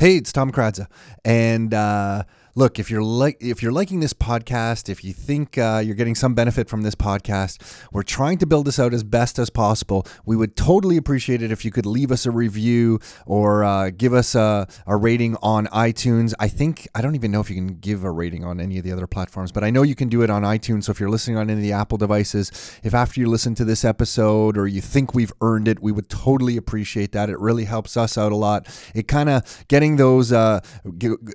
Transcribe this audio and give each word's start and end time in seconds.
Hey, 0.00 0.16
it's 0.16 0.32
Tom 0.32 0.50
Karadza, 0.50 0.86
and 1.26 1.74
uh, 1.74 2.22
look, 2.60 2.78
if 2.78 2.90
you're 2.90 3.02
like 3.02 3.38
if 3.40 3.62
you're 3.62 3.72
liking 3.72 4.00
this 4.00 4.12
podcast, 4.12 4.90
if 4.90 5.02
you 5.02 5.14
think 5.14 5.56
uh, 5.56 5.80
you're 5.82 5.94
getting 5.94 6.14
some 6.14 6.34
benefit 6.34 6.68
from 6.68 6.82
this 6.82 6.94
podcast, 6.94 7.56
we're 7.90 8.02
trying 8.02 8.36
to 8.36 8.46
build 8.46 8.66
this 8.66 8.78
out 8.78 8.92
as 8.92 9.02
best 9.02 9.38
as 9.38 9.48
possible. 9.48 10.06
We 10.26 10.36
would 10.36 10.56
totally 10.56 10.98
appreciate 10.98 11.42
it 11.42 11.50
if 11.50 11.64
you 11.64 11.70
could 11.70 11.86
leave 11.86 12.12
us 12.12 12.26
a 12.26 12.30
review 12.30 13.00
or 13.24 13.64
uh, 13.64 13.88
give 13.88 14.12
us 14.12 14.34
a, 14.34 14.68
a 14.86 14.94
rating 14.94 15.36
on 15.42 15.68
iTunes. 15.68 16.34
I 16.38 16.48
think 16.48 16.86
I 16.94 17.00
don't 17.00 17.14
even 17.14 17.30
know 17.30 17.40
if 17.40 17.48
you 17.48 17.56
can 17.56 17.78
give 17.78 18.04
a 18.04 18.10
rating 18.10 18.44
on 18.44 18.60
any 18.60 18.76
of 18.76 18.84
the 18.84 18.92
other 18.92 19.06
platforms, 19.06 19.52
but 19.52 19.64
I 19.64 19.70
know 19.70 19.82
you 19.82 19.94
can 19.94 20.10
do 20.10 20.20
it 20.20 20.28
on 20.28 20.42
iTunes. 20.42 20.84
So 20.84 20.92
if 20.92 21.00
you're 21.00 21.08
listening 21.08 21.38
on 21.38 21.48
any 21.48 21.60
of 21.60 21.62
the 21.62 21.72
Apple 21.72 21.96
devices, 21.96 22.52
if 22.82 22.92
after 22.92 23.20
you 23.20 23.26
listen 23.26 23.54
to 23.54 23.64
this 23.64 23.86
episode 23.86 24.58
or 24.58 24.66
you 24.66 24.82
think 24.82 25.14
we've 25.14 25.32
earned 25.40 25.66
it, 25.66 25.80
we 25.80 25.92
would 25.92 26.10
totally 26.10 26.58
appreciate 26.58 27.12
that. 27.12 27.30
It 27.30 27.40
really 27.40 27.64
helps 27.64 27.96
us 27.96 28.18
out 28.18 28.32
a 28.32 28.36
lot. 28.36 28.68
It 28.94 29.08
kind 29.08 29.30
of 29.30 29.64
getting 29.68 29.96
those 29.96 30.30
uh, 30.30 30.60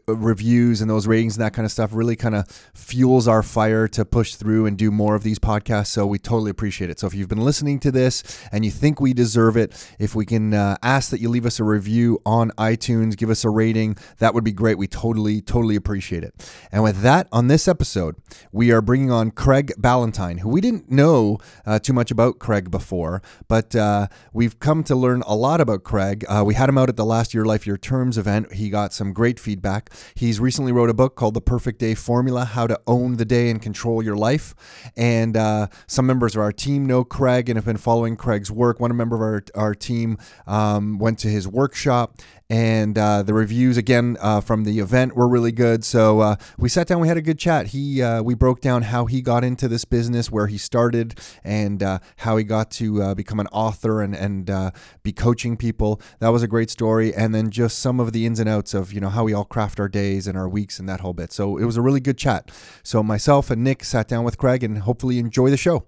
reviews 0.07 0.81
and 0.81 0.89
those 0.89 1.07
ratings 1.07 1.14
and 1.15 1.31
that 1.31 1.53
kind 1.53 1.65
of 1.65 1.71
stuff 1.71 1.91
really 1.93 2.15
kind 2.15 2.35
of 2.35 2.47
fuels 2.73 3.27
our 3.27 3.41
fire 3.41 3.87
to 3.87 4.03
push 4.05 4.35
through 4.35 4.65
and 4.65 4.77
do 4.77 4.91
more 4.91 5.15
of 5.15 5.23
these 5.23 5.39
podcasts. 5.39 5.88
So 5.88 6.05
we 6.05 6.19
totally 6.19 6.51
appreciate 6.51 6.89
it. 6.89 6.99
So 6.99 7.07
if 7.07 7.13
you've 7.13 7.29
been 7.29 7.43
listening 7.43 7.79
to 7.81 7.91
this 7.91 8.23
and 8.51 8.65
you 8.65 8.71
think 8.71 8.99
we 8.99 9.13
deserve 9.13 9.57
it, 9.57 9.71
if 9.99 10.13
we 10.13 10.25
can 10.25 10.53
uh, 10.53 10.77
ask 10.83 11.09
that 11.11 11.21
you 11.21 11.29
leave 11.29 11.45
us 11.45 11.59
a 11.59 11.63
review 11.63 12.19
on 12.25 12.51
iTunes, 12.51 13.15
give 13.15 13.29
us 13.29 13.45
a 13.45 13.49
rating, 13.49 13.97
that 14.17 14.33
would 14.33 14.43
be 14.43 14.51
great. 14.51 14.77
We 14.77 14.88
totally, 14.88 15.41
totally 15.41 15.75
appreciate 15.75 16.23
it. 16.23 16.33
And 16.71 16.83
with 16.83 17.01
that, 17.01 17.27
on 17.31 17.47
this 17.47 17.67
episode, 17.67 18.16
we 18.52 18.71
are 18.71 18.81
bringing 18.81 19.11
on 19.11 19.31
Craig 19.31 19.71
Ballantyne, 19.77 20.39
who 20.39 20.49
we 20.49 20.61
didn't 20.61 20.91
know 20.91 21.38
uh, 21.66 21.79
too 21.79 21.93
much 21.93 22.11
about 22.11 22.39
Craig 22.39 22.69
before, 22.69 23.21
but 23.47 23.75
uh, 23.75 24.07
we've 24.33 24.59
come 24.59 24.83
to 24.83 24.95
learn 24.95 25.23
a 25.25 25.35
lot 25.35 25.61
about 25.61 25.83
Craig. 25.83 26.25
Uh, 26.27 26.43
we 26.45 26.55
had 26.55 26.67
him 26.67 26.77
out 26.77 26.89
at 26.89 26.97
the 26.97 27.05
last 27.05 27.33
Your 27.33 27.45
Life, 27.45 27.66
Your 27.66 27.77
Terms 27.77 28.17
event. 28.17 28.53
He 28.53 28.69
got 28.69 28.93
some 28.93 29.13
great 29.13 29.39
feedback. 29.39 29.89
He's 30.16 30.39
recently 30.39 30.71
wrote 30.71 30.89
a 30.89 30.93
book 30.95 31.16
called 31.16 31.34
The 31.34 31.41
Perfect 31.41 31.80
Day 31.80 31.94
Formula 31.94 32.45
How 32.45 32.66
to 32.67 32.80
Own 32.88 33.17
the 33.17 33.25
Day 33.25 33.50
and 33.50 33.61
Control 33.61 34.02
Your 34.02 34.16
Life. 34.16 34.56
And 34.97 35.38
uh, 35.38 35.67
some 35.88 36.06
members 36.08 36.36
of 36.36 36.42
our 36.42 36.52
team 36.52 36.86
know 36.86 37.03
Craig 37.03 37.50
and 37.50 37.58
have 37.58 37.66
been 37.66 37.78
following 37.78 38.16
Craig's 38.16 38.50
work. 38.50 38.80
One 38.80 38.95
member 38.95 39.16
of 39.16 39.22
our, 39.22 39.44
our 39.53 39.75
team 39.75 40.17
um, 40.47 40.97
went 40.97 41.19
to 41.19 41.28
his 41.28 41.47
workshop 41.47 42.17
and 42.49 42.97
uh, 42.97 43.23
the 43.23 43.33
reviews 43.33 43.77
again 43.77 44.17
uh, 44.19 44.41
from 44.41 44.63
the 44.63 44.79
event 44.79 45.15
were 45.15 45.27
really 45.27 45.51
good. 45.51 45.83
So 45.83 46.19
uh, 46.19 46.35
we 46.57 46.69
sat 46.69 46.88
down, 46.88 46.99
we 46.99 47.07
had 47.07 47.17
a 47.17 47.21
good 47.21 47.39
chat. 47.39 47.67
He 47.67 48.01
uh, 48.01 48.21
we 48.21 48.35
broke 48.35 48.61
down 48.61 48.83
how 48.83 49.05
he 49.05 49.21
got 49.21 49.43
into 49.43 49.67
this 49.67 49.85
business, 49.85 50.31
where 50.31 50.47
he 50.47 50.57
started, 50.57 51.19
and 51.43 51.81
uh, 51.81 51.99
how 52.17 52.38
he 52.38 52.43
got 52.43 52.71
to 52.71 53.01
uh, 53.01 53.16
become 53.16 53.39
an 53.39 53.47
author 53.47 54.01
and 54.01 54.16
and 54.16 54.73
be 55.03 55.11
coaching 55.11 55.57
people. 55.57 56.01
That 56.19 56.29
was 56.29 56.43
a 56.43 56.47
great 56.47 56.69
story, 56.69 57.13
and 57.13 57.33
then 57.33 57.49
just 57.49 57.79
some 57.79 57.99
of 57.99 58.13
the 58.13 58.25
ins 58.25 58.39
and 58.39 58.49
outs 58.49 58.73
of 58.73 58.93
you 58.93 59.01
know 59.01 59.09
how 59.09 59.23
we 59.23 59.33
all 59.33 59.45
craft 59.45 59.79
our 59.79 59.89
days 59.89 60.27
and 60.27 60.38
our 60.38 60.49
weeks 60.49 60.79
and 60.79 60.88
that 60.89 60.99
whole 60.99 61.13
bit. 61.13 61.31
So 61.31 61.57
it 61.57 61.66
was 61.66 61.77
a 61.77 61.81
really 61.81 61.99
good 61.99 62.17
chat. 62.17 62.51
So 62.83 63.01
myself 63.01 63.49
and 63.49 63.63
Nick 63.63 63.83
sat 63.83 64.07
down 64.07 64.23
with 64.23 64.38
Craig, 64.38 64.63
and 64.63 64.79
hopefully 64.79 65.19
enjoy 65.19 65.49
the 65.49 65.57
show. 65.57 65.85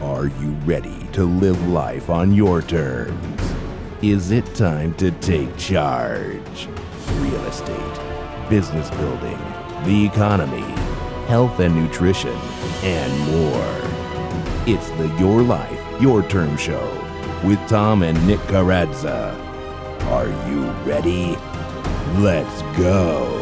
Are 0.00 0.26
you 0.26 0.50
ready 0.64 1.06
to 1.12 1.24
live 1.24 1.68
life 1.68 2.10
on 2.10 2.32
your 2.32 2.62
terms? 2.62 3.49
Is 4.02 4.30
it 4.30 4.46
time 4.54 4.94
to 4.94 5.10
take 5.10 5.54
charge? 5.58 6.68
Real 7.16 7.44
estate, 7.44 8.48
business 8.48 8.88
building, 8.92 9.38
the 9.84 10.06
economy, 10.06 10.62
health 11.26 11.60
and 11.60 11.76
nutrition, 11.76 12.34
and 12.82 13.30
more. 13.30 13.76
It's 14.66 14.88
the 14.92 15.14
Your 15.18 15.42
Life, 15.42 15.78
Your 16.00 16.22
Term 16.22 16.56
Show 16.56 16.80
with 17.44 17.58
Tom 17.68 18.02
and 18.02 18.26
Nick 18.26 18.38
Karadza. 18.40 19.34
Are 20.06 20.28
you 20.48 20.62
ready? 20.90 21.36
Let's 22.22 22.62
go. 22.78 23.36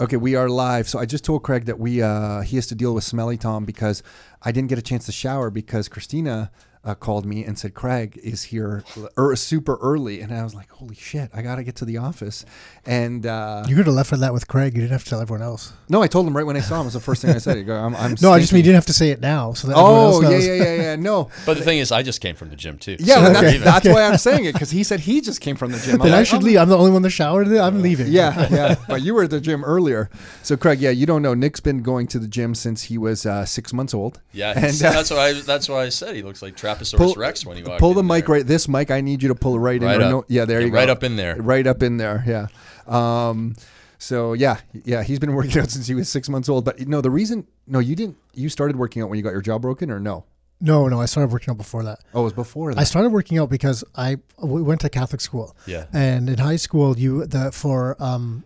Okay, 0.00 0.16
we 0.16 0.34
are 0.34 0.48
live. 0.48 0.88
So 0.88 0.98
I 0.98 1.06
just 1.06 1.24
told 1.24 1.44
Craig 1.44 1.66
that 1.66 1.78
we 1.78 2.02
uh, 2.02 2.40
he 2.40 2.56
has 2.56 2.66
to 2.66 2.74
deal 2.74 2.92
with 2.92 3.04
Smelly 3.04 3.36
Tom 3.36 3.64
because 3.64 4.02
I 4.42 4.50
didn't 4.50 4.68
get 4.68 4.80
a 4.80 4.82
chance 4.82 5.06
to 5.06 5.12
shower 5.12 5.48
because 5.48 5.88
Christina 5.88 6.50
uh, 6.84 6.94
called 6.94 7.24
me 7.24 7.44
and 7.44 7.56
said 7.58 7.74
Craig 7.74 8.18
is 8.22 8.44
here 8.44 8.82
er, 9.16 9.36
super 9.36 9.76
early, 9.76 10.20
and 10.20 10.34
I 10.34 10.42
was 10.42 10.54
like, 10.54 10.68
holy 10.70 10.96
shit, 10.96 11.30
I 11.32 11.42
gotta 11.42 11.62
get 11.62 11.76
to 11.76 11.84
the 11.84 11.98
office. 11.98 12.44
And 12.84 13.24
uh, 13.24 13.64
you 13.68 13.76
could 13.76 13.86
have 13.86 13.94
left 13.94 14.10
for 14.10 14.16
that 14.16 14.32
with 14.32 14.48
Craig. 14.48 14.74
You 14.74 14.80
didn't 14.80 14.92
have 14.92 15.04
to 15.04 15.10
tell 15.10 15.20
everyone 15.20 15.42
else. 15.42 15.72
No, 15.88 16.02
I 16.02 16.08
told 16.08 16.26
him 16.26 16.36
right 16.36 16.44
when 16.44 16.56
I 16.56 16.60
saw 16.60 16.76
him. 16.76 16.82
It 16.82 16.86
was 16.86 16.94
the 16.94 17.00
first 17.00 17.22
thing 17.22 17.30
I 17.30 17.38
said. 17.38 17.64
Go, 17.64 17.76
I'm, 17.76 17.94
I'm 17.94 18.10
no, 18.10 18.16
stinky. 18.16 18.32
I 18.32 18.40
just 18.40 18.52
mean 18.52 18.58
you 18.60 18.64
didn't 18.64 18.76
have 18.76 18.86
to 18.86 18.92
say 18.92 19.10
it 19.10 19.20
now, 19.20 19.52
so 19.52 19.68
that 19.68 19.76
oh 19.76 20.22
yeah, 20.22 20.30
yeah, 20.30 20.54
yeah, 20.54 20.74
yeah. 20.74 20.96
No, 20.96 21.30
but 21.46 21.56
the 21.56 21.62
thing 21.62 21.78
is, 21.78 21.92
I 21.92 22.02
just 22.02 22.20
came 22.20 22.34
from 22.34 22.50
the 22.50 22.56
gym 22.56 22.78
too. 22.78 22.96
Yeah, 22.98 23.26
so 23.26 23.32
that's, 23.32 23.64
that's 23.64 23.88
why 23.88 24.02
I'm 24.02 24.18
saying 24.18 24.46
it 24.46 24.52
because 24.54 24.70
he 24.70 24.82
said 24.82 25.00
he 25.00 25.20
just 25.20 25.40
came 25.40 25.54
from 25.54 25.70
the 25.70 25.78
gym. 25.78 25.98
then 25.98 26.10
like, 26.10 26.12
I 26.20 26.22
should 26.24 26.42
oh. 26.42 26.46
leave. 26.46 26.58
I'm 26.58 26.68
the 26.68 26.78
only 26.78 26.90
one 26.90 27.02
that 27.02 27.10
showered. 27.10 27.46
I'm 27.48 27.80
leaving. 27.80 28.08
Yeah, 28.08 28.48
yeah. 28.50 28.74
But 28.88 29.02
you 29.02 29.14
were 29.14 29.22
at 29.22 29.30
the 29.30 29.40
gym 29.40 29.64
earlier, 29.64 30.10
so 30.42 30.56
Craig. 30.56 30.80
Yeah, 30.80 30.90
you 30.90 31.06
don't 31.06 31.22
know. 31.22 31.34
Nick's 31.34 31.60
been 31.60 31.82
going 31.82 32.08
to 32.08 32.18
the 32.18 32.28
gym 32.28 32.56
since 32.56 32.82
he 32.84 32.98
was 32.98 33.24
uh, 33.24 33.44
six 33.44 33.72
months 33.72 33.94
old. 33.94 34.20
Yeah, 34.32 34.52
and, 34.56 34.74
uh, 34.82 34.90
that's 34.90 35.10
why 35.12 35.28
I, 35.28 35.32
that's 35.34 35.68
why 35.68 35.84
I 35.84 35.88
said 35.90 36.16
he 36.16 36.22
looks 36.22 36.42
like 36.42 36.56
Traposaurus 36.78 36.96
pull, 36.96 37.14
Rex 37.14 37.46
when 37.46 37.56
he 37.56 37.62
walked. 37.62 37.80
Pull 37.80 37.94
the 37.94 38.02
mic 38.02 38.26
there. 38.26 38.36
right. 38.36 38.46
This 38.46 38.68
mic, 38.68 38.90
I 38.90 39.00
need 39.00 39.22
you 39.22 39.28
to 39.28 39.34
pull 39.34 39.54
it 39.54 39.58
right, 39.58 39.80
right 39.80 40.00
in. 40.00 40.10
No, 40.10 40.24
yeah, 40.28 40.44
there 40.44 40.60
yeah, 40.60 40.66
you 40.66 40.72
go. 40.72 40.78
right 40.78 40.88
up 40.88 41.02
in 41.02 41.16
there. 41.16 41.36
Right 41.36 41.66
up 41.66 41.82
in 41.82 41.96
there. 41.96 42.24
Yeah. 42.26 42.46
Um, 42.86 43.54
so 43.98 44.32
yeah, 44.32 44.58
yeah, 44.84 45.02
he's 45.02 45.18
been 45.18 45.34
working 45.34 45.60
out 45.60 45.70
since 45.70 45.86
he 45.86 45.94
was 45.94 46.08
six 46.08 46.28
months 46.28 46.48
old. 46.48 46.64
But 46.64 46.80
no, 46.80 47.00
the 47.00 47.10
reason, 47.10 47.46
no, 47.66 47.78
you 47.78 47.94
didn't. 47.94 48.16
You 48.34 48.48
started 48.48 48.76
working 48.76 49.02
out 49.02 49.08
when 49.08 49.16
you 49.16 49.22
got 49.22 49.32
your 49.32 49.42
jaw 49.42 49.58
broken, 49.58 49.90
or 49.90 50.00
no? 50.00 50.24
No, 50.64 50.86
no, 50.86 51.00
I 51.00 51.06
started 51.06 51.32
working 51.32 51.50
out 51.50 51.56
before 51.56 51.82
that. 51.82 51.98
Oh, 52.14 52.20
it 52.20 52.24
was 52.24 52.32
before 52.32 52.72
that. 52.72 52.80
I 52.80 52.84
started 52.84 53.10
working 53.10 53.36
out 53.36 53.50
because 53.50 53.82
I 53.96 54.18
we 54.40 54.62
went 54.62 54.80
to 54.82 54.88
Catholic 54.88 55.20
school. 55.20 55.56
Yeah. 55.66 55.86
And 55.92 56.28
in 56.28 56.38
high 56.38 56.56
school, 56.56 56.96
you 56.96 57.26
the 57.26 57.50
for 57.50 57.96
um, 58.00 58.44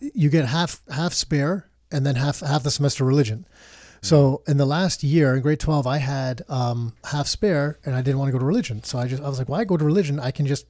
you 0.00 0.28
get 0.28 0.44
half 0.44 0.82
half 0.90 1.14
spare 1.14 1.68
and 1.90 2.04
then 2.04 2.16
half 2.16 2.40
half 2.40 2.62
the 2.64 2.70
semester 2.70 3.04
religion. 3.04 3.46
So 4.04 4.42
in 4.46 4.58
the 4.58 4.66
last 4.66 5.02
year 5.02 5.34
in 5.34 5.40
grade 5.40 5.60
12, 5.60 5.86
I 5.86 5.96
had 5.96 6.42
um, 6.48 6.92
half 7.04 7.26
spare 7.26 7.78
and 7.86 7.94
I 7.94 8.02
didn't 8.02 8.18
want 8.18 8.28
to 8.28 8.32
go 8.32 8.38
to 8.38 8.44
religion. 8.44 8.84
So 8.84 8.98
I 8.98 9.06
just, 9.06 9.22
I 9.22 9.28
was 9.28 9.38
like, 9.38 9.48
why 9.48 9.58
well, 9.58 9.64
go 9.64 9.76
to 9.78 9.84
religion? 9.84 10.20
I 10.20 10.30
can 10.30 10.46
just 10.46 10.66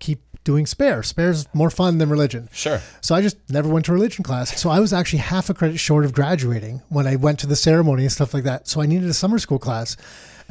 keep 0.00 0.20
doing 0.42 0.66
spare. 0.66 1.02
Spare's 1.04 1.46
more 1.54 1.70
fun 1.70 1.98
than 1.98 2.10
religion. 2.10 2.48
Sure. 2.52 2.80
So 3.00 3.14
I 3.14 3.22
just 3.22 3.36
never 3.48 3.68
went 3.68 3.86
to 3.86 3.92
religion 3.92 4.24
class. 4.24 4.60
So 4.60 4.68
I 4.68 4.80
was 4.80 4.92
actually 4.92 5.20
half 5.20 5.48
a 5.48 5.54
credit 5.54 5.78
short 5.78 6.04
of 6.04 6.12
graduating 6.12 6.82
when 6.88 7.06
I 7.06 7.14
went 7.14 7.38
to 7.40 7.46
the 7.46 7.54
ceremony 7.54 8.02
and 8.02 8.10
stuff 8.10 8.34
like 8.34 8.44
that. 8.44 8.66
So 8.66 8.80
I 8.80 8.86
needed 8.86 9.08
a 9.08 9.14
summer 9.14 9.38
school 9.38 9.60
class. 9.60 9.96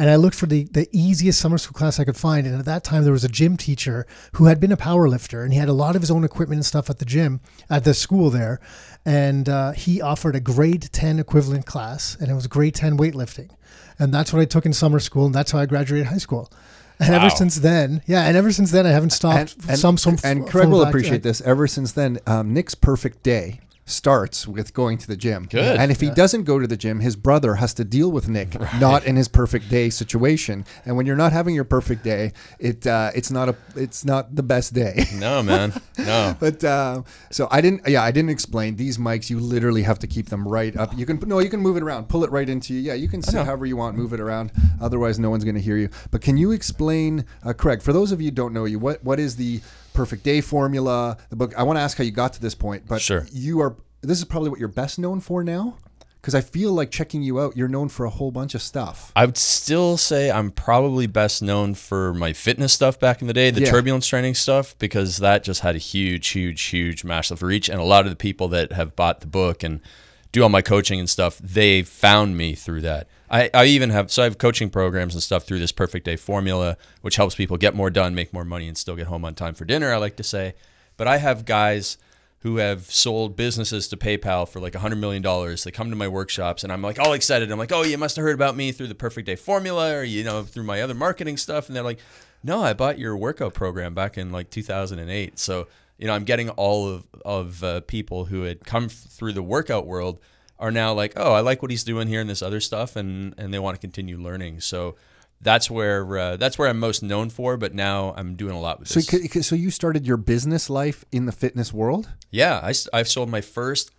And 0.01 0.09
I 0.09 0.15
looked 0.15 0.35
for 0.35 0.47
the, 0.47 0.63
the 0.63 0.89
easiest 0.91 1.39
summer 1.39 1.59
school 1.59 1.77
class 1.77 1.99
I 1.99 2.05
could 2.05 2.17
find. 2.17 2.47
And 2.47 2.57
at 2.57 2.65
that 2.65 2.83
time, 2.83 3.03
there 3.03 3.13
was 3.13 3.23
a 3.23 3.29
gym 3.29 3.55
teacher 3.55 4.07
who 4.33 4.45
had 4.45 4.59
been 4.59 4.71
a 4.71 4.77
power 4.77 5.07
lifter 5.07 5.43
and 5.43 5.53
he 5.53 5.59
had 5.59 5.69
a 5.69 5.73
lot 5.73 5.95
of 5.95 6.01
his 6.01 6.09
own 6.09 6.23
equipment 6.23 6.57
and 6.57 6.65
stuff 6.65 6.89
at 6.89 6.97
the 6.97 7.05
gym, 7.05 7.39
at 7.69 7.83
the 7.83 7.93
school 7.93 8.31
there. 8.31 8.59
And 9.05 9.47
uh, 9.47 9.73
he 9.73 10.01
offered 10.01 10.35
a 10.35 10.39
grade 10.39 10.89
10 10.91 11.19
equivalent 11.19 11.67
class, 11.67 12.17
and 12.19 12.31
it 12.31 12.33
was 12.33 12.47
grade 12.47 12.73
10 12.73 12.97
weightlifting. 12.97 13.51
And 13.99 14.11
that's 14.11 14.33
what 14.33 14.41
I 14.41 14.45
took 14.45 14.65
in 14.65 14.73
summer 14.73 14.99
school, 14.99 15.27
and 15.27 15.35
that's 15.35 15.51
how 15.51 15.59
I 15.59 15.67
graduated 15.67 16.07
high 16.07 16.17
school. 16.17 16.51
And 16.99 17.09
wow. 17.09 17.17
ever 17.17 17.29
since 17.29 17.57
then, 17.57 18.01
yeah, 18.07 18.23
and 18.23 18.35
ever 18.35 18.51
since 18.51 18.71
then, 18.71 18.87
I 18.87 18.89
haven't 18.89 19.11
stopped. 19.11 19.55
And, 19.61 19.69
and 19.69 19.77
some, 19.77 19.97
some, 19.97 20.17
and 20.23 20.47
Craig 20.47 20.67
will 20.67 20.81
appreciate 20.81 21.21
this. 21.21 21.41
Ever 21.41 21.67
since 21.67 21.91
then, 21.91 22.17
um, 22.25 22.55
Nick's 22.55 22.73
perfect 22.73 23.21
day 23.21 23.59
starts 23.91 24.47
with 24.47 24.73
going 24.73 24.97
to 24.97 25.07
the 25.07 25.17
gym. 25.17 25.47
Good. 25.49 25.77
And 25.77 25.91
if 25.91 26.01
he 26.01 26.09
doesn't 26.09 26.43
go 26.43 26.59
to 26.59 26.67
the 26.67 26.77
gym, 26.77 26.99
his 26.99 27.15
brother 27.15 27.55
has 27.55 27.73
to 27.75 27.83
deal 27.83 28.11
with 28.11 28.29
Nick 28.29 28.55
right. 28.59 28.79
not 28.79 29.05
in 29.05 29.15
his 29.15 29.27
perfect 29.27 29.69
day 29.69 29.89
situation. 29.89 30.65
And 30.85 30.95
when 30.97 31.05
you're 31.05 31.15
not 31.15 31.31
having 31.31 31.55
your 31.55 31.63
perfect 31.63 32.03
day, 32.03 32.33
it 32.59 32.87
uh, 32.87 33.11
it's 33.13 33.31
not 33.31 33.49
a 33.49 33.55
it's 33.75 34.05
not 34.05 34.35
the 34.35 34.43
best 34.43 34.73
day. 34.73 35.05
No, 35.15 35.43
man. 35.43 35.73
No. 35.97 36.35
but 36.39 36.63
uh, 36.63 37.03
so 37.29 37.47
I 37.51 37.61
didn't 37.61 37.87
yeah, 37.87 38.03
I 38.03 38.11
didn't 38.11 38.31
explain 38.31 38.75
these 38.75 38.97
mics 38.97 39.29
you 39.29 39.39
literally 39.39 39.83
have 39.83 39.99
to 39.99 40.07
keep 40.07 40.29
them 40.29 40.47
right 40.47 40.75
up. 40.75 40.97
You 40.97 41.05
can 41.05 41.19
no, 41.27 41.39
you 41.39 41.49
can 41.49 41.59
move 41.59 41.77
it 41.77 41.83
around. 41.83 42.09
Pull 42.09 42.23
it 42.23 42.31
right 42.31 42.47
into 42.47 42.73
you. 42.73 42.79
Yeah, 42.79 42.93
you 42.93 43.07
can 43.07 43.21
sit 43.21 43.45
however 43.45 43.65
you 43.65 43.77
want, 43.77 43.97
move 43.97 44.13
it 44.13 44.19
around. 44.19 44.51
Otherwise 44.79 45.19
no 45.19 45.29
one's 45.29 45.43
going 45.43 45.55
to 45.55 45.61
hear 45.61 45.77
you. 45.77 45.89
But 46.09 46.21
can 46.21 46.37
you 46.37 46.51
explain 46.51 47.25
uh, 47.43 47.53
Craig, 47.53 47.81
for 47.81 47.93
those 47.93 48.11
of 48.11 48.21
you 48.21 48.31
don't 48.31 48.53
know 48.53 48.65
you, 48.65 48.79
what 48.79 49.03
what 49.03 49.19
is 49.19 49.35
the 49.35 49.61
perfect 49.93 50.23
day 50.23 50.41
formula, 50.41 51.17
the 51.29 51.35
book. 51.35 51.53
I 51.57 51.63
want 51.63 51.77
to 51.77 51.81
ask 51.81 51.97
how 51.97 52.03
you 52.03 52.11
got 52.11 52.33
to 52.33 52.41
this 52.41 52.55
point, 52.55 52.83
but 52.87 53.01
sure. 53.01 53.25
you 53.31 53.61
are 53.61 53.75
this 54.01 54.17
is 54.17 54.25
probably 54.25 54.49
what 54.49 54.59
you're 54.59 54.67
best 54.67 54.97
known 54.97 55.19
for 55.19 55.43
now 55.43 55.77
because 56.21 56.35
I 56.35 56.41
feel 56.41 56.71
like 56.73 56.91
checking 56.91 57.23
you 57.23 57.39
out, 57.39 57.57
you're 57.57 57.67
known 57.67 57.89
for 57.89 58.05
a 58.05 58.09
whole 58.09 58.29
bunch 58.29 58.53
of 58.53 58.61
stuff. 58.61 59.11
I 59.15 59.25
would 59.25 59.37
still 59.37 59.97
say 59.97 60.29
I'm 60.29 60.51
probably 60.51 61.07
best 61.07 61.41
known 61.41 61.73
for 61.73 62.13
my 62.13 62.31
fitness 62.31 62.73
stuff 62.73 62.99
back 62.99 63.21
in 63.21 63.27
the 63.27 63.33
day, 63.33 63.49
the 63.49 63.61
yeah. 63.61 63.71
turbulence 63.71 64.05
training 64.05 64.35
stuff, 64.35 64.77
because 64.77 65.17
that 65.17 65.43
just 65.43 65.61
had 65.61 65.75
a 65.75 65.79
huge, 65.79 66.27
huge, 66.29 66.61
huge 66.61 67.03
massive 67.03 67.41
reach. 67.41 67.69
And 67.69 67.79
a 67.79 67.83
lot 67.83 68.05
of 68.05 68.11
the 68.11 68.15
people 68.15 68.47
that 68.49 68.71
have 68.71 68.95
bought 68.95 69.21
the 69.21 69.27
book 69.27 69.63
and 69.63 69.81
do 70.31 70.43
all 70.43 70.49
my 70.49 70.61
coaching 70.61 70.99
and 70.99 71.09
stuff, 71.09 71.37
they 71.39 71.81
found 71.81 72.37
me 72.37 72.55
through 72.55 72.81
that. 72.81 73.07
I, 73.29 73.49
I 73.53 73.65
even 73.65 73.89
have 73.91 74.11
so 74.11 74.23
I 74.23 74.25
have 74.25 74.37
coaching 74.37 74.69
programs 74.69 75.13
and 75.13 75.23
stuff 75.23 75.43
through 75.43 75.59
this 75.59 75.71
perfect 75.71 76.05
day 76.05 76.15
formula, 76.15 76.77
which 77.01 77.15
helps 77.15 77.35
people 77.35 77.57
get 77.57 77.75
more 77.75 77.89
done, 77.89 78.13
make 78.13 78.33
more 78.33 78.45
money, 78.45 78.67
and 78.67 78.77
still 78.77 78.95
get 78.95 79.07
home 79.07 79.23
on 79.23 79.35
time 79.35 79.53
for 79.53 79.65
dinner. 79.65 79.93
I 79.93 79.97
like 79.97 80.17
to 80.17 80.23
say, 80.23 80.53
but 80.97 81.07
I 81.07 81.17
have 81.17 81.45
guys 81.45 81.97
who 82.41 82.57
have 82.57 82.85
sold 82.85 83.35
businesses 83.35 83.87
to 83.87 83.95
PayPal 83.95 84.49
for 84.49 84.59
like 84.59 84.73
$100 84.73 84.97
million. 84.97 85.21
They 85.63 85.71
come 85.71 85.91
to 85.91 85.95
my 85.95 86.07
workshops 86.07 86.63
and 86.63 86.73
I'm 86.73 86.81
like 86.81 86.99
all 86.99 87.13
excited. 87.13 87.51
I'm 87.51 87.59
like, 87.59 87.71
oh, 87.71 87.83
you 87.83 87.97
must 87.99 88.15
have 88.15 88.23
heard 88.23 88.33
about 88.33 88.55
me 88.55 88.71
through 88.71 88.87
the 88.87 88.95
Perfect 88.95 89.27
Day 89.27 89.35
Formula 89.35 89.97
or, 89.97 90.03
you 90.03 90.23
know, 90.23 90.43
through 90.43 90.63
my 90.63 90.81
other 90.81 90.95
marketing 90.95 91.37
stuff. 91.37 91.67
And 91.67 91.75
they're 91.75 91.83
like, 91.83 91.99
No, 92.43 92.63
I 92.63 92.73
bought 92.73 92.97
your 92.97 93.15
workout 93.15 93.53
program 93.53 93.93
back 93.93 94.17
in 94.17 94.31
like 94.31 94.49
2008. 94.49 95.37
So, 95.37 95.67
you 96.01 96.07
know, 96.07 96.13
I'm 96.13 96.25
getting 96.25 96.49
all 96.49 96.89
of, 96.89 97.05
of 97.23 97.63
uh, 97.63 97.81
people 97.81 98.25
who 98.25 98.41
had 98.41 98.65
come 98.65 98.85
f- 98.85 98.91
through 98.91 99.31
the 99.33 99.43
workout 99.43 99.85
world 99.87 100.19
are 100.59 100.71
now 100.71 100.93
like, 100.93 101.13
oh, 101.15 101.31
I 101.31 101.39
like 101.39 101.61
what 101.61 101.71
he's 101.71 101.83
doing 101.85 102.07
here 102.09 102.19
and 102.19 102.29
this 102.29 102.41
other 102.41 102.59
stuff, 102.59 102.95
and, 102.97 103.33
and 103.37 103.53
they 103.53 103.59
want 103.59 103.75
to 103.75 103.79
continue 103.79 104.17
learning. 104.19 104.59
So 104.61 104.95
that's 105.39 105.71
where 105.71 106.17
uh, 106.17 106.37
that's 106.37 106.57
where 106.59 106.67
I'm 106.67 106.79
most 106.79 107.01
known 107.01 107.29
for. 107.29 107.55
But 107.57 107.73
now 107.73 108.13
I'm 108.17 108.35
doing 108.35 108.53
a 108.55 108.59
lot 108.59 108.79
with 108.79 108.89
So, 108.89 108.99
this. 108.99 109.47
so 109.47 109.55
you 109.55 109.71
started 109.71 110.05
your 110.05 110.17
business 110.17 110.69
life 110.69 111.05
in 111.11 111.25
the 111.27 111.31
fitness 111.31 111.71
world? 111.71 112.09
yeah, 112.31 112.59
I, 112.63 112.73
I've 112.93 113.07
sold 113.07 113.29
my 113.29 113.41
first 113.41 113.91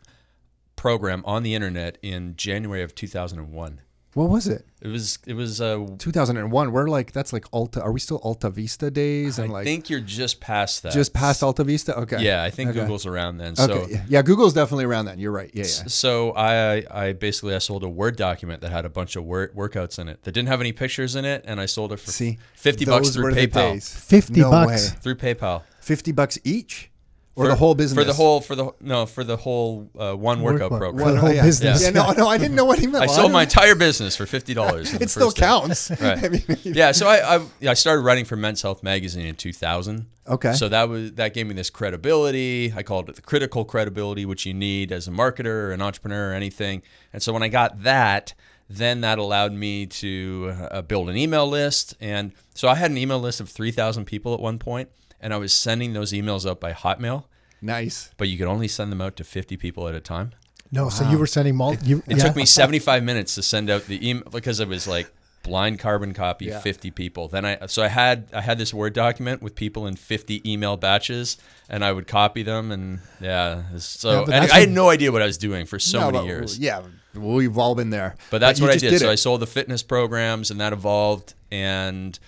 program 0.77 1.23
on 1.27 1.43
the 1.43 1.55
internet 1.55 1.99
in 2.03 2.35
January 2.37 2.83
of 2.83 2.95
2001. 2.95 3.81
What 4.14 4.29
was 4.29 4.47
it? 4.47 4.67
It 4.82 4.88
was 4.88 5.19
it 5.26 5.32
was 5.32 5.61
uh, 5.61 5.87
2001. 5.99 6.70
We're 6.73 6.88
like 6.88 7.12
that's 7.12 7.32
like 7.32 7.47
Alta. 7.50 7.81
Are 7.82 7.93
we 7.93 7.99
still 8.00 8.19
Alta 8.19 8.50
Vista 8.50 8.91
days? 8.91 9.38
I 9.38 9.47
like 9.47 9.64
think 9.64 9.88
you're 9.88 10.00
just 10.00 10.38
past 10.41 10.82
that. 10.82 10.93
just 10.93 11.14
past 11.14 11.43
Alta 11.43 11.64
Vista. 11.64 11.97
Okay. 12.00 12.20
Yeah, 12.23 12.43
I 12.43 12.50
think 12.50 12.70
Okay. 12.70 12.81
Google's 12.81 13.06
around 13.06 13.38
then. 13.38 13.56
So 13.56 13.73
Okay. 13.73 13.93
yeah. 13.93 14.05
yeah, 14.09 14.23
Google's 14.23 14.53
definitely 14.53 14.85
around 14.85 15.06
then. 15.06 15.19
You're 15.19 15.32
right. 15.32 15.50
Yeah. 15.55 15.62
yeah. 15.62 15.85
So 15.87 16.32
I 16.32 16.85
I 16.91 17.12
basically 17.14 17.55
I 17.55 17.59
sold 17.59 17.85
a 17.85 17.88
Word 17.88 18.17
document 18.17 18.61
that 18.61 18.70
had 18.70 18.85
a 18.85 18.91
bunch 18.91 19.17
of 19.17 19.25
wor- 19.25 19.49
workouts 19.56 19.99
in 19.99 20.09
it 20.09 20.23
that 20.25 20.32
didn't 20.32 20.49
have 20.49 20.61
any 20.61 20.73
pictures 20.73 21.17
in 21.17 21.25
it, 21.25 21.43
and 21.47 21.58
I 21.58 21.65
sold 21.67 21.93
it 21.93 21.99
for 22.00 22.11
See, 22.11 22.38
fifty 22.55 22.85
bucks 22.85 23.11
through 23.11 23.32
PayPal. 23.32 23.82
50 23.82 24.41
no 24.41 24.50
bucks. 24.50 24.91
Way. 24.93 24.99
Through 25.00 25.15
PayPal 25.17 25.62
Fifty 25.81 26.12
bucks 26.12 26.38
each, 26.44 26.91
or 27.34 27.44
For- 27.44 27.49
the 27.49 27.56
whole 27.56 27.75
business 27.75 27.99
for 27.99 28.05
the 28.05 28.12
whole 28.12 28.40
for 28.40 28.55
the 28.55 28.73
no 28.81 29.06
for 29.06 29.25
the 29.25 29.37
whole 29.37 29.90
uh, 29.99 30.12
one 30.14 30.43
workout 30.43 30.70
Workbook. 30.70 30.79
program. 30.79 31.06
For 31.06 31.12
the 31.12 31.20
whole 31.20 31.32
yeah. 31.32 31.43
business. 31.43 31.82
Yeah. 31.82 31.90
no, 31.90 32.12
no, 32.12 32.29
I 32.29 32.37
didn't 32.37 32.55
know 32.56 32.64
what 32.64 32.79
he 32.79 32.87
meant. 32.87 33.05
I 33.05 33.06
sold 33.06 33.32
my 33.32 33.44
entire 33.44 33.75
business 33.75 34.17
for 34.17 34.26
fifty 34.26 34.55
dollars. 34.55 34.93
It 35.00 35.11
still 35.11 35.32
counts. 35.32 35.90
Right. 35.90 36.02
I 36.25 36.29
mean, 36.29 36.44
Yeah, 36.62 36.93
so 36.93 37.08
I, 37.08 37.37
I 37.37 37.46
I 37.69 37.75
started 37.75 38.02
writing 38.02 38.25
for 38.25 38.37
Men's 38.37 38.61
Health 38.62 38.82
magazine 38.82 39.26
in 39.26 39.34
2000. 39.34 40.06
Okay. 40.29 40.52
So 40.52 40.69
that 40.69 40.88
was 40.88 41.12
that 41.14 41.34
gave 41.34 41.46
me 41.46 41.55
this 41.55 41.70
credibility. 41.70 42.73
I 42.76 42.82
called 42.82 43.08
it 43.08 43.17
the 43.17 43.23
critical 43.23 43.64
credibility, 43.64 44.25
which 44.26 44.46
you 44.46 44.55
need 44.55 44.93
as 44.93 45.08
a 45.08 45.11
marketer 45.11 45.46
or 45.46 45.73
an 45.73 45.82
entrepreneur 45.82 46.31
or 46.31 46.34
anything. 46.34 46.82
And 47.12 47.23
so 47.23 47.32
when 47.32 47.43
I 47.43 47.49
got 47.49 47.82
that, 47.82 48.34
then 48.69 49.00
that 49.02 49.19
allowed 49.19 49.52
me 49.52 49.87
to 49.87 50.55
uh, 50.70 50.82
build 50.82 51.08
an 51.11 51.17
email 51.17 51.46
list. 51.46 51.94
And 52.00 52.32
so 52.55 52.69
I 52.69 52.75
had 52.75 52.90
an 52.90 52.99
email 52.99 53.19
list 53.19 53.40
of 53.40 53.49
3,000 53.49 54.05
people 54.05 54.32
at 54.34 54.40
one 54.40 54.58
point, 54.58 54.88
and 55.23 55.33
I 55.33 55.37
was 55.39 55.53
sending 55.53 55.93
those 55.93 56.13
emails 56.13 56.49
out 56.49 56.61
by 56.61 56.73
Hotmail, 56.73 57.25
nice. 57.63 58.11
but 58.17 58.29
you 58.29 58.37
could 58.37 58.49
only 58.49 58.69
send 58.69 58.91
them 58.93 59.01
out 59.01 59.17
to 59.17 59.25
50 59.25 59.57
people 59.57 59.89
at 59.89 59.95
a 59.95 60.01
time. 60.01 60.33
No, 60.71 60.89
so 60.89 61.09
you 61.11 61.19
were 61.19 61.27
sending 61.27 61.55
mul- 61.57 61.77
you, 61.85 62.03
It 62.09 62.17
yeah. 62.17 62.25
took 62.25 62.35
me 62.37 62.47
75 62.47 63.03
minutes 63.05 63.35
to 63.37 63.43
send 63.43 63.69
out 63.71 63.85
the 63.87 64.09
email 64.09 64.25
because 64.31 64.59
it 64.59 64.69
was 64.69 64.89
like 64.89 65.13
blind 65.43 65.79
carbon 65.81 66.15
copy 66.15 66.47
Yeah. 66.47 66.61
50 66.61 66.91
people. 66.93 67.29
Then 67.29 67.45
I 67.45 67.67
so 67.67 67.83
I 67.83 67.89
had 67.89 68.29
I 68.33 68.41
had 68.41 68.57
this 68.59 68.73
word 68.73 68.95
document 68.95 69.43
with 69.43 69.55
people 69.55 69.87
in 69.87 69.97
50 69.97 70.51
email 70.51 70.77
batches 70.79 71.37
and 71.69 71.85
I 71.85 71.93
would 71.93 72.07
copy 72.07 72.43
them 72.43 72.71
and 72.73 73.01
yeah, 73.21 73.65
so 73.79 74.11
Yeah, 74.11 74.25
but 74.25 74.35
and 74.35 74.43
that's 74.45 74.53
I 74.55 74.61
had 74.61 74.71
no 74.71 74.89
idea 74.89 75.13
what 75.13 75.21
I 75.21 75.27
was 75.27 75.37
doing 75.37 75.67
for 75.67 75.79
so 75.79 75.99
No, 76.01 76.07
many 76.07 76.19
but, 76.19 76.27
years. 76.27 76.59
Yeah, 76.59 76.83
we've 77.13 77.59
all 77.59 77.75
been 77.75 77.91
there. 77.91 78.15
But 78.31 78.39
that's 78.39 78.59
you 78.61 78.65
what 78.65 78.71
I 78.71 78.79
just 78.79 78.93
did. 78.93 79.01
so. 79.01 79.11
I 79.11 79.17
sold 79.17 79.41
the 79.43 79.47
fitness 79.47 79.83
programs, 79.83 80.51
and 80.51 80.59
that 80.61 80.73
evolved. 80.73 81.35
And 81.51 82.19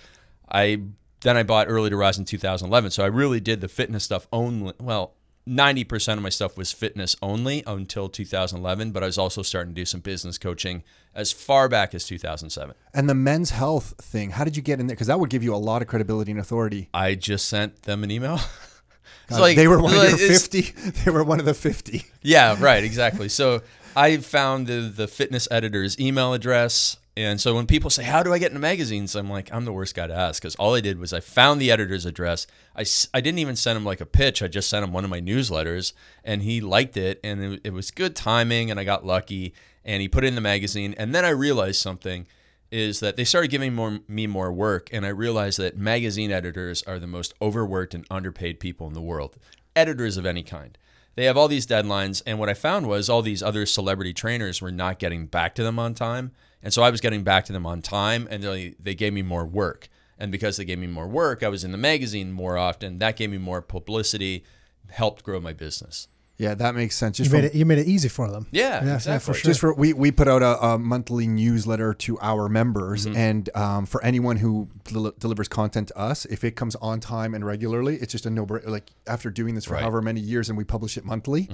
I 0.51 0.81
then 1.25 1.35
I 1.35 1.43
bought 1.43 1.67
Early 1.67 1.89
to 1.89 1.97
Rise 1.97 2.19
in 2.19 2.25
2011. 2.25 2.91
So 2.91 3.03
I 3.03 3.07
really 3.07 3.39
did 3.39 3.59
the 3.59 3.67
fitness 3.67 4.03
stuff 4.03 4.27
only. 4.31 4.73
Well, 4.79 5.15
90% 5.49 6.13
of 6.13 6.21
my 6.21 6.29
stuff 6.29 6.55
was 6.55 6.71
fitness 6.71 7.15
only 7.21 7.63
until 7.65 8.09
2011. 8.09 8.91
But 8.91 9.01
I 9.01 9.07
was 9.07 9.17
also 9.17 9.41
starting 9.41 9.73
to 9.73 9.81
do 9.81 9.85
some 9.85 10.01
business 10.01 10.37
coaching 10.37 10.83
as 11.15 11.31
far 11.31 11.67
back 11.67 11.95
as 11.95 12.05
2007. 12.05 12.75
And 12.93 13.09
the 13.09 13.15
men's 13.15 13.49
health 13.49 13.95
thing, 13.99 14.29
how 14.29 14.43
did 14.43 14.55
you 14.55 14.61
get 14.61 14.79
in 14.79 14.85
there? 14.85 14.95
Because 14.95 15.07
that 15.07 15.19
would 15.19 15.31
give 15.31 15.43
you 15.43 15.55
a 15.55 15.57
lot 15.57 15.81
of 15.81 15.87
credibility 15.87 16.29
and 16.29 16.39
authority. 16.39 16.89
I 16.93 17.15
just 17.15 17.49
sent 17.49 17.81
them 17.83 18.03
an 18.03 18.11
email. 18.11 18.39
God, 19.27 19.55
they 19.55 19.67
were 19.67 19.81
one 19.81 19.97
like, 19.97 20.13
of 20.13 20.19
your 20.19 20.29
50. 20.29 20.61
They 21.05 21.09
were 21.09 21.23
one 21.23 21.39
of 21.39 21.47
the 21.47 21.55
50. 21.55 22.03
Yeah, 22.21 22.55
right, 22.59 22.83
exactly. 22.83 23.29
So 23.29 23.63
I 23.95 24.17
found 24.17 24.67
the, 24.67 24.93
the 24.95 25.07
fitness 25.07 25.47
editor's 25.49 25.99
email 25.99 26.33
address. 26.33 26.97
And 27.17 27.39
so 27.39 27.55
when 27.55 27.65
people 27.65 27.89
say, 27.89 28.03
How 28.03 28.23
do 28.23 28.33
I 28.33 28.39
get 28.39 28.51
into 28.51 28.59
magazines? 28.59 29.15
I'm 29.15 29.29
like, 29.29 29.49
I'm 29.53 29.63
the 29.63 29.71
worst 29.71 29.95
guy 29.95 30.07
to 30.07 30.13
ask 30.13 30.41
because 30.41 30.55
all 30.55 30.75
I 30.75 30.81
did 30.81 30.99
was 30.99 31.13
I 31.13 31.21
found 31.21 31.61
the 31.61 31.71
editor's 31.71 32.05
address. 32.05 32.45
I, 32.75 32.83
I 33.13 33.21
didn't 33.21 33.39
even 33.39 33.55
send 33.55 33.77
him 33.77 33.85
like 33.85 34.01
a 34.01 34.05
pitch. 34.05 34.41
I 34.41 34.47
just 34.47 34.69
sent 34.69 34.83
him 34.83 34.91
one 34.91 35.05
of 35.05 35.09
my 35.09 35.21
newsletters 35.21 35.93
and 36.23 36.41
he 36.41 36.59
liked 36.59 36.97
it. 36.97 37.21
And 37.23 37.41
it, 37.41 37.61
it 37.65 37.73
was 37.73 37.91
good 37.91 38.15
timing 38.15 38.69
and 38.69 38.79
I 38.79 38.83
got 38.83 39.05
lucky. 39.05 39.53
And 39.85 40.01
he 40.01 40.09
put 40.09 40.25
it 40.25 40.27
in 40.27 40.35
the 40.35 40.41
magazine. 40.41 40.93
And 40.97 41.15
then 41.15 41.23
I 41.23 41.29
realized 41.29 41.81
something 41.81 42.27
is 42.71 42.99
that 42.99 43.15
they 43.15 43.23
started 43.23 43.51
giving 43.51 43.73
more 43.73 43.99
me 44.07 44.27
more 44.27 44.51
work 44.51 44.89
and 44.91 45.05
I 45.05 45.09
realized 45.09 45.59
that 45.59 45.77
magazine 45.77 46.31
editors 46.31 46.83
are 46.83 46.99
the 46.99 47.07
most 47.07 47.33
overworked 47.41 47.93
and 47.93 48.05
underpaid 48.09 48.59
people 48.59 48.87
in 48.87 48.93
the 48.93 49.01
world. 49.01 49.37
Editors 49.75 50.17
of 50.17 50.25
any 50.25 50.43
kind. 50.43 50.77
They 51.15 51.25
have 51.25 51.37
all 51.37 51.47
these 51.47 51.67
deadlines 51.67 52.21
and 52.25 52.39
what 52.39 52.49
I 52.49 52.53
found 52.53 52.87
was 52.87 53.09
all 53.09 53.21
these 53.21 53.43
other 53.43 53.65
celebrity 53.65 54.13
trainers 54.13 54.61
were 54.61 54.71
not 54.71 54.99
getting 54.99 55.27
back 55.27 55.55
to 55.55 55.63
them 55.63 55.79
on 55.79 55.93
time. 55.93 56.33
And 56.65 56.73
so 56.73 56.81
I 56.81 56.89
was 56.89 56.99
getting 56.99 57.23
back 57.23 57.45
to 57.45 57.53
them 57.53 57.67
on 57.67 57.83
time 57.83 58.27
and 58.31 58.41
they, 58.41 58.73
they 58.79 58.95
gave 58.95 59.13
me 59.13 59.21
more 59.21 59.45
work. 59.45 59.87
And 60.17 60.31
because 60.31 60.57
they 60.57 60.65
gave 60.65 60.79
me 60.79 60.87
more 60.87 61.07
work, 61.07 61.43
I 61.43 61.47
was 61.47 61.63
in 61.63 61.71
the 61.71 61.77
magazine 61.77 62.31
more 62.31 62.57
often. 62.57 62.97
That 62.97 63.17
gave 63.17 63.29
me 63.29 63.37
more 63.37 63.61
publicity, 63.61 64.43
helped 64.89 65.21
grow 65.21 65.39
my 65.39 65.53
business. 65.53 66.07
Yeah, 66.37 66.53
that 66.55 66.75
makes 66.75 66.95
sense. 66.97 67.17
you 67.17 67.23
Just 67.25 67.33
made 67.33 67.39
from, 67.41 67.45
it 67.47 67.55
you 67.55 67.65
made 67.65 67.77
it 67.77 67.87
easy 67.87 68.09
for 68.09 68.29
them. 68.29 68.45
Yeah, 68.51 68.83
yeah, 68.83 68.95
exactly. 68.95 69.19
for 69.33 69.39
sure. 69.39 69.49
just 69.49 69.59
for 69.61 69.73
we, 69.73 69.93
we 69.93 70.11
put 70.11 70.27
out 70.27 70.41
a, 70.43 70.61
a 70.65 70.77
monthly 70.77 71.27
newsletter 71.27 71.93
to 71.93 72.19
our 72.19 72.49
members 72.49 73.05
Mm-hmm. 73.05 73.15
and 73.17 73.49
um, 73.55 73.85
for 73.85 74.03
anyone 74.03 74.35
who 74.37 74.67
del- 74.85 75.13
delivers 75.17 75.47
content 75.47 75.87
to 75.89 75.97
us 75.97 76.25
if 76.25 76.43
it 76.43 76.55
comes 76.57 76.75
on 76.77 76.99
time 76.99 77.33
and 77.33 77.45
regularly 77.45 77.95
it's 77.97 78.11
just 78.11 78.25
a 78.25 78.29
no 78.29 78.45
brainer 78.45 78.67
like 78.67 78.91
after 79.07 79.29
doing 79.29 79.55
this 79.55 79.65
for 79.65 79.73
Right. 79.73 79.77
Mm-hmm. 79.79 79.83
however 79.85 80.01
many 80.01 80.19
years 80.21 80.49
and 80.49 80.57
we 80.57 80.63
publish 80.65 80.97
it 80.97 81.05
monthly 81.05 81.49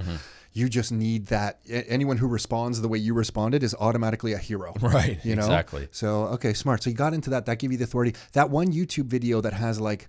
you 0.52 0.68
just 0.68 0.90
need 0.92 1.26
that 1.26 1.60
anyone 1.68 2.16
who 2.16 2.26
responds 2.26 2.80
the 2.80 2.88
way 2.88 2.98
you 2.98 3.14
responded 3.14 3.62
is 3.62 3.74
automatically 3.78 4.32
a 4.32 4.38
hero 4.38 4.74
Right, 4.80 5.18
you 5.24 5.36
know 5.36 5.42
exactly. 5.42 5.88
so 5.92 6.24
okay 6.34 6.52
smart 6.54 6.82
so 6.82 6.90
you 6.90 6.96
got 6.96 7.14
into 7.14 7.30
that 7.30 7.46
that 7.46 7.58
gave 7.58 7.70
you 7.72 7.78
the 7.78 7.84
authority 7.84 8.14
that 8.32 8.50
one 8.50 8.72
youtube 8.72 9.06
video 9.06 9.40
that 9.40 9.52
has 9.52 9.80
like 9.80 10.08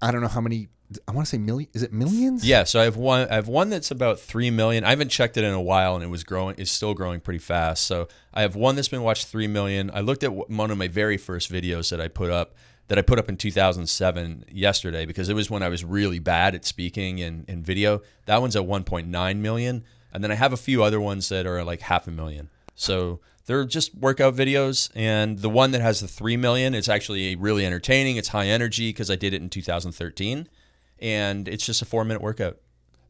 i 0.00 0.10
don't 0.10 0.20
know 0.20 0.28
how 0.28 0.40
many 0.40 0.68
i 1.08 1.12
want 1.12 1.26
to 1.26 1.30
say 1.30 1.38
million 1.38 1.68
is 1.72 1.82
it 1.82 1.92
millions 1.92 2.44
Yeah, 2.46 2.64
so 2.64 2.80
I 2.80 2.84
have 2.84 2.96
one. 2.96 3.28
I 3.28 3.34
have 3.34 3.48
one 3.48 3.70
that's 3.70 3.90
about 3.90 4.20
three 4.20 4.50
million. 4.50 4.84
I 4.84 4.90
haven't 4.90 5.08
checked 5.08 5.36
it 5.36 5.42
in 5.42 5.52
a 5.52 5.60
while, 5.60 5.96
and 5.96 6.04
it 6.04 6.08
was 6.08 6.22
growing. 6.22 6.54
It's 6.58 6.70
still 6.70 6.94
growing 6.94 7.20
pretty 7.20 7.40
fast. 7.40 7.86
So 7.86 8.06
I 8.32 8.42
have 8.42 8.54
one 8.54 8.76
that's 8.76 8.88
been 8.88 9.02
watched 9.02 9.26
three 9.26 9.48
million. 9.48 9.90
I 9.92 10.00
looked 10.00 10.22
at 10.22 10.32
one 10.32 10.70
of 10.70 10.78
my 10.78 10.86
very 10.86 11.16
first 11.16 11.50
videos 11.50 11.90
that 11.90 12.00
I 12.00 12.06
put 12.06 12.30
up 12.30 12.54
that 12.88 12.98
I 12.98 13.02
put 13.02 13.18
up 13.18 13.28
in 13.28 13.36
2007 13.36 14.44
yesterday 14.52 15.06
because 15.06 15.28
it 15.28 15.34
was 15.34 15.50
when 15.50 15.62
I 15.62 15.68
was 15.68 15.84
really 15.84 16.20
bad 16.20 16.54
at 16.54 16.64
speaking 16.64 17.20
and, 17.20 17.44
and 17.48 17.66
video. 17.66 18.02
That 18.26 18.40
one's 18.40 18.54
at 18.54 18.62
1.9 18.62 19.36
million, 19.38 19.84
and 20.12 20.22
then 20.22 20.30
I 20.30 20.36
have 20.36 20.52
a 20.52 20.56
few 20.56 20.84
other 20.84 21.00
ones 21.00 21.28
that 21.30 21.46
are 21.46 21.64
like 21.64 21.80
half 21.80 22.06
a 22.06 22.12
million. 22.12 22.48
So 22.76 23.20
they're 23.46 23.64
just 23.64 23.94
workout 23.94 24.34
videos, 24.34 24.90
and 24.94 25.38
the 25.38 25.48
one 25.48 25.70
that 25.70 25.80
has 25.80 26.00
the 26.00 26.08
three 26.08 26.36
million, 26.36 26.74
it's 26.74 26.88
actually 26.88 27.36
really 27.36 27.64
entertaining. 27.64 28.16
It's 28.16 28.28
high 28.28 28.46
energy 28.46 28.90
because 28.90 29.10
I 29.10 29.16
did 29.16 29.32
it 29.32 29.42
in 29.42 29.48
2013, 29.48 30.48
and 31.00 31.48
it's 31.48 31.64
just 31.64 31.80
a 31.82 31.84
four 31.84 32.04
minute 32.04 32.22
workout. 32.22 32.58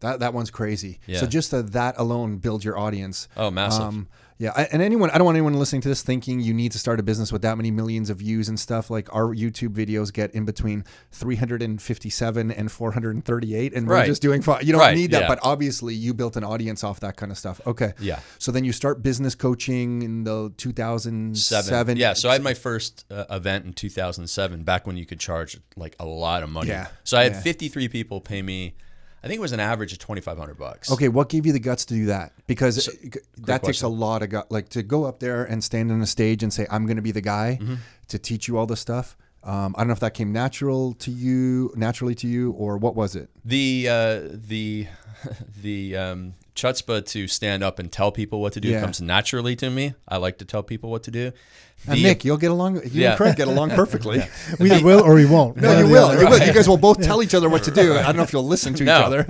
That 0.01 0.21
that 0.21 0.35
one's 0.35 0.51
crazy. 0.51 1.01
Yeah. 1.07 1.21
So 1.21 1.27
just 1.27 1.53
uh, 1.55 1.63
that 1.63 1.95
alone 1.99 2.37
builds 2.37 2.65
your 2.65 2.79
audience. 2.79 3.29
Oh, 3.37 3.51
massive. 3.51 4.07
Yeah, 4.39 4.53
I, 4.55 4.65
and 4.73 4.83
anyone, 4.83 5.11
I 5.11 5.19
don't 5.19 5.25
want 5.25 5.37
anyone 5.37 5.55
listening 5.55 5.81
to 5.83 5.89
this 5.89 6.03
thinking 6.03 6.41
you 6.41 6.53
need 6.53 6.73
to 6.73 6.79
start 6.79 7.01
a 7.01 7.03
business 7.03 7.33
with 7.33 7.43
that 7.43 7.57
many 7.57 7.71
millions 7.71 8.11
of 8.11 8.19
views 8.19 8.49
and 8.49 8.61
stuff. 8.61 8.91
Like 8.91 9.13
our 9.15 9.35
YouTube 9.35 9.71
videos 9.71 10.13
get 10.13 10.35
in 10.35 10.45
between 10.45 10.85
357 11.13 12.51
and 12.51 12.71
438, 12.71 13.73
and 13.75 13.89
we're 13.89 14.05
just 14.07 14.23
doing 14.23 14.43
fine. 14.43 14.65
You 14.67 14.73
don't 14.73 14.81
Right, 14.81 14.95
need 14.97 15.11
that, 15.13 15.23
yeah. 15.23 15.29
but 15.29 15.39
obviously 15.43 15.95
you 15.95 16.13
built 16.15 16.37
an 16.37 16.45
audience 16.45 16.85
off 16.85 17.01
that 17.01 17.17
kind 17.17 17.33
of 17.33 17.39
stuff. 17.39 17.61
Okay. 17.67 17.93
Yeah. 17.99 18.21
So 18.39 18.53
then 18.53 18.65
you 18.65 18.73
start 18.73 19.03
business 19.03 19.35
coaching 19.35 20.03
in 20.03 20.25
the 20.25 20.53
2007. 20.57 21.35
Seven. 21.65 21.97
Yeah. 21.97 22.13
So 22.13 22.29
I 22.29 22.35
had 22.35 22.43
my 22.43 22.55
first 22.55 23.05
uh, 23.11 23.25
event 23.31 23.65
in 23.65 23.73
2007, 23.73 24.63
back 24.65 24.87
when 24.87 24.97
you 24.97 25.07
could 25.07 25.21
charge 25.21 25.59
like 25.77 25.97
a 25.99 26.05
lot 26.07 26.43
of 26.43 26.51
money. 26.51 26.69
Yeah, 26.69 26.89
So 27.05 27.17
I 27.19 27.25
had 27.25 27.33
yeah. 27.33 27.41
53 27.41 27.89
people 27.89 28.21
pay 28.21 28.43
me. 28.43 28.75
I 29.27 29.29
think 29.29 29.39
it 29.39 29.43
was 29.43 29.53
an 29.53 29.61
average 29.61 29.93
of 29.93 29.99
2,500 29.99 30.57
bucks. 30.57 30.91
Okay, 30.91 31.09
what 31.09 31.29
gave 31.29 31.45
you 31.47 31.53
the 31.53 31.59
guts 31.61 31.85
to 31.87 31.95
do 31.95 32.07
that? 32.07 32.33
Because 32.47 32.89
uh, 32.89 32.93
that 33.39 33.63
takes 33.65 33.83
a 33.83 33.89
lot 33.89 34.23
of 34.23 34.31
gut, 34.31 34.51
like 34.53 34.69
to 34.71 34.83
go 34.83 35.05
up 35.05 35.19
there 35.21 35.45
and 35.45 35.63
stand 35.63 35.91
on 35.93 36.01
a 36.01 36.07
stage 36.07 36.43
and 36.43 36.53
say, 36.53 36.67
"I'm 36.71 36.87
going 36.87 36.97
to 36.97 37.03
be 37.03 37.13
the 37.13 37.21
guy 37.21 37.59
Mm-hmm. 37.61 37.75
to 38.09 38.19
teach 38.19 38.47
you 38.49 38.57
all 38.57 38.67
this 38.67 38.81
stuff." 38.81 39.17
Um, 39.43 39.75
I 39.77 39.81
don't 39.81 39.89
know 39.89 39.93
if 39.93 40.01
that 40.01 40.15
came 40.15 40.33
natural 40.33 40.95
to 40.95 41.11
you, 41.11 41.73
naturally 41.77 42.15
to 42.17 42.27
you, 42.27 42.51
or 42.53 42.79
what 42.79 42.97
was 42.97 43.15
it? 43.15 43.29
The 43.45 43.89
uh, 43.89 44.21
the 44.33 44.87
the 45.63 45.97
um, 45.97 46.35
chutzpah 46.57 47.07
to 47.07 47.29
stand 47.29 47.63
up 47.63 47.79
and 47.79 47.93
tell 47.93 48.11
people 48.11 48.41
what 48.41 48.53
to 48.55 48.61
do 48.61 48.69
Yeah. 48.69 48.81
comes 48.81 49.01
naturally 49.01 49.55
to 49.57 49.71
me. 49.71 49.95
I 50.09 50.17
like 50.17 50.39
to 50.39 50.45
tell 50.45 50.63
people 50.65 50.91
what 50.91 51.05
to 51.05 51.11
do. 51.13 51.33
And 51.87 52.03
Nick, 52.03 52.25
you'll 52.25 52.39
get 52.39 52.51
along. 52.51 52.77
You 52.77 52.83
Yeah. 53.03 53.11
and 53.11 53.17
Craig 53.19 53.37
get 53.37 53.47
along 53.49 53.71
perfectly. 53.71 54.23
We 54.59 54.71
either 54.73 54.83
will 54.85 55.01
or 55.03 55.15
we 55.15 55.27
won't. 55.27 55.59
No, 55.59 55.79
you 55.79 55.87
will. 55.87 56.07
other. 56.07 56.23
You 56.23 56.29
will. 56.31 56.39
You 56.45 56.53
guys 56.53 56.67
will 56.69 56.79
both 56.79 57.03
tell 57.09 57.23
each 57.23 57.35
other 57.35 57.49
what 57.49 57.63
to 57.65 57.71
do. 57.71 57.95
I 57.95 58.03
don't 58.05 58.17
know 58.17 58.23
if 58.23 58.33
you'll 58.33 58.47
listen 58.47 58.73
to 58.75 58.83
each 58.83 58.87
No. 58.87 59.03
other. 59.03 59.23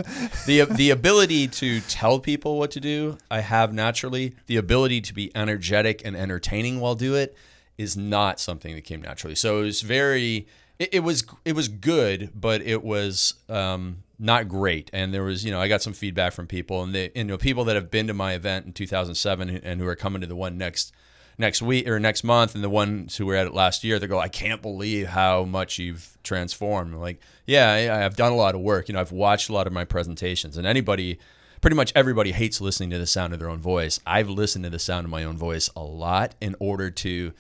the 0.46 0.64
the 0.64 0.90
ability 0.90 1.48
to 1.48 1.80
tell 1.82 2.20
people 2.20 2.56
what 2.58 2.70
to 2.70 2.80
do, 2.80 3.18
I 3.30 3.40
have 3.40 3.74
naturally. 3.74 4.34
The 4.46 4.56
ability 4.56 5.00
to 5.02 5.12
be 5.12 5.30
energetic 5.36 6.02
and 6.04 6.16
entertaining 6.16 6.80
while 6.80 6.94
do 6.94 7.14
it 7.16 7.36
is 7.76 7.96
not 7.96 8.40
something 8.40 8.74
that 8.74 8.84
came 8.84 9.02
naturally. 9.02 9.34
So 9.34 9.60
it 9.60 9.64
was 9.64 9.82
very 9.82 10.46
It, 10.78 10.94
it 10.94 11.00
was 11.00 11.24
it 11.44 11.54
was 11.54 11.68
good, 11.68 12.30
but 12.34 12.62
it 12.62 12.82
was 12.84 13.34
um, 13.48 14.02
not 14.18 14.48
great. 14.48 14.90
And 14.92 15.12
there 15.12 15.22
was, 15.22 15.44
you 15.44 15.50
know, 15.50 15.60
I 15.60 15.68
got 15.68 15.82
some 15.82 15.92
feedback 15.92 16.32
from 16.32 16.46
people, 16.46 16.82
and 16.82 16.94
they, 16.94 17.10
you 17.14 17.24
know, 17.24 17.38
people 17.38 17.64
that 17.64 17.76
have 17.76 17.90
been 17.90 18.06
to 18.06 18.14
my 18.14 18.34
event 18.34 18.66
in 18.66 18.72
2007 18.72 19.48
and 19.48 19.80
who 19.80 19.86
are 19.86 19.96
coming 19.96 20.20
to 20.20 20.26
the 20.26 20.36
one 20.36 20.58
next 20.58 20.92
next 21.38 21.60
week 21.60 21.86
or 21.86 22.00
next 22.00 22.24
month, 22.24 22.54
and 22.54 22.64
the 22.64 22.70
ones 22.70 23.16
who 23.16 23.26
were 23.26 23.34
at 23.34 23.46
it 23.46 23.54
last 23.54 23.84
year, 23.84 23.98
they 23.98 24.06
go, 24.06 24.18
I 24.18 24.28
can't 24.28 24.62
believe 24.62 25.08
how 25.08 25.44
much 25.44 25.78
you've 25.78 26.16
transformed. 26.22 26.94
I'm 26.94 27.00
like, 27.00 27.20
yeah, 27.46 28.02
I've 28.04 28.16
done 28.16 28.32
a 28.32 28.36
lot 28.36 28.54
of 28.54 28.62
work. 28.62 28.88
You 28.88 28.94
know, 28.94 29.00
I've 29.00 29.12
watched 29.12 29.50
a 29.50 29.52
lot 29.52 29.66
of 29.66 29.72
my 29.72 29.84
presentations, 29.84 30.56
and 30.56 30.66
anybody 30.66 31.18
pretty 31.60 31.76
much 31.76 31.92
everybody 31.94 32.32
hates 32.32 32.60
listening 32.60 32.90
to 32.90 32.98
the 32.98 33.06
sound 33.06 33.32
of 33.32 33.38
their 33.38 33.50
own 33.50 33.60
voice. 33.60 34.00
I've 34.06 34.28
listened 34.30 34.64
to 34.64 34.70
the 34.70 34.78
sound 34.78 35.04
of 35.04 35.10
my 35.10 35.24
own 35.24 35.36
voice 35.36 35.68
a 35.76 35.82
lot 35.82 36.34
in 36.40 36.54
order 36.58 36.90
to 36.90 37.32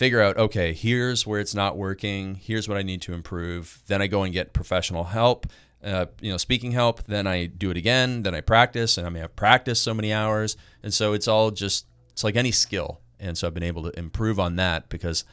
figure 0.00 0.22
out 0.22 0.38
okay 0.38 0.72
here's 0.72 1.26
where 1.26 1.40
it's 1.40 1.54
not 1.54 1.76
working 1.76 2.34
here's 2.36 2.66
what 2.66 2.78
i 2.78 2.80
need 2.80 3.02
to 3.02 3.12
improve 3.12 3.82
then 3.86 4.00
i 4.00 4.06
go 4.06 4.22
and 4.22 4.32
get 4.32 4.54
professional 4.54 5.04
help 5.04 5.46
uh, 5.84 6.06
you 6.22 6.30
know 6.30 6.38
speaking 6.38 6.72
help 6.72 7.04
then 7.04 7.26
i 7.26 7.44
do 7.44 7.70
it 7.70 7.76
again 7.76 8.22
then 8.22 8.34
i 8.34 8.40
practice 8.40 8.96
and 8.96 9.06
i 9.06 9.10
may 9.10 9.20
have 9.20 9.36
practiced 9.36 9.82
so 9.82 9.92
many 9.92 10.10
hours 10.10 10.56
and 10.82 10.94
so 10.94 11.12
it's 11.12 11.28
all 11.28 11.50
just 11.50 11.84
it's 12.12 12.24
like 12.24 12.34
any 12.34 12.50
skill 12.50 12.98
and 13.18 13.36
so 13.36 13.46
i've 13.46 13.52
been 13.52 13.62
able 13.62 13.82
to 13.82 13.98
improve 13.98 14.40
on 14.40 14.56
that 14.56 14.88
because 14.88 15.24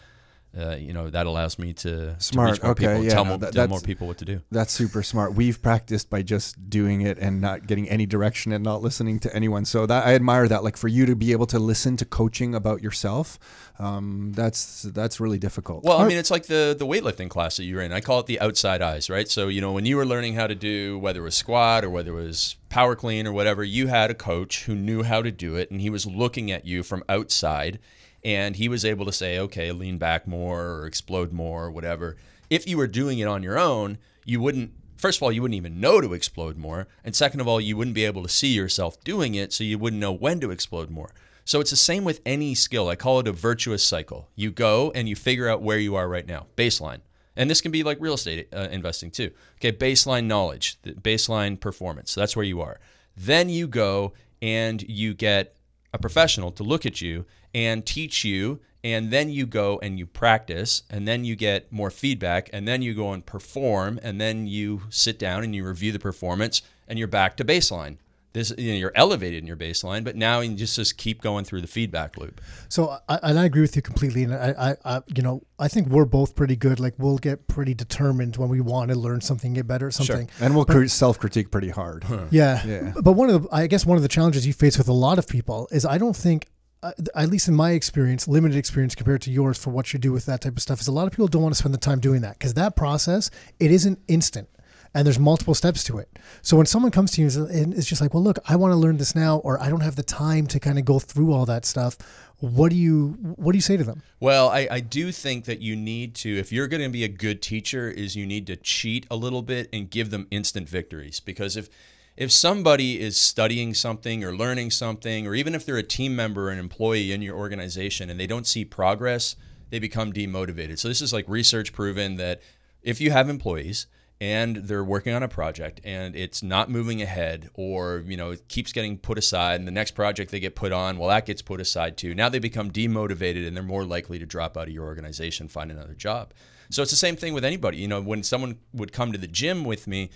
uh, 0.57 0.75
you 0.75 0.93
know 0.93 1.09
that 1.09 1.25
allows 1.25 1.59
me 1.59 1.73
to 1.73 2.15
smart. 2.19 2.47
To 2.47 2.51
reach 2.53 2.63
more 2.63 2.71
okay, 2.71 2.87
people 2.87 3.03
yeah, 3.03 3.09
tell, 3.09 3.23
no, 3.25 3.29
more, 3.29 3.37
that- 3.39 3.53
tell 3.53 3.67
more 3.67 3.79
people 3.79 4.07
what 4.07 4.17
to 4.19 4.25
do. 4.25 4.41
That's 4.51 4.73
super 4.73 5.03
smart. 5.03 5.33
We've 5.33 5.61
practiced 5.61 6.09
by 6.09 6.21
just 6.21 6.69
doing 6.69 7.01
it 7.01 7.17
and 7.19 7.41
not 7.41 7.67
getting 7.67 7.89
any 7.89 8.05
direction 8.05 8.51
and 8.51 8.63
not 8.63 8.81
listening 8.81 9.19
to 9.19 9.35
anyone. 9.35 9.65
So 9.65 9.85
that 9.85 10.05
I 10.05 10.15
admire 10.15 10.47
that. 10.47 10.63
Like 10.63 10.77
for 10.77 10.87
you 10.87 11.05
to 11.05 11.15
be 11.15 11.31
able 11.31 11.45
to 11.47 11.59
listen 11.59 11.97
to 11.97 12.05
coaching 12.05 12.55
about 12.55 12.81
yourself, 12.81 13.37
um, 13.79 14.31
that's 14.33 14.83
that's 14.83 15.19
really 15.19 15.37
difficult. 15.37 15.83
Well, 15.83 15.99
I 15.99 16.07
mean, 16.07 16.17
it's 16.17 16.31
like 16.31 16.47
the 16.47 16.75
the 16.77 16.85
weightlifting 16.85 17.29
class 17.29 17.57
that 17.57 17.63
you're 17.63 17.81
in. 17.81 17.93
I 17.93 18.01
call 18.01 18.19
it 18.19 18.25
the 18.25 18.39
outside 18.39 18.81
eyes, 18.81 19.09
right? 19.09 19.29
So 19.29 19.47
you 19.47 19.61
know, 19.61 19.71
when 19.71 19.85
you 19.85 19.97
were 19.97 20.05
learning 20.05 20.33
how 20.33 20.47
to 20.47 20.55
do 20.55 20.97
whether 20.99 21.21
it 21.21 21.23
was 21.23 21.35
squat 21.35 21.83
or 21.83 21.89
whether 21.89 22.11
it 22.11 22.23
was 22.23 22.55
power 22.69 22.95
clean 22.95 23.27
or 23.27 23.33
whatever, 23.33 23.63
you 23.63 23.87
had 23.87 24.11
a 24.11 24.15
coach 24.15 24.65
who 24.65 24.75
knew 24.75 25.03
how 25.03 25.21
to 25.21 25.31
do 25.31 25.55
it, 25.55 25.71
and 25.71 25.81
he 25.81 25.89
was 25.89 26.05
looking 26.05 26.51
at 26.51 26.65
you 26.65 26.83
from 26.83 27.03
outside, 27.07 27.79
and 28.27 28.57
he 28.57 28.67
was 28.67 28.84
able 28.84 29.05
to 29.05 29.13
say, 29.13 29.39
okay, 29.39 29.72
lean 29.72 29.98
back 29.98 30.27
more 30.27 30.62
or 30.62 30.86
explode 30.86 31.31
more 31.31 31.63
or 31.63 31.72
whatever. 31.72 32.17
If 32.50 32.67
you 32.67 32.75
were 32.75 32.86
doing 32.86 33.19
it 33.19 33.27
on 33.27 33.41
your 33.41 33.57
own, 33.57 34.00
you 34.25 34.41
wouldn't. 34.41 34.72
First 34.98 35.19
of 35.19 35.24
all, 35.24 35.31
you 35.31 35.41
wouldn't 35.41 35.55
even 35.55 35.79
know 35.79 36.01
to 36.01 36.13
explode 36.13 36.57
more, 36.57 36.88
and 37.05 37.15
second 37.15 37.39
of 37.39 37.48
all, 37.48 37.62
you 37.62 37.77
wouldn't 37.77 37.96
be 37.96 38.03
able 38.03 38.24
to 38.24 38.29
see 38.29 38.50
yourself 38.50 39.01
doing 39.05 39.36
it, 39.36 39.53
so 39.53 39.63
you 39.63 39.77
wouldn't 39.77 40.01
know 40.01 40.12
when 40.12 40.41
to 40.41 40.51
explode 40.51 40.89
more. 40.89 41.12
So 41.46 41.62
it's 41.62 41.69
the 41.69 41.77
same 41.77 42.03
with 42.03 42.19
any 42.25 42.53
skill. 42.53 42.89
I 42.89 42.98
call 42.98 43.22
it 43.22 43.27
a 43.29 43.31
virtuous 43.31 43.81
cycle. 43.81 44.27
You 44.36 44.51
go 44.51 44.91
and 44.93 45.07
you 45.07 45.15
figure 45.15 45.48
out 45.48 45.62
where 45.62 45.79
you 45.79 45.96
are 45.96 46.10
right 46.10 46.27
now, 46.27 46.48
baseline. 46.57 47.00
And 47.38 47.50
this 47.50 47.62
can 47.62 47.72
be 47.72 47.84
like 47.84 48.01
real 48.01 48.15
estate 48.15 48.50
uh, 48.51 48.67
investing 48.72 49.12
too. 49.12 49.31
Okay, 49.55 49.72
baseline 49.72 50.25
knowledge, 50.25 50.77
baseline 50.84 51.57
performance. 51.57 52.12
So 52.12 52.19
that's 52.19 52.36
where 52.36 52.43
you 52.43 52.60
are. 52.60 52.79
Then 53.15 53.48
you 53.48 53.67
go 53.67 54.12
and 54.41 54.81
you 54.81 55.13
get 55.13 55.55
a 55.93 55.98
professional 55.98 56.51
to 56.51 56.63
look 56.63 56.86
at 56.86 57.01
you 57.01 57.25
and 57.53 57.85
teach 57.85 58.23
you 58.23 58.59
and 58.83 59.11
then 59.11 59.29
you 59.29 59.45
go 59.45 59.79
and 59.81 59.97
you 59.97 60.05
practice 60.05 60.83
and 60.89 61.07
then 61.07 61.25
you 61.25 61.35
get 61.35 61.71
more 61.71 61.89
feedback 61.89 62.49
and 62.53 62.67
then 62.67 62.81
you 62.81 62.93
go 62.93 63.11
and 63.13 63.25
perform 63.25 63.99
and 64.03 64.21
then 64.21 64.45
you 64.47 64.81
sit 64.89 65.17
down 65.17 65.43
and 65.43 65.55
you 65.55 65.65
review 65.65 65.91
the 65.91 65.99
performance 65.99 66.61
and 66.87 66.99
you're 66.99 67.07
back 67.07 67.35
to 67.37 67.43
baseline 67.45 67.97
this 68.33 68.53
you 68.57 68.71
know, 68.73 68.77
you're 68.77 68.91
elevated 68.93 69.41
in 69.41 69.47
your 69.47 69.55
baseline 69.57 70.03
but 70.03 70.15
now 70.15 70.41
you 70.41 70.53
just 70.53 70.75
just 70.75 70.97
keep 70.97 71.21
going 71.21 71.43
through 71.43 71.61
the 71.61 71.67
feedback 71.67 72.17
loop 72.17 72.39
So, 72.69 72.95
I, 73.09 73.19
and 73.23 73.39
I 73.39 73.45
agree 73.45 73.61
with 73.61 73.75
you 73.75 73.81
completely. 73.81 74.23
And 74.25 74.33
I, 74.33 74.53
I, 74.85 74.97
I, 74.97 75.01
you 75.15 75.23
know, 75.23 75.41
I 75.57 75.67
think 75.69 75.87
we're 75.87 76.05
both 76.05 76.35
pretty 76.35 76.55
good. 76.57 76.79
Like, 76.79 76.93
we'll 76.97 77.17
get 77.17 77.47
pretty 77.47 77.73
determined 77.73 78.35
when 78.35 78.49
we 78.49 78.59
want 78.61 78.91
to 78.91 78.97
learn 78.99 79.21
something, 79.21 79.53
get 79.53 79.65
better 79.65 79.87
at 79.87 79.93
something. 79.93 80.29
and 80.41 80.53
we'll 80.53 80.65
cri- 80.65 80.89
self 80.89 81.17
critique 81.17 81.49
pretty 81.49 81.69
hard. 81.69 82.05
Yeah. 82.29 82.61
Yeah. 82.65 82.93
But 83.01 83.13
one 83.13 83.29
of 83.29 83.43
the, 83.43 83.49
I 83.55 83.67
guess, 83.67 83.85
one 83.85 83.95
of 83.95 84.03
the 84.03 84.09
challenges 84.09 84.45
you 84.45 84.53
face 84.53 84.77
with 84.77 84.89
a 84.89 84.93
lot 84.93 85.17
of 85.17 85.27
people 85.27 85.67
is 85.71 85.85
I 85.85 85.97
don't 85.97 86.15
think, 86.15 86.47
uh, 86.84 86.91
at 87.15 87.29
least 87.29 87.48
in 87.48 87.55
my 87.55 87.72
experience, 87.72 88.27
limited 88.27 88.57
experience 88.57 88.96
compared 88.96 89.22
to 89.24 89.31
yours 89.31 89.57
for 89.57 89.72
what 89.72 89.93
you 89.93 90.00
do 90.00 90.12
with 90.12 90.25
that 90.25 90.41
type 90.41 90.55
of 90.55 90.62
stuff, 90.62 90.79
is 90.79 90.88
a 90.88 90.91
lot 90.91 91.07
of 91.07 91.12
people 91.12 91.27
don't 91.27 91.41
want 91.41 91.53
to 91.53 91.60
spend 91.60 91.74
the 91.74 91.79
time 91.79 92.00
doing 92.00 92.22
that 92.22 92.38
because 92.38 92.53
that 92.53 92.75
process 92.75 93.29
it 93.60 93.72
isn't 93.72 94.00
instant. 94.07 94.50
And 94.93 95.05
there's 95.05 95.19
multiple 95.19 95.53
steps 95.53 95.84
to 95.84 96.00
it. 96.00 96.17
So 96.41 96.57
when 96.57 96.65
someone 96.65 96.91
comes 96.91 97.12
to 97.12 97.22
you 97.22 97.27
and 97.48 97.74
it's 97.74 97.86
just 97.86 98.01
like, 98.01 98.13
well, 98.13 98.24
look, 98.24 98.39
I 98.48 98.55
want 98.55 98.72
to 98.72 98.75
learn 98.77 98.98
this 98.98 99.15
now, 99.15 99.38
or 99.39 99.62
I 99.62 99.69
don't 99.69 99.81
have 99.81 99.96
the 99.96 100.01
time 100.01 100.48
to 100.48 100.60
kind 100.60 100.79
of 100.79 100.86
go 100.86 100.98
through 100.98 101.34
all 101.34 101.46
that 101.46 101.65
stuff. 101.65 101.98
What 102.39 102.69
do 102.69 102.77
you 102.77 103.10
what 103.36 103.51
do 103.51 103.57
you 103.57 103.62
say 103.62 103.77
to 103.77 103.84
them? 103.84 104.01
Well, 104.19 104.50
I, 104.50 104.67
I 104.72 104.79
do 104.79 105.12
think 105.12 105.46
that 105.46 105.60
you 105.60 105.75
need 105.75 106.15
to, 106.15 106.38
if 106.38 106.51
you're 106.51 106.67
going 106.67 106.81
to 106.81 106.89
be 106.89 107.03
a 107.03 107.10
good 107.10 107.41
teacher, 107.41 107.89
is 107.89 108.15
you 108.15 108.25
need 108.25 108.48
to 108.48 108.55
cheat 108.55 109.05
a 109.12 109.15
little 109.15 109.41
bit 109.41 109.69
and 109.74 109.89
give 109.89 110.10
them 110.10 110.25
instant 110.31 110.69
victories. 110.69 111.19
Because 111.19 111.57
if 111.57 111.69
if 112.17 112.31
somebody 112.31 113.00
is 113.00 113.15
studying 113.15 113.75
something 113.75 114.24
or 114.24 114.36
learning 114.36 114.71
something, 114.71 115.27
or 115.27 115.36
even 115.36 115.53
if 115.53 115.65
they're 115.65 115.77
a 115.77 115.83
team 115.83 116.15
member 116.15 116.50
or 116.50 116.51
an 116.51 116.57
employee 116.57 117.12
in 117.12 117.21
your 117.21 117.38
organization 117.38 118.09
and 118.09 118.19
they 118.19 118.25
don't 118.25 118.47
see 118.47 118.65
progress, 118.65 119.36
they 119.69 119.77
become 119.77 120.12
demotivated. 120.12 120.79
So 120.79 120.88
this 120.88 121.01
is 121.01 121.13
like 121.13 121.29
research 121.29 121.74
proven 121.74 122.17
that 122.17 122.41
if 122.81 123.00
you 123.00 123.12
have 123.12 123.29
employees 123.29 123.86
and 124.19 124.55
they're 124.55 124.83
working 124.83 125.13
on 125.13 125.21
a 125.21 125.27
project 125.27 125.79
and 125.83 126.15
it's 126.15 126.41
not 126.41 126.71
moving 126.71 127.03
ahead 127.03 127.51
or 127.53 128.03
you 128.07 128.17
know 128.17 128.31
it 128.31 128.47
keeps 128.47 128.71
getting 128.71 128.97
put 128.97 129.19
aside 129.19 129.59
and 129.59 129.67
the 129.67 129.71
next 129.71 129.91
project 129.91 130.31
they 130.31 130.39
get 130.39 130.55
put 130.55 130.71
on 130.71 130.97
well 130.97 131.09
that 131.09 131.27
gets 131.27 131.43
put 131.43 131.62
aside 131.62 131.97
too. 131.97 132.15
Now 132.15 132.29
they 132.29 132.39
become 132.39 132.71
demotivated 132.71 133.47
and 133.47 133.55
they're 133.55 133.63
more 133.63 133.86
likely 133.86 134.17
to 134.17 134.25
drop 134.25 134.57
out 134.57 134.67
of 134.67 134.74
your 134.74 134.86
organization 134.86 135.47
find 135.47 135.71
another 135.71 135.93
job. 135.93 136.33
So 136.71 136.81
it's 136.81 136.91
the 136.91 136.97
same 136.97 137.15
thing 137.15 137.36
with 137.36 137.45
anybody. 137.45 137.77
You 137.77 137.88
know 137.88 138.01
when 138.01 138.24
someone 138.24 138.57
would 138.74 138.91
come 138.91 139.12
to 139.12 139.19
the 139.19 139.27
gym 139.27 139.63
with 139.63 139.86
me 139.86 140.09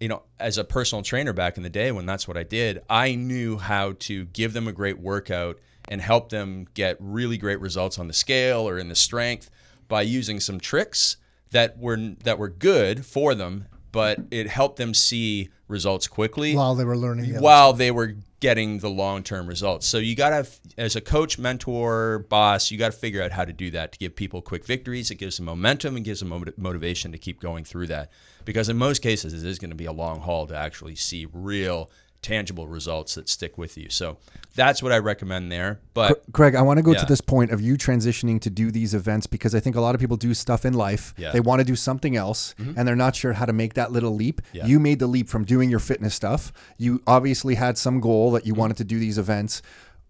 you 0.00 0.08
know 0.08 0.22
as 0.38 0.58
a 0.58 0.64
personal 0.64 1.02
trainer 1.02 1.32
back 1.32 1.56
in 1.56 1.62
the 1.62 1.70
day 1.70 1.92
when 1.92 2.06
that's 2.06 2.26
what 2.26 2.36
I 2.36 2.42
did 2.42 2.82
I 2.88 3.14
knew 3.14 3.58
how 3.58 3.92
to 4.00 4.24
give 4.26 4.52
them 4.52 4.68
a 4.68 4.72
great 4.72 4.98
workout 4.98 5.58
and 5.88 6.00
help 6.00 6.30
them 6.30 6.66
get 6.74 6.96
really 6.98 7.36
great 7.36 7.60
results 7.60 7.98
on 7.98 8.08
the 8.08 8.14
scale 8.14 8.68
or 8.68 8.78
in 8.78 8.88
the 8.88 8.94
strength 8.94 9.50
by 9.88 10.02
using 10.02 10.40
some 10.40 10.58
tricks 10.58 11.16
that 11.50 11.78
were 11.78 11.96
that 12.24 12.38
were 12.38 12.48
good 12.48 13.06
for 13.06 13.34
them, 13.34 13.66
but 13.94 14.18
it 14.32 14.48
helped 14.48 14.76
them 14.76 14.92
see 14.92 15.48
results 15.68 16.08
quickly 16.08 16.56
While 16.56 16.74
they 16.74 16.84
were 16.84 16.96
learning, 16.96 17.32
the 17.32 17.40
while 17.40 17.72
they 17.72 17.92
were 17.92 18.16
getting 18.40 18.80
the 18.80 18.90
long-term 18.90 19.46
results. 19.46 19.86
So 19.86 19.98
you 19.98 20.16
got 20.16 20.30
to 20.30 20.46
as 20.76 20.96
a 20.96 21.00
coach, 21.00 21.38
mentor, 21.38 22.26
boss, 22.28 22.72
you 22.72 22.76
got 22.76 22.92
to 22.92 22.98
figure 22.98 23.22
out 23.22 23.30
how 23.30 23.44
to 23.44 23.52
do 23.52 23.70
that 23.70 23.92
to 23.92 23.98
give 23.98 24.16
people 24.16 24.42
quick 24.42 24.66
victories. 24.66 25.12
It 25.12 25.14
gives 25.14 25.36
them 25.36 25.46
momentum 25.46 25.94
and 25.94 26.04
gives 26.04 26.20
them 26.20 26.44
motivation 26.56 27.12
to 27.12 27.18
keep 27.18 27.40
going 27.40 27.64
through 27.64 27.86
that. 27.86 28.10
Because 28.44 28.68
in 28.68 28.76
most 28.76 29.00
cases 29.00 29.32
it 29.32 29.48
is 29.48 29.60
going 29.60 29.70
to 29.70 29.76
be 29.76 29.86
a 29.86 29.92
long 29.92 30.20
haul 30.20 30.46
to 30.48 30.56
actually 30.56 30.96
see 30.96 31.26
real 31.32 31.88
tangible 32.20 32.66
results 32.66 33.14
that 33.14 33.28
stick 33.28 33.56
with 33.56 33.78
you. 33.78 33.88
So 33.90 34.18
that's 34.54 34.82
what 34.82 34.92
I 34.92 34.98
recommend 34.98 35.50
there. 35.50 35.80
But 35.94 36.22
Craig, 36.32 36.54
I 36.54 36.62
want 36.62 36.78
to 36.78 36.82
go 36.82 36.92
Yeah. 36.92 37.00
to 37.00 37.06
this 37.06 37.20
point 37.20 37.50
of 37.50 37.60
you 37.60 37.76
transitioning 37.76 38.40
to 38.40 38.50
do 38.50 38.70
these 38.70 38.94
events 38.94 39.26
because 39.26 39.54
I 39.54 39.60
think 39.60 39.76
a 39.76 39.80
lot 39.80 39.94
of 39.94 40.00
people 40.00 40.16
do 40.16 40.32
stuff 40.34 40.64
in 40.64 40.74
life. 40.74 41.12
Yeah. 41.16 41.32
They 41.32 41.40
want 41.40 41.60
to 41.60 41.64
do 41.64 41.76
something 41.76 42.16
else 42.16 42.54
mm-hmm. 42.58 42.74
and 42.76 42.86
they're 42.86 42.96
not 42.96 43.16
sure 43.16 43.32
how 43.32 43.46
to 43.46 43.52
make 43.52 43.74
that 43.74 43.92
little 43.92 44.14
leap. 44.14 44.40
Yeah. 44.52 44.66
You 44.66 44.78
made 44.78 44.98
the 44.98 45.06
leap 45.06 45.28
from 45.28 45.44
doing 45.44 45.70
your 45.70 45.80
fitness 45.80 46.14
stuff. 46.14 46.52
You 46.78 47.02
obviously 47.06 47.56
had 47.56 47.76
some 47.78 48.00
goal 48.00 48.30
that 48.32 48.46
you 48.46 48.52
mm-hmm. 48.52 48.60
wanted 48.60 48.76
to 48.78 48.84
do 48.84 48.98
these 48.98 49.18
events. 49.18 49.62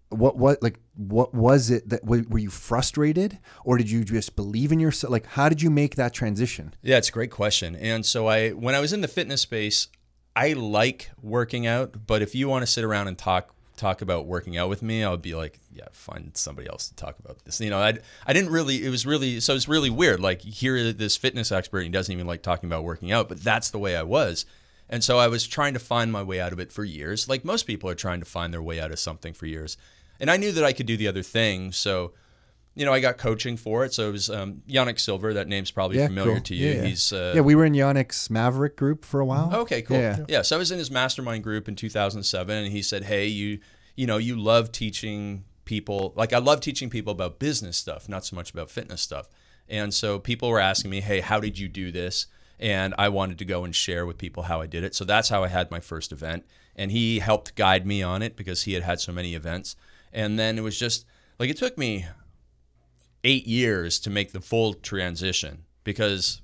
What 0.09 0.37
what 0.37 0.61
like 0.61 0.79
what 0.95 1.33
was 1.33 1.71
it 1.71 1.89
that 1.89 2.05
were 2.05 2.37
you 2.37 2.51
frustrated 2.51 3.39
or 3.63 3.77
did 3.77 3.89
you 3.89 4.03
just 4.03 4.35
believe 4.35 4.71
in 4.71 4.79
yourself? 4.79 5.11
Like 5.11 5.25
how 5.25 5.49
did 5.49 5.61
you 5.61 5.71
make 5.71 5.95
that 5.95 6.13
transition? 6.13 6.73
Yeah, 6.83 6.97
it's 6.97 7.09
a 7.09 7.11
great 7.11 7.31
question. 7.31 7.75
And 7.75 8.05
so 8.05 8.27
I 8.27 8.51
when 8.51 8.75
I 8.75 8.79
was 8.79 8.93
in 8.93 9.01
the 9.01 9.07
fitness 9.07 9.41
space, 9.41 9.87
I 10.35 10.53
like 10.53 11.09
working 11.21 11.65
out, 11.65 12.05
but 12.05 12.21
if 12.21 12.35
you 12.35 12.47
want 12.47 12.61
to 12.63 12.67
sit 12.67 12.83
around 12.83 13.07
and 13.07 13.17
talk 13.17 13.55
talk 13.75 14.01
about 14.01 14.25
working 14.25 14.57
out 14.57 14.69
with 14.69 14.81
me, 14.81 15.03
I 15.03 15.11
would 15.11 15.21
be 15.21 15.35
like, 15.35 15.59
yeah, 15.73 15.87
find 15.91 16.31
somebody 16.35 16.67
else 16.67 16.89
to 16.89 16.95
talk 16.95 17.17
about 17.19 17.43
this. 17.45 17.59
You 17.59 17.69
know, 17.69 17.79
I 17.79 17.99
I 18.25 18.33
didn't 18.33 18.51
really 18.51 18.83
it 18.83 18.89
was 18.89 19.05
really 19.05 19.39
so 19.39 19.55
it's 19.55 19.67
really 19.67 19.89
weird. 19.89 20.19
Like 20.19 20.41
here 20.41 20.93
this 20.93 21.17
fitness 21.17 21.51
expert 21.51 21.81
he 21.81 21.89
doesn't 21.89 22.11
even 22.11 22.27
like 22.27 22.41
talking 22.41 22.67
about 22.67 22.83
working 22.83 23.11
out, 23.11 23.29
but 23.29 23.43
that's 23.43 23.69
the 23.69 23.79
way 23.79 23.95
I 23.95 24.03
was. 24.03 24.45
And 24.89 25.03
so 25.03 25.17
I 25.17 25.27
was 25.27 25.47
trying 25.47 25.73
to 25.73 25.79
find 25.79 26.11
my 26.11 26.21
way 26.21 26.39
out 26.39 26.53
of 26.53 26.59
it 26.59 26.71
for 26.71 26.83
years. 26.83 27.27
Like 27.27 27.43
most 27.43 27.63
people 27.63 27.89
are 27.89 27.95
trying 27.95 28.19
to 28.19 28.25
find 28.25 28.53
their 28.53 28.61
way 28.61 28.79
out 28.79 28.91
of 28.91 28.99
something 28.99 29.33
for 29.33 29.45
years. 29.45 29.77
And 30.19 30.29
I 30.29 30.37
knew 30.37 30.51
that 30.51 30.63
I 30.63 30.73
could 30.73 30.85
do 30.85 30.95
the 30.95 31.07
other 31.07 31.23
thing, 31.23 31.71
so 31.71 32.13
you 32.75 32.83
know, 32.85 32.91
I 32.91 32.99
got 32.99 33.17
coaching 33.17 33.55
for 33.55 33.85
it. 33.85 33.93
So 33.93 34.09
it 34.09 34.11
was 34.11 34.29
um, 34.29 34.61
Yanik 34.67 34.99
Silver. 34.99 35.33
That 35.33 35.47
name's 35.47 35.71
probably 35.71 35.97
familiar 35.97 36.33
cool. 36.33 36.41
to 36.41 36.55
you. 36.55 36.67
Yeah, 36.67 36.73
yeah. 36.75 36.83
He's 36.83 37.13
uh, 37.13 37.31
yeah, 37.35 37.41
we 37.41 37.55
were 37.55 37.65
in 37.65 37.73
Yanik's 37.73 38.29
Maverick 38.29 38.75
group 38.75 39.05
for 39.05 39.21
a 39.21 39.25
while. 39.25 39.55
Okay, 39.55 39.81
cool. 39.81 39.97
Yeah. 39.97 40.25
Yeah. 40.27 40.41
So 40.41 40.57
I 40.57 40.59
was 40.59 40.71
in 40.71 40.77
his 40.77 40.91
mastermind 40.91 41.43
group 41.43 41.69
in 41.69 41.75
2007, 41.75 42.55
and 42.55 42.71
he 42.71 42.81
said, 42.81 43.05
"Hey, 43.05 43.27
you, 43.27 43.59
you 43.95 44.05
know, 44.05 44.17
you 44.17 44.35
love 44.35 44.73
teaching 44.73 45.45
people. 45.63 46.13
Like 46.17 46.33
I 46.33 46.39
love 46.39 46.59
teaching 46.59 46.89
people 46.89 47.11
about 47.11 47.39
business 47.39 47.77
stuff, 47.77 48.09
not 48.09 48.25
so 48.25 48.35
much 48.35 48.51
about 48.51 48.69
fitness 48.69 49.01
stuff." 49.01 49.29
And 49.69 49.93
so 49.93 50.19
people 50.19 50.49
were 50.49 50.59
asking 50.59 50.91
me, 50.91 50.99
"Hey, 50.99 51.21
how 51.21 51.39
did 51.39 51.57
you 51.57 51.69
do 51.69 51.93
this?" 51.93 52.27
And 52.59 52.93
I 52.97 53.07
wanted 53.07 53.37
to 53.39 53.45
go 53.45 53.63
and 53.63 53.73
share 53.73 54.05
with 54.05 54.17
people 54.17 54.43
how 54.43 54.59
I 54.59 54.65
did 54.65 54.83
it. 54.83 54.95
So 54.95 55.05
that's 55.05 55.29
how 55.29 55.43
I 55.43 55.47
had 55.47 55.71
my 55.71 55.79
first 55.79 56.11
event, 56.11 56.45
and 56.75 56.91
he 56.91 57.19
helped 57.19 57.55
guide 57.55 57.87
me 57.87 58.03
on 58.03 58.21
it 58.21 58.35
because 58.35 58.63
he 58.63 58.73
had 58.73 58.83
had 58.83 58.99
so 58.99 59.13
many 59.13 59.33
events. 59.33 59.77
And 60.11 60.37
then 60.37 60.57
it 60.57 60.61
was 60.61 60.77
just 60.77 61.05
like 61.39 61.49
it 61.49 61.57
took 61.57 61.77
me 61.77 62.05
eight 63.25 63.45
years 63.47 63.99
to 63.99 64.09
make 64.09 64.31
the 64.31 64.39
full 64.39 64.73
transition 64.73 65.65
because 65.83 66.41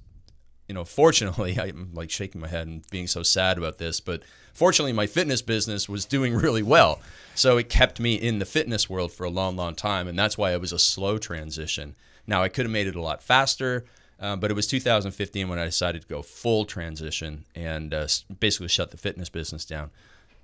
you 0.71 0.73
know, 0.73 0.85
fortunately, 0.85 1.59
I'm 1.61 1.89
like 1.93 2.09
shaking 2.09 2.39
my 2.39 2.47
head 2.47 2.65
and 2.65 2.89
being 2.89 3.07
so 3.07 3.23
sad 3.23 3.57
about 3.57 3.77
this, 3.77 3.99
but 3.99 4.23
fortunately, 4.53 4.93
my 4.93 5.05
fitness 5.05 5.41
business 5.41 5.89
was 5.89 6.05
doing 6.05 6.33
really 6.33 6.63
well. 6.63 7.01
So 7.35 7.57
it 7.57 7.67
kept 7.67 7.99
me 7.99 8.15
in 8.15 8.39
the 8.39 8.45
fitness 8.45 8.89
world 8.89 9.11
for 9.11 9.25
a 9.25 9.29
long, 9.29 9.57
long 9.57 9.75
time. 9.75 10.07
And 10.07 10.17
that's 10.17 10.37
why 10.37 10.53
it 10.53 10.61
was 10.61 10.71
a 10.71 10.79
slow 10.79 11.17
transition. 11.17 11.95
Now, 12.25 12.41
I 12.41 12.47
could 12.47 12.65
have 12.65 12.71
made 12.71 12.87
it 12.87 12.95
a 12.95 13.01
lot 13.01 13.21
faster, 13.21 13.83
uh, 14.17 14.37
but 14.37 14.49
it 14.49 14.53
was 14.53 14.65
2015 14.65 15.49
when 15.49 15.59
I 15.59 15.65
decided 15.65 16.03
to 16.03 16.07
go 16.07 16.21
full 16.21 16.63
transition 16.63 17.43
and 17.53 17.93
uh, 17.93 18.07
basically 18.39 18.69
shut 18.69 18.91
the 18.91 18.97
fitness 18.97 19.27
business 19.27 19.65
down. 19.65 19.91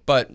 But 0.06 0.32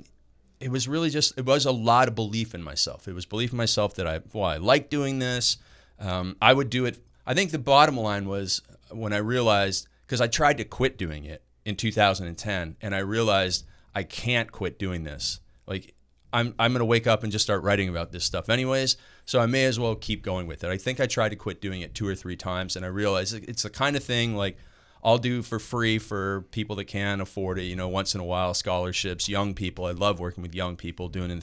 it 0.59 0.71
was 0.71 0.88
really 0.88 1.11
just, 1.11 1.37
it 1.37 1.44
was 1.44 1.66
a 1.66 1.71
lot 1.71 2.09
of 2.09 2.14
belief 2.14 2.54
in 2.54 2.62
myself. 2.62 3.06
It 3.09 3.14
was 3.14 3.26
belief 3.26 3.52
in 3.52 3.59
myself 3.59 3.94
that 3.97 4.06
I, 4.06 4.21
well, 4.32 4.44
I 4.44 4.56
like 4.56 4.88
doing 4.88 5.18
this. 5.18 5.59
Um, 6.02 6.37
I 6.42 6.52
would 6.52 6.68
do 6.68 6.85
it. 6.85 6.99
I 7.26 7.35
think 7.35 7.52
the 7.52 7.59
bottom 7.59 7.97
line 7.97 8.28
was 8.28 8.61
when 8.90 9.12
I 9.12 9.18
realized 9.18 9.87
because 10.04 10.21
I 10.21 10.26
tried 10.26 10.59
to 10.59 10.64
quit 10.64 10.99
doing 10.99 11.25
it 11.25 11.42
in 11.64 11.76
2010 11.76 12.76
and 12.82 12.94
I 12.94 12.99
realized 12.99 13.64
I 13.94 14.02
can't 14.02 14.50
quit 14.50 14.78
doing 14.78 15.04
this. 15.04 15.40
Like 15.66 15.94
I'm 16.32 16.54
I'm 16.59 16.75
to 16.75 16.85
wake 16.85 17.06
up 17.06 17.23
and 17.23 17.30
just 17.30 17.44
start 17.44 17.62
writing 17.62 17.88
about 17.88 18.11
this 18.11 18.25
stuff 18.25 18.49
anyways, 18.49 18.97
so 19.25 19.38
I 19.38 19.47
may 19.47 19.64
as 19.64 19.78
well 19.78 19.94
keep 19.94 20.23
going 20.23 20.47
with 20.47 20.64
it. 20.64 20.71
I 20.71 20.76
think 20.76 21.00
I 21.00 21.06
tried 21.06 21.30
to 21.30 21.37
quit 21.37 21.61
doing 21.61 21.82
it 21.82 21.94
two 21.94 22.06
or 22.06 22.16
three 22.16 22.37
times 22.37 22.75
and 22.75 22.85
I 22.85 22.88
realized 22.88 23.35
it's 23.49 23.62
the 23.62 23.71
kind 23.71 23.97
of 23.97 24.02
thing 24.02 24.35
like 24.35 24.56
I'll 25.04 25.18
do 25.18 25.42
for 25.42 25.59
free 25.59 25.99
for 25.99 26.42
people 26.50 26.76
that 26.76 26.85
can 26.85 27.21
afford 27.21 27.59
it, 27.59 27.64
you 27.64 27.76
know, 27.76 27.88
once 27.88 28.14
in 28.14 28.21
a 28.21 28.25
while 28.25 28.54
scholarships, 28.54 29.28
young 29.28 29.54
people. 29.54 29.85
I 29.85 29.92
love 29.92 30.21
working 30.21 30.42
with 30.42 30.54
young 30.54 30.76
people 30.76 31.09
doing 31.09 31.42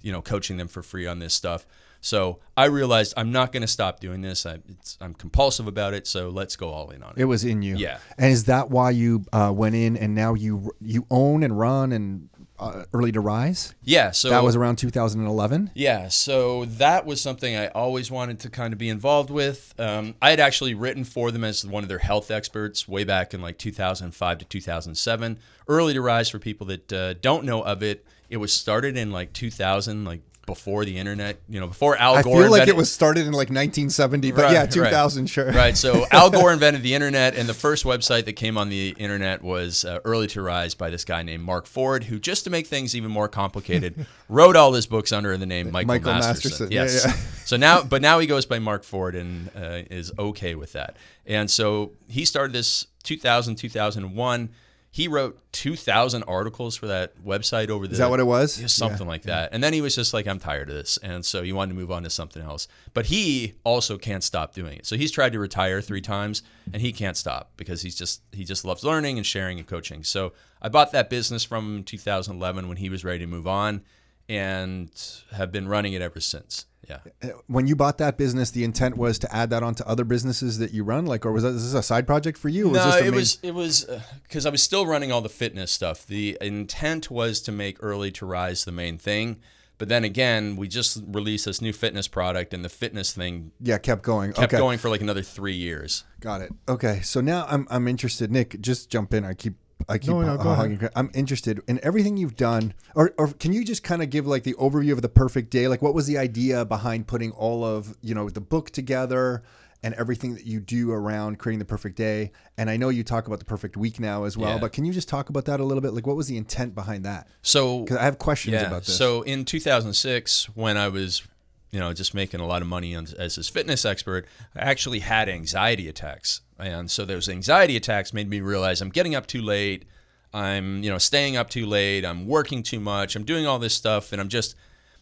you 0.00 0.12
know, 0.12 0.20
coaching 0.20 0.58
them 0.58 0.68
for 0.68 0.82
free 0.82 1.06
on 1.06 1.18
this 1.18 1.32
stuff. 1.34 1.66
So 2.04 2.40
I 2.54 2.66
realized 2.66 3.14
I'm 3.16 3.32
not 3.32 3.50
going 3.50 3.62
to 3.62 3.66
stop 3.66 3.98
doing 3.98 4.20
this. 4.20 4.44
I, 4.44 4.58
am 5.00 5.14
compulsive 5.14 5.66
about 5.66 5.94
it. 5.94 6.06
So 6.06 6.28
let's 6.28 6.54
go 6.54 6.68
all 6.68 6.90
in 6.90 7.02
on 7.02 7.12
it. 7.16 7.22
It 7.22 7.24
was 7.24 7.46
in 7.46 7.62
you. 7.62 7.76
Yeah. 7.76 7.96
And 8.18 8.30
is 8.30 8.44
that 8.44 8.68
why 8.68 8.90
you 8.90 9.24
uh, 9.32 9.50
went 9.56 9.74
in 9.74 9.96
and 9.96 10.14
now 10.14 10.34
you 10.34 10.74
you 10.82 11.06
own 11.10 11.42
and 11.42 11.58
run 11.58 11.92
and 11.92 12.28
uh, 12.58 12.84
early 12.92 13.10
to 13.12 13.20
rise? 13.20 13.74
Yeah. 13.82 14.10
So 14.10 14.28
that 14.28 14.44
was 14.44 14.54
around 14.54 14.76
2011. 14.76 15.70
Yeah. 15.74 16.08
So 16.08 16.66
that 16.66 17.06
was 17.06 17.22
something 17.22 17.56
I 17.56 17.68
always 17.68 18.10
wanted 18.10 18.38
to 18.40 18.50
kind 18.50 18.74
of 18.74 18.78
be 18.78 18.90
involved 18.90 19.30
with. 19.30 19.72
Um, 19.78 20.14
I 20.20 20.28
had 20.28 20.40
actually 20.40 20.74
written 20.74 21.04
for 21.04 21.30
them 21.30 21.42
as 21.42 21.64
one 21.64 21.84
of 21.84 21.88
their 21.88 21.98
health 21.98 22.30
experts 22.30 22.86
way 22.86 23.04
back 23.04 23.32
in 23.32 23.40
like 23.40 23.56
2005 23.56 24.38
to 24.38 24.44
2007. 24.44 25.38
Early 25.68 25.94
to 25.94 26.02
rise 26.02 26.28
for 26.28 26.38
people 26.38 26.66
that 26.66 26.92
uh, 26.92 27.14
don't 27.14 27.46
know 27.46 27.62
of 27.62 27.82
it. 27.82 28.04
It 28.28 28.36
was 28.36 28.52
started 28.52 28.98
in 28.98 29.10
like 29.10 29.32
2000, 29.32 30.04
like 30.04 30.20
before 30.46 30.84
the 30.84 30.96
internet, 30.98 31.40
you 31.48 31.60
know, 31.60 31.66
before 31.66 31.96
Al 31.96 32.22
Gore. 32.22 32.36
I 32.36 32.42
feel 32.42 32.50
like 32.50 32.60
invented, 32.60 32.68
it 32.68 32.76
was 32.76 32.92
started 32.92 33.26
in 33.26 33.32
like 33.32 33.48
1970, 33.48 34.32
but 34.32 34.42
right, 34.42 34.52
yeah, 34.52 34.66
2000, 34.66 35.22
right. 35.22 35.30
sure. 35.30 35.52
Right. 35.52 35.76
So 35.76 36.06
Al 36.12 36.30
Gore 36.30 36.52
invented 36.52 36.82
the 36.82 36.94
internet, 36.94 37.34
and 37.34 37.48
the 37.48 37.54
first 37.54 37.84
website 37.84 38.24
that 38.26 38.34
came 38.34 38.58
on 38.58 38.68
the 38.68 38.94
internet 38.98 39.42
was 39.42 39.84
uh, 39.84 40.00
Early 40.04 40.26
to 40.28 40.42
Rise 40.42 40.74
by 40.74 40.90
this 40.90 41.04
guy 41.04 41.22
named 41.22 41.42
Mark 41.42 41.66
Ford, 41.66 42.04
who, 42.04 42.18
just 42.18 42.44
to 42.44 42.50
make 42.50 42.66
things 42.66 42.94
even 42.94 43.10
more 43.10 43.28
complicated, 43.28 44.06
wrote 44.28 44.56
all 44.56 44.72
his 44.72 44.86
books 44.86 45.12
under 45.12 45.36
the 45.36 45.46
name 45.46 45.70
Michael, 45.70 45.88
Michael 45.88 46.12
Masterson. 46.12 46.68
Masterson. 46.68 46.72
Yes. 46.72 47.04
Yeah, 47.04 47.10
yeah. 47.12 47.16
so 47.44 47.56
now, 47.56 47.82
but 47.82 48.02
now 48.02 48.18
he 48.18 48.26
goes 48.26 48.46
by 48.46 48.58
Mark 48.58 48.84
Ford 48.84 49.14
and 49.14 49.50
uh, 49.56 49.82
is 49.90 50.12
okay 50.18 50.54
with 50.54 50.72
that. 50.72 50.96
And 51.26 51.50
so 51.50 51.92
he 52.08 52.24
started 52.24 52.52
this 52.52 52.86
2000, 53.02 53.56
2001 53.56 54.50
he 54.96 55.08
wrote 55.08 55.36
2000 55.50 56.22
articles 56.22 56.76
for 56.76 56.86
that 56.86 57.20
website 57.24 57.68
over 57.68 57.88
the 57.88 57.92
Is 57.94 57.98
that 57.98 58.10
what 58.10 58.20
it 58.20 58.26
was? 58.28 58.72
something 58.72 59.06
Yeah. 59.06 59.08
like 59.08 59.22
that. 59.24 59.48
And 59.52 59.60
then 59.60 59.72
he 59.72 59.80
was 59.80 59.96
just 59.96 60.14
like 60.14 60.28
I'm 60.28 60.38
tired 60.38 60.68
of 60.68 60.76
this 60.76 60.98
and 61.02 61.26
so 61.26 61.42
he 61.42 61.52
wanted 61.52 61.70
to 61.74 61.80
move 61.80 61.90
on 61.90 62.04
to 62.04 62.10
something 62.10 62.40
else. 62.40 62.68
But 62.92 63.06
he 63.06 63.54
also 63.64 63.98
can't 63.98 64.22
stop 64.22 64.54
doing 64.54 64.78
it. 64.78 64.86
So 64.86 64.96
he's 64.96 65.10
tried 65.10 65.32
to 65.32 65.40
retire 65.40 65.80
3 65.80 66.00
times 66.00 66.44
and 66.72 66.80
he 66.80 66.92
can't 66.92 67.16
stop 67.16 67.50
because 67.56 67.82
he's 67.82 67.96
just 67.96 68.22
he 68.32 68.44
just 68.44 68.64
loves 68.64 68.84
learning 68.84 69.16
and 69.18 69.26
sharing 69.26 69.58
and 69.58 69.66
coaching. 69.66 70.04
So 70.04 70.32
I 70.62 70.68
bought 70.68 70.92
that 70.92 71.10
business 71.10 71.42
from 71.42 71.82
2011 71.82 72.68
when 72.68 72.76
he 72.76 72.88
was 72.88 73.02
ready 73.02 73.18
to 73.18 73.26
move 73.26 73.48
on 73.48 73.82
and 74.28 74.90
have 75.32 75.50
been 75.50 75.66
running 75.66 75.92
it 75.94 76.02
ever 76.02 76.20
since. 76.20 76.66
Yeah. 76.88 76.98
Uh, 77.22 77.28
when 77.46 77.66
you 77.66 77.76
bought 77.76 77.98
that 77.98 78.16
business, 78.16 78.50
the 78.50 78.64
intent 78.64 78.96
was 78.96 79.18
to 79.20 79.34
add 79.34 79.50
that 79.50 79.62
onto 79.62 79.84
other 79.84 80.04
businesses 80.04 80.58
that 80.58 80.72
you 80.72 80.84
run, 80.84 81.06
like, 81.06 81.24
or 81.24 81.32
was 81.32 81.42
that, 81.42 81.50
is 81.50 81.72
this 81.72 81.78
a 81.78 81.82
side 81.82 82.06
project 82.06 82.38
for 82.38 82.48
you? 82.48 82.64
No, 82.64 82.70
was 82.70 82.84
this 82.84 82.94
the 82.94 83.00
it 83.00 83.10
main- 83.10 83.14
was 83.14 83.38
it 83.42 83.54
was 83.54 83.88
uh, 83.88 84.00
because 84.22 84.46
I 84.46 84.50
was 84.50 84.62
still 84.62 84.86
running 84.86 85.12
all 85.12 85.20
the 85.20 85.28
fitness 85.28 85.70
stuff. 85.70 86.06
The 86.06 86.36
intent 86.40 87.10
was 87.10 87.40
to 87.42 87.52
make 87.52 87.76
early 87.80 88.10
to 88.12 88.26
rise 88.26 88.64
the 88.64 88.72
main 88.72 88.98
thing, 88.98 89.40
but 89.78 89.88
then 89.88 90.04
again, 90.04 90.56
we 90.56 90.68
just 90.68 91.02
released 91.06 91.46
this 91.46 91.60
new 91.60 91.72
fitness 91.72 92.06
product, 92.08 92.54
and 92.54 92.64
the 92.64 92.68
fitness 92.68 93.12
thing 93.12 93.52
yeah, 93.60 93.78
kept 93.78 94.02
going. 94.02 94.32
kept 94.32 94.52
okay, 94.52 94.58
going 94.58 94.78
for 94.78 94.88
like 94.88 95.00
another 95.00 95.22
three 95.22 95.54
years. 95.54 96.04
got 96.20 96.40
it. 96.40 96.52
Okay, 96.68 97.00
so 97.02 97.20
now 97.20 97.46
I'm 97.48 97.66
I'm 97.70 97.88
interested. 97.88 98.30
Nick, 98.30 98.60
just 98.60 98.90
jump 98.90 99.12
in. 99.14 99.24
I 99.24 99.34
keep 99.34 99.54
I 99.88 99.98
keep 99.98 100.10
No, 100.10 100.22
no, 100.22 100.36
go 100.36 100.50
uh, 100.50 100.52
ahead. 100.52 100.72
hugging- 100.72 100.88
I'm 100.96 101.10
interested 101.14 101.60
in 101.68 101.78
everything 101.82 102.16
you've 102.16 102.36
done, 102.36 102.74
or 102.94 103.12
or 103.18 103.28
can 103.28 103.52
you 103.52 103.64
just 103.64 103.82
kind 103.82 104.02
of 104.02 104.10
give 104.10 104.26
like 104.26 104.42
the 104.44 104.54
overview 104.54 104.92
of 104.92 105.02
the 105.02 105.08
perfect 105.08 105.50
day? 105.50 105.68
Like, 105.68 105.82
what 105.82 105.94
was 105.94 106.06
the 106.06 106.18
idea 106.18 106.64
behind 106.64 107.06
putting 107.06 107.30
all 107.32 107.64
of 107.64 107.96
you 108.00 108.14
know 108.14 108.28
the 108.30 108.40
book 108.40 108.70
together? 108.70 109.42
And 109.82 109.92
everything 109.96 110.34
that 110.36 110.46
you 110.46 110.60
do 110.60 110.92
around 110.92 111.38
creating 111.38 111.58
the 111.58 111.66
perfect 111.66 111.96
day. 111.98 112.32
And 112.56 112.70
I 112.70 112.78
know 112.78 112.88
you 112.88 113.04
talk 113.04 113.26
about 113.26 113.38
the 113.38 113.44
perfect 113.44 113.76
week 113.76 114.00
now 114.00 114.24
as 114.24 114.34
well, 114.34 114.52
Yeah. 114.54 114.58
but 114.58 114.72
can 114.72 114.86
you 114.86 114.94
just 114.94 115.10
talk 115.10 115.28
about 115.28 115.44
that 115.44 115.60
a 115.60 115.62
little 115.62 115.82
bit? 115.82 115.92
Like, 115.92 116.06
what 116.06 116.16
was 116.16 116.26
the 116.26 116.38
intent 116.38 116.74
behind 116.74 117.04
that? 117.04 117.28
So 117.42 117.80
Because 117.82 117.98
I 117.98 118.04
have 118.04 118.18
questions 118.18 118.54
yeah, 118.54 118.66
about 118.66 118.84
this. 118.86 118.96
so 118.96 119.20
in 119.20 119.44
2006, 119.44 120.46
when 120.54 120.78
I 120.78 120.88
was 120.88 121.22
you 121.70 121.80
know 121.80 121.92
just 121.92 122.14
making 122.14 122.40
a 122.40 122.46
lot 122.46 122.62
of 122.62 122.68
money 122.68 122.94
on, 122.94 123.06
as 123.18 123.36
this 123.36 123.50
fitness 123.50 123.84
expert, 123.84 124.26
I 124.56 124.60
actually 124.60 125.00
had 125.00 125.28
anxiety 125.28 125.86
attacks, 125.86 126.40
and 126.58 126.90
so 126.90 127.04
those 127.04 127.28
anxiety 127.28 127.76
attacks 127.76 128.12
made 128.12 128.28
me 128.28 128.40
realize 128.40 128.80
I'm 128.80 128.90
getting 128.90 129.14
up 129.14 129.26
too 129.26 129.42
late. 129.42 129.84
I'm, 130.32 130.82
you 130.82 130.90
know, 130.90 130.98
staying 130.98 131.36
up 131.36 131.48
too 131.50 131.64
late. 131.66 132.04
I'm 132.04 132.26
working 132.26 132.62
too 132.62 132.80
much. 132.80 133.14
I'm 133.16 133.24
doing 133.24 133.46
all 133.46 133.58
this 133.58 133.74
stuff, 133.74 134.10
and 134.12 134.20
I'm 134.20 134.28
just, 134.28 134.56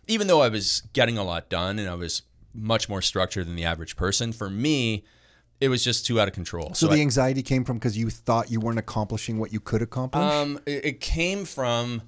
even 0.06 0.26
though 0.26 0.42
I 0.42 0.48
was 0.48 0.82
getting 0.92 1.16
a 1.16 1.24
lot 1.24 1.48
done 1.48 1.78
and 1.78 1.88
I 1.88 1.94
was 1.94 2.22
much 2.54 2.88
more 2.88 3.00
structured 3.00 3.46
than 3.46 3.56
the 3.56 3.64
average 3.64 3.96
person, 3.96 4.32
for 4.32 4.50
me, 4.50 5.04
it 5.60 5.68
was 5.68 5.82
just 5.84 6.04
too 6.06 6.20
out 6.20 6.28
of 6.28 6.34
control. 6.34 6.74
So, 6.74 6.90
I- 6.90 6.96
the 6.96 7.00
anxiety 7.00 7.42
came 7.42 7.64
from 7.64 7.78
because 7.78 7.96
you 7.96 8.10
thought 8.10 8.50
you 8.50 8.60
weren't 8.60 8.78
accomplishing 8.78 9.38
what 9.38 9.52
you 9.52 9.60
could 9.60 9.80
accomplish. 9.80 10.22
um, 10.22 10.58
it, 10.66 10.84
it 10.84 11.00
came 11.00 11.44
from 11.46 12.02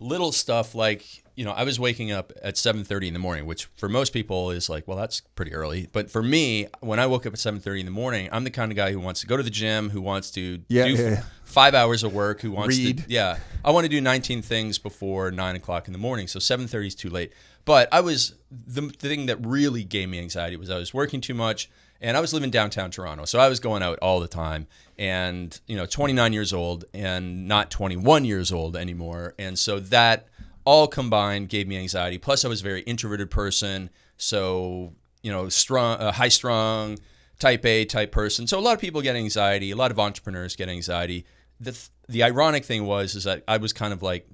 little 0.00 0.32
stuff 0.32 0.74
like 0.74 1.23
you 1.34 1.44
know 1.44 1.52
I 1.52 1.64
was 1.64 1.78
waking 1.80 2.12
up 2.12 2.32
at 2.42 2.54
7:30 2.54 3.08
in 3.08 3.12
the 3.12 3.18
morning, 3.18 3.46
which 3.46 3.66
for 3.76 3.88
most 3.88 4.12
people 4.12 4.50
is 4.50 4.68
like, 4.68 4.86
well, 4.86 4.96
that's 4.96 5.20
pretty 5.34 5.52
early. 5.52 5.88
But 5.92 6.10
for 6.10 6.22
me, 6.22 6.68
when 6.80 6.98
I 7.00 7.06
woke 7.06 7.26
up 7.26 7.32
at 7.32 7.38
7:30 7.38 7.80
in 7.80 7.86
the 7.86 7.92
morning, 7.92 8.28
I'm 8.32 8.44
the 8.44 8.50
kind 8.50 8.70
of 8.72 8.76
guy 8.76 8.92
who 8.92 9.00
wants 9.00 9.20
to 9.22 9.26
go 9.26 9.36
to 9.36 9.42
the 9.42 9.50
gym, 9.50 9.90
who 9.90 10.00
wants 10.00 10.30
to 10.32 10.60
Yeah, 10.68 10.84
do 10.86 10.92
yeah, 10.94 11.22
five 11.44 11.74
hours 11.74 12.02
of 12.02 12.12
work, 12.14 12.40
who 12.40 12.50
wants 12.52 12.76
Read. 12.76 12.98
to 12.98 13.04
yeah, 13.08 13.38
I 13.64 13.70
want 13.70 13.84
to 13.84 13.88
do 13.88 14.00
19 14.00 14.42
things 14.42 14.78
before 14.78 15.30
nine 15.30 15.56
o'clock 15.56 15.86
in 15.86 15.92
the 15.92 15.98
morning. 15.98 16.26
So 16.28 16.38
7:30 16.38 16.86
is 16.86 16.94
too 16.94 17.10
late. 17.10 17.32
But 17.64 17.88
I 17.92 18.00
was 18.00 18.34
the, 18.50 18.82
the 18.82 18.90
thing 19.08 19.26
that 19.26 19.44
really 19.44 19.84
gave 19.84 20.08
me 20.08 20.18
anxiety 20.18 20.56
was 20.56 20.70
I 20.70 20.78
was 20.78 20.92
working 20.94 21.20
too 21.20 21.34
much 21.34 21.70
and 22.00 22.16
I 22.16 22.20
was 22.20 22.34
living 22.34 22.50
downtown 22.50 22.90
Toronto, 22.90 23.24
so 23.24 23.38
I 23.38 23.48
was 23.48 23.60
going 23.60 23.82
out 23.82 23.98
all 24.00 24.20
the 24.20 24.28
time, 24.28 24.66
and 24.98 25.58
you 25.66 25.74
know, 25.76 25.86
29 25.86 26.32
years 26.34 26.52
old 26.52 26.84
and 26.92 27.48
not 27.48 27.70
21 27.70 28.24
years 28.26 28.52
old 28.52 28.76
anymore, 28.76 29.34
and 29.38 29.58
so 29.58 29.80
that 29.80 30.26
all 30.64 30.86
combined 30.88 31.48
gave 31.48 31.66
me 31.68 31.76
anxiety. 31.76 32.18
Plus, 32.18 32.44
I 32.44 32.48
was 32.48 32.60
a 32.60 32.64
very 32.64 32.82
introverted 32.82 33.30
person, 33.30 33.90
so 34.16 34.92
you 35.22 35.30
know, 35.32 35.48
strong, 35.48 35.98
uh, 35.98 36.12
high 36.12 36.28
strung, 36.28 36.98
type 37.38 37.64
A 37.64 37.84
type 37.84 38.12
person. 38.12 38.46
So 38.46 38.58
a 38.58 38.60
lot 38.60 38.74
of 38.74 38.80
people 38.80 39.00
get 39.02 39.16
anxiety. 39.16 39.70
A 39.70 39.76
lot 39.76 39.90
of 39.90 39.98
entrepreneurs 39.98 40.54
get 40.56 40.68
anxiety. 40.68 41.24
The 41.60 41.72
th- 41.72 41.88
the 42.08 42.22
ironic 42.22 42.64
thing 42.64 42.84
was 42.84 43.14
is 43.14 43.24
that 43.24 43.42
I 43.48 43.56
was 43.56 43.72
kind 43.72 43.92
of 43.94 44.02
like 44.02 44.26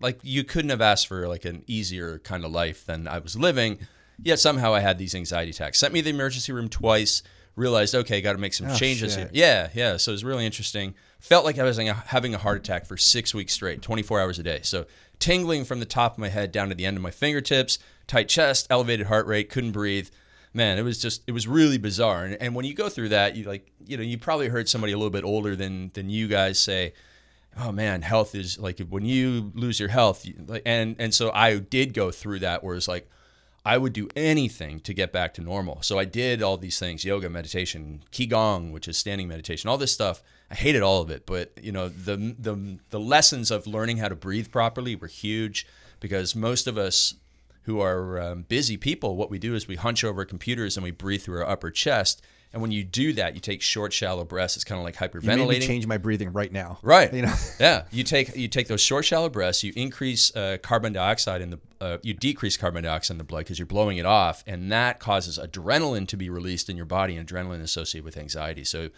like 0.00 0.20
you 0.22 0.44
couldn't 0.44 0.70
have 0.70 0.80
asked 0.80 1.08
for 1.08 1.26
like 1.26 1.44
an 1.44 1.64
easier 1.66 2.18
kind 2.20 2.44
of 2.44 2.52
life 2.52 2.86
than 2.86 3.08
I 3.08 3.18
was 3.18 3.36
living. 3.36 3.78
Yet 4.22 4.38
somehow 4.38 4.74
I 4.74 4.80
had 4.80 4.98
these 4.98 5.14
anxiety 5.14 5.50
attacks. 5.50 5.78
Sent 5.78 5.92
me 5.94 6.00
to 6.00 6.04
the 6.04 6.10
emergency 6.10 6.52
room 6.52 6.68
twice. 6.68 7.22
Realized 7.56 7.94
okay, 7.94 8.20
got 8.20 8.32
to 8.32 8.38
make 8.38 8.54
some 8.54 8.68
Oh, 8.70 8.74
changes 8.76 9.14
shit. 9.14 9.20
here. 9.20 9.30
Yeah, 9.32 9.68
yeah. 9.74 9.96
So 9.96 10.12
it 10.12 10.14
was 10.14 10.24
really 10.24 10.46
interesting. 10.46 10.94
Felt 11.20 11.44
like 11.44 11.58
I 11.58 11.64
was 11.64 11.76
having 11.76 12.34
a- 12.34 12.38
heart 12.38 12.58
attack 12.58 12.86
for 12.86 12.96
six 12.96 13.34
weeks 13.34 13.52
straight, 13.52 13.82
24 13.82 14.20
hours 14.20 14.38
a 14.38 14.42
day. 14.42 14.60
So 14.62 14.86
tingling 15.18 15.64
from 15.64 15.78
the 15.78 15.86
top 15.86 16.14
of 16.14 16.18
my 16.18 16.28
head 16.28 16.50
down 16.50 16.70
to 16.70 16.74
the 16.74 16.86
end 16.86 16.96
of 16.96 17.02
my 17.02 17.10
fingertips, 17.10 17.78
tight 18.06 18.28
chest, 18.28 18.66
elevated 18.70 19.06
heart 19.06 19.26
rate, 19.26 19.50
couldn't 19.50 19.72
breathe. 19.72 20.08
Man, 20.52 20.78
it 20.78 20.82
was 20.82 20.98
just 20.98 21.22
it 21.28 21.32
was 21.32 21.46
really 21.46 21.78
bizarre. 21.78 22.24
And, 22.24 22.34
and 22.40 22.54
when 22.54 22.64
you 22.64 22.74
go 22.74 22.88
through 22.88 23.10
that, 23.10 23.36
you 23.36 23.44
like 23.44 23.70
you 23.86 23.96
know 23.96 24.02
you 24.02 24.18
probably 24.18 24.48
heard 24.48 24.68
somebody 24.68 24.92
a 24.92 24.96
little 24.96 25.10
bit 25.10 25.22
older 25.22 25.54
than 25.54 25.90
than 25.94 26.10
you 26.10 26.26
guys 26.26 26.58
say, 26.58 26.94
oh 27.58 27.70
man, 27.70 28.02
health 28.02 28.34
is 28.34 28.58
like 28.58 28.80
when 28.88 29.04
you 29.04 29.52
lose 29.54 29.78
your 29.78 29.90
health, 29.90 30.26
and 30.66 30.96
and 30.98 31.14
so 31.14 31.30
I 31.32 31.58
did 31.58 31.94
go 31.94 32.10
through 32.10 32.40
that 32.40 32.64
where 32.64 32.74
it's 32.74 32.88
like 32.88 33.08
I 33.64 33.78
would 33.78 33.92
do 33.92 34.08
anything 34.16 34.80
to 34.80 34.94
get 34.94 35.12
back 35.12 35.34
to 35.34 35.42
normal. 35.42 35.82
So 35.82 35.98
I 35.98 36.04
did 36.04 36.42
all 36.42 36.56
these 36.56 36.78
things: 36.78 37.04
yoga, 37.04 37.28
meditation, 37.28 38.02
qigong, 38.10 38.72
which 38.72 38.88
is 38.88 38.96
standing 38.96 39.28
meditation, 39.28 39.68
all 39.68 39.78
this 39.78 39.92
stuff. 39.92 40.22
I 40.50 40.54
hated 40.54 40.82
all 40.82 41.00
of 41.00 41.10
it, 41.10 41.26
but 41.26 41.52
you 41.62 41.72
know 41.72 41.88
the 41.88 42.34
the 42.38 42.78
the 42.90 43.00
lessons 43.00 43.50
of 43.50 43.66
learning 43.66 43.98
how 43.98 44.08
to 44.08 44.16
breathe 44.16 44.50
properly 44.50 44.96
were 44.96 45.06
huge 45.06 45.66
because 46.00 46.34
most 46.34 46.66
of 46.66 46.76
us 46.76 47.14
who 47.64 47.80
are 47.80 48.20
um, 48.20 48.42
busy 48.48 48.76
people, 48.76 49.16
what 49.16 49.30
we 49.30 49.38
do 49.38 49.54
is 49.54 49.68
we 49.68 49.76
hunch 49.76 50.02
over 50.02 50.24
computers 50.24 50.76
and 50.76 50.82
we 50.82 50.90
breathe 50.90 51.22
through 51.22 51.38
our 51.38 51.48
upper 51.48 51.70
chest. 51.70 52.22
And 52.52 52.60
when 52.60 52.72
you 52.72 52.82
do 52.82 53.12
that, 53.12 53.34
you 53.34 53.40
take 53.40 53.62
short, 53.62 53.92
shallow 53.92 54.24
breaths. 54.24 54.56
It's 54.56 54.64
kind 54.64 54.80
of 54.80 54.84
like 54.84 54.98
You 54.98 55.20
made 55.22 55.36
me 55.38 55.44
hyperventilating. 55.44 55.66
change 55.66 55.86
my 55.86 55.98
breathing 55.98 56.32
right 56.32 56.50
now. 56.50 56.80
Right. 56.82 57.12
You 57.12 57.22
know. 57.22 57.34
yeah. 57.60 57.84
You 57.92 58.02
take 58.02 58.34
you 58.34 58.48
take 58.48 58.66
those 58.66 58.80
short, 58.80 59.04
shallow 59.04 59.28
breaths. 59.28 59.62
You 59.62 59.72
increase 59.76 60.34
uh, 60.34 60.56
carbon 60.60 60.92
dioxide 60.92 61.42
in 61.42 61.50
the. 61.50 61.60
Uh, 61.80 61.98
you 62.02 62.12
decrease 62.12 62.56
carbon 62.56 62.82
dioxide 62.82 63.14
in 63.14 63.18
the 63.18 63.24
blood 63.24 63.40
because 63.40 63.60
you're 63.60 63.66
blowing 63.66 63.98
it 63.98 64.06
off, 64.06 64.42
and 64.48 64.72
that 64.72 64.98
causes 64.98 65.38
adrenaline 65.38 66.08
to 66.08 66.16
be 66.16 66.28
released 66.28 66.68
in 66.68 66.76
your 66.76 66.86
body. 66.86 67.16
And 67.16 67.28
adrenaline 67.28 67.58
is 67.58 67.64
associated 67.70 68.04
with 68.04 68.16
anxiety. 68.16 68.64
So 68.64 68.88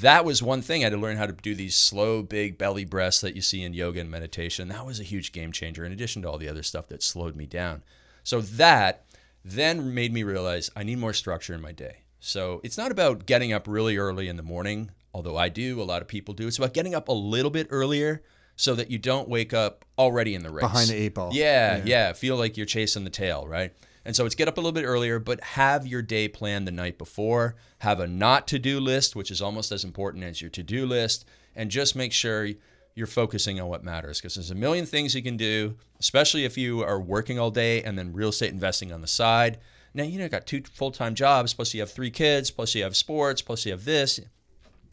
that 0.00 0.24
was 0.24 0.42
one 0.42 0.62
thing 0.62 0.82
I 0.82 0.84
had 0.84 0.92
to 0.92 0.98
learn 0.98 1.16
how 1.16 1.26
to 1.26 1.32
do 1.32 1.54
these 1.54 1.76
slow, 1.76 2.22
big 2.22 2.56
belly 2.56 2.84
breaths 2.84 3.20
that 3.20 3.36
you 3.36 3.42
see 3.42 3.62
in 3.62 3.74
yoga 3.74 4.00
and 4.00 4.10
meditation. 4.10 4.68
That 4.68 4.86
was 4.86 5.00
a 5.00 5.04
huge 5.04 5.32
game 5.32 5.52
changer. 5.52 5.84
In 5.84 5.92
addition 5.92 6.22
to 6.22 6.30
all 6.30 6.38
the 6.38 6.48
other 6.48 6.62
stuff 6.62 6.88
that 6.88 7.02
slowed 7.02 7.36
me 7.36 7.46
down. 7.46 7.82
So 8.24 8.40
that 8.40 9.04
then 9.44 9.94
made 9.94 10.12
me 10.12 10.22
realize 10.22 10.70
I 10.76 10.82
need 10.82 10.98
more 10.98 11.12
structure 11.12 11.54
in 11.54 11.60
my 11.60 11.72
day. 11.72 12.02
So 12.20 12.60
it's 12.62 12.78
not 12.78 12.92
about 12.92 13.26
getting 13.26 13.52
up 13.52 13.66
really 13.66 13.96
early 13.96 14.28
in 14.28 14.36
the 14.36 14.42
morning, 14.42 14.92
although 15.12 15.36
I 15.36 15.48
do, 15.48 15.80
a 15.80 15.84
lot 15.84 16.02
of 16.02 16.08
people 16.08 16.34
do. 16.34 16.46
It's 16.46 16.58
about 16.58 16.72
getting 16.72 16.94
up 16.94 17.08
a 17.08 17.12
little 17.12 17.50
bit 17.50 17.66
earlier 17.70 18.22
so 18.56 18.74
that 18.76 18.90
you 18.90 18.98
don't 18.98 19.28
wake 19.28 19.52
up 19.52 19.84
already 19.98 20.34
in 20.34 20.42
the 20.42 20.50
race. 20.50 20.62
Behind 20.62 20.88
the 20.88 20.94
eight 20.94 21.14
ball. 21.14 21.30
Yeah, 21.32 21.82
yeah, 21.84 22.12
Feel 22.12 22.36
like 22.36 22.56
you're 22.56 22.66
chasing 22.66 23.04
the 23.04 23.10
tail, 23.10 23.46
right? 23.46 23.72
And 24.04 24.16
so 24.16 24.26
it's 24.26 24.34
get 24.34 24.48
up 24.48 24.56
a 24.56 24.60
little 24.60 24.72
bit 24.72 24.84
earlier, 24.84 25.18
but 25.18 25.42
have 25.42 25.86
your 25.86 26.02
day 26.02 26.28
planned 26.28 26.66
the 26.66 26.72
night 26.72 26.98
before. 26.98 27.54
Have 27.78 28.00
a 28.00 28.06
not 28.06 28.48
to 28.48 28.58
do 28.58 28.80
list, 28.80 29.14
which 29.14 29.30
is 29.30 29.40
almost 29.40 29.70
as 29.70 29.84
important 29.84 30.24
as 30.24 30.40
your 30.40 30.50
to 30.50 30.62
do 30.62 30.86
list. 30.86 31.24
And 31.54 31.70
just 31.70 31.94
make 31.94 32.12
sure 32.12 32.48
you're 32.94 33.06
focusing 33.06 33.60
on 33.60 33.68
what 33.68 33.84
matters 33.84 34.20
because 34.20 34.34
there's 34.34 34.50
a 34.50 34.54
million 34.54 34.86
things 34.86 35.14
you 35.14 35.22
can 35.22 35.36
do, 35.36 35.76
especially 36.00 36.44
if 36.44 36.58
you 36.58 36.82
are 36.82 37.00
working 37.00 37.38
all 37.38 37.50
day 37.50 37.82
and 37.82 37.98
then 37.98 38.12
real 38.12 38.28
estate 38.30 38.52
investing 38.52 38.92
on 38.92 39.00
the 39.00 39.06
side. 39.06 39.58
Now, 39.94 40.04
you 40.04 40.18
know, 40.18 40.24
you 40.24 40.30
got 40.30 40.46
two 40.46 40.62
full 40.62 40.90
time 40.90 41.14
jobs, 41.14 41.54
plus 41.54 41.74
you 41.74 41.80
have 41.80 41.90
three 41.90 42.10
kids, 42.10 42.50
plus 42.50 42.74
you 42.74 42.82
have 42.82 42.96
sports, 42.96 43.42
plus 43.42 43.64
you 43.66 43.72
have 43.72 43.84
this. 43.84 44.20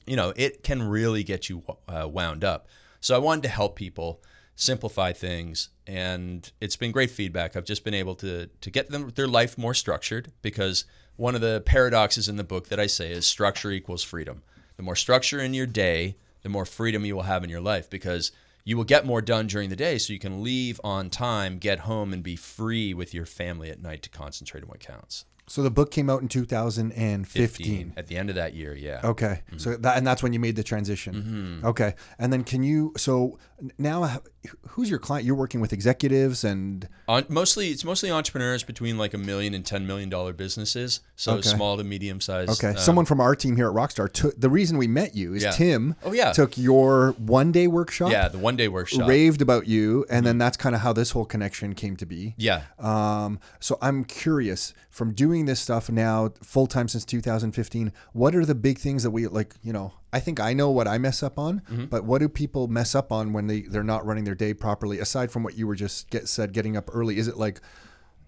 You 0.05 0.15
know, 0.15 0.33
it 0.35 0.63
can 0.63 0.83
really 0.83 1.23
get 1.23 1.49
you 1.49 1.63
uh, 1.87 2.07
wound 2.07 2.43
up. 2.43 2.67
So 2.99 3.15
I 3.15 3.19
wanted 3.19 3.43
to 3.43 3.49
help 3.49 3.75
people 3.75 4.21
simplify 4.59 5.13
things 5.13 5.69
and 5.87 6.51
it's 6.59 6.75
been 6.75 6.91
great 6.91 7.09
feedback. 7.09 7.55
I've 7.55 7.63
just 7.63 7.85
been 7.85 7.93
able 7.93 8.15
to 8.15 8.47
to 8.47 8.69
get 8.69 8.89
them 8.89 9.11
their 9.15 9.27
life 9.27 9.57
more 9.57 9.73
structured 9.73 10.33
because 10.41 10.83
one 11.15 11.33
of 11.33 11.39
the 11.41 11.63
paradoxes 11.65 12.27
in 12.27 12.35
the 12.35 12.43
book 12.43 12.67
that 12.67 12.79
i 12.79 12.85
say 12.85 13.11
is 13.11 13.25
structure 13.25 13.71
equals 13.71 14.03
freedom. 14.03 14.43
The 14.75 14.83
more 14.83 14.97
structure 14.97 15.39
in 15.39 15.53
your 15.53 15.65
day 15.65 16.17
the 16.41 16.49
more 16.49 16.65
freedom 16.65 17.05
you 17.05 17.15
will 17.15 17.23
have 17.23 17.43
in 17.43 17.49
your 17.49 17.61
life 17.61 17.89
because 17.89 18.33
you 18.65 18.75
will 18.75 18.83
get 18.83 19.05
more 19.05 19.21
done 19.21 19.47
during 19.47 19.69
the 19.69 19.75
day 19.77 19.97
so 19.97 20.11
you 20.11 20.19
can 20.19 20.43
leave 20.43 20.79
on 20.83 21.09
time 21.09 21.57
get 21.57 21.79
home 21.79 22.11
and 22.11 22.21
be 22.21 22.35
free 22.35 22.93
with 22.93 23.13
your 23.13 23.25
family 23.25 23.69
at 23.69 23.81
night 23.81 24.03
to 24.03 24.09
concentrate 24.09 24.63
on 24.63 24.69
what 24.69 24.81
counts 24.81 25.23
So 25.49 25.63
the 25.63 25.71
book 25.71 25.89
came 25.91 26.09
out 26.09 26.21
in 26.21 26.27
2015. 26.27 27.25
15 27.47 27.93
at 27.97 28.07
the 28.07 28.17
end 28.17 28.29
of 28.29 28.35
that 28.35 28.53
year 28.53 28.75
yeah 28.75 29.01
Okay. 29.03 29.41
So 29.57 29.75
that 29.77 29.97
and 29.97 30.05
that's 30.05 30.21
when 30.23 30.31
you 30.33 30.39
made 30.39 30.55
the 30.55 30.63
transition. 30.63 31.61
Okay. 31.65 31.95
And 32.17 32.31
then 32.31 32.43
can 32.43 32.63
you 32.63 32.93
so 32.97 33.37
now 33.77 34.21
who's 34.69 34.89
your 34.89 34.99
client? 34.99 35.25
You're 35.25 35.35
working 35.35 35.59
with 35.59 35.73
executives 35.73 36.43
and 36.45 36.87
On, 37.09 37.25
mostly, 37.27 37.69
it's 37.71 37.83
mostly 37.83 38.09
entrepreneurs 38.09 38.63
between 38.63 38.97
like 38.97 39.13
a 39.13 39.17
million 39.17 39.53
and 39.53 39.65
ten 39.65 39.85
million 39.85 40.07
dollar 40.09 40.31
businesses. 40.33 41.01
So 41.15 41.33
Okay. 41.33 41.49
small 41.49 41.75
to 41.77 41.83
medium 41.83 42.21
sized. 42.21 42.51
okay. 42.51 42.69
um, 42.69 42.77
Someone 42.77 43.05
from 43.05 43.19
our 43.19 43.35
team 43.35 43.55
here 43.57 43.67
at 43.67 43.73
Rockstar 43.75 44.11
took 44.11 44.39
the 44.39 44.49
reason 44.49 44.77
we 44.77 44.87
met 44.87 45.15
you 45.15 45.33
is 45.33 45.43
Yeah. 45.43 45.51
Tim 45.51 45.95
Oh, 46.03 46.13
yeah. 46.13 46.31
took 46.31 46.57
your 46.57 47.11
one 47.17 47.51
day 47.51 47.67
workshop. 47.67 48.11
yeah, 48.11 48.27
the 48.29 48.37
one 48.37 48.55
day 48.55 48.67
workshop. 48.67 49.07
Raved 49.09 49.41
about 49.41 49.67
you, 49.67 50.05
and 50.09 50.19
Mm-hmm. 50.19 50.25
then 50.25 50.37
that's 50.37 50.57
kind 50.57 50.75
of 50.75 50.81
how 50.81 50.93
this 50.93 51.11
whole 51.11 51.25
connection 51.25 51.73
came 51.75 51.95
to 51.97 52.05
be. 52.05 52.35
Yeah. 52.37 52.61
Um, 52.77 53.39
so 53.59 53.77
I'm 53.81 54.03
curious 54.05 54.73
from 54.99 55.13
doing 55.13 55.45
this 55.45 55.59
stuff 55.59 55.89
now 55.89 56.29
full 56.43 56.67
time 56.67 56.87
since 56.87 57.05
2015. 57.05 57.91
What 58.13 58.35
are 58.35 58.45
the 58.45 58.53
big 58.53 58.77
things 58.77 59.01
that 59.03 59.09
we 59.11 59.25
like? 59.27 59.55
You 59.63 59.73
know, 59.73 59.93
I 60.13 60.19
think 60.19 60.39
I 60.39 60.53
know 60.53 60.69
what 60.69 60.87
I 60.87 60.97
mess 60.99 61.23
up 61.23 61.39
on, 61.39 61.61
Mm-hmm. 61.61 61.85
but 61.85 62.03
what 62.03 62.19
do 62.19 62.29
people 62.29 62.67
mess 62.67 62.93
up 62.93 63.11
on 63.11 63.33
when 63.33 63.47
they 63.47 63.61
they're 63.61 63.83
not 63.83 64.05
running 64.05 64.25
their 64.25 64.35
day 64.35 64.53
properly? 64.53 64.99
Aside 64.99 65.31
from 65.31 65.41
what 65.43 65.57
you 65.57 65.65
were 65.65 65.75
just 65.75 66.09
get 66.11 66.27
said, 66.27 66.53
getting 66.53 66.77
up 66.77 66.89
early, 66.93 67.17
is 67.17 67.27
it 67.27 67.37
like? 67.37 67.61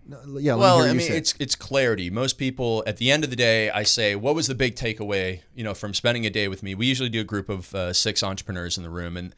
Yeah, 0.10 0.16
let 0.16 0.26
me 0.56 0.62
Well, 0.62 0.82
I 0.82 0.94
mean, 0.94 1.00
say 1.08 1.18
it's 1.18 1.36
it's 1.40 1.56
clarity. 1.56 2.10
Most 2.10 2.38
people, 2.40 2.84
at 2.88 2.98
the 2.98 3.12
end 3.12 3.24
of 3.24 3.30
the 3.30 3.36
day, 3.36 3.70
I 3.70 3.84
say, 3.84 4.16
"What 4.16 4.34
was 4.34 4.48
the 4.48 4.56
big 4.56 4.76
takeaway?" 4.76 5.42
You 5.54 5.64
know, 5.64 5.74
from 5.76 5.94
spending 5.94 6.26
a 6.26 6.30
day 6.30 6.48
with 6.48 6.64
me. 6.64 6.74
We 6.74 6.88
usually 6.88 7.10
do 7.10 7.22
a 7.22 7.24
group 7.26 7.50
of 7.50 7.74
uh, 7.76 7.94
six 7.94 8.24
entrepreneurs 8.24 8.78
in 8.78 8.84
the 8.84 8.90
room, 8.90 9.16
and 9.16 9.36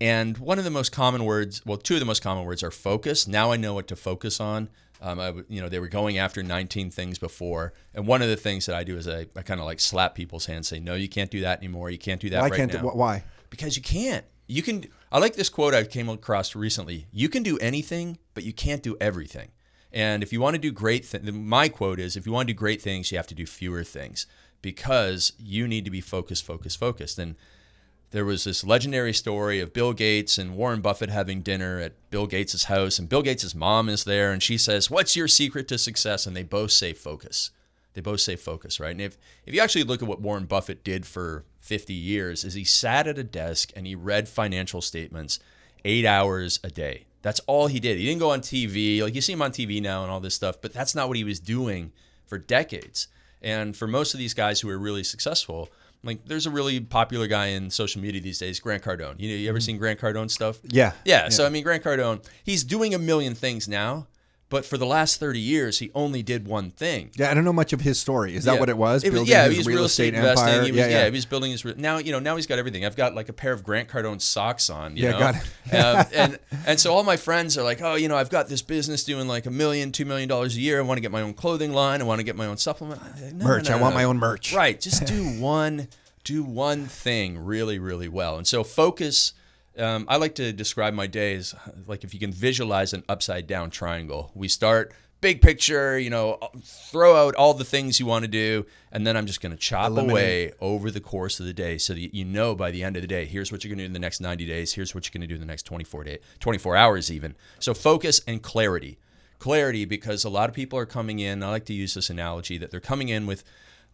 and 0.00 0.36
one 0.38 0.58
of 0.58 0.64
the 0.64 0.70
most 0.70 0.92
common 0.92 1.24
words, 1.24 1.64
well, 1.64 1.78
two 1.78 1.94
of 1.94 2.00
the 2.00 2.06
most 2.06 2.22
common 2.22 2.44
words 2.44 2.62
are 2.62 2.70
focus. 2.70 3.26
Now 3.26 3.52
I 3.52 3.56
know 3.56 3.72
what 3.74 3.88
to 3.88 3.96
focus 3.96 4.38
on. 4.40 4.68
Um, 5.02 5.18
I, 5.18 5.34
you 5.48 5.60
know, 5.60 5.68
they 5.68 5.80
were 5.80 5.88
going 5.88 6.16
after 6.18 6.42
19 6.42 6.90
things 6.90 7.18
before, 7.18 7.72
and 7.92 8.06
one 8.06 8.22
of 8.22 8.28
the 8.28 8.36
things 8.36 8.66
that 8.66 8.76
I 8.76 8.84
do 8.84 8.96
is 8.96 9.08
I, 9.08 9.26
I 9.36 9.42
kind 9.42 9.60
of 9.60 9.66
like 9.66 9.80
slap 9.80 10.14
people's 10.14 10.46
hands, 10.46 10.68
say, 10.68 10.78
"No, 10.78 10.94
you 10.94 11.08
can't 11.08 11.30
do 11.30 11.40
that 11.40 11.58
anymore. 11.58 11.90
You 11.90 11.98
can't 11.98 12.20
do 12.20 12.30
that 12.30 12.40
why 12.40 12.48
right 12.48 12.56
can't 12.56 12.72
now." 12.72 12.88
wh- 12.88 12.96
why? 12.96 13.24
because 13.50 13.76
you 13.76 13.82
can't. 13.82 14.24
You 14.46 14.62
can. 14.62 14.84
I 15.12 15.18
like 15.18 15.34
this 15.34 15.48
quote 15.48 15.74
I 15.74 15.84
came 15.84 16.08
across 16.08 16.54
recently. 16.54 17.06
You 17.12 17.28
can 17.28 17.42
do 17.42 17.58
anything, 17.58 18.18
but 18.34 18.44
you 18.44 18.52
can't 18.52 18.82
do 18.82 18.96
everything. 19.00 19.50
And 19.92 20.22
if 20.22 20.32
you 20.32 20.40
want 20.40 20.54
to 20.54 20.60
do 20.60 20.72
great, 20.72 21.08
th- 21.10 21.22
my 21.22 21.68
quote 21.68 22.00
is: 22.00 22.16
if 22.16 22.24
you 22.26 22.32
want 22.32 22.48
to 22.48 22.54
do 22.54 22.58
great 22.58 22.80
things, 22.80 23.12
you 23.12 23.18
have 23.18 23.26
to 23.26 23.34
do 23.34 23.44
fewer 23.46 23.84
things 23.84 24.26
because 24.62 25.32
you 25.38 25.68
need 25.68 25.84
to 25.84 25.90
be 25.90 26.00
focused, 26.00 26.44
focused, 26.46 26.78
focused. 26.78 27.18
And 27.18 27.36
there 28.12 28.24
was 28.26 28.44
this 28.44 28.62
legendary 28.62 29.12
story 29.12 29.58
of 29.58 29.72
Bill 29.72 29.92
Gates 29.92 30.38
and 30.38 30.54
Warren 30.54 30.82
Buffett 30.82 31.10
having 31.10 31.40
dinner 31.40 31.80
at 31.80 31.94
Bill 32.10 32.26
Gates' 32.26 32.64
house, 32.64 32.98
and 32.98 33.08
Bill 33.08 33.22
Gates' 33.22 33.54
mom 33.54 33.88
is 33.88 34.04
there, 34.04 34.32
and 34.32 34.42
she 34.42 34.58
says, 34.58 34.90
"What's 34.90 35.16
your 35.16 35.28
secret 35.28 35.66
to 35.68 35.78
success?" 35.78 36.26
And 36.26 36.36
they 36.36 36.42
both 36.42 36.70
say 36.70 36.92
focus. 36.92 37.50
They 37.94 38.00
both 38.00 38.20
say 38.20 38.36
focus, 38.36 38.78
right? 38.78 38.92
And 38.92 39.00
if 39.00 39.18
if 39.46 39.54
you 39.54 39.60
actually 39.60 39.84
look 39.84 40.02
at 40.02 40.08
what 40.08 40.20
Warren 40.20 40.44
Buffett 40.44 40.84
did 40.84 41.06
for 41.06 41.44
50 41.60 41.94
years, 41.94 42.44
is 42.44 42.54
he 42.54 42.64
sat 42.64 43.06
at 43.06 43.18
a 43.18 43.24
desk 43.24 43.72
and 43.74 43.86
he 43.86 43.94
read 43.94 44.28
financial 44.28 44.82
statements 44.82 45.38
eight 45.84 46.04
hours 46.04 46.60
a 46.62 46.70
day. 46.70 47.06
That's 47.22 47.40
all 47.40 47.68
he 47.68 47.80
did. 47.80 47.98
He 47.98 48.04
didn't 48.04 48.20
go 48.20 48.30
on 48.30 48.40
TV. 48.40 49.02
Like 49.02 49.14
you 49.14 49.20
see 49.20 49.32
him 49.32 49.42
on 49.42 49.52
TV 49.52 49.80
now 49.80 50.02
and 50.02 50.10
all 50.10 50.20
this 50.20 50.34
stuff, 50.34 50.56
but 50.60 50.74
that's 50.74 50.94
not 50.94 51.08
what 51.08 51.16
he 51.16 51.24
was 51.24 51.40
doing 51.40 51.92
for 52.26 52.36
decades. 52.36 53.08
And 53.40 53.76
for 53.76 53.86
most 53.86 54.14
of 54.14 54.18
these 54.18 54.34
guys 54.34 54.60
who 54.60 54.68
are 54.68 54.78
really 54.78 55.04
successful, 55.04 55.70
like 56.04 56.24
there's 56.26 56.46
a 56.46 56.50
really 56.50 56.80
popular 56.80 57.26
guy 57.26 57.48
in 57.48 57.70
social 57.70 58.00
media 58.00 58.20
these 58.20 58.38
days, 58.38 58.58
Grant 58.60 58.82
Cardone. 58.82 59.14
You 59.18 59.28
know, 59.28 59.36
you 59.36 59.48
ever 59.48 59.58
mm-hmm. 59.58 59.64
seen 59.64 59.78
Grant 59.78 60.00
Cardone 60.00 60.30
stuff? 60.30 60.58
Yeah. 60.64 60.92
Yeah. 61.04 61.28
So 61.28 61.46
I 61.46 61.48
mean, 61.48 61.62
Grant 61.62 61.84
Cardone, 61.84 62.24
he's 62.44 62.64
doing 62.64 62.94
a 62.94 62.98
million 62.98 63.34
things 63.34 63.68
now, 63.68 64.06
but 64.52 64.66
for 64.66 64.76
the 64.76 64.84
last 64.86 65.18
30 65.18 65.40
years, 65.40 65.78
he 65.78 65.90
only 65.94 66.22
did 66.22 66.46
one 66.46 66.70
thing. 66.70 67.10
Yeah, 67.16 67.30
I 67.30 67.34
don't 67.34 67.44
know 67.44 67.54
much 67.54 67.72
of 67.72 67.80
his 67.80 67.98
story. 67.98 68.36
Is 68.36 68.44
that 68.44 68.52
Yeah. 68.54 68.60
what 68.60 68.68
it 68.68 68.76
was? 68.76 69.02
It 69.02 69.10
Building 69.12 69.30
yeah, 69.32 69.48
he 69.48 69.56
was 69.56 69.66
real 69.66 69.84
estate, 69.86 70.12
investing. 70.14 70.46
empire. 70.48 70.64
He 70.64 70.70
was, 70.72 70.78
yeah, 70.78 70.86
yeah, 70.88 70.98
yeah. 70.98 71.04
he 71.06 71.10
was 71.12 71.24
building 71.24 71.50
his. 71.50 71.64
Now 71.64 71.96
you 71.96 72.12
know. 72.12 72.18
Now 72.18 72.36
he's 72.36 72.46
got 72.46 72.58
everything. 72.58 72.84
I've 72.84 72.94
got 72.94 73.14
like 73.14 73.30
a 73.30 73.32
pair 73.32 73.52
of 73.52 73.64
Grant 73.64 73.88
Cardone 73.88 74.20
socks 74.20 74.68
on. 74.68 74.96
You 74.96 75.04
Yeah, 75.04 75.10
know? 75.12 75.18
got 75.18 75.34
um, 76.06 76.06
and 76.14 76.38
and 76.66 76.78
so 76.78 76.92
all 76.94 77.02
my 77.02 77.16
friends 77.16 77.56
are 77.56 77.62
like, 77.64 77.80
oh, 77.80 77.94
you 77.94 78.08
know, 78.08 78.16
I've 78.16 78.30
got 78.30 78.48
this 78.48 78.60
business 78.62 79.02
doing 79.04 79.26
like 79.26 79.46
a 79.46 79.50
million, 79.50 79.90
two 79.90 80.04
million 80.04 80.28
dollars 80.28 80.54
a 80.54 80.60
year. 80.60 80.78
I 80.78 80.82
want 80.82 80.98
to 80.98 81.02
get 81.02 81.10
my 81.10 81.22
own 81.22 81.32
clothing 81.32 81.72
line. 81.72 82.02
I 82.02 82.04
want 82.04 82.18
to 82.20 82.24
get 82.24 82.36
my 82.36 82.46
own 82.46 82.58
supplement. 82.58 83.00
No, 83.34 83.44
merch. 83.46 83.68
no, 83.70 83.74
I 83.74 83.78
no, 83.78 83.82
want 83.82 83.94
my 83.94 84.04
own 84.04 84.18
merch. 84.18 84.52
Right. 84.52 84.78
Just 84.78 85.06
do 85.16 85.24
one, 85.40 85.88
do 86.24 86.44
one 86.44 86.84
thing 86.86 87.38
really, 87.38 87.78
really 87.78 88.08
well. 88.08 88.36
And 88.36 88.46
so 88.46 88.62
focus. 88.62 89.32
Um, 89.78 90.04
I 90.08 90.16
like 90.16 90.34
to 90.36 90.52
describe 90.52 90.94
my 90.94 91.06
days 91.06 91.54
like 91.86 92.04
if 92.04 92.12
you 92.12 92.20
can 92.20 92.32
visualize 92.32 92.92
an 92.92 93.04
upside 93.08 93.46
down 93.46 93.70
triangle. 93.70 94.30
We 94.34 94.48
start 94.48 94.92
big 95.22 95.40
picture, 95.40 95.98
you 95.98 96.10
know, 96.10 96.38
throw 96.62 97.16
out 97.16 97.34
all 97.36 97.54
the 97.54 97.64
things 97.64 97.98
you 97.98 98.04
want 98.04 98.24
to 98.24 98.28
do, 98.28 98.66
and 98.90 99.06
then 99.06 99.16
I'm 99.16 99.24
just 99.24 99.40
going 99.40 99.52
to 99.52 99.58
chop 99.58 99.86
Eliminate. 99.86 100.10
away 100.10 100.52
over 100.60 100.90
the 100.90 101.00
course 101.00 101.40
of 101.40 101.46
the 101.46 101.54
day 101.54 101.78
so 101.78 101.94
that 101.94 102.14
you 102.14 102.24
know 102.24 102.54
by 102.54 102.70
the 102.70 102.82
end 102.82 102.96
of 102.96 103.02
the 103.02 103.08
day, 103.08 103.24
here's 103.24 103.50
what 103.50 103.64
you're 103.64 103.70
going 103.70 103.78
to 103.78 103.84
do 103.84 103.86
in 103.86 103.92
the 103.94 103.98
next 103.98 104.20
90 104.20 104.44
days, 104.44 104.74
here's 104.74 104.94
what 104.94 105.06
you're 105.06 105.18
going 105.18 105.26
to 105.26 105.32
do 105.32 105.36
in 105.36 105.40
the 105.40 105.46
next 105.46 105.62
24 105.62 106.04
day, 106.04 106.18
24 106.40 106.76
hours 106.76 107.10
even. 107.10 107.34
So 107.58 107.72
focus 107.72 108.20
and 108.26 108.42
clarity. 108.42 108.98
Clarity 109.38 109.86
because 109.86 110.24
a 110.24 110.28
lot 110.28 110.48
of 110.48 110.54
people 110.54 110.78
are 110.78 110.86
coming 110.86 111.18
in, 111.18 111.42
I 111.42 111.48
like 111.48 111.64
to 111.66 111.72
use 111.72 111.94
this 111.94 112.10
analogy 112.10 112.58
that 112.58 112.70
they're 112.70 112.80
coming 112.80 113.08
in 113.08 113.26
with 113.26 113.44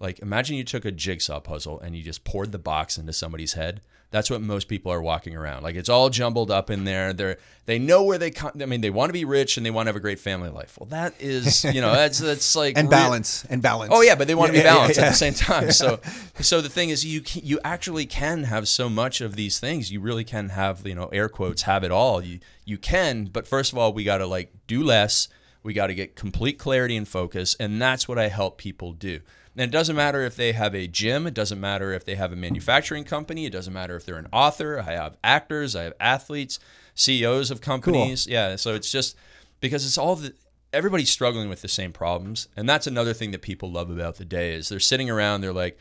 like 0.01 0.19
imagine 0.21 0.57
you 0.57 0.65
took 0.65 0.85
a 0.85 0.93
jigsaw 0.93 1.41
puzzle 1.41 1.79
and 1.81 1.95
you 1.97 2.03
just 2.03 2.25
poured 2.25 2.53
the 2.53 2.59
box 2.59 2.99
into 2.99 3.13
somebody's 3.13 3.53
head. 3.53 3.81
That's 4.11 4.31
what 4.31 4.41
most 4.41 4.69
people 4.69 4.91
are 4.91 5.03
walking 5.03 5.37
around. 5.37 5.63
Like 5.63 5.77
it's 5.77 5.91
all 5.91 6.09
jumbled 6.09 6.51
up 6.51 6.71
in 6.71 6.85
there. 6.85 7.13
They're 7.13 7.37
they 7.67 7.79
know 7.79 8.05
where 8.05 8.17
they 8.17 8.31
come. 8.31 8.53
I 8.61 8.65
mean, 8.65 8.81
they 8.81 8.89
want 8.89 9.11
to 9.11 9.13
be 9.13 9.27
rich 9.27 9.59
and 9.59 9.67
they 9.67 9.71
want 9.71 9.87
to 9.87 9.89
have 9.91 9.97
a 9.97 10.01
great 10.01 10.19
family 10.19 10.49
life. 10.49 10.79
Well, 10.81 10.89
that 10.89 11.13
is 11.21 11.63
you 11.65 11.83
know 11.83 11.93
that's 11.93 12.19
that's 12.19 12.57
like 12.57 12.79
And 12.79 12.89
balance. 12.89 13.45
And 13.51 13.61
balance. 13.61 13.93
Oh 13.95 14.01
yeah, 14.01 14.15
but 14.15 14.27
they 14.27 14.35
want 14.35 14.53
to 14.53 14.57
Yeah, 14.57 14.63
be 14.63 14.67
yeah, 14.67 14.75
balanced 14.75 14.99
yeah, 14.99 15.05
at 15.07 15.11
the 15.11 15.17
same 15.17 15.35
time. 15.35 15.71
So, 15.73 16.01
so 16.41 16.63
the 16.63 16.71
thing 16.71 16.89
is, 16.89 17.05
you 17.05 17.21
can, 17.21 17.43
you 17.45 17.61
actually 17.63 18.07
can 18.07 18.45
have 18.45 18.67
so 18.67 18.89
much 18.89 19.21
of 19.21 19.37
these 19.37 19.61
things. 19.61 19.93
You 19.93 20.01
really 20.01 20.25
can 20.25 20.49
have 20.51 20.87
you 20.87 20.95
know 20.95 21.09
air 21.09 21.29
quotes 21.29 21.63
have 21.63 21.85
it 21.85 21.91
all. 21.91 22.23
You 22.25 22.41
you 22.65 22.79
can, 22.79 23.27
but 23.27 23.47
first 23.47 23.73
of 23.73 23.79
all, 23.79 23.93
we 23.93 24.05
got 24.05 24.19
to 24.19 24.27
like 24.27 24.53
do 24.67 24.83
less. 24.83 25.29
We 25.63 25.75
got 25.75 25.89
to 25.89 25.95
get 25.95 26.17
complete 26.17 26.59
clarity 26.59 26.97
and 26.97 27.07
focus, 27.07 27.57
and 27.61 27.83
that's 27.83 28.09
what 28.09 28.19
I 28.19 28.29
help 28.29 28.57
people 28.57 28.93
do. 28.93 29.21
And 29.59 29.65
it 29.65 29.73
doesn't 29.73 29.97
matter 29.97 30.23
if 30.23 30.37
they 30.37 30.53
have 30.53 30.73
a 30.73 30.87
gym. 30.87 31.27
It 31.27 31.35
doesn't 31.35 31.61
matter 31.61 31.93
if 31.93 32.05
they 32.05 32.15
have 32.15 32.33
a 32.33 32.37
manufacturing 32.37 33.03
company. 33.03 33.45
It 33.45 33.51
doesn't 33.51 33.73
matter 33.73 33.97
if 33.97 34.07
they're 34.07 34.17
an 34.17 34.29
author. 34.33 34.79
I 34.79 34.93
have 34.93 35.17
actors. 35.25 35.75
I 35.75 35.83
have 35.83 35.95
athletes, 35.99 36.61
CEOs 36.95 37.51
of 37.51 37.61
companies. 37.61 38.29
Yeah. 38.29 38.55
So 38.55 38.77
it's 38.77 38.89
just 38.89 39.17
because 39.61 39.85
it's 39.85 39.99
all 39.99 40.15
the 40.15 40.33
everybody's 40.73 41.11
struggling 41.11 41.49
with 41.49 41.63
the 41.63 41.69
same 41.69 41.93
problems, 41.93 42.47
and 42.57 42.69
that's 42.69 42.87
another 42.87 43.13
thing 43.13 43.33
that 43.33 43.43
people 43.43 43.69
love 43.69 43.91
about 43.91 44.17
the 44.17 44.25
day 44.25 44.53
is 44.55 44.69
they're 44.69 44.79
sitting 44.79 45.11
around, 45.11 45.41
they're 45.41 45.53
like, 45.53 45.77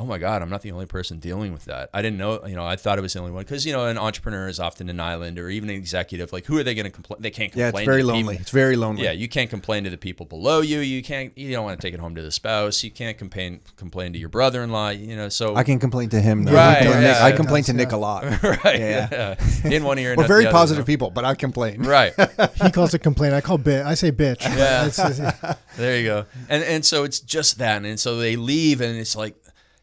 oh 0.00 0.04
my 0.06 0.16
god 0.16 0.40
i'm 0.40 0.48
not 0.48 0.62
the 0.62 0.72
only 0.72 0.86
person 0.86 1.18
dealing 1.18 1.52
with 1.52 1.66
that 1.66 1.90
i 1.92 2.00
didn't 2.00 2.16
know 2.18 2.40
you 2.46 2.54
know 2.56 2.64
i 2.64 2.74
thought 2.74 2.98
it 2.98 3.02
was 3.02 3.12
the 3.12 3.18
only 3.18 3.30
one 3.30 3.42
because 3.42 3.66
you 3.66 3.72
know 3.72 3.84
an 3.86 3.98
entrepreneur 3.98 4.48
is 4.48 4.58
often 4.58 4.88
an 4.88 4.98
island 4.98 5.38
or 5.38 5.50
even 5.50 5.68
an 5.68 5.76
executive 5.76 6.32
like 6.32 6.46
who 6.46 6.56
are 6.58 6.62
they 6.62 6.74
going 6.74 6.84
to 6.86 6.90
complain 6.90 7.20
they 7.20 7.30
can't 7.30 7.52
complain 7.52 7.72
yeah 7.74 7.78
it's 7.80 7.86
very 7.86 8.00
to 8.00 8.06
lonely 8.08 8.34
people. 8.34 8.40
it's 8.40 8.50
very 8.50 8.76
lonely 8.76 9.04
yeah 9.04 9.12
you 9.12 9.28
can't 9.28 9.50
complain 9.50 9.84
to 9.84 9.90
the 9.90 9.98
people 9.98 10.24
below 10.24 10.60
you 10.62 10.78
you 10.80 11.02
can't 11.02 11.36
you 11.36 11.52
don't 11.52 11.64
want 11.64 11.78
to 11.78 11.86
take 11.86 11.92
it 11.92 12.00
home 12.00 12.14
to 12.14 12.22
the 12.22 12.30
spouse 12.30 12.82
you 12.82 12.90
can't 12.90 13.18
complain 13.18 13.60
complain 13.76 14.12
to 14.14 14.18
your 14.18 14.30
brother-in-law 14.30 14.88
you 14.88 15.14
know 15.14 15.28
so 15.28 15.54
i 15.54 15.62
can 15.62 15.78
complain 15.78 16.08
to 16.08 16.20
him 16.20 16.44
though. 16.44 16.52
Right, 16.54 16.78
I, 16.78 16.82
complain- 16.82 17.02
yeah, 17.02 17.24
I 17.24 17.32
complain 17.32 17.64
to 17.64 17.72
nick 17.74 17.92
a 17.92 17.96
lot 17.98 18.24
right 18.42 18.80
Yeah. 18.80 19.08
yeah, 19.12 19.70
in 19.70 19.84
one 19.84 19.98
ear 19.98 20.12
and 20.12 20.18
we're 20.18 20.26
very 20.26 20.44
the 20.44 20.48
other, 20.48 20.56
positive 20.58 20.86
people 20.86 21.10
but 21.10 21.26
i 21.26 21.34
complain 21.34 21.82
right 21.84 22.14
He 22.62 22.70
calls 22.70 22.94
it 22.94 23.00
complain. 23.00 23.32
I 23.32 23.40
call 23.40 23.58
bit. 23.58 23.84
I 23.84 23.94
say 23.94 24.12
bitch. 24.12 24.42
Yeah. 24.42 24.88
There 25.76 25.96
you 25.98 26.04
go. 26.04 26.26
And 26.48 26.62
and 26.64 26.84
so 26.84 27.04
it's 27.04 27.20
just 27.20 27.58
that, 27.58 27.84
and 27.84 27.98
so 27.98 28.16
they 28.18 28.36
leave, 28.36 28.80
and 28.80 28.98
it's 28.98 29.16
like 29.16 29.34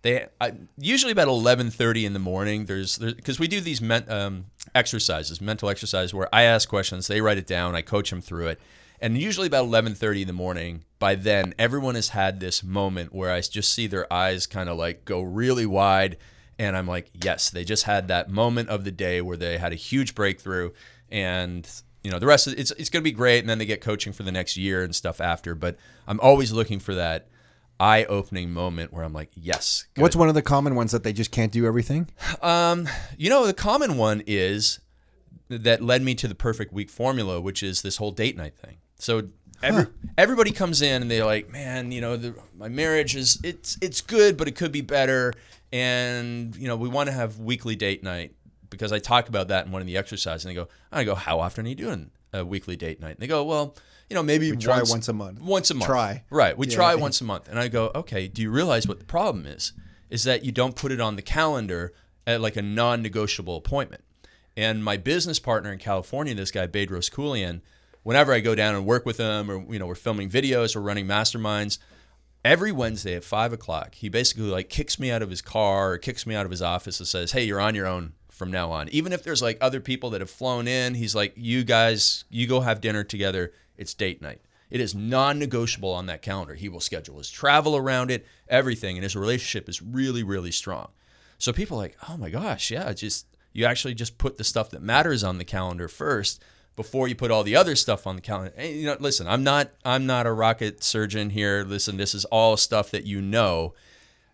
they 0.01 0.27
I, 0.39 0.53
usually 0.77 1.11
about 1.11 1.27
eleven 1.27 1.69
thirty 1.69 2.05
in 2.05 2.13
the 2.13 2.19
morning. 2.19 2.65
There's 2.65 2.97
because 2.97 3.39
we 3.39 3.47
do 3.47 3.61
these 3.61 3.81
men, 3.81 4.05
um, 4.09 4.45
exercises, 4.75 5.41
mental 5.41 5.69
exercises, 5.69 6.13
where 6.13 6.33
I 6.33 6.43
ask 6.43 6.69
questions, 6.69 7.07
they 7.07 7.21
write 7.21 7.37
it 7.37 7.47
down, 7.47 7.75
I 7.75 7.81
coach 7.81 8.09
them 8.09 8.21
through 8.21 8.47
it, 8.47 8.61
and 9.01 9.17
usually 9.17 9.47
about 9.47 9.65
eleven 9.65 9.95
thirty 9.95 10.21
in 10.21 10.27
the 10.27 10.33
morning. 10.33 10.83
By 10.99 11.15
then, 11.15 11.53
everyone 11.59 11.95
has 11.95 12.09
had 12.09 12.39
this 12.39 12.63
moment 12.63 13.13
where 13.13 13.31
I 13.31 13.41
just 13.41 13.73
see 13.73 13.87
their 13.87 14.11
eyes 14.11 14.47
kind 14.47 14.69
of 14.69 14.77
like 14.77 15.05
go 15.05 15.21
really 15.21 15.65
wide, 15.65 16.17
and 16.57 16.77
I'm 16.77 16.87
like, 16.87 17.11
yes, 17.13 17.49
they 17.49 17.63
just 17.63 17.83
had 17.83 18.07
that 18.07 18.29
moment 18.29 18.69
of 18.69 18.83
the 18.83 18.91
day 18.91 19.21
where 19.21 19.37
they 19.37 19.57
had 19.57 19.73
a 19.73 19.75
huge 19.75 20.15
breakthrough, 20.15 20.71
and 21.09 21.69
you 22.03 22.11
know 22.11 22.19
the 22.19 22.25
rest 22.25 22.47
of 22.47 22.53
it's 22.57 22.71
it's 22.71 22.89
going 22.89 23.01
to 23.01 23.09
be 23.09 23.11
great 23.11 23.39
and 23.39 23.49
then 23.49 23.57
they 23.57 23.65
get 23.65 23.81
coaching 23.81 24.13
for 24.13 24.23
the 24.23 24.31
next 24.31 24.55
year 24.55 24.81
and 24.81 24.95
stuff 24.95 25.19
after 25.19 25.55
but 25.55 25.75
i'm 26.07 26.19
always 26.21 26.53
looking 26.53 26.79
for 26.79 26.95
that 26.95 27.27
eye-opening 27.79 28.51
moment 28.51 28.91
where 28.91 29.03
i'm 29.03 29.13
like 29.13 29.29
yes 29.35 29.85
good. 29.93 30.01
what's 30.01 30.15
one 30.15 30.29
of 30.29 30.35
the 30.35 30.41
common 30.41 30.75
ones 30.75 30.91
that 30.91 31.03
they 31.03 31.13
just 31.13 31.31
can't 31.31 31.51
do 31.51 31.65
everything? 31.65 32.07
Um 32.41 32.87
you 33.17 33.29
know 33.29 33.45
the 33.45 33.53
common 33.53 33.97
one 33.97 34.23
is 34.25 34.79
that 35.49 35.81
led 35.81 36.01
me 36.01 36.15
to 36.15 36.27
the 36.27 36.35
perfect 36.35 36.73
week 36.73 36.89
formula 36.89 37.39
which 37.39 37.63
is 37.63 37.81
this 37.81 37.97
whole 37.97 38.11
date 38.11 38.35
night 38.35 38.55
thing. 38.57 38.77
So 38.99 39.29
every, 39.63 39.87
everybody 40.17 40.51
comes 40.51 40.81
in 40.81 41.03
and 41.03 41.11
they're 41.11 41.25
like 41.25 41.51
man 41.51 41.91
you 41.91 42.01
know 42.01 42.17
the, 42.17 42.35
my 42.57 42.69
marriage 42.69 43.15
is 43.15 43.39
it's 43.43 43.77
it's 43.81 44.01
good 44.01 44.37
but 44.37 44.47
it 44.47 44.55
could 44.55 44.71
be 44.71 44.81
better. 44.81 45.33
And 45.71 46.55
you 46.55 46.67
know 46.67 46.77
we 46.77 46.89
want 46.89 47.07
to 47.07 47.13
have 47.13 47.39
weekly 47.39 47.75
date 47.75 48.03
night 48.03 48.33
because 48.69 48.91
I 48.91 48.99
talk 48.99 49.29
about 49.29 49.49
that 49.49 49.65
in 49.65 49.71
one 49.71 49.81
of 49.81 49.87
the 49.87 49.97
exercises 49.97 50.45
and 50.45 50.51
they 50.51 50.55
go 50.55 50.67
I 50.91 51.03
go 51.03 51.15
how 51.15 51.39
often 51.39 51.65
are 51.65 51.69
you 51.69 51.75
doing 51.75 52.11
a 52.33 52.43
weekly 52.43 52.75
date 52.75 52.99
night? 52.99 53.11
And 53.11 53.19
they 53.19 53.27
go 53.27 53.43
well 53.43 53.75
you 54.09 54.15
know 54.15 54.23
maybe 54.23 54.51
We 54.51 54.57
try 54.57 54.77
once, 54.77 54.89
once 54.91 55.07
a 55.09 55.13
month. 55.13 55.39
once 55.41 55.71
a 55.71 55.73
month 55.73 55.89
Try. 55.89 56.23
right 56.29 56.57
we 56.57 56.67
Yeah. 56.67 56.75
try 56.75 56.95
once 56.95 57.19
a 57.21 57.23
month 57.23 57.47
and 57.49 57.59
I 57.59 57.67
go 57.67 57.91
okay 57.95 58.27
do 58.27 58.41
you 58.41 58.49
realize 58.51 58.87
what 58.87 58.99
the 58.99 59.05
problem 59.05 59.45
is 59.45 59.73
is 60.09 60.23
that 60.23 60.43
you 60.45 60.51
don't 60.51 60.75
put 60.75 60.91
it 60.91 61.01
on 61.01 61.15
the 61.17 61.21
calendar 61.21 61.93
at 62.25 62.39
like 62.41 62.55
a 62.55 62.61
non-negotiable 62.61 63.57
appointment 63.57 64.03
and 64.55 64.83
my 64.83 64.97
business 64.97 65.37
partner 65.39 65.71
in 65.71 65.77
California, 65.77 66.33
this 66.33 66.49
guy 66.49 66.65
Bedros 66.65 67.11
Keuilian, 67.11 67.61
whenever 68.01 68.33
I 68.33 68.39
go 68.39 68.55
down 68.55 68.73
and 68.73 68.85
work 68.87 69.05
with 69.05 69.17
him, 69.17 69.51
or 69.51 69.71
you 69.71 69.77
know, 69.77 69.85
we're 69.85 69.93
filming 69.93 70.31
videos, 70.31 70.75
or 70.75 70.81
running 70.81 71.05
masterminds, 71.05 71.77
every 72.43 72.71
Wednesday 72.71 73.13
at 73.15 73.23
five 73.23 73.53
o'clock, 73.53 73.93
he 73.93 74.09
basically 74.09 74.45
like 74.45 74.67
kicks 74.67 74.97
me 74.97 75.11
out 75.11 75.21
of 75.21 75.29
his 75.29 75.43
car 75.43 75.91
or 75.93 75.97
kicks 75.99 76.25
me 76.25 76.33
out 76.33 76.43
of 76.45 76.49
his 76.51 76.63
office 76.63 76.99
and 76.99 77.07
says, 77.07 77.33
"Hey, 77.33 77.43
you're 77.43 77.59
on 77.61 77.75
your 77.75 77.85
own 77.85 78.13
from 78.37 78.51
now 78.51 78.71
on." 78.71 78.87
Even 78.89 79.11
if 79.11 79.23
there's 79.23 79.41
like 79.41 79.57
other 79.59 79.79
people 79.79 80.11
that 80.11 80.21
have 80.21 80.29
flown 80.29 80.67
in, 80.67 80.93
he's 80.93 81.15
like, 81.15 81.33
"You 81.35 81.63
guys, 81.63 82.25
you 82.29 82.47
go 82.47 82.61
have 82.61 82.81
dinner 82.81 83.03
together. 83.03 83.51
It's 83.77 83.93
date 83.93 84.21
night." 84.21 84.41
It 84.69 84.81
is 84.81 84.93
non-negotiable 84.93 85.91
on 85.91 86.07
that 86.07 86.21
calendar. 86.21 86.53
He 86.53 86.67
will 86.69 86.81
schedule 86.81 87.17
his 87.19 87.31
travel 87.31 87.77
around 87.77 88.11
it, 88.11 88.25
everything, 88.49 88.97
and 88.97 89.03
his 89.03 89.15
relationship 89.15 89.69
is 89.69 89.81
really, 89.81 90.23
really 90.23 90.51
strong. 90.51 90.89
So 91.37 91.53
people 91.53 91.77
are 91.77 91.83
like, 91.83 91.97
oh 92.09 92.17
my 92.17 92.29
gosh, 92.29 92.71
yeah, 92.71 92.91
just 92.93 93.27
you 93.53 93.65
actually 93.65 93.93
just 93.93 94.17
put 94.17 94.37
the 94.37 94.43
stuff 94.43 94.69
that 94.71 94.81
matters 94.81 95.23
on 95.23 95.37
the 95.37 95.45
calendar 95.45 95.87
first 95.87 96.43
before 96.75 97.07
you 97.07 97.15
put 97.15 97.31
all 97.31 97.43
the 97.43 97.55
other 97.55 97.75
stuff 97.75 98.05
on 98.05 98.15
the 98.15 98.21
calendar. 98.21 98.53
And, 98.57 98.75
you 98.75 98.85
know, 98.85 98.97
listen, 98.99 99.27
I'm 99.27 99.43
not 99.43 99.71
I'm 99.85 100.05
not 100.05 100.27
a 100.27 100.31
rocket 100.31 100.83
surgeon 100.83 101.29
here. 101.29 101.63
Listen, 101.67 101.97
this 101.97 102.13
is 102.13 102.25
all 102.25 102.57
stuff 102.57 102.91
that 102.91 103.05
you 103.05 103.21
know. 103.21 103.73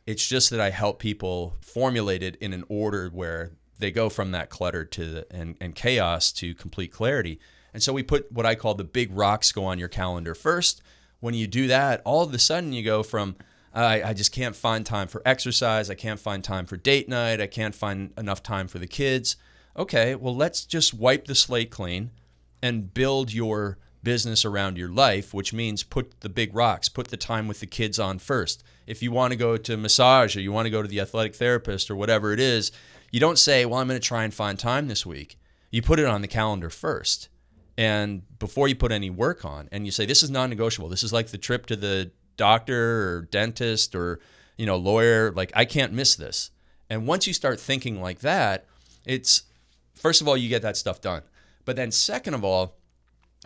It's 0.06 0.28
just 0.28 0.50
that 0.50 0.60
I 0.60 0.72
help 0.72 1.00
people 1.00 1.56
formulate 1.62 2.24
it 2.24 2.36
in 2.38 2.52
an 2.54 2.66
order 2.68 3.10
where 3.10 3.52
they 3.80 3.92
go 3.92 4.10
from 4.10 4.32
that 4.32 4.50
clutter 4.50 4.86
to 4.86 5.06
the, 5.06 5.28
and, 5.32 5.56
and 5.60 5.76
chaos 5.76 6.32
to 6.34 6.54
complete 6.54 6.92
clarity. 6.92 7.40
And 7.74 7.82
so 7.82 7.92
we 7.94 8.04
put 8.04 8.32
what 8.32 8.46
I 8.46 8.56
call 8.56 8.76
the 8.76 8.84
big 8.84 9.10
rocks 9.12 9.52
go 9.52 9.66
on 9.66 9.80
your 9.80 9.88
calendar 9.88 10.36
first. 10.36 10.82
When 11.20 11.34
you 11.34 11.48
do 11.48 11.68
that, 11.68 12.02
all 12.06 12.24
of 12.24 12.34
a 12.34 12.40
sudden 12.40 12.74
you 12.74 12.84
go 12.84 13.04
from 13.04 13.36
I, 13.74 14.04
I 14.04 14.14
just 14.14 14.32
can't 14.32 14.56
find 14.56 14.86
time 14.86 15.08
for 15.08 15.22
exercise. 15.26 15.90
I 15.90 15.96
can't 15.96 16.20
find 16.20 16.44
time 16.44 16.66
for 16.66 16.78
date 16.78 17.10
night. 17.10 17.42
I 17.42 17.48
can't 17.48 17.74
find 17.74 18.12
enough 18.18 18.44
time 18.44 18.68
for 18.68 18.80
the 18.80 18.88
kids. 18.88 19.36
Okay, 19.76 20.14
well, 20.14 20.36
let's 20.36 20.66
just 20.66 20.94
wipe 20.94 21.26
the 21.26 21.34
slate 21.34 21.72
clean 21.72 22.12
and 22.62 22.94
build 22.94 23.34
your 23.34 23.80
business 24.04 24.46
around 24.46 24.78
your 24.78 24.90
life, 24.90 25.34
which 25.34 25.54
means 25.54 25.82
put 25.82 26.20
the 26.22 26.30
big 26.30 26.54
rocks, 26.54 26.90
put 26.90 27.08
the 27.08 27.18
time 27.18 27.48
with 27.48 27.62
the 27.62 27.66
kids 27.66 27.98
on 27.98 28.20
first. 28.20 28.64
If 28.86 29.02
you 29.02 29.12
want 29.12 29.32
to 29.32 29.38
go 29.38 29.58
to 29.58 29.78
massage 29.78 30.36
or 30.36 30.42
you 30.42 30.52
want 30.52 30.66
to 30.66 30.70
go 30.70 30.82
to 30.82 30.88
the 30.88 31.00
athletic 31.00 31.36
therapist 31.36 31.90
or 31.90 31.96
whatever 31.96 32.34
it 32.34 32.40
is, 32.40 32.72
you 33.14 33.20
don't 33.20 33.38
say, 33.38 33.66
Well, 33.66 33.80
I'm 33.80 33.88
going 33.88 34.00
to 34.00 34.06
try 34.06 34.26
and 34.26 34.34
find 34.34 34.60
time 34.60 34.90
this 34.90 35.06
week. 35.06 35.38
You 35.72 35.82
put 35.82 36.00
it 36.00 36.06
on 36.06 36.22
the 36.22 36.28
calendar 36.28 36.70
first. 36.70 37.30
And 37.78 38.24
before 38.40 38.68
you 38.68 38.76
put 38.76 38.92
any 38.92 39.10
work 39.10 39.46
on, 39.46 39.70
and 39.72 39.86
you 39.86 39.92
say, 39.92 40.06
This 40.06 40.24
is 40.24 40.32
non 40.32 40.50
negotiable. 40.50 40.90
This 40.90 41.04
is 41.04 41.14
like 41.14 41.28
the 41.28 41.38
trip 41.38 41.68
to 41.68 41.78
the 41.78 42.12
doctor 42.36 43.18
or 43.18 43.22
dentist 43.22 43.96
or, 43.96 44.20
you 44.58 44.66
know, 44.66 44.76
lawyer. 44.76 45.32
Like, 45.32 45.52
I 45.56 45.64
can't 45.64 45.94
miss 45.94 46.16
this. 46.16 46.50
And 46.90 47.08
once 47.08 47.28
you 47.28 47.34
start 47.34 47.60
thinking 47.60 48.02
like 48.02 48.20
that, 48.20 48.66
it's 49.06 49.44
first 49.94 50.20
of 50.20 50.28
all, 50.28 50.36
you 50.36 50.50
get 50.50 50.64
that 50.64 50.76
stuff 50.76 51.00
done. 51.00 51.22
But 51.66 51.76
then, 51.76 51.92
second 51.92 52.34
of 52.34 52.44
all, 52.44 52.76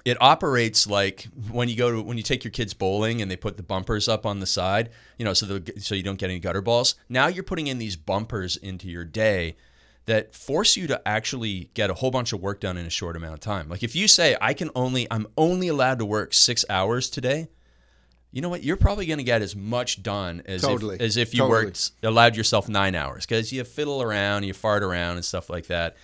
it 0.08 0.16
operates 0.22 0.88
like 0.88 1.28
when 1.52 1.68
you 1.68 1.76
go 1.76 1.92
to 1.92 2.02
when 2.02 2.16
you 2.16 2.24
take 2.24 2.46
your 2.46 2.52
kids 2.52 2.74
bowling 2.74 3.22
and 3.22 3.30
they 3.30 3.36
put 3.36 3.58
the 3.58 3.64
bumpers 3.64 4.08
up 4.08 4.26
on 4.26 4.40
the 4.40 4.46
side, 4.46 4.90
you 5.18 5.26
know, 5.26 5.34
so 5.34 5.46
the, 5.46 5.82
so 5.82 5.96
you 5.96 6.04
don't 6.04 6.18
get 6.18 6.30
any 6.30 6.40
gutter 6.40 6.62
balls. 6.62 6.96
Now 7.10 7.28
you're 7.28 7.44
putting 7.44 7.68
in 7.68 7.78
these 7.78 7.98
bumpers 7.98 8.56
into 8.56 8.88
your 8.88 9.04
day 9.04 9.58
that 10.06 10.34
force 10.34 10.78
you 10.78 10.88
to 10.88 11.06
actually 11.06 11.72
get 11.74 11.90
a 11.90 11.94
whole 11.94 12.10
bunch 12.10 12.32
of 12.32 12.40
work 12.40 12.62
done 12.62 12.78
in 12.78 12.86
a 12.86 12.90
short 12.90 13.18
amount 13.18 13.34
of 13.34 13.42
time. 13.42 13.68
Like 13.68 13.84
if 13.84 13.98
you 13.98 14.08
say 14.08 14.38
I 14.40 14.54
can 14.54 14.70
only 14.76 15.08
I'm 15.12 15.28
only 15.38 15.68
allowed 15.68 16.00
to 16.00 16.06
work 16.06 16.34
6 16.34 16.64
hours 16.70 17.10
today, 17.10 17.50
you 18.32 18.42
know 18.42 18.48
what? 18.48 18.64
You're 18.64 18.78
probably 18.78 19.08
going 19.08 19.18
to 19.18 19.26
get 19.26 19.42
as 19.42 19.58
much 19.58 20.02
done 20.04 20.42
as 20.46 20.62
Totally. 20.62 20.96
if, 20.96 21.02
as 21.02 21.18
if 21.18 21.34
you 21.34 21.42
Totally. 21.42 21.66
worked 21.66 21.92
allowed 22.02 22.38
yourself 22.38 22.70
9 22.70 22.96
hours 22.96 23.26
cuz 23.26 23.52
you 23.52 23.62
fiddle 23.66 24.02
around, 24.02 24.44
you 24.44 24.54
fart 24.54 24.84
around 24.84 25.18
and 25.18 25.26
stuff 25.26 25.50
like 25.50 25.68
that. 25.68 25.98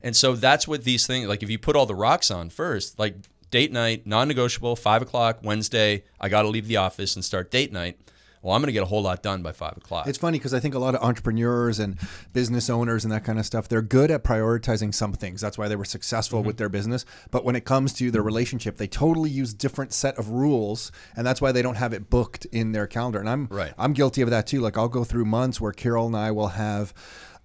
And 0.00 0.14
so 0.14 0.36
that's 0.36 0.68
what 0.68 0.84
these 0.84 1.08
things 1.08 1.26
like 1.26 1.42
if 1.42 1.50
you 1.50 1.58
put 1.58 1.74
all 1.74 1.86
the 1.86 1.96
rocks 1.96 2.30
on 2.30 2.50
first, 2.50 3.00
like 3.00 3.16
date 3.50 3.72
night, 3.72 4.06
non-negotiable, 4.06 4.76
five 4.76 5.02
o'clock 5.02 5.38
Wednesday. 5.42 6.04
I 6.20 6.28
got 6.28 6.42
to 6.42 6.48
leave 6.48 6.68
the 6.68 6.76
office 6.76 7.16
and 7.16 7.24
start 7.24 7.50
date 7.50 7.72
night. 7.72 7.98
Well, 8.40 8.54
I'm 8.54 8.60
going 8.62 8.68
to 8.68 8.72
get 8.72 8.84
a 8.84 8.86
whole 8.86 9.02
lot 9.02 9.20
done 9.20 9.42
by 9.42 9.50
five 9.50 9.76
o'clock. 9.76 10.06
It's 10.06 10.16
funny 10.16 10.38
because 10.38 10.54
I 10.54 10.60
think 10.60 10.76
a 10.76 10.78
lot 10.78 10.94
of 10.94 11.02
entrepreneurs 11.02 11.80
and 11.80 11.98
business 12.32 12.70
owners 12.70 13.04
and 13.04 13.12
that 13.12 13.24
kind 13.24 13.36
of 13.36 13.44
stuff, 13.44 13.68
they're 13.68 13.82
good 13.82 14.12
at 14.12 14.22
prioritizing 14.22 14.94
some 14.94 15.12
things. 15.12 15.40
That's 15.40 15.58
why 15.58 15.66
they 15.66 15.74
were 15.74 15.84
successful 15.84 16.38
Mm-hmm. 16.38 16.46
with 16.46 16.56
their 16.56 16.68
business. 16.68 17.04
But 17.32 17.44
when 17.44 17.56
it 17.56 17.64
comes 17.64 17.92
to 17.94 18.12
their 18.12 18.22
relationship, 18.22 18.76
they 18.76 18.86
totally 18.86 19.28
use 19.28 19.52
different 19.54 19.92
set 19.92 20.16
of 20.18 20.28
rules, 20.30 20.92
and 21.16 21.26
that's 21.26 21.40
why 21.40 21.50
they 21.50 21.62
don't 21.62 21.74
have 21.76 21.92
it 21.92 22.10
booked 22.10 22.44
in 22.52 22.70
their 22.70 22.86
calendar. 22.86 23.18
And 23.18 23.28
I'm 23.28 23.48
Right. 23.50 23.72
I'm 23.76 23.92
guilty 23.92 24.22
of 24.22 24.30
that 24.30 24.46
too. 24.46 24.60
Like 24.60 24.78
I'll 24.78 24.88
go 24.88 25.02
through 25.02 25.24
months 25.24 25.60
where 25.60 25.72
Carol 25.72 26.06
and 26.06 26.16
I 26.16 26.30
will 26.30 26.48
have 26.48 26.94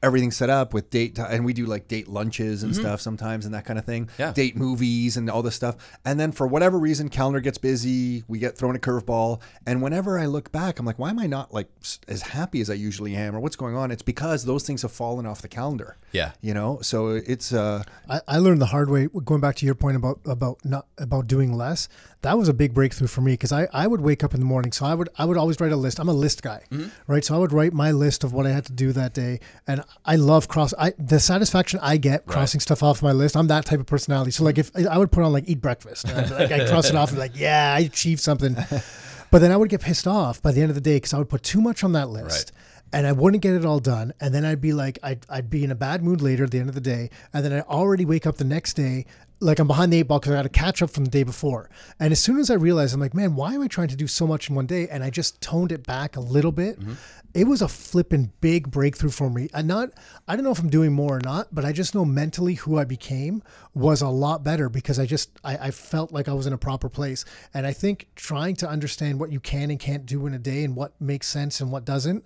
everything 0.03 0.29
set 0.31 0.49
up 0.49 0.73
with 0.73 0.89
date 0.91 1.15
ti- 1.15 1.23
and 1.27 1.43
we 1.45 1.53
do 1.53 1.65
like 1.65 1.87
date 1.87 2.07
lunches 2.07 2.61
and 2.61 2.75
stuff 2.75 3.01
sometimes 3.01 3.45
and 3.45 3.53
that 3.55 3.65
kind 3.65 3.79
of 3.79 3.85
thing 3.85 4.05
Mm-hmm. 4.05 4.21
Yeah. 4.21 4.33
date 4.33 4.55
movies 4.55 5.17
and 5.17 5.29
all 5.29 5.41
this 5.41 5.55
stuff 5.55 5.75
and 6.05 6.19
then 6.19 6.31
for 6.31 6.45
whatever 6.45 6.77
reason 6.77 7.09
calendar 7.09 7.39
gets 7.39 7.57
busy 7.57 8.23
we 8.27 8.37
get 8.37 8.57
thrown 8.57 8.75
a 8.75 8.79
curveball 8.79 9.39
and 9.65 9.81
whenever 9.81 10.19
i 10.19 10.25
look 10.25 10.51
back 10.51 10.77
i'm 10.79 10.85
like 10.85 10.99
why 10.99 11.09
am 11.09 11.19
i 11.19 11.25
not 11.27 11.53
like 11.53 11.67
as 12.07 12.21
happy 12.21 12.59
as 12.61 12.69
i 12.69 12.73
usually 12.73 13.15
am 13.15 13.35
or 13.35 13.39
what's 13.39 13.55
going 13.55 13.75
on 13.75 13.89
it's 13.91 14.01
because 14.03 14.45
those 14.45 14.63
things 14.67 14.81
have 14.81 14.91
fallen 14.91 15.25
off 15.25 15.41
the 15.41 15.47
calendar 15.47 15.95
Yeah. 16.11 16.31
you 16.41 16.53
know 16.53 16.79
so 16.81 17.09
it's 17.09 17.53
uh 17.53 17.83
I, 18.09 18.19
I 18.27 18.37
learned 18.39 18.61
the 18.61 18.65
hard 18.67 18.89
way. 18.89 19.07
Going 19.23 19.39
back 19.39 19.55
to 19.57 19.65
your 19.65 19.75
point 19.75 19.95
about 19.95 20.19
about 20.25 20.57
not 20.65 20.87
about 20.97 21.27
doing 21.27 21.53
less, 21.53 21.87
that 22.21 22.37
was 22.37 22.49
a 22.49 22.53
big 22.53 22.73
breakthrough 22.73 23.07
for 23.07 23.21
me 23.21 23.33
because 23.33 23.51
I, 23.53 23.67
I 23.71 23.87
would 23.87 24.01
wake 24.01 24.23
up 24.25 24.33
in 24.33 24.39
the 24.41 24.45
morning. 24.45 24.71
So 24.73 24.85
I 24.85 24.93
would 24.93 25.07
I 25.17 25.23
would 25.25 25.37
always 25.37 25.59
write 25.61 25.71
a 25.71 25.77
list. 25.77 25.99
I'm 25.99 26.09
a 26.09 26.13
list 26.13 26.43
guy, 26.43 26.61
right? 27.07 27.23
So 27.23 27.33
I 27.33 27.37
would 27.37 27.53
write 27.53 27.71
my 27.73 27.91
list 27.91 28.23
of 28.25 28.33
what 28.33 28.45
I 28.45 28.49
had 28.51 28.65
to 28.65 28.73
do 28.73 28.91
that 28.91 29.13
day, 29.13 29.39
and 29.67 29.83
I 30.06 30.15
love 30.17 30.47
cross. 30.47 30.73
I 30.77 30.93
the 30.97 31.19
satisfaction 31.19 31.79
I 31.82 31.97
get 31.97 32.25
crossing 32.25 32.60
stuff 32.60 32.84
off 32.84 33.01
my 33.01 33.12
list. 33.12 33.38
I'm 33.38 33.47
that 33.47 33.65
type 33.65 33.79
of 33.79 33.86
personality. 33.86 34.32
So 34.32 34.43
like 34.43 34.58
if 34.58 34.71
mm-hmm. 34.73 34.91
I 34.91 34.97
would 34.97 35.12
put 35.12 35.23
on 35.23 35.32
like 35.32 35.45
eat 35.47 35.62
breakfast, 35.62 36.08
I'd, 36.10 36.29
like 36.29 36.51
I 36.51 36.67
cross 36.67 36.89
it 36.89 36.95
off 37.01 37.10
and 37.10 37.19
like 37.19 37.38
yeah 37.38 37.73
I 37.75 37.79
achieved 37.82 38.21
something, 38.21 38.56
but 39.32 39.39
then 39.39 39.51
I 39.51 39.58
would 39.58 39.69
get 39.69 39.82
pissed 39.82 40.08
off 40.08 40.41
by 40.41 40.51
the 40.51 40.62
end 40.62 40.69
of 40.69 40.75
the 40.75 40.82
day 40.82 40.97
because 40.97 41.13
I 41.13 41.17
would 41.17 41.29
put 41.29 41.43
too 41.43 41.62
much 41.62 41.84
on 41.84 41.93
that 41.93 42.10
list. 42.10 42.51
and 42.93 43.08
I 43.08 43.12
wouldn't 43.12 43.41
get 43.41 43.56
it 43.56 43.65
all 43.65 43.79
done. 43.79 44.13
And 44.21 44.36
then 44.36 44.45
I'd 44.45 44.62
be 44.62 44.71
like, 44.71 44.99
I'd, 45.01 45.25
I'd 45.27 45.49
be 45.49 45.63
in 45.63 45.71
a 45.71 45.75
bad 45.75 46.03
mood 46.03 46.21
later 46.21 46.43
at 46.43 46.51
the 46.51 46.60
end 46.60 46.69
of 46.69 46.75
the 46.75 46.82
day. 46.82 47.10
And 47.34 47.43
then 47.43 47.51
I 47.51 47.62
already 47.62 48.06
wake 48.06 48.27
up 48.27 48.38
the 48.38 48.43
next 48.43 48.73
day 48.75 49.08
like 49.43 49.60
I'm 49.60 49.67
behind 49.67 49.91
the 49.91 49.99
eight 49.99 50.03
ball 50.03 50.19
because 50.19 50.32
I 50.32 50.36
got 50.36 50.43
to 50.43 50.49
catch 50.49 50.82
up 50.82 50.89
from 50.89 51.06
the 51.06 51.12
day 51.12 51.23
before. 51.23 51.69
And 51.99 52.12
as 52.12 52.19
soon 52.19 52.39
as 52.39 52.49
I 52.49 52.56
realized, 52.56 52.93
I'm 52.93 52.99
like, 52.99 53.13
man, 53.13 53.36
why 53.36 53.53
am 53.53 53.62
I 53.62 53.67
trying 53.67 53.89
to 53.89 53.95
do 53.95 54.08
so 54.08 54.25
much 54.25 54.49
in 54.49 54.56
one 54.56 54.65
day? 54.65 54.88
And 54.88 55.03
I 55.03 55.10
just 55.10 55.41
toned 55.41 55.71
it 55.71 55.86
back 55.86 56.15
a 56.15 56.19
little 56.19 56.51
bit. 56.51 56.79
Mm-hmm. 56.79 56.93
It 57.34 57.47
was 57.47 57.62
a 57.62 57.67
flipping 57.67 58.32
big 58.41 58.71
breakthrough 58.71 59.10
for 59.10 59.29
me. 59.29 59.49
And 59.53 59.67
not, 59.67 59.89
I 60.27 60.36
don't 60.36 60.45
know 60.45 60.51
if 60.51 60.60
I'm 60.60 60.69
doing 60.69 60.93
more 60.93 61.17
or 61.17 61.19
not, 61.19 61.53
but 61.53 61.65
I 61.65 61.71
just 61.71 61.93
know 61.93 62.06
mentally 62.06 62.56
who 62.56 62.77
I 62.77 62.86
became 62.86 63.43
was 63.73 64.01
a 64.01 64.08
lot 64.08 64.43
better 64.43 64.69
because 64.69 64.99
I 64.99 65.06
just, 65.06 65.32
I, 65.43 65.58
I 65.58 65.71
felt 65.71 66.12
like 66.12 66.29
I 66.29 66.34
was 66.34 66.47
in 66.47 66.53
a 66.53 66.58
proper 66.58 66.89
place. 66.89 67.25
And 67.53 67.67
I 67.67 67.73
think 67.73 68.08
trying 68.15 68.56
to 68.58 68.69
understand 68.69 69.19
what 69.19 69.32
you 69.32 69.39
can 69.39 69.71
and 69.71 69.79
can't 69.79 70.06
do 70.06 70.25
in 70.25 70.34
a 70.34 70.39
day 70.39 70.63
and 70.63 70.75
what 70.75 70.99
makes 71.01 71.27
sense 71.27 71.60
and 71.60 71.71
what 71.71 71.86
doesn't 71.86 72.23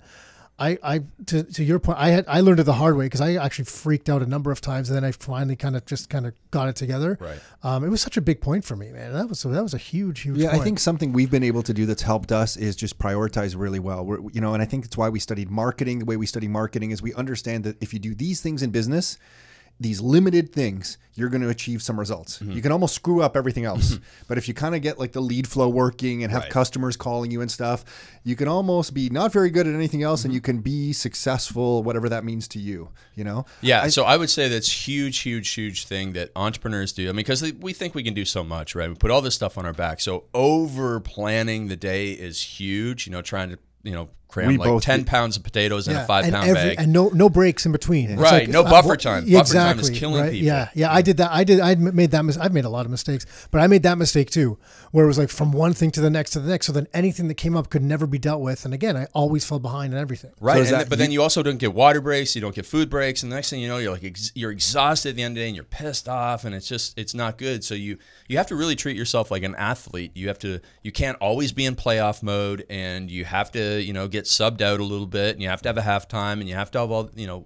I, 0.59 0.79
I 0.81 1.01
to, 1.27 1.43
to 1.43 1.63
your 1.63 1.77
point, 1.77 1.99
I 1.99 2.09
had 2.09 2.25
I 2.27 2.41
learned 2.41 2.59
it 2.59 2.63
the 2.63 2.73
hard 2.73 2.97
way 2.97 3.05
because 3.05 3.21
I 3.21 3.35
actually 3.35 3.65
freaked 3.65 4.09
out 4.09 4.23
a 4.23 4.25
number 4.25 4.51
of 4.51 4.59
times, 4.59 4.89
and 4.89 4.95
then 4.95 5.03
I 5.03 5.11
finally 5.11 5.55
kind 5.55 5.75
of 5.75 5.85
just 5.85 6.09
kind 6.09 6.25
of 6.25 6.33
got 6.49 6.67
it 6.67 6.75
together. 6.75 7.17
Right. 7.21 7.39
Um, 7.61 7.83
it 7.83 7.89
was 7.89 8.01
such 8.01 8.17
a 8.17 8.21
big 8.21 8.41
point 8.41 8.65
for 8.65 8.75
me, 8.75 8.91
man. 8.91 9.13
That 9.13 9.29
was 9.29 9.43
that 9.43 9.61
was 9.61 9.75
a 9.75 9.77
huge, 9.77 10.21
huge. 10.21 10.37
Yeah, 10.37 10.49
point. 10.49 10.61
I 10.61 10.63
think 10.63 10.79
something 10.79 11.13
we've 11.13 11.29
been 11.29 11.43
able 11.43 11.61
to 11.61 11.73
do 11.73 11.85
that's 11.85 12.01
helped 12.01 12.31
us 12.31 12.57
is 12.57 12.75
just 12.75 12.97
prioritize 12.97 13.55
really 13.55 13.79
well. 13.79 14.03
We're, 14.03 14.19
you 14.31 14.41
know, 14.41 14.53
and 14.55 14.63
I 14.63 14.65
think 14.65 14.85
it's 14.85 14.97
why 14.97 15.09
we 15.09 15.19
studied 15.19 15.51
marketing. 15.51 15.99
The 15.99 16.05
way 16.05 16.17
we 16.17 16.25
study 16.25 16.47
marketing 16.47 16.89
is 16.89 17.03
we 17.03 17.13
understand 17.13 17.63
that 17.65 17.81
if 17.81 17.93
you 17.93 17.99
do 17.99 18.15
these 18.15 18.41
things 18.41 18.63
in 18.63 18.71
business, 18.71 19.19
these 19.79 20.01
limited 20.01 20.51
things, 20.51 20.97
you're 21.13 21.29
going 21.29 21.41
to 21.41 21.49
achieve 21.49 21.81
some 21.81 21.99
results. 21.99 22.39
Mm-hmm. 22.39 22.51
You 22.51 22.61
can 22.61 22.71
almost 22.71 22.95
screw 22.95 23.21
up 23.21 23.37
everything 23.37 23.65
else. 23.71 23.99
But 24.27 24.37
if 24.37 24.47
you 24.47 24.53
kind 24.53 24.75
of 24.75 24.81
get 24.81 24.99
like 24.99 25.11
the 25.11 25.21
lead 25.21 25.47
flow 25.47 25.69
working 25.69 26.23
and 26.23 26.31
have 26.31 26.43
right. 26.43 26.51
customers 26.51 26.97
calling 26.97 27.31
you 27.31 27.41
and 27.41 27.51
stuff, 27.51 27.85
you 28.23 28.35
can 28.35 28.47
almost 28.47 28.93
be 28.93 29.09
not 29.09 29.31
very 29.31 29.49
good 29.49 29.67
at 29.67 29.73
anything 29.73 30.03
else 30.03 30.21
mm-hmm. 30.21 30.27
and 30.27 30.33
you 30.33 30.41
can 30.41 30.59
be 30.59 30.93
successful, 30.93 31.83
whatever 31.83 32.09
that 32.09 32.23
means 32.23 32.47
to 32.49 32.59
you, 32.59 32.89
you 33.15 33.23
know? 33.23 33.45
Yeah. 33.61 33.81
I, 33.83 33.89
so 33.89 34.03
I 34.03 34.17
would 34.17 34.29
say 34.29 34.49
that's 34.49 34.87
huge, 34.87 35.19
huge, 35.19 35.49
huge 35.49 35.85
thing 35.85 36.13
that 36.13 36.31
entrepreneurs 36.35 36.91
do. 36.91 37.03
I 37.03 37.11
mean, 37.11 37.17
because 37.17 37.41
we 37.53 37.73
think 37.73 37.93
we 37.95 38.03
can 38.03 38.13
do 38.13 38.25
so 38.25 38.43
much, 38.43 38.75
right? 38.75 38.89
We 38.89 38.95
put 38.95 39.11
all 39.11 39.21
this 39.21 39.35
stuff 39.35 39.57
on 39.57 39.65
our 39.65 39.73
back. 39.73 39.99
So 39.99 40.25
over 40.33 40.99
planning 40.99 41.67
the 41.67 41.75
day 41.75 42.11
is 42.11 42.41
huge, 42.41 43.05
you 43.05 43.11
know, 43.11 43.21
trying 43.21 43.49
to, 43.49 43.59
you 43.83 43.91
know, 43.91 44.09
cram 44.27 44.47
we 44.47 44.57
like 44.57 44.81
10 44.81 44.99
did. 44.99 45.07
pounds 45.07 45.37
of 45.37 45.43
potatoes 45.43 45.87
in 45.87 45.95
a 45.95 46.05
five 46.05 46.25
pound 46.25 46.35
every, 46.49 46.53
bag. 46.53 46.75
And 46.79 46.93
no 46.93 47.09
no 47.09 47.29
breaks 47.29 47.65
in 47.65 47.71
between. 47.71 48.15
Right. 48.15 48.31
Like, 48.31 48.49
no 48.49 48.61
uh, 48.61 48.69
buffer 48.69 48.97
time. 48.97 49.23
Exactly, 49.23 49.33
buffer 49.37 49.53
time 49.53 49.79
is 49.79 49.89
killing 49.89 50.21
right? 50.21 50.31
people. 50.31 50.47
Yeah. 50.47 50.69
Yeah. 50.73 50.93
I 50.93 51.01
did 51.01 51.17
that. 51.17 51.31
I 51.31 51.43
did. 51.43 51.59
I 51.59 51.75
made 51.75 52.11
that. 52.11 52.23
Mis- 52.23 52.37
I've 52.37 52.53
made 52.53 52.65
a 52.65 52.69
lot 52.69 52.85
of 52.85 52.91
mistakes, 52.91 53.25
but 53.51 53.61
I 53.61 53.67
made 53.67 53.83
that 53.83 53.97
mistake 53.97 54.29
too, 54.29 54.57
where 54.91 55.05
it 55.05 55.07
was 55.07 55.17
like 55.17 55.29
from 55.29 55.51
one 55.51 55.73
thing 55.73 55.91
to 55.91 56.01
the 56.01 56.09
next 56.09 56.31
to 56.31 56.39
the 56.39 56.49
next. 56.49 56.67
So 56.67 56.73
then 56.73 56.87
anything 56.93 57.27
that 57.27 57.35
came 57.35 57.55
up 57.55 57.69
could 57.69 57.83
never 57.83 58.07
be 58.07 58.17
dealt 58.17 58.41
with. 58.41 58.65
And 58.65 58.73
again, 58.73 58.97
I 58.97 59.07
always 59.13 59.45
fell 59.45 59.59
behind 59.59 59.93
in 59.93 59.99
everything. 59.99 60.31
Right. 60.39 60.65
So 60.65 60.71
that, 60.71 60.89
but 60.89 60.97
you, 60.97 61.05
then 61.05 61.11
you 61.11 61.21
also 61.21 61.43
don't 61.43 61.57
get 61.57 61.73
water 61.73 62.01
breaks. 62.01 62.35
You 62.35 62.41
don't 62.41 62.55
get 62.55 62.65
food 62.65 62.89
breaks. 62.89 63.23
And 63.23 63.31
the 63.31 63.35
next 63.35 63.49
thing 63.49 63.59
you 63.61 63.67
know, 63.67 63.77
you're 63.77 63.93
like, 63.93 64.03
ex- 64.03 64.31
you're 64.35 64.51
exhausted 64.51 65.09
at 65.09 65.15
the 65.15 65.23
end 65.23 65.33
of 65.33 65.35
the 65.35 65.41
day 65.41 65.47
and 65.47 65.55
you're 65.55 65.65
pissed 65.65 66.09
off 66.09 66.45
and 66.45 66.53
it's 66.53 66.67
just, 66.67 66.97
it's 66.97 67.13
not 67.13 67.37
good. 67.37 67.63
So 67.63 67.75
you, 67.75 67.97
you 68.27 68.37
have 68.37 68.47
to 68.47 68.55
really 68.55 68.75
treat 68.75 68.97
yourself 68.97 69.31
like 69.31 69.43
an 69.43 69.55
athlete. 69.55 70.11
You 70.15 70.27
have 70.27 70.39
to, 70.39 70.59
you 70.83 70.91
can't 70.91 71.17
always 71.19 71.51
be 71.51 71.65
in 71.65 71.75
playoff 71.75 72.23
mode 72.23 72.65
and 72.69 73.09
you 73.09 73.25
have 73.25 73.51
to, 73.51 73.81
you 73.81 73.93
know, 73.93 74.07
get 74.07 74.16
subbed 74.25 74.61
out 74.61 74.79
a 74.79 74.83
little 74.83 74.97
little 74.97 75.07
bit 75.07 75.35
and 75.35 75.41
you 75.41 75.49
have 75.49 75.61
to 75.61 75.69
have 75.69 75.77
a 75.77 75.81
halftime 75.81 76.33
and 76.33 76.49
you 76.49 76.55
have 76.55 76.71
to 76.71 76.79
have 76.79 76.91
all, 76.91 77.09
you 77.15 77.27
know, 77.27 77.45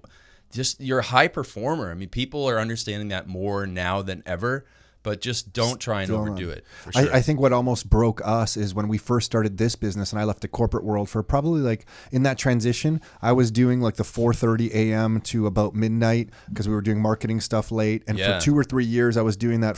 just 0.51 0.79
you're 0.79 0.99
a 0.99 1.03
high 1.03 1.27
performer. 1.27 1.91
I 1.91 1.93
mean, 1.93 2.10
people 2.10 2.47
are 2.47 2.60
understanding 2.60 3.10
that 3.10 3.27
more 3.27 3.67
now 3.67 4.01
than 4.01 4.23
ever 4.25 4.65
but 5.03 5.21
just 5.21 5.51
don't 5.51 5.79
try 5.79 6.01
and 6.01 6.10
Still 6.10 6.21
overdo 6.21 6.51
on. 6.51 6.57
it. 6.57 6.65
Sure. 6.91 7.12
I, 7.12 7.17
I, 7.17 7.21
think 7.21 7.39
what 7.39 7.51
almost 7.51 7.89
broke 7.89 8.21
us 8.23 8.55
is 8.55 8.75
when 8.75 8.88
we 8.88 8.97
first 8.97 9.25
started 9.25 9.57
this 9.57 9.75
business, 9.75 10.12
and 10.12 10.21
I 10.21 10.25
left 10.25 10.41
the 10.41 10.47
corporate 10.47 10.84
world 10.84 11.10
for 11.10 11.23
probably 11.23 11.62
like 11.62 11.86
in 12.12 12.21
that 12.23 12.38
transition. 12.38 13.01
I 13.21 13.31
was 13.31 13.51
doing 13.51 13.81
like 13.81 13.95
the 13.95 14.03
4:30 14.03 14.71
a.m. 14.73 15.21
to 15.21 15.47
about 15.47 15.73
midnight 15.73 16.29
because 16.49 16.67
we 16.67 16.75
were 16.75 16.81
doing 16.81 17.01
marketing 17.01 17.41
stuff 17.41 17.71
late, 17.71 18.03
and 18.07 18.17
yeah. 18.17 18.38
for 18.38 18.45
two 18.45 18.57
or 18.57 18.63
three 18.63 18.86
years, 18.86 19.17
I 19.17 19.21
was 19.21 19.36
doing 19.36 19.62
that 19.62 19.75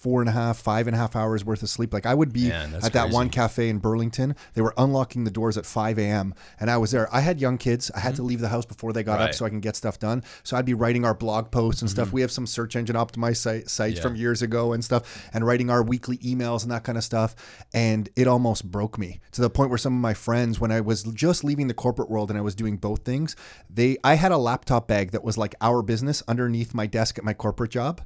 four 0.00 0.22
and 0.22 0.30
a 0.30 0.32
half, 0.32 0.56
five 0.56 0.86
and 0.86 0.96
a 0.96 0.98
half 0.98 1.14
hours 1.14 1.44
worth 1.44 1.62
of 1.62 1.68
sleep. 1.68 1.92
Like 1.92 2.06
I 2.06 2.14
would 2.14 2.32
be 2.32 2.48
Man, 2.48 2.74
at 2.82 2.94
that 2.94 3.10
one 3.10 3.28
cafe 3.28 3.68
in 3.68 3.78
Burlington. 3.78 4.34
They 4.54 4.62
were 4.62 4.72
unlocking 4.78 5.24
the 5.24 5.30
doors 5.30 5.58
at 5.58 5.66
5 5.66 5.98
a.m. 5.98 6.34
and 6.58 6.70
I 6.70 6.78
was 6.78 6.90
there. 6.90 7.14
I 7.14 7.20
had 7.20 7.38
young 7.38 7.58
kids. 7.58 7.90
I 7.94 8.00
had 8.00 8.14
mm-hmm. 8.14 8.16
to 8.16 8.22
leave 8.22 8.40
the 8.40 8.48
house 8.48 8.64
before 8.64 8.94
they 8.94 9.02
got 9.02 9.18
right. 9.18 9.28
up 9.28 9.34
so 9.34 9.44
I 9.44 9.50
can 9.50 9.60
get 9.60 9.76
stuff 9.76 9.98
done. 9.98 10.24
So 10.42 10.56
I'd 10.56 10.64
be 10.64 10.72
writing 10.72 11.04
our 11.04 11.12
blog 11.12 11.50
posts 11.50 11.82
and 11.82 11.90
mm-hmm. 11.90 12.00
stuff. 12.00 12.12
We 12.14 12.22
have 12.22 12.30
some 12.30 12.46
search 12.46 12.76
engine 12.76 12.96
optimized 12.96 13.36
site, 13.36 13.68
sites 13.68 13.96
yeah. 13.96 14.02
from 14.02 14.16
years 14.16 14.40
ago 14.40 14.72
and 14.72 14.82
stuff 14.82 15.28
and 15.34 15.46
writing 15.46 15.68
our 15.68 15.82
weekly 15.82 16.16
emails 16.18 16.62
and 16.62 16.72
that 16.72 16.82
kind 16.82 16.96
of 16.96 17.04
stuff. 17.04 17.36
And 17.74 18.08
it 18.16 18.26
almost 18.26 18.70
broke 18.70 18.96
me 18.96 19.20
to 19.32 19.42
the 19.42 19.50
point 19.50 19.68
where 19.68 19.78
some 19.78 19.94
of 19.94 20.00
my 20.00 20.14
friends, 20.14 20.58
when 20.58 20.72
I 20.72 20.80
was 20.80 21.02
just 21.02 21.44
leaving 21.44 21.68
the 21.68 21.74
corporate 21.74 22.08
world 22.08 22.30
and 22.30 22.38
I 22.38 22.42
was 22.42 22.54
doing 22.54 22.78
both 22.78 23.04
things, 23.04 23.36
they, 23.68 23.98
I 24.02 24.14
had 24.14 24.32
a 24.32 24.38
laptop 24.38 24.88
bag 24.88 25.10
that 25.10 25.22
was 25.22 25.36
like 25.36 25.54
our 25.60 25.82
business 25.82 26.22
underneath 26.26 26.72
my 26.72 26.86
desk 26.86 27.18
at 27.18 27.24
my 27.24 27.34
corporate 27.34 27.70
job 27.70 28.00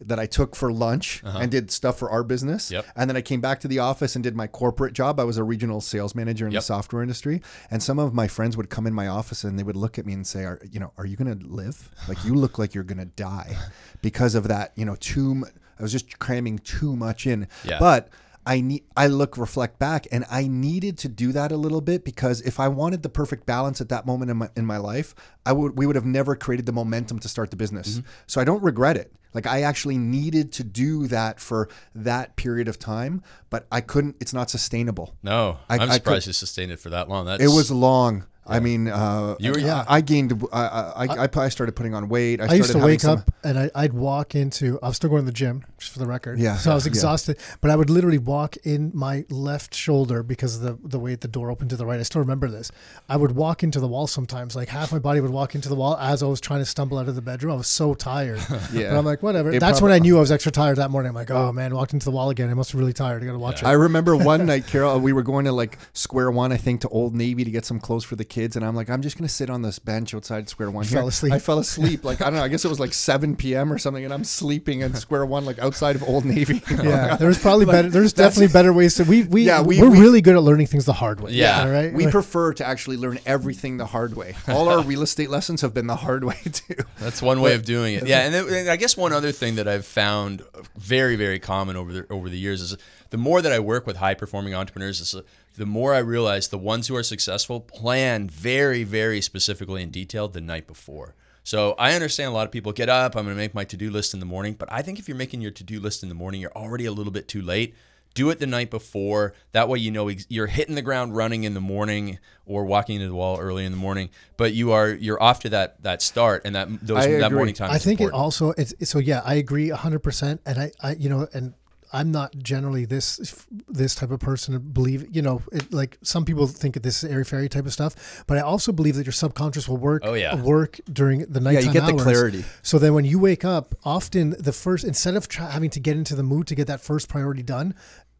that 0.00 0.18
I 0.18 0.26
took 0.26 0.56
for 0.56 0.72
lunch 0.72 1.22
uh-huh. 1.24 1.38
and 1.40 1.50
did 1.50 1.70
stuff 1.70 1.98
for 1.98 2.10
our 2.10 2.22
business. 2.22 2.70
Yep. 2.70 2.86
And 2.96 3.08
then 3.08 3.16
I 3.16 3.20
came 3.20 3.40
back 3.40 3.60
to 3.60 3.68
the 3.68 3.78
office 3.78 4.14
and 4.14 4.22
did 4.22 4.34
my 4.34 4.46
corporate 4.46 4.92
job. 4.92 5.20
I 5.20 5.24
was 5.24 5.38
a 5.38 5.44
regional 5.44 5.80
sales 5.80 6.14
manager 6.14 6.46
in 6.46 6.52
yep. 6.52 6.60
the 6.60 6.64
software 6.64 7.02
industry. 7.02 7.42
And 7.70 7.82
some 7.82 7.98
of 7.98 8.14
my 8.14 8.28
friends 8.28 8.56
would 8.56 8.70
come 8.70 8.86
in 8.86 8.94
my 8.94 9.08
office 9.08 9.44
and 9.44 9.58
they 9.58 9.62
would 9.62 9.76
look 9.76 9.98
at 9.98 10.06
me 10.06 10.12
and 10.12 10.26
say, 10.26 10.44
"Are 10.44 10.60
you 10.70 10.80
know, 10.80 10.92
are 10.96 11.06
you 11.06 11.16
going 11.16 11.38
to 11.38 11.46
live? 11.46 11.90
Like 12.08 12.24
you 12.24 12.34
look 12.34 12.58
like 12.58 12.74
you're 12.74 12.84
going 12.84 12.98
to 12.98 13.04
die 13.04 13.56
because 14.02 14.34
of 14.34 14.48
that, 14.48 14.72
you 14.76 14.84
know, 14.84 14.96
too 14.96 15.44
I 15.78 15.82
was 15.82 15.92
just 15.92 16.18
cramming 16.18 16.58
too 16.58 16.96
much 16.96 17.26
in." 17.26 17.48
Yeah. 17.64 17.78
But 17.78 18.10
I 18.46 18.60
need 18.60 18.84
I 18.96 19.06
look 19.06 19.38
reflect 19.38 19.78
back 19.78 20.06
and 20.12 20.24
I 20.30 20.46
needed 20.46 20.98
to 20.98 21.08
do 21.08 21.32
that 21.32 21.50
a 21.50 21.56
little 21.56 21.80
bit 21.80 22.04
because 22.04 22.40
if 22.42 22.60
I 22.60 22.68
wanted 22.68 23.02
the 23.02 23.08
perfect 23.08 23.46
balance 23.46 23.80
at 23.80 23.88
that 23.88 24.06
moment 24.06 24.30
in 24.30 24.36
my 24.36 24.50
in 24.56 24.66
my 24.66 24.76
life, 24.76 25.14
I 25.46 25.52
would 25.52 25.78
we 25.78 25.86
would 25.86 25.96
have 25.96 26.04
never 26.04 26.36
created 26.36 26.66
the 26.66 26.72
momentum 26.72 27.18
to 27.20 27.28
start 27.28 27.50
the 27.50 27.56
business. 27.56 27.96
Mm-hmm. 27.96 28.08
So 28.26 28.40
I 28.40 28.44
don't 28.44 28.62
regret 28.62 28.96
it. 28.96 29.12
Like 29.34 29.46
I 29.46 29.62
actually 29.62 29.98
needed 29.98 30.52
to 30.52 30.64
do 30.64 31.06
that 31.08 31.40
for 31.40 31.68
that 31.94 32.36
period 32.36 32.68
of 32.68 32.78
time, 32.78 33.22
but 33.50 33.66
I 33.70 33.80
couldn't 33.80 34.16
it's 34.20 34.32
not 34.32 34.48
sustainable. 34.48 35.16
No. 35.22 35.58
I, 35.68 35.82
am 35.82 35.90
surprised 35.90 36.28
I 36.28 36.30
you 36.30 36.32
sustained 36.32 36.72
it 36.72 36.78
for 36.78 36.90
that 36.90 37.08
long. 37.08 37.26
That's 37.26 37.42
It 37.42 37.48
was 37.48 37.70
long. 37.70 38.24
I 38.46 38.60
mean, 38.60 38.88
uh, 38.88 39.36
you 39.38 39.52
were, 39.52 39.58
yeah. 39.58 39.84
I 39.88 40.00
gained. 40.02 40.44
I, 40.52 41.06
I, 41.08 41.28
I, 41.34 41.48
started 41.48 41.74
putting 41.74 41.94
on 41.94 42.08
weight. 42.08 42.40
I, 42.40 42.46
I 42.46 42.54
used 42.54 42.72
to 42.72 42.78
wake 42.78 43.00
some, 43.00 43.18
up 43.18 43.30
and 43.42 43.70
I, 43.74 43.82
would 43.82 43.94
walk 43.94 44.34
into. 44.34 44.78
I 44.82 44.88
was 44.88 44.96
still 44.96 45.08
going 45.08 45.22
to 45.22 45.26
the 45.26 45.32
gym, 45.32 45.64
just 45.78 45.92
for 45.92 45.98
the 45.98 46.06
record. 46.06 46.38
Yeah. 46.38 46.56
So 46.56 46.70
I 46.70 46.74
was 46.74 46.86
exhausted, 46.86 47.36
yeah. 47.38 47.56
but 47.62 47.70
I 47.70 47.76
would 47.76 47.88
literally 47.88 48.18
walk 48.18 48.56
in 48.64 48.90
my 48.94 49.24
left 49.30 49.74
shoulder 49.74 50.22
because 50.22 50.56
of 50.56 50.62
the 50.62 50.88
the 50.88 50.98
way 50.98 51.14
the 51.14 51.28
door 51.28 51.50
opened 51.50 51.70
to 51.70 51.76
the 51.76 51.86
right. 51.86 51.98
I 51.98 52.02
still 52.02 52.20
remember 52.20 52.48
this. 52.48 52.70
I 53.08 53.16
would 53.16 53.32
walk 53.32 53.62
into 53.62 53.80
the 53.80 53.88
wall 53.88 54.06
sometimes. 54.06 54.54
Like 54.54 54.68
half 54.68 54.92
my 54.92 54.98
body 54.98 55.20
would 55.20 55.30
walk 55.30 55.54
into 55.54 55.70
the 55.70 55.76
wall 55.76 55.96
as 55.96 56.22
I 56.22 56.26
was 56.26 56.40
trying 56.40 56.60
to 56.60 56.66
stumble 56.66 56.98
out 56.98 57.08
of 57.08 57.14
the 57.14 57.22
bedroom. 57.22 57.54
I 57.54 57.56
was 57.56 57.68
so 57.68 57.94
tired. 57.94 58.40
yeah. 58.72 58.90
But 58.90 58.98
I'm 58.98 59.04
like, 59.06 59.22
whatever. 59.22 59.52
It 59.52 59.60
That's 59.60 59.80
when 59.80 59.92
I 59.92 59.98
knew 59.98 60.18
I 60.18 60.20
was 60.20 60.30
extra 60.30 60.52
tired 60.52 60.76
that 60.76 60.90
morning. 60.90 61.08
I'm 61.08 61.14
like, 61.14 61.30
oh 61.30 61.50
man, 61.50 61.74
walked 61.74 61.94
into 61.94 62.04
the 62.04 62.10
wall 62.10 62.28
again. 62.28 62.50
I 62.50 62.54
must 62.54 62.72
be 62.72 62.78
really 62.78 62.92
tired. 62.92 63.22
I 63.22 63.26
got 63.26 63.32
to 63.32 63.38
watch 63.38 63.62
yeah. 63.62 63.68
it. 63.68 63.70
I 63.70 63.74
remember 63.74 64.16
one 64.16 64.44
night, 64.54 64.66
Carol. 64.66 65.00
We 65.00 65.14
were 65.14 65.22
going 65.22 65.46
to 65.46 65.52
like 65.52 65.78
Square 65.94 66.32
One, 66.32 66.52
I 66.52 66.58
think, 66.58 66.82
to 66.82 66.88
Old 66.88 67.14
Navy 67.14 67.44
to 67.44 67.50
get 67.50 67.64
some 67.64 67.80
clothes 67.80 68.04
for 68.04 68.16
the 68.16 68.24
kids, 68.34 68.56
and 68.56 68.64
I'm 68.64 68.76
like, 68.76 68.90
I'm 68.90 69.00
just 69.00 69.14
just 69.14 69.20
gonna 69.20 69.28
sit 69.28 69.50
on 69.50 69.62
this 69.62 69.78
bench 69.78 70.14
outside 70.14 70.48
Square 70.48 70.72
One. 70.72 70.84
Fell 70.84 71.06
asleep. 71.06 71.32
I 71.32 71.38
fell 71.38 71.58
asleep. 71.58 72.04
Like 72.04 72.20
I 72.20 72.24
don't 72.26 72.34
know. 72.34 72.42
I 72.42 72.48
guess 72.48 72.64
it 72.64 72.68
was 72.68 72.80
like 72.80 72.92
7 73.04 73.36
p.m. 73.36 73.72
or 73.72 73.78
something, 73.78 74.04
and 74.04 74.12
I'm 74.12 74.24
sleeping 74.24 74.80
in 74.80 74.94
Square 74.94 75.26
One, 75.26 75.44
like 75.44 75.58
outside 75.58 75.96
of 75.96 76.02
Old 76.02 76.24
Navy. 76.24 76.62
Oh 76.74 76.82
yeah, 76.82 77.16
there's 77.16 77.38
probably 77.38 77.64
like, 77.66 77.74
better. 77.74 77.88
There's 77.88 78.12
definitely 78.12 78.52
better 78.52 78.72
ways 78.72 78.96
to. 78.96 79.04
We 79.04 79.22
we 79.24 79.44
yeah, 79.44 79.62
we, 79.62 79.80
we're 79.80 79.90
we, 79.90 80.00
really 80.00 80.20
good 80.20 80.34
at 80.34 80.42
learning 80.42 80.66
things 80.66 80.86
the 80.86 80.92
hard 80.92 81.20
way. 81.20 81.30
Yeah, 81.30 81.68
right. 81.68 81.92
We 81.92 82.08
prefer 82.08 82.52
to 82.54 82.66
actually 82.66 82.96
learn 82.96 83.20
everything 83.26 83.76
the 83.76 83.86
hard 83.86 84.16
way. 84.16 84.34
All 84.48 84.68
our 84.68 84.82
real 84.82 85.02
estate 85.02 85.30
lessons 85.30 85.60
have 85.60 85.72
been 85.72 85.86
the 85.86 85.96
hard 85.96 86.24
way 86.24 86.38
too. 86.52 86.74
That's 86.98 87.22
one 87.22 87.40
way 87.40 87.50
but, 87.50 87.60
of 87.60 87.64
doing 87.64 87.94
it. 87.94 88.06
Yeah, 88.06 88.20
and, 88.20 88.34
then, 88.34 88.48
and 88.48 88.68
I 88.68 88.76
guess 88.76 88.96
one 88.96 89.12
other 89.12 89.30
thing 89.30 89.54
that 89.56 89.68
I've 89.68 89.86
found 89.86 90.42
very 90.76 91.14
very 91.16 91.38
common 91.38 91.76
over 91.76 91.92
the 91.92 92.06
over 92.12 92.28
the 92.28 92.38
years 92.38 92.60
is 92.60 92.76
the 93.10 93.18
more 93.18 93.40
that 93.40 93.52
I 93.52 93.60
work 93.60 93.86
with 93.86 93.96
high 93.96 94.14
performing 94.14 94.54
entrepreneurs 94.54 95.00
is 95.00 95.14
the 95.56 95.66
more 95.66 95.94
I 95.94 95.98
realize 95.98 96.48
the 96.48 96.58
ones 96.58 96.88
who 96.88 96.96
are 96.96 97.02
successful 97.02 97.60
plan 97.60 98.28
very, 98.28 98.84
very 98.84 99.20
specifically 99.20 99.82
and 99.82 99.92
detailed 99.92 100.32
the 100.32 100.40
night 100.40 100.66
before. 100.66 101.14
So 101.44 101.74
I 101.78 101.94
understand 101.94 102.30
a 102.30 102.32
lot 102.32 102.46
of 102.46 102.52
people 102.52 102.72
get 102.72 102.88
up, 102.88 103.14
I'm 103.14 103.24
going 103.24 103.36
to 103.36 103.40
make 103.40 103.54
my 103.54 103.64
to 103.64 103.76
do 103.76 103.90
list 103.90 104.14
in 104.14 104.20
the 104.20 104.26
morning. 104.26 104.54
But 104.54 104.72
I 104.72 104.82
think 104.82 104.98
if 104.98 105.08
you're 105.08 105.16
making 105.16 105.42
your 105.42 105.50
to 105.52 105.62
do 105.62 105.78
list 105.78 106.02
in 106.02 106.08
the 106.08 106.14
morning, 106.14 106.40
you're 106.40 106.56
already 106.56 106.86
a 106.86 106.92
little 106.92 107.12
bit 107.12 107.28
too 107.28 107.42
late. 107.42 107.74
Do 108.14 108.30
it 108.30 108.38
the 108.38 108.46
night 108.46 108.70
before. 108.70 109.34
That 109.52 109.68
way, 109.68 109.80
you 109.80 109.90
know 109.90 110.08
you're 110.28 110.46
hitting 110.46 110.76
the 110.76 110.82
ground 110.82 111.16
running 111.16 111.42
in 111.42 111.52
the 111.54 111.60
morning 111.60 112.20
or 112.46 112.64
walking 112.64 112.94
into 112.96 113.08
the 113.08 113.14
wall 113.14 113.40
early 113.40 113.64
in 113.64 113.72
the 113.72 113.78
morning. 113.78 114.08
But 114.36 114.54
you 114.54 114.70
are 114.70 114.88
you're 114.90 115.20
off 115.20 115.40
to 115.40 115.48
that 115.48 115.82
that 115.82 116.00
start 116.00 116.42
and 116.44 116.54
that 116.54 116.68
those 116.80 117.04
that 117.04 117.32
morning 117.32 117.56
time. 117.56 117.72
I 117.72 117.78
think 117.78 118.00
important. 118.00 118.20
it 118.20 118.22
also 118.22 118.54
it's 118.56 118.72
so 118.88 119.00
yeah. 119.00 119.20
I 119.24 119.34
agree 119.34 119.68
hundred 119.70 119.98
percent. 119.98 120.40
And 120.46 120.60
I 120.60 120.70
I 120.80 120.92
you 120.92 121.08
know 121.08 121.26
and 121.32 121.54
I'm 121.94 122.10
not 122.10 122.36
generally 122.36 122.84
this 122.84 123.46
this 123.68 123.94
type 123.94 124.10
of 124.10 124.18
person 124.18 124.54
to 124.54 124.60
believe. 124.60 125.06
You 125.14 125.22
know, 125.22 125.42
it, 125.52 125.72
like 125.72 125.96
some 126.02 126.24
people 126.24 126.48
think 126.48 126.74
this 126.82 127.04
is 127.04 127.10
airy 127.10 127.24
fairy 127.24 127.48
type 127.48 127.66
of 127.66 127.72
stuff, 127.72 128.24
but 128.26 128.36
I 128.36 128.40
also 128.40 128.72
believe 128.72 128.96
that 128.96 129.06
your 129.06 129.12
subconscious 129.12 129.68
will 129.68 129.76
work. 129.76 130.02
Oh 130.04 130.14
yeah. 130.14 130.34
work 130.34 130.80
during 130.92 131.20
the 131.20 131.40
night. 131.40 131.54
Yeah, 131.54 131.60
you 131.60 131.72
get 131.72 131.84
hours. 131.84 131.92
the 131.92 132.02
clarity. 132.02 132.44
So 132.62 132.80
then, 132.80 132.94
when 132.94 133.04
you 133.04 133.20
wake 133.20 133.44
up, 133.44 133.76
often 133.84 134.34
the 134.38 134.52
first 134.52 134.84
instead 134.84 135.14
of 135.14 135.30
having 135.30 135.70
to 135.70 135.80
get 135.80 135.96
into 135.96 136.16
the 136.16 136.24
mood 136.24 136.48
to 136.48 136.56
get 136.56 136.66
that 136.66 136.80
first 136.80 137.08
priority 137.08 137.44
done, 137.44 137.74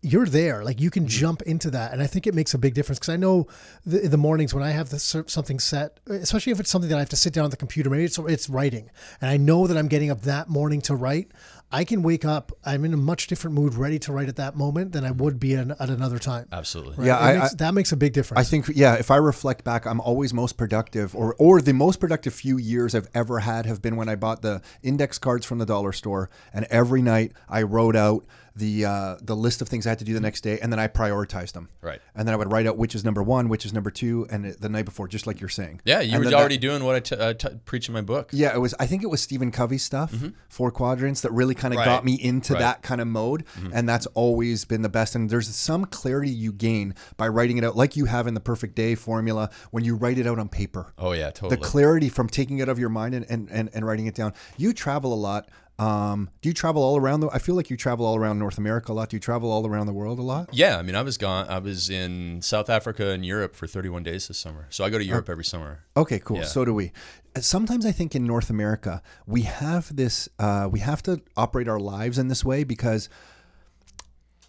you're 0.04 0.26
there. 0.26 0.62
Like 0.62 0.80
you 0.80 0.90
can 0.90 1.06
mm. 1.06 1.08
jump 1.08 1.42
into 1.42 1.70
that, 1.70 1.92
and 1.92 2.02
I 2.02 2.06
think 2.06 2.26
it 2.26 2.34
makes 2.34 2.54
a 2.54 2.58
big 2.58 2.74
difference 2.74 2.98
because 2.98 3.12
I 3.12 3.16
know 3.16 3.48
the, 3.86 4.04
in 4.04 4.10
the 4.10 4.18
mornings 4.18 4.54
when 4.54 4.62
I 4.62 4.70
have 4.70 4.90
this, 4.90 5.16
something 5.26 5.58
set, 5.58 5.98
especially 6.06 6.52
if 6.52 6.60
it's 6.60 6.70
something 6.70 6.90
that 6.90 6.96
I 6.96 7.00
have 7.00 7.08
to 7.08 7.16
sit 7.16 7.32
down 7.32 7.46
at 7.46 7.50
the 7.50 7.56
computer, 7.56 7.88
maybe 7.88 8.04
it's 8.04 8.18
it's 8.18 8.48
writing, 8.48 8.90
and 9.20 9.30
I 9.30 9.38
know 9.38 9.66
that 9.66 9.76
I'm 9.76 9.88
getting 9.88 10.10
up 10.10 10.20
that 10.22 10.48
morning 10.48 10.80
to 10.82 10.94
write. 10.94 11.32
I 11.74 11.84
can 11.84 12.02
wake 12.02 12.24
up. 12.24 12.52
I'm 12.64 12.84
in 12.84 12.94
a 12.94 12.96
much 12.96 13.26
different 13.26 13.54
mood, 13.54 13.74
ready 13.74 13.98
to 14.00 14.12
write 14.12 14.28
at 14.28 14.36
that 14.36 14.56
moment 14.56 14.92
than 14.92 15.04
I 15.04 15.10
would 15.10 15.40
be 15.40 15.54
an, 15.54 15.72
at 15.80 15.90
another 15.90 16.18
time. 16.18 16.46
Absolutely. 16.52 16.96
Right? 16.98 17.06
Yeah, 17.06 17.18
I- 17.18 17.34
makes- 17.38 17.52
I- 17.52 17.56
that 17.56 17.74
makes 17.74 17.92
a 17.92 17.96
big 17.96 18.12
difference. 18.12 18.40
I 18.46 18.48
think 18.48 18.68
yeah, 18.74 18.94
if 18.94 19.10
I 19.10 19.16
reflect 19.16 19.64
back, 19.64 19.86
I'm 19.86 20.00
always 20.00 20.32
most 20.32 20.56
productive 20.56 21.14
or 21.14 21.34
or 21.38 21.60
the 21.60 21.72
most 21.74 22.00
productive 22.00 22.32
few 22.34 22.56
years 22.58 22.94
I've 22.94 23.08
ever 23.14 23.40
had 23.40 23.66
have 23.66 23.82
been 23.82 23.96
when 23.96 24.08
I 24.08 24.14
bought 24.14 24.42
the 24.42 24.62
index 24.82 25.18
cards 25.18 25.44
from 25.46 25.58
the 25.58 25.66
dollar 25.66 25.92
store 25.92 26.30
and 26.52 26.66
every 26.70 27.02
night 27.02 27.32
I 27.48 27.62
wrote 27.62 27.96
out 27.96 28.24
the 28.56 28.84
uh, 28.84 29.16
the 29.20 29.34
list 29.34 29.60
of 29.62 29.68
things 29.68 29.84
I 29.84 29.88
had 29.90 29.98
to 29.98 30.04
do 30.04 30.14
the 30.14 30.20
next 30.20 30.42
day 30.42 30.60
and 30.60 30.70
then 30.72 30.78
I 30.78 30.86
prioritized 30.86 31.54
them. 31.54 31.70
Right. 31.80 32.00
And 32.14 32.28
then 32.28 32.34
I 32.34 32.36
would 32.36 32.52
write 32.52 32.68
out 32.68 32.78
which 32.78 32.94
is 32.94 33.04
number 33.04 33.20
1, 33.20 33.48
which 33.48 33.66
is 33.66 33.72
number 33.72 33.90
2 33.90 34.28
and 34.30 34.44
the 34.44 34.68
night 34.68 34.84
before 34.84 35.08
just 35.08 35.26
like 35.26 35.40
you're 35.40 35.48
saying. 35.48 35.80
Yeah, 35.84 36.00
you 36.00 36.10
And 36.12 36.18
were 36.20 36.24
then 36.26 36.32
that- 36.34 36.38
already 36.38 36.58
doing 36.58 36.84
what 36.84 36.94
I 36.94 37.00
t- 37.00 37.16
uh, 37.16 37.32
t- 37.34 37.48
preach 37.64 37.88
in 37.88 37.94
my 37.94 38.00
book. 38.00 38.30
yeah, 38.32 38.54
it 38.54 38.58
was. 38.60 38.72
I 38.78 38.86
think 38.86 39.02
it 39.02 39.08
was 39.10 39.20
Stephen 39.20 39.50
Covey's 39.50 39.82
stuff, 39.82 40.14
Four 40.48 40.70
Quadrants, 40.70 41.22
that 41.22 41.32
really 41.32 41.56
kind 41.64 41.72
of 41.72 41.78
Right. 41.78 41.86
got 41.86 42.04
me 42.04 42.12
into 42.20 42.52
Right. 42.52 42.60
that 42.60 42.82
kind 42.82 43.00
of 43.00 43.06
mode, 43.06 43.44
mm-hmm. 43.58 43.70
and 43.72 43.88
that's 43.88 44.04
always 44.08 44.66
been 44.66 44.82
the 44.82 44.90
best. 44.90 45.14
And 45.14 45.30
there's 45.30 45.48
some 45.48 45.86
clarity 45.86 46.28
you 46.28 46.52
gain 46.52 46.94
by 47.16 47.26
writing 47.28 47.56
it 47.56 47.64
out, 47.64 47.74
like 47.74 47.96
you 47.96 48.04
have 48.04 48.26
in 48.26 48.34
the 48.34 48.40
Perfect 48.40 48.74
Day 48.74 48.94
formula 48.94 49.48
when 49.70 49.82
you 49.82 49.94
write 49.96 50.18
it 50.18 50.26
out 50.26 50.38
on 50.38 50.48
paper. 50.48 50.92
Oh 50.98 51.12
yeah, 51.12 51.30
totally. 51.30 51.56
The 51.56 51.62
clarity 51.62 52.10
from 52.10 52.28
taking 52.28 52.58
it 52.58 52.62
out 52.62 52.68
of 52.68 52.78
your 52.78 52.90
mind 52.90 53.14
and, 53.14 53.24
and, 53.30 53.48
and, 53.50 53.70
and 53.72 53.86
writing 53.86 54.06
it 54.06 54.14
down. 54.14 54.34
You 54.58 54.74
travel 54.74 55.12
a 55.12 55.16
lot. 55.16 55.48
Um, 55.78 56.30
do 56.40 56.48
you 56.48 56.52
travel 56.52 56.82
all 56.84 56.96
around? 56.96 57.20
The, 57.20 57.28
I 57.32 57.38
feel 57.38 57.56
like 57.56 57.68
you 57.68 57.76
travel 57.76 58.06
all 58.06 58.14
around 58.16 58.38
North 58.38 58.58
America 58.58 58.92
a 58.92 58.94
lot. 58.94 59.08
Do 59.08 59.16
you 59.16 59.20
travel 59.20 59.50
all 59.50 59.66
around 59.66 59.86
the 59.86 59.92
world 59.92 60.20
a 60.20 60.22
lot? 60.22 60.50
yeah, 60.52 60.78
I 60.78 60.82
mean, 60.82 60.94
I 60.94 61.02
was 61.02 61.18
gone. 61.18 61.48
I 61.48 61.58
was 61.58 61.90
in 61.90 62.40
South 62.42 62.70
Africa 62.70 63.10
and 63.10 63.26
Europe 63.26 63.56
for 63.56 63.66
31 63.66 64.04
days 64.04 64.28
this 64.28 64.38
summer. 64.38 64.66
So 64.70 64.84
I 64.84 64.90
go 64.90 64.98
to 64.98 65.04
Europe 65.04 65.28
every 65.28 65.44
summer. 65.44 65.80
Okay, 65.96 66.20
cool. 66.20 66.36
Yeah. 66.38 66.44
So 66.44 66.64
do 66.64 66.72
we. 66.72 66.92
Sometimes 67.40 67.84
I 67.84 67.90
think 67.90 68.14
in 68.14 68.24
North 68.24 68.50
America 68.50 69.02
we 69.26 69.42
have 69.42 69.94
this. 69.96 70.28
Uh, 70.38 70.68
we 70.70 70.78
have 70.78 71.02
to 71.04 71.20
operate 71.36 71.66
our 71.66 71.80
lives 71.80 72.18
in 72.18 72.28
this 72.28 72.44
way 72.44 72.62
because 72.62 73.08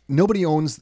nobody 0.07 0.45
owns. 0.45 0.81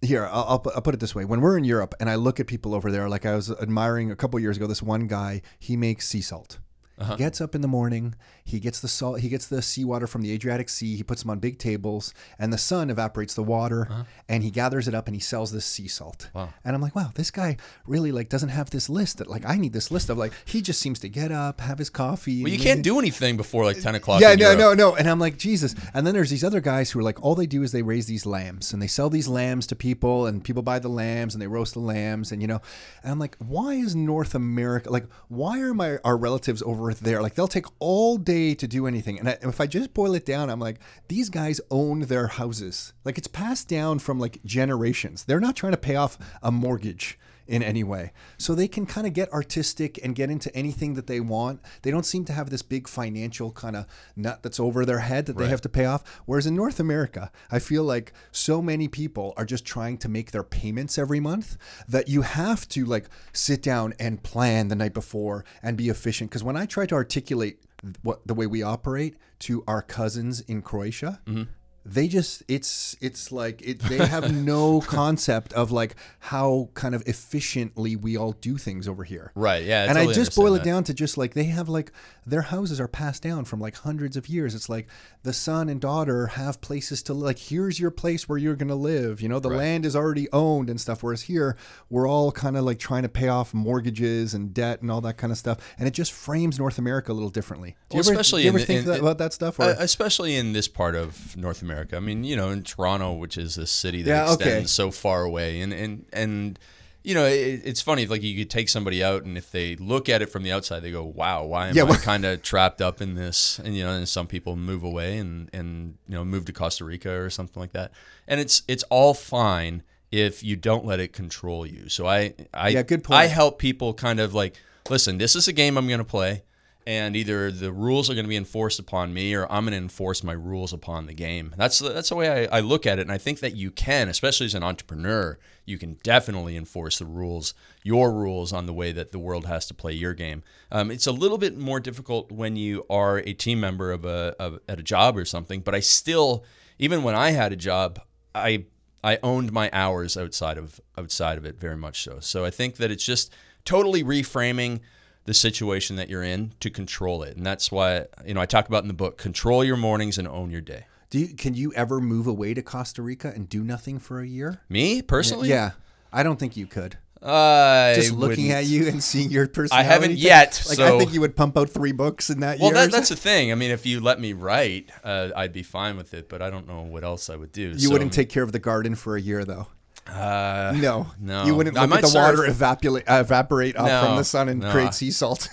Here, 0.00 0.26
I'll, 0.26 0.44
I'll, 0.44 0.58
put- 0.60 0.74
I'll 0.76 0.82
put 0.82 0.94
it 0.94 1.00
this 1.00 1.14
way: 1.14 1.24
when 1.24 1.40
we're 1.40 1.58
in 1.58 1.64
Europe 1.64 1.94
and 2.00 2.08
I 2.08 2.14
look 2.14 2.38
at 2.40 2.46
people 2.46 2.72
over 2.74 2.90
there, 2.92 3.08
like 3.08 3.26
I 3.26 3.34
was 3.34 3.50
admiring 3.50 4.10
a 4.12 4.16
couple 4.16 4.38
years 4.40 4.56
ago, 4.56 4.66
this 4.66 4.82
one 4.82 5.08
guy 5.08 5.42
he 5.58 5.76
makes 5.76 6.06
sea 6.08 6.20
salt. 6.20 6.58
He 6.98 7.04
uh-huh. 7.04 7.16
gets 7.16 7.40
up 7.40 7.54
in 7.54 7.60
the 7.60 7.68
morning. 7.68 8.16
He 8.44 8.58
gets 8.58 8.80
the 8.80 8.88
salt. 8.88 9.20
He 9.20 9.28
gets 9.28 9.46
the 9.46 9.62
seawater 9.62 10.08
from 10.08 10.22
the 10.22 10.32
Adriatic 10.32 10.68
Sea. 10.68 10.96
He 10.96 11.04
puts 11.04 11.22
them 11.22 11.30
on 11.30 11.38
big 11.38 11.58
tables, 11.58 12.12
and 12.40 12.52
the 12.52 12.58
sun 12.58 12.90
evaporates 12.90 13.34
the 13.34 13.42
water. 13.44 13.86
Uh-huh. 13.88 14.04
And 14.28 14.42
he 14.42 14.50
gathers 14.50 14.88
it 14.88 14.94
up 14.94 15.06
and 15.06 15.14
he 15.14 15.20
sells 15.20 15.52
this 15.52 15.64
sea 15.64 15.86
salt. 15.86 16.28
Wow. 16.34 16.52
And 16.64 16.74
I'm 16.74 16.82
like, 16.82 16.96
wow, 16.96 17.12
this 17.14 17.30
guy 17.30 17.56
really 17.86 18.10
like 18.10 18.28
doesn't 18.28 18.48
have 18.48 18.70
this 18.70 18.88
list 18.90 19.18
that 19.18 19.28
like 19.28 19.46
I 19.46 19.56
need 19.56 19.72
this 19.72 19.90
list 19.90 20.10
of 20.10 20.18
like 20.18 20.32
he 20.44 20.60
just 20.60 20.80
seems 20.80 20.98
to 21.00 21.08
get 21.08 21.30
up, 21.30 21.60
have 21.60 21.78
his 21.78 21.88
coffee. 21.88 22.42
Well, 22.42 22.52
you 22.52 22.58
can't 22.58 22.82
do 22.82 22.98
anything 22.98 23.36
before 23.36 23.64
like 23.64 23.80
10 23.80 23.94
o'clock. 23.94 24.20
yeah, 24.20 24.34
no, 24.34 24.50
Europe. 24.52 24.58
no, 24.58 24.90
no. 24.90 24.96
And 24.96 25.08
I'm 25.08 25.20
like, 25.20 25.38
Jesus. 25.38 25.74
And 25.94 26.06
then 26.06 26.14
there's 26.14 26.30
these 26.30 26.44
other 26.44 26.60
guys 26.60 26.90
who 26.90 26.98
are 26.98 27.04
like, 27.04 27.22
all 27.22 27.34
they 27.34 27.46
do 27.46 27.62
is 27.62 27.72
they 27.72 27.82
raise 27.82 28.06
these 28.06 28.26
lambs 28.26 28.72
and 28.72 28.82
they 28.82 28.86
sell 28.88 29.08
these 29.08 29.28
lambs 29.28 29.66
to 29.68 29.76
people 29.76 30.26
and 30.26 30.42
people 30.42 30.62
buy 30.62 30.78
the 30.78 30.88
lambs 30.88 31.34
and 31.34 31.40
they 31.40 31.46
roast 31.46 31.74
the 31.74 31.80
lambs 31.80 32.32
and 32.32 32.42
you 32.42 32.48
know, 32.48 32.60
and 33.02 33.12
I'm 33.12 33.18
like, 33.18 33.36
why 33.38 33.74
is 33.74 33.94
North 33.94 34.34
America 34.34 34.90
like? 34.90 35.06
Why 35.28 35.60
are 35.60 35.74
my 35.74 35.98
our 36.04 36.16
relatives 36.16 36.62
over 36.62 36.87
there 36.94 37.22
like 37.22 37.34
they'll 37.34 37.48
take 37.48 37.66
all 37.78 38.16
day 38.16 38.54
to 38.54 38.66
do 38.66 38.86
anything? 38.86 39.18
And 39.18 39.28
I, 39.28 39.38
if 39.42 39.60
I 39.60 39.66
just 39.66 39.94
boil 39.94 40.14
it 40.14 40.26
down, 40.26 40.50
I'm 40.50 40.60
like, 40.60 40.80
these 41.08 41.30
guys 41.30 41.60
own 41.70 42.00
their 42.00 42.26
houses. 42.26 42.92
Like 43.04 43.18
it's 43.18 43.28
passed 43.28 43.68
down 43.68 43.98
from 43.98 44.18
like 44.18 44.42
generations. 44.44 45.24
They're 45.24 45.40
not 45.40 45.56
trying 45.56 45.72
to 45.72 45.78
pay 45.78 45.96
off 45.96 46.18
a 46.42 46.50
mortgage 46.50 47.18
in 47.48 47.62
any 47.62 47.82
way. 47.82 48.12
So 48.36 48.54
they 48.54 48.68
can 48.68 48.86
kind 48.86 49.06
of 49.06 49.14
get 49.14 49.32
artistic 49.32 49.98
and 50.04 50.14
get 50.14 50.30
into 50.30 50.54
anything 50.54 50.94
that 50.94 51.06
they 51.06 51.18
want. 51.18 51.60
They 51.82 51.90
don't 51.90 52.06
seem 52.06 52.24
to 52.26 52.32
have 52.32 52.50
this 52.50 52.62
big 52.62 52.86
financial 52.86 53.50
kind 53.52 53.74
of 53.74 53.86
nut 54.14 54.42
that's 54.42 54.60
over 54.60 54.84
their 54.84 55.00
head 55.00 55.26
that 55.26 55.38
they 55.38 55.48
have 55.48 55.62
to 55.62 55.68
pay 55.68 55.86
off. 55.86 56.04
Whereas 56.26 56.46
in 56.46 56.54
North 56.54 56.78
America, 56.78 57.32
I 57.50 57.58
feel 57.58 57.84
like 57.84 58.12
so 58.30 58.60
many 58.60 58.86
people 58.86 59.32
are 59.36 59.46
just 59.46 59.64
trying 59.64 59.98
to 59.98 60.08
make 60.08 60.30
their 60.30 60.42
payments 60.42 60.98
every 60.98 61.20
month 61.20 61.56
that 61.88 62.08
you 62.08 62.22
have 62.22 62.68
to 62.68 62.84
like 62.84 63.08
sit 63.32 63.62
down 63.62 63.94
and 63.98 64.22
plan 64.22 64.68
the 64.68 64.76
night 64.76 64.94
before 64.94 65.44
and 65.62 65.76
be 65.76 65.88
efficient. 65.88 66.30
Because 66.30 66.44
when 66.44 66.56
I 66.56 66.66
try 66.66 66.86
to 66.86 66.94
articulate 66.94 67.62
what 68.02 68.26
the 68.26 68.34
way 68.34 68.46
we 68.46 68.62
operate 68.62 69.16
to 69.40 69.64
our 69.66 69.82
cousins 69.82 70.40
in 70.42 70.62
Croatia, 70.62 71.20
mm-hmm. 71.26 71.44
They 71.90 72.06
just 72.08 72.42
it's 72.48 72.96
it's 73.00 73.32
like 73.32 73.62
it 73.62 73.78
they 73.80 73.98
have 73.98 74.32
no 74.34 74.80
concept 74.86 75.52
of 75.54 75.70
like 75.72 75.96
how 76.18 76.68
kind 76.74 76.94
of 76.94 77.02
efficiently 77.06 77.96
we 77.96 78.16
all 78.16 78.32
do 78.32 78.56
things 78.58 78.86
over 78.88 79.04
here 79.04 79.32
Right, 79.34 79.64
yeah, 79.64 79.82
I 79.82 79.84
and 79.86 79.94
totally 79.94 80.12
i 80.12 80.14
just 80.14 80.36
boil 80.36 80.54
it 80.54 80.62
down 80.64 80.84
to 80.84 80.94
just 80.94 81.16
like 81.16 81.34
they 81.34 81.44
have 81.44 81.68
like 81.68 81.92
their 82.26 82.42
houses 82.42 82.78
are 82.80 82.88
passed 82.88 83.22
down 83.22 83.44
from 83.44 83.60
like 83.60 83.76
hundreds 83.76 84.16
of 84.16 84.28
years 84.28 84.54
it's 84.54 84.68
like 84.68 84.86
the 85.22 85.32
son 85.32 85.68
and 85.68 85.80
daughter 85.80 86.26
have 86.28 86.60
places 86.60 87.02
to 87.04 87.14
like 87.14 87.38
here's 87.38 87.80
your 87.80 87.90
place 87.90 88.28
where 88.28 88.38
you're 88.38 88.56
gonna 88.56 88.74
live 88.74 89.20
you 89.22 89.28
know 89.28 89.38
the 89.40 89.48
land 89.48 89.86
is 89.86 89.96
already 89.96 90.28
owned 90.32 90.68
and 90.68 90.80
stuff 90.80 91.02
whereas 91.02 91.22
here 91.22 91.56
we're 91.88 92.08
all 92.08 92.30
kind 92.32 92.56
of 92.56 92.64
like 92.64 92.78
trying 92.78 93.02
to 93.02 93.08
pay 93.08 93.28
off 93.28 93.54
mortgages 93.54 94.34
and 94.34 94.52
debt 94.52 94.82
and 94.82 94.90
all 94.90 95.00
that 95.00 95.16
kind 95.16 95.30
of 95.32 95.38
stuff 95.38 95.58
and 95.78 95.86
it 95.88 95.92
just 95.92 96.12
frames 96.12 96.58
north 96.58 96.78
america 96.78 97.10
a 97.12 97.14
little 97.14 97.30
differently 97.30 97.76
do 97.88 97.96
you 97.96 98.00
Well, 98.02 98.10
ever, 98.10 98.20
especially 98.20 98.42
do 98.42 98.44
you 98.46 98.50
ever 98.50 98.58
the- 98.58 98.64
think 98.66 98.80
in- 98.80 98.86
that, 98.86 98.94
in- 98.96 99.00
about 99.00 99.18
that 99.18 99.32
stuff 99.32 99.58
or? 99.58 99.74
Especially 99.78 100.34
in 100.36 100.52
this 100.52 100.68
part 100.68 100.94
of 100.94 101.36
North 101.36 101.62
America. 101.62 101.77
I 101.92 102.00
mean, 102.00 102.24
you 102.24 102.36
know, 102.36 102.50
in 102.50 102.62
Toronto, 102.62 103.12
which 103.14 103.36
is 103.38 103.58
a 103.58 103.66
city 103.66 104.02
that 104.02 104.10
Yeah, 104.10 104.32
okay. 104.32 104.44
extends 104.44 104.72
so 104.72 104.90
far 104.90 105.22
away, 105.24 105.60
and 105.60 105.72
and 105.72 106.04
and 106.12 106.58
you 107.04 107.14
know, 107.14 107.24
it, 107.24 107.62
it's 107.64 107.80
funny. 107.80 108.06
Like 108.06 108.22
you 108.22 108.36
could 108.36 108.50
take 108.50 108.68
somebody 108.68 109.02
out, 109.02 109.24
and 109.24 109.38
if 109.38 109.50
they 109.50 109.76
look 109.76 110.08
at 110.08 110.20
it 110.20 110.26
from 110.30 110.42
the 110.42 110.52
outside, 110.52 110.80
they 110.80 110.90
go, 110.90 111.04
"Wow, 111.04 111.44
why 111.44 111.68
am 111.68 111.76
Yeah, 111.76 111.82
I 111.84 111.86
well- 111.86 111.98
kind 111.98 112.24
of 112.24 112.42
trapped 112.42 112.80
up 112.82 113.00
in 113.00 113.14
this?" 113.14 113.58
And 113.60 113.76
you 113.76 113.84
know, 113.84 113.92
and 113.92 114.08
some 114.08 114.26
people 114.26 114.56
move 114.56 114.82
away 114.82 115.16
and 115.18 115.48
and 115.52 115.96
you 116.08 116.14
know 116.14 116.24
move 116.24 116.44
to 116.46 116.52
Costa 116.52 116.84
Rica 116.84 117.10
or 117.10 117.30
something 117.30 117.60
like 117.60 117.72
that. 117.72 117.92
And 118.26 118.40
it's 118.40 118.62
it's 118.68 118.82
all 118.90 119.14
fine 119.14 119.82
if 120.10 120.42
you 120.42 120.56
don't 120.56 120.84
let 120.84 121.00
it 121.00 121.12
control 121.12 121.64
you. 121.66 121.88
So 121.88 122.06
I 122.06 122.34
I 122.52 122.70
Yeah, 122.70 122.82
good 122.82 123.04
point. 123.04 123.20
I 123.20 123.26
help 123.26 123.58
people 123.58 123.94
kind 123.94 124.20
of 124.20 124.34
like, 124.34 124.56
listen, 124.90 125.18
this 125.18 125.36
is 125.36 125.48
a 125.48 125.52
game 125.52 125.76
I'm 125.78 125.86
going 125.86 125.98
to 125.98 126.04
play 126.04 126.42
and 126.88 127.14
either 127.16 127.50
the 127.50 127.70
rules 127.70 128.08
are 128.08 128.14
going 128.14 128.24
to 128.24 128.30
be 128.30 128.36
enforced 128.36 128.78
upon 128.78 129.12
me 129.12 129.34
or 129.34 129.44
I'm 129.52 129.64
going 129.64 129.72
to 129.72 129.76
enforce 129.76 130.24
my 130.24 130.32
rules 130.32 130.72
upon 130.72 131.04
the 131.04 131.12
game. 131.12 131.54
That's 131.58 131.80
the, 131.80 131.90
that's 131.90 132.08
the 132.08 132.14
way 132.14 132.48
I, 132.48 132.56
I 132.56 132.60
look 132.60 132.86
at 132.86 132.98
it, 132.98 133.02
and 133.02 133.12
I 133.12 133.18
think 133.18 133.40
that 133.40 133.54
you 133.54 133.70
can, 133.70 134.08
especially 134.08 134.46
as 134.46 134.54
an 134.54 134.62
entrepreneur, 134.62 135.38
you 135.66 135.76
can 135.76 135.98
definitely 136.02 136.56
enforce 136.56 136.98
the 136.98 137.04
rules, 137.04 137.52
your 137.82 138.10
rules 138.10 138.54
on 138.54 138.64
the 138.64 138.72
way 138.72 138.90
that 138.92 139.12
the 139.12 139.18
world 139.18 139.44
has 139.44 139.66
to 139.66 139.74
play 139.74 139.92
your 139.92 140.14
game. 140.14 140.42
Um, 140.72 140.90
it's 140.90 141.06
a 141.06 141.12
little 141.12 141.36
bit 141.36 141.58
more 141.58 141.78
difficult 141.78 142.32
when 142.32 142.56
you 142.56 142.86
are 142.88 143.18
a 143.18 143.34
team 143.34 143.60
member 143.60 143.92
of 143.92 144.06
a 144.06 144.34
of, 144.40 144.58
at 144.66 144.80
a 144.80 144.82
job 144.82 145.18
or 145.18 145.26
something, 145.26 145.60
but 145.60 145.74
I 145.74 145.80
still, 145.80 146.42
even 146.78 147.02
when 147.02 147.14
I 147.14 147.32
had 147.32 147.52
a 147.52 147.56
job, 147.56 148.00
I 148.34 148.64
I 149.04 149.18
owned 149.22 149.52
my 149.52 149.68
hours 149.74 150.16
outside 150.16 150.56
of 150.56 150.80
outside 150.96 151.36
of 151.36 151.44
it 151.44 151.60
very 151.60 151.76
much 151.76 152.02
so. 152.02 152.18
So 152.20 152.46
I 152.46 152.50
think 152.50 152.76
that 152.76 152.90
it's 152.90 153.04
just 153.04 153.30
totally 153.66 154.02
reframing 154.02 154.80
the 155.28 155.34
situation 155.34 155.96
that 155.96 156.08
you're 156.08 156.22
in 156.22 156.50
to 156.58 156.70
control 156.70 157.22
it. 157.22 157.36
And 157.36 157.44
that's 157.44 157.70
why, 157.70 158.06
you 158.24 158.32
know, 158.32 158.40
I 158.40 158.46
talk 158.46 158.66
about 158.66 158.82
in 158.82 158.88
the 158.88 158.94
book, 158.94 159.18
control 159.18 159.62
your 159.62 159.76
mornings 159.76 160.16
and 160.16 160.26
own 160.26 160.50
your 160.50 160.62
day. 160.62 160.86
Do 161.10 161.18
you, 161.18 161.34
can 161.36 161.52
you 161.52 161.70
ever 161.74 162.00
move 162.00 162.26
away 162.26 162.54
to 162.54 162.62
Costa 162.62 163.02
Rica 163.02 163.30
and 163.36 163.46
do 163.46 163.62
nothing 163.62 163.98
for 163.98 164.20
a 164.22 164.26
year? 164.26 164.62
Me 164.70 165.02
personally? 165.02 165.50
Yeah, 165.50 165.72
I 166.10 166.22
don't 166.22 166.38
think 166.38 166.56
you 166.56 166.66
could. 166.66 166.96
I 167.22 167.92
Just 167.96 168.12
looking 168.12 168.46
wouldn't. 168.46 168.64
at 168.64 168.64
you 168.64 168.88
and 168.88 169.04
seeing 169.04 169.30
your 169.30 169.46
personality. 169.48 169.86
I 169.86 169.92
haven't 169.92 170.08
thing, 170.12 170.18
yet, 170.18 170.64
Like 170.66 170.78
I 170.78 170.96
think 170.96 171.12
you 171.12 171.20
would 171.20 171.36
pump 171.36 171.58
out 171.58 171.68
three 171.68 171.92
books 171.92 172.30
in 172.30 172.40
that 172.40 172.58
Well, 172.58 172.68
year. 172.68 172.74
Well, 172.76 172.86
that, 172.86 172.92
that's 172.92 173.10
the 173.10 173.16
thing. 173.16 173.52
I 173.52 173.54
mean, 173.54 173.70
if 173.70 173.84
you 173.84 174.00
let 174.00 174.18
me 174.18 174.32
write, 174.32 174.88
uh, 175.04 175.28
I'd 175.36 175.52
be 175.52 175.62
fine 175.62 175.98
with 175.98 176.14
it, 176.14 176.30
but 176.30 176.40
I 176.40 176.48
don't 176.48 176.66
know 176.66 176.82
what 176.84 177.04
else 177.04 177.28
I 177.28 177.36
would 177.36 177.52
do. 177.52 177.74
You 177.76 177.90
wouldn't 177.90 178.14
take 178.14 178.30
care 178.30 178.44
of 178.44 178.52
the 178.52 178.58
garden 178.58 178.94
for 178.94 179.14
a 179.14 179.20
year, 179.20 179.44
though. 179.44 179.66
Uh, 180.08 180.72
No, 180.76 181.06
no. 181.20 181.44
You 181.44 181.54
wouldn't 181.54 181.76
I 181.76 181.82
look 181.82 181.90
might 181.90 182.02
the 182.02 182.12
water 182.14 182.44
evaporate 182.46 183.04
evaporate 183.08 183.76
up 183.76 183.86
No, 183.86 184.04
from 184.06 184.16
the 184.16 184.24
sun 184.24 184.48
and 184.48 184.60
no. 184.60 184.70
create 184.70 184.94
sea 184.94 185.10
salt. 185.10 185.48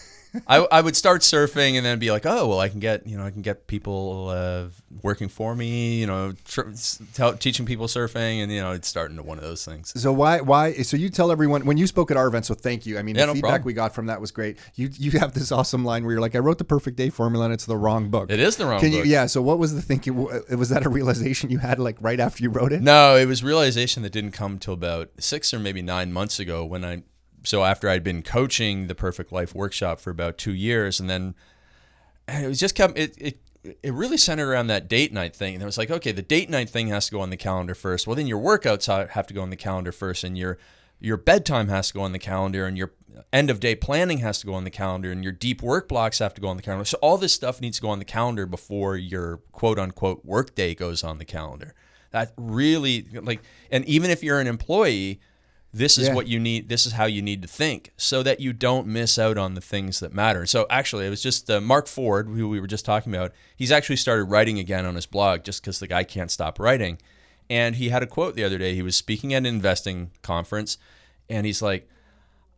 I, 0.48 0.58
I 0.72 0.82
would 0.82 0.96
start 0.96 1.22
surfing 1.22 1.76
and 1.76 1.86
then 1.86 2.00
be 2.00 2.12
like, 2.12 2.26
oh 2.26 2.48
well, 2.48 2.60
I 2.60 2.70
can 2.70 2.80
get 2.80 3.06
you 3.08 3.18
know 3.18 3.26
I 3.26 3.32
can 3.32 3.42
get 3.42 3.68
people 3.68 4.30
uh, 4.30 4.66
working 5.02 5.30
for 5.30 5.56
me, 5.56 6.00
you 6.00 6.08
know, 6.08 6.34
tr- 6.46 6.70
tell, 7.14 7.34
teaching 7.36 7.66
people 7.66 7.88
surfing, 7.88 8.42
and 8.44 8.52
you 8.52 8.62
know, 8.62 8.72
it's 8.72 8.88
starting 8.88 9.18
to 9.18 9.24
one 9.24 9.38
of 9.38 9.44
those 9.44 9.64
things. 9.66 9.94
so 10.02 10.12
why 10.12 10.42
why? 10.42 10.74
So 10.74 10.98
you 10.98 11.10
tell 11.10 11.32
everyone 11.32 11.66
when 11.66 11.78
you 11.78 11.88
spoke 11.88 12.12
at 12.12 12.18
our 12.18 12.28
event. 12.28 12.46
So 12.46 12.54
thank 12.54 12.86
you. 12.86 12.98
I 12.98 13.02
mean, 13.02 13.16
Yeah, 13.16 13.24
the 13.24 13.28
no 13.28 13.34
feedback 13.34 13.50
problem. 13.50 13.66
we 13.66 13.74
got 13.74 13.96
from 13.96 14.06
that 14.08 14.22
was 14.22 14.32
great. 14.32 14.58
You 14.76 14.90
you 14.94 15.12
have 15.20 15.34
this 15.34 15.52
awesome 15.52 15.84
line 15.86 16.04
where 16.04 16.14
you're 16.14 16.22
like, 16.22 16.36
I 16.36 16.40
wrote 16.40 16.58
the 16.58 16.64
perfect 16.66 16.98
day 16.98 17.10
formula 17.10 17.46
and 17.46 17.54
it's 17.54 17.66
the 17.66 17.78
wrong 17.78 18.10
book. 18.10 18.32
It 18.32 18.40
is 18.40 18.58
the 18.58 18.66
wrong 18.66 18.80
Can 18.80 18.92
book. 18.92 19.06
you? 19.06 19.12
Yeah. 19.12 19.26
So 19.28 19.42
what 19.42 19.58
was 19.60 19.74
the 19.76 19.82
thinking? 19.82 20.16
Was 20.16 20.70
that 20.70 20.86
a 20.86 20.90
realization 20.90 21.50
you 21.52 21.58
had 21.60 21.80
like 21.80 21.98
right 22.02 22.20
after 22.20 22.44
you 22.44 22.50
wrote 22.50 22.72
it? 22.72 22.82
No, 22.82 23.16
it 23.16 23.26
was 23.28 23.44
realization 23.44 24.04
that 24.04 24.12
didn't 24.12 24.32
come 24.32 24.60
till 24.60 24.74
about 24.74 25.10
six 25.20 25.54
or 25.54 25.60
maybe 25.60 25.82
nine 25.82 26.12
months 26.14 26.40
ago 26.40 26.64
when 26.66 26.84
I. 26.86 27.04
So 27.46 27.64
after 27.64 27.90
I'd 27.90 28.04
been 28.04 28.22
coaching 28.22 28.88
the 28.88 28.96
Perfect 28.96 29.32
Life 29.32 29.56
workshop 29.56 30.00
for 30.00 30.10
about 30.10 30.38
two 30.38 30.54
years, 30.54 31.00
and 31.00 31.10
then 31.10 31.36
it 32.28 32.48
was 32.48 32.60
just 32.60 32.76
kept 32.76 32.98
it, 32.98 33.16
it 33.18 33.40
it 33.84 33.94
really 33.94 34.18
centered 34.18 34.50
around 34.50 34.68
that 34.68 34.88
date 34.88 35.12
night 35.12 35.36
thing. 35.36 35.56
And 35.56 35.64
it 35.64 35.66
was 35.66 35.78
like, 35.78 35.90
okay, 35.90 36.12
the 36.12 36.22
date 36.22 36.50
night 36.50 36.70
thing 36.70 36.88
has 36.90 37.08
to 37.08 37.12
go 37.12 37.22
on 37.22 37.30
the 37.32 37.38
calendar 37.38 37.74
first. 37.74 38.06
Well, 38.06 38.16
then 38.16 38.28
your 38.28 38.40
workouts 38.40 39.10
have 39.10 39.28
to 39.28 39.34
go 39.34 39.42
on 39.42 39.50
the 39.50 39.56
calendar 39.56 39.92
first, 39.92 40.24
and 40.24 40.38
your 40.38 40.58
your 41.00 41.18
bedtime 41.18 41.68
has 41.68 41.90
to 41.90 41.94
go 41.94 42.02
on 42.02 42.14
the 42.14 42.20
calendar, 42.20 42.66
and 42.66 42.78
your 42.78 42.94
end 43.32 43.50
of 43.50 43.60
day 43.60 43.76
planning 43.76 44.20
has 44.20 44.40
to 44.40 44.46
go 44.46 44.54
on 44.54 44.64
the 44.64 44.70
calendar, 44.70 45.12
and 45.12 45.24
your 45.24 45.34
deep 45.34 45.62
work 45.62 45.88
blocks 45.88 46.20
have 46.20 46.34
to 46.34 46.42
go 46.42 46.48
on 46.48 46.58
the 46.58 46.64
calendar. 46.64 46.86
So 46.86 46.98
all 47.02 47.18
this 47.18 47.34
stuff 47.34 47.62
needs 47.62 47.78
to 47.78 47.82
go 47.82 47.90
on 47.90 48.00
the 48.00 48.06
calendar 48.06 48.46
before 48.46 48.96
your 48.96 49.38
quote 49.52 49.80
unquote 49.80 50.26
work 50.26 50.56
day 50.56 50.76
goes 50.76 51.04
on 51.04 51.18
the 51.18 51.26
calendar. 51.26 51.74
That 52.12 52.34
really 52.38 53.08
like, 53.14 53.42
and 53.72 53.84
even 53.86 54.10
if 54.10 54.24
you're 54.24 54.40
an 54.40 54.48
employee, 54.48 55.20
this 55.78 55.98
is 55.98 56.08
Yeah. 56.08 56.14
what 56.14 56.28
you 56.28 56.40
need. 56.40 56.70
This 56.70 56.86
is 56.86 56.94
how 56.94 57.06
you 57.06 57.22
need 57.22 57.42
to 57.42 57.48
think 57.50 57.92
so 57.98 58.24
that 58.24 58.40
you 58.40 58.54
don't 58.54 58.88
miss 58.88 59.20
out 59.20 59.38
on 59.38 59.56
the 59.56 59.62
things 59.62 60.00
that 60.00 60.14
matter. 60.14 60.46
So 60.46 60.66
actually, 60.70 61.06
it 61.06 61.10
was 61.10 61.22
just 61.22 61.52
uh, 61.52 61.60
Mark 61.60 61.88
Ford, 61.88 62.28
who 62.28 62.48
we 62.48 62.62
were 62.62 62.68
just 62.68 62.86
talking 62.86 63.14
about. 63.14 63.34
He's 63.58 63.72
actually 63.74 63.98
started 63.98 64.24
writing 64.26 64.58
again 64.58 64.86
on 64.86 64.96
his 64.96 65.06
blog 65.06 65.44
just 65.44 65.62
because 65.62 65.80
the 65.80 65.88
guy 65.88 66.06
can't 66.06 66.32
stop 66.32 66.60
writing. 66.60 66.98
And 67.50 67.76
he 67.76 67.90
had 67.90 68.02
a 68.02 68.08
quote 68.08 68.36
the 68.36 68.44
other 68.46 68.58
day. 68.58 68.74
He 68.74 68.82
was 68.82 68.96
speaking 68.96 69.34
at 69.34 69.40
an 69.40 69.46
investing 69.46 70.12
conference, 70.22 70.78
and 71.30 71.46
he's 71.46 71.62
like, 71.62 71.88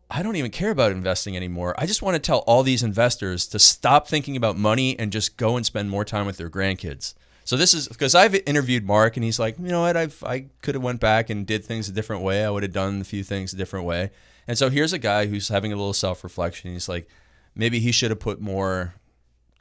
I 0.10 0.22
don't 0.24 0.36
even 0.38 0.52
care 0.52 0.70
about 0.72 0.92
investing 0.92 1.36
anymore. 1.36 1.74
I 1.78 1.86
just 1.86 2.02
want 2.02 2.16
to 2.16 2.20
tell 2.20 2.40
all 2.48 2.64
these 2.64 2.84
investors 2.84 3.48
to 3.48 3.60
stop 3.60 4.08
thinking 4.08 4.38
about 4.38 4.58
money 4.58 4.98
and 4.98 5.12
just 5.12 5.36
go 5.38 5.58
and 5.58 5.66
spend 5.66 5.90
more 5.90 6.06
time 6.06 6.26
with 6.26 6.38
their 6.38 6.50
grandkids. 6.50 7.14
So 7.48 7.56
this 7.56 7.74
is 7.74 7.88
because 7.88 8.14
I've 8.14 8.36
interviewed 8.46 8.86
Mark 8.86 9.16
and 9.16 9.24
he's 9.24 9.40
like, 9.40 9.58
you 9.58 9.70
know 9.70 9.80
what, 9.80 9.96
I've 9.96 10.22
I 10.22 10.48
could 10.62 10.76
have 10.76 10.84
went 10.84 11.00
back 11.00 11.30
and 11.30 11.48
did 11.48 11.64
things 11.64 11.88
a 11.88 11.94
different 11.94 12.22
way. 12.22 12.44
I 12.44 12.50
would 12.50 12.64
have 12.64 12.74
done 12.74 13.00
a 13.00 13.06
few 13.06 13.24
things 13.24 13.54
a 13.54 13.56
different 13.56 13.86
way. 13.86 14.12
And 14.50 14.58
so 14.58 14.70
here's 14.70 14.92
a 14.92 15.00
guy 15.00 15.28
who's 15.28 15.48
having 15.48 15.72
a 15.72 15.78
little 15.78 15.94
self-reflection. 15.94 16.74
He's 16.74 16.90
like, 16.90 17.08
maybe 17.56 17.80
he 17.80 17.94
should 17.94 18.12
have 18.12 18.20
put 18.20 18.42
more 18.42 18.96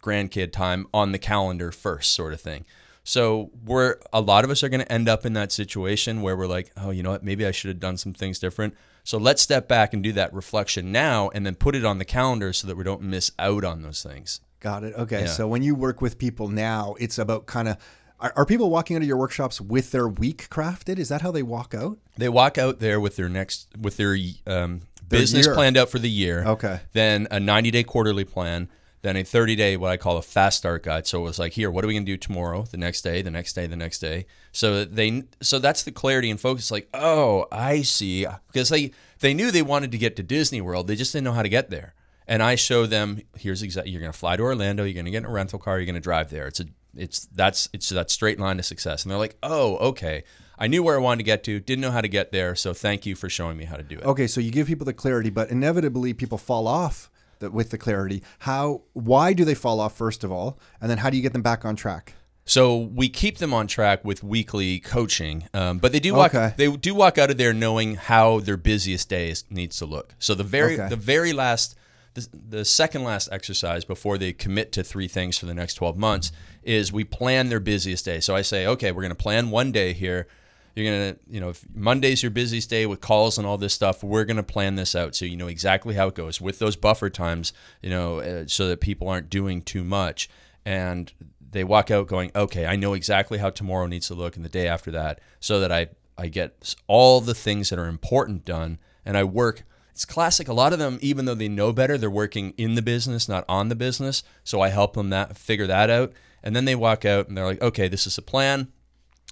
grandkid 0.03 0.51
time 0.51 0.89
on 0.93 1.13
the 1.13 1.19
calendar 1.21 1.71
first, 1.71 2.11
sort 2.11 2.33
of 2.33 2.41
thing. 2.41 2.67
So 3.05 3.53
we're 3.65 3.99
a 4.13 4.21
lot 4.21 4.43
of 4.43 4.51
us 4.51 4.65
are 4.65 4.69
going 4.69 4.81
to 4.81 4.93
end 4.93 5.09
up 5.09 5.25
in 5.25 5.35
that 5.35 5.53
situation 5.53 6.23
where 6.23 6.37
we're 6.37 6.49
like, 6.49 6.73
oh, 6.77 6.91
you 6.91 7.05
know 7.05 7.13
what? 7.13 7.23
Maybe 7.23 7.47
I 7.47 7.53
should 7.53 7.69
have 7.69 7.79
done 7.79 7.99
some 7.99 8.15
things 8.15 8.41
different. 8.41 8.75
So 9.05 9.17
let's 9.17 9.43
step 9.43 9.69
back 9.69 9.95
and 9.95 10.03
do 10.03 10.11
that 10.15 10.35
reflection 10.35 10.91
now, 10.91 11.29
and 11.29 11.47
then 11.47 11.55
put 11.55 11.77
it 11.77 11.85
on 11.85 11.99
the 11.99 12.05
calendar 12.05 12.53
so 12.53 12.67
that 12.67 12.77
we 12.77 12.83
don't 12.83 13.03
miss 13.03 13.31
out 13.39 13.63
on 13.63 13.83
those 13.83 14.03
things. 14.03 14.41
Got 14.61 14.85
it. 14.85 14.95
Okay. 14.95 15.21
Yeah. 15.23 15.27
So 15.27 15.47
when 15.47 15.63
you 15.63 15.75
work 15.75 16.01
with 16.01 16.19
people 16.19 16.49
now, 16.49 16.95
it's 16.99 17.19
about 17.19 17.47
kind 17.47 17.69
of 17.69 17.77
are, 18.19 18.33
are 18.37 18.47
people 18.47 18.71
walking 18.71 18.97
out 18.97 19.03
of 19.03 19.09
your 19.09 19.19
workshops 19.19 19.61
with 19.61 19.91
their 19.91 20.09
week 20.09 20.49
crafted? 20.51 20.99
Is 20.99 21.09
that 21.11 21.21
how 21.23 21.31
they 21.31 21.43
walk 21.43 21.75
out? 21.75 21.99
They 22.17 22.29
walk 22.31 22.57
out 22.57 22.81
there 22.81 22.99
with 22.99 23.17
their 23.17 23.29
next 23.29 23.69
with 23.79 23.97
their 23.99 24.17
um, 24.47 24.81
Their 25.09 25.21
business 25.21 25.47
year. 25.47 25.55
planned 25.55 25.77
out 25.77 25.91
for 25.91 25.99
the 25.99 26.11
year. 26.11 26.45
Okay. 26.45 26.81
Then 26.93 27.29
a 27.31 27.39
90 27.39 27.71
day 27.71 27.83
quarterly 27.85 28.25
plan. 28.25 28.69
Then 29.03 29.17
a 29.19 29.23
30 29.23 29.55
day 29.55 29.77
what 29.77 29.93
I 29.93 29.99
call 29.99 30.17
a 30.17 30.23
fast 30.23 30.57
start 30.59 30.83
guide. 30.83 31.07
So 31.07 31.21
it 31.21 31.25
was 31.25 31.39
like, 31.39 31.53
here, 31.53 31.71
what 31.71 31.85
are 31.85 31.87
we 31.89 31.95
gonna 31.95 32.07
do 32.07 32.17
tomorrow? 32.17 32.63
The 32.63 32.79
next 32.79 33.03
day, 33.03 33.21
the 33.23 33.31
next 33.31 33.53
day, 33.53 33.67
the 33.67 33.77
next 33.77 33.99
day. 33.99 34.27
So 34.51 34.85
they 34.87 35.25
so 35.43 35.59
that's 35.59 35.83
the 35.85 35.93
clarity 35.93 36.31
and 36.31 36.41
focus. 36.41 36.71
Like, 36.71 36.89
oh, 36.95 37.47
I 37.53 37.83
see, 37.83 38.27
because 38.49 38.71
they 38.71 38.93
they 39.21 39.35
knew 39.35 39.51
they 39.51 39.63
wanted 39.63 39.93
to 39.93 39.99
get 39.99 40.17
to 40.17 40.23
Disney 40.23 40.61
World. 40.63 40.87
They 40.89 40.97
just 40.97 41.13
didn't 41.13 41.25
know 41.25 41.33
how 41.33 41.43
to 41.43 41.49
get 41.51 41.69
there. 41.71 41.95
And 42.29 42.43
I 42.43 42.55
show 42.57 42.87
them 42.87 43.21
here's 43.37 43.63
exactly 43.63 43.93
you're 43.93 44.01
gonna 44.01 44.13
fly 44.13 44.37
to 44.37 44.43
Orlando. 44.43 44.85
You're 44.85 44.95
gonna 44.95 45.11
get 45.11 45.19
in 45.19 45.27
a 45.27 45.31
rental 45.31 45.59
car. 45.59 45.79
You're 45.79 45.87
gonna 45.87 46.01
drive 46.01 46.31
there. 46.31 46.47
It's 46.47 46.61
a 46.61 46.67
it's 46.97 47.27
that's 47.27 47.69
it's 47.73 47.89
that 47.91 48.11
straight 48.11 48.41
line 48.41 48.57
to 48.57 48.63
success. 48.63 49.03
And 49.05 49.11
they're 49.11 49.19
like, 49.19 49.37
oh, 49.43 49.77
okay. 49.77 50.25
I 50.59 50.67
knew 50.69 50.83
where 50.83 50.97
I 50.97 50.99
wanted 51.01 51.19
to 51.19 51.25
get 51.25 51.45
to, 51.45 51.61
didn't 51.61 51.83
know 51.83 51.91
how 51.91 52.01
to 52.01 52.09
get 52.09 52.33
there. 52.33 52.55
So 52.55 52.73
thank 52.73 53.05
you 53.05 53.15
for 53.15 53.29
showing 53.29 53.59
me 53.59 53.65
how 53.67 53.77
to 53.77 53.83
do 53.83 53.99
it. 53.99 54.05
Okay, 54.07 54.27
so 54.27 54.41
you 54.41 54.51
give 54.51 54.67
people 54.67 54.87
the 54.87 54.95
clarity, 54.95 55.29
but 55.29 55.51
inevitably 55.51 56.15
people 56.15 56.39
fall 56.39 56.67
off 56.67 57.11
the, 57.41 57.51
with 57.51 57.69
the 57.69 57.77
clarity. 57.77 58.23
How? 58.41 58.83
Why 58.95 59.35
do 59.35 59.45
they 59.45 59.55
fall 59.55 59.81
off 59.81 59.95
first 59.97 60.25
of 60.25 60.33
all, 60.33 60.59
and 60.81 60.91
then 60.91 60.97
how 60.99 61.11
do 61.11 61.17
you 61.19 61.23
get 61.23 61.35
them 61.35 61.43
back 61.43 61.65
on 61.67 61.77
track? 61.77 62.15
So 62.49 62.79
we 62.79 63.09
keep 63.11 63.39
them 63.39 63.53
on 63.53 63.67
track 63.67 64.05
with 64.05 64.23
weekly 64.23 64.79
coaching, 64.79 65.49
um, 65.53 65.79
but 65.79 65.93
they 65.93 66.01
do 66.01 66.15
walk. 66.15 66.35
Okay. 66.35 66.55
They 66.57 66.75
do 66.75 66.95
walk 66.95 67.19
out 67.19 67.31
of 67.31 67.37
there 67.37 67.53
knowing 67.53 67.97
how 67.97 68.41
their 68.41 68.57
busiest 68.57 69.09
days 69.11 69.45
needs 69.51 69.77
to 69.79 69.85
look. 69.85 70.15
So 70.19 70.35
the 70.35 70.45
very 70.45 70.75
Okay. 70.75 70.89
the 70.89 70.97
very 70.97 71.33
last, 71.35 71.77
the, 72.17 72.65
second 72.65 73.05
last 73.05 73.29
exercise 73.31 73.85
before 73.85 74.19
they 74.19 74.33
commit 74.33 74.73
to 74.73 74.83
three 74.83 75.09
things 75.09 75.39
for 75.39 75.47
the 75.47 75.55
next 75.55 75.75
twelve 75.75 75.97
months 75.97 76.33
is 76.63 76.93
we 76.93 77.05
plan 77.05 77.49
their 77.49 77.61
busiest 77.61 78.05
day. 78.05 78.21
So 78.21 78.35
I 78.35 78.43
say, 78.43 78.67
okay, 78.67 78.93
we're 78.93 79.03
going 79.03 79.11
to 79.11 79.15
plan 79.15 79.51
one 79.51 79.73
day 79.73 79.93
here. 79.93 80.27
You're 80.75 80.93
gonna, 80.93 81.17
you 81.27 81.41
know, 81.41 81.49
if 81.49 81.65
Monday's 81.75 82.23
your 82.23 82.31
busiest 82.31 82.69
day 82.69 82.85
with 82.85 83.01
calls 83.01 83.39
and 83.39 83.47
all 83.47 83.57
this 83.57 83.73
stuff, 83.73 84.05
we're 84.05 84.27
gonna 84.27 84.43
plan 84.43 84.75
this 84.75 84.95
out 84.95 85.15
so 85.15 85.25
you 85.25 85.35
know 85.35 85.47
exactly 85.47 85.95
how 85.95 86.09
it 86.09 86.15
goes 86.15 86.39
with 86.39 86.59
those 86.59 86.77
buffer 86.77 87.09
times, 87.09 87.55
you 87.81 87.89
know, 87.89 88.21
uh, 88.21 88.45
so 88.47 88.69
that 88.69 88.83
people 88.83 89.09
aren't 89.09 89.31
doing 89.31 89.63
too 89.63 89.83
much. 89.83 90.29
And 90.67 91.11
they 91.51 91.65
walk 91.65 91.91
out 91.91 92.09
going, 92.09 92.31
okay, 92.37 92.67
I 92.67 92.77
know 92.77 92.93
exactly 92.93 93.39
how 93.39 93.49
tomorrow 93.49 93.87
needs 93.87 94.09
to 94.09 94.15
look 94.15 94.37
and 94.37 94.45
the 94.45 94.51
day 94.51 94.69
after 94.69 94.91
that, 94.91 95.21
so 95.41 95.61
that 95.61 95.73
I 95.73 95.87
I 96.19 96.29
get 96.29 96.75
all 96.87 97.23
the 97.23 97.35
things 97.35 97.71
that 97.71 97.79
are 97.79 97.89
important 97.89 98.45
done, 98.45 98.79
and 99.07 99.17
I 99.17 99.25
work. 99.25 99.65
It's 99.97 100.05
classic. 100.05 100.47
A 100.47 100.53
lot 100.53 100.75
of 100.75 100.79
them, 100.79 100.99
even 101.01 101.25
though 101.25 101.35
they 101.35 101.49
know 101.49 101.73
better, 101.73 101.97
they're 101.97 102.11
working 102.11 102.53
in 102.59 102.75
the 102.75 102.83
business, 102.83 103.31
not 103.31 103.47
on 103.49 103.71
the 103.71 103.75
business. 103.75 104.23
So 104.45 104.61
I 104.61 104.69
help 104.69 104.93
them 104.93 105.09
that 105.09 105.39
figure 105.39 105.67
that 105.67 105.89
out, 105.89 106.13
and 106.43 106.55
then 106.55 106.67
they 106.67 106.75
walk 106.75 107.07
out 107.07 107.29
and 107.29 107.35
they're 107.35 107.47
like, 107.47 107.63
okay, 107.63 107.89
this 107.89 108.07
is 108.07 108.19
a 108.19 108.23
plan 108.23 108.69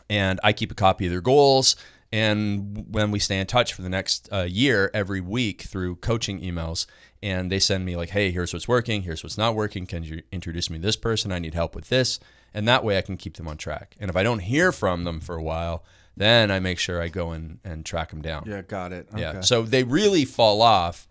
and 0.08 0.40
I 0.42 0.54
keep 0.54 0.72
a 0.72 0.74
copy 0.74 1.04
of 1.04 1.12
their 1.12 1.20
goals. 1.20 1.76
And 2.10 2.86
when 2.90 3.10
we 3.10 3.18
stay 3.18 3.38
in 3.38 3.46
touch 3.46 3.74
for 3.74 3.82
the 3.82 3.90
next 3.90 4.26
uh, 4.32 4.46
year, 4.48 4.90
every 4.94 5.20
week 5.20 5.62
through 5.62 5.96
coaching 5.96 6.40
emails, 6.40 6.86
and 7.22 7.52
they 7.52 7.58
send 7.58 7.84
me 7.84 7.94
like, 7.94 8.08
"Hey, 8.08 8.30
here's 8.30 8.54
what's 8.54 8.66
working. 8.66 9.02
Here's 9.02 9.22
what's 9.22 9.36
not 9.36 9.54
working. 9.54 9.84
Can 9.84 10.02
you 10.02 10.22
introduce 10.32 10.70
me 10.70 10.78
this 10.78 10.96
person? 10.96 11.30
I 11.30 11.40
need 11.40 11.52
help 11.52 11.74
with 11.74 11.90
this." 11.90 12.20
And 12.54 12.66
that 12.68 12.84
way, 12.84 12.96
I 12.96 13.02
can 13.02 13.18
keep 13.18 13.36
them 13.36 13.48
on 13.48 13.58
track. 13.58 13.96
And 14.00 14.08
if 14.08 14.16
I 14.16 14.22
don't 14.22 14.38
hear 14.38 14.72
from 14.72 15.04
them 15.04 15.20
for 15.20 15.34
a 15.36 15.42
while, 15.42 15.84
then 16.16 16.50
I 16.50 16.60
make 16.60 16.78
sure 16.78 17.00
I 17.00 17.08
go 17.08 17.32
and, 17.32 17.58
and 17.64 17.84
track 17.84 18.10
them 18.10 18.22
down. 18.22 18.44
Yeah, 18.46 18.62
got 18.62 18.92
it. 18.92 19.08
Yeah. 19.16 19.40
So 19.40 19.62
they 19.62 19.82
really 19.82 20.24
fall 20.24 20.62
off. 20.62 21.08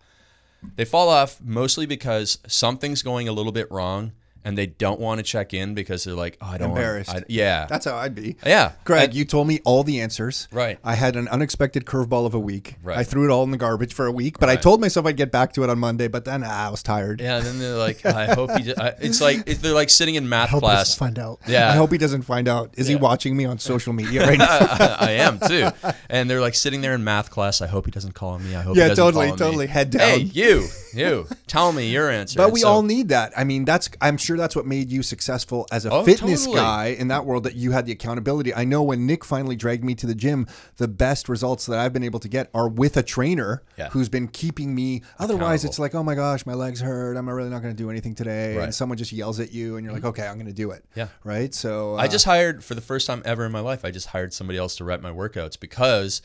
They 0.76 0.84
fall 0.84 1.08
off 1.08 1.40
mostly 1.42 1.84
because 1.86 2.38
something's 2.46 3.02
going 3.02 3.28
a 3.28 3.32
little 3.32 3.52
bit 3.52 3.70
wrong, 3.70 4.12
and 4.44 4.56
they 4.58 4.66
don't 4.66 5.00
want 5.00 5.18
to 5.18 5.22
check 5.22 5.54
in 5.54 5.74
because 5.74 6.04
they're 6.04 6.14
like, 6.14 6.36
"Oh, 6.40 6.46
I 6.46 6.58
don't." 6.58 6.70
Embarrassed. 6.70 7.10
I, 7.10 7.22
yeah. 7.28 7.66
That's 7.68 7.84
how 7.86 7.96
I'd 7.96 8.14
be. 8.14 8.36
yeah. 8.44 8.72
Craig, 8.84 9.04
And- 9.10 9.14
you 9.14 9.24
told 9.24 9.46
me 9.48 9.60
all 9.64 9.82
the 9.84 10.00
answers. 10.00 10.48
Right. 10.52 10.78
I 10.84 10.94
had 10.94 11.16
an 11.16 11.28
unexpected 11.28 11.84
curveball 11.84 12.26
of 12.26 12.34
a 12.34 12.38
week. 12.38 12.76
Right. 12.82 12.98
I 12.98 13.04
threw 13.04 13.24
it 13.24 13.30
all 13.32 13.42
in 13.44 13.50
the 13.50 13.56
garbage 13.56 13.94
for 13.94 14.06
a 14.06 14.12
week, 14.12 14.38
but 14.38 14.48
I 14.48 14.56
told 14.56 14.80
myself 14.80 15.06
I'd 15.06 15.16
get 15.16 15.30
back 15.32 15.52
to 15.54 15.64
it 15.64 15.70
on 15.70 15.78
Monday, 15.78 16.08
but 16.08 16.24
then 16.24 16.42
ah, 16.44 16.66
I 16.68 16.70
was 16.70 16.82
tired. 16.82 17.20
Yeah, 17.20 17.36
and 17.38 17.46
then 17.46 17.58
they're 17.58 17.76
like, 17.76 18.04
I 18.06 18.34
hope 18.34 18.50
he. 18.56 18.64
Just, 18.64 18.78
I, 18.78 18.94
it's 19.00 19.20
like 19.20 19.44
they're 19.46 19.72
like 19.74 19.90
sitting 19.90 20.14
in 20.16 20.28
math 20.28 20.50
class. 20.50 20.94
find 20.94 21.18
out. 21.18 21.40
Yeah, 21.46 21.70
I 21.70 21.76
hope 21.76 21.92
he 21.92 21.98
doesn't 21.98 22.22
find 22.22 22.48
out. 22.48 22.74
Is 22.76 22.86
he 22.86 22.96
watching 22.96 23.36
me 23.36 23.44
on 23.44 23.58
social 23.58 23.92
media 23.92 24.26
right 24.26 24.38
now? 24.38 24.46
I 24.48 25.12
am 25.20 25.38
too. 25.38 25.68
And 26.10 26.28
they're 26.28 26.40
like 26.40 26.54
sitting 26.54 26.80
there 26.80 26.94
in 26.94 27.02
math 27.04 27.30
class. 27.30 27.60
I 27.62 27.66
hope 27.66 27.84
he 27.86 27.90
doesn't 27.90 28.12
call 28.12 28.30
on 28.30 28.44
me. 28.44 28.54
I 28.54 28.62
hope. 28.62 28.76
Yeah, 28.76 28.84
he 28.84 28.88
doesn't 28.90 29.04
totally, 29.04 29.26
follow 29.28 29.36
me." 29.36 29.38
totally. 29.38 29.66
Head 29.68 29.90
down. 29.90 30.00
Hey, 30.10 30.16
you, 30.18 30.66
you, 30.92 31.26
tell 31.46 31.72
me 31.72 31.90
your 31.90 32.10
answer. 32.10 32.38
But 32.38 32.44
And 32.44 32.52
we 32.52 32.60
so- 32.60 32.68
all 32.68 32.82
need 32.82 33.08
that. 33.08 33.32
I 33.36 33.44
mean, 33.44 33.64
that's 33.64 33.88
I'm 34.00 34.16
sure 34.16 34.33
that's 34.36 34.54
what 34.56 34.66
made 34.66 34.90
you 34.90 35.02
successful 35.02 35.66
as 35.72 35.84
a 35.86 35.90
Oh, 35.90 36.04
fitness 36.04 36.44
totally. 36.44 36.60
guy 36.62 36.86
in 36.86 37.08
that 37.08 37.24
world 37.26 37.44
that 37.44 37.54
you 37.54 37.72
had 37.72 37.86
the 37.86 37.92
accountability. 37.92 38.54
I 38.54 38.64
know 38.64 38.82
when 38.82 39.06
Nick 39.06 39.24
finally 39.24 39.56
dragged 39.56 39.84
me 39.84 39.94
to 39.96 40.06
the 40.06 40.14
gym, 40.14 40.46
the 40.76 40.88
best 40.88 41.28
results 41.28 41.66
that 41.66 41.78
I've 41.78 41.92
been 41.92 42.02
able 42.04 42.20
to 42.20 42.28
get 42.28 42.50
are 42.54 42.68
with 42.68 42.96
a 42.96 43.02
trainer 43.02 43.62
Yeah. 43.76 43.88
who's 43.90 44.08
been 44.08 44.28
keeping 44.28 44.74
me. 44.74 45.02
Otherwise, 45.18 45.64
it's 45.64 45.78
like, 45.78 45.94
oh 45.94 46.02
my 46.02 46.14
gosh, 46.14 46.46
my 46.46 46.54
legs 46.54 46.80
hurt. 46.80 47.16
I'm 47.16 47.28
really 47.28 47.50
not 47.50 47.62
going 47.62 47.74
to 47.74 47.82
do 47.82 47.90
anything 47.90 48.14
today. 48.14 48.56
Right. 48.56 48.64
And 48.64 48.74
someone 48.74 48.98
just 48.98 49.12
yells 49.12 49.40
at 49.40 49.52
you, 49.52 49.76
and 49.76 49.84
you're 49.84 49.92
like, 49.94 50.04
okay, 50.04 50.26
I'm 50.26 50.34
going 50.34 50.46
to 50.46 50.52
do 50.52 50.70
it. 50.70 50.84
Yeah. 50.94 51.08
Right. 51.24 51.54
So 51.54 51.94
I 51.94 52.04
uh, 52.04 52.08
just 52.08 52.24
hired 52.24 52.64
for 52.64 52.74
the 52.74 52.80
first 52.80 53.06
time 53.06 53.22
ever 53.24 53.44
in 53.46 53.52
my 53.52 53.60
life. 53.60 53.84
I 53.84 53.90
just 53.90 54.08
hired 54.08 54.32
somebody 54.32 54.58
else 54.58 54.76
to 54.76 54.84
write 54.84 55.00
my 55.02 55.10
workouts 55.10 55.58
because 55.58 56.22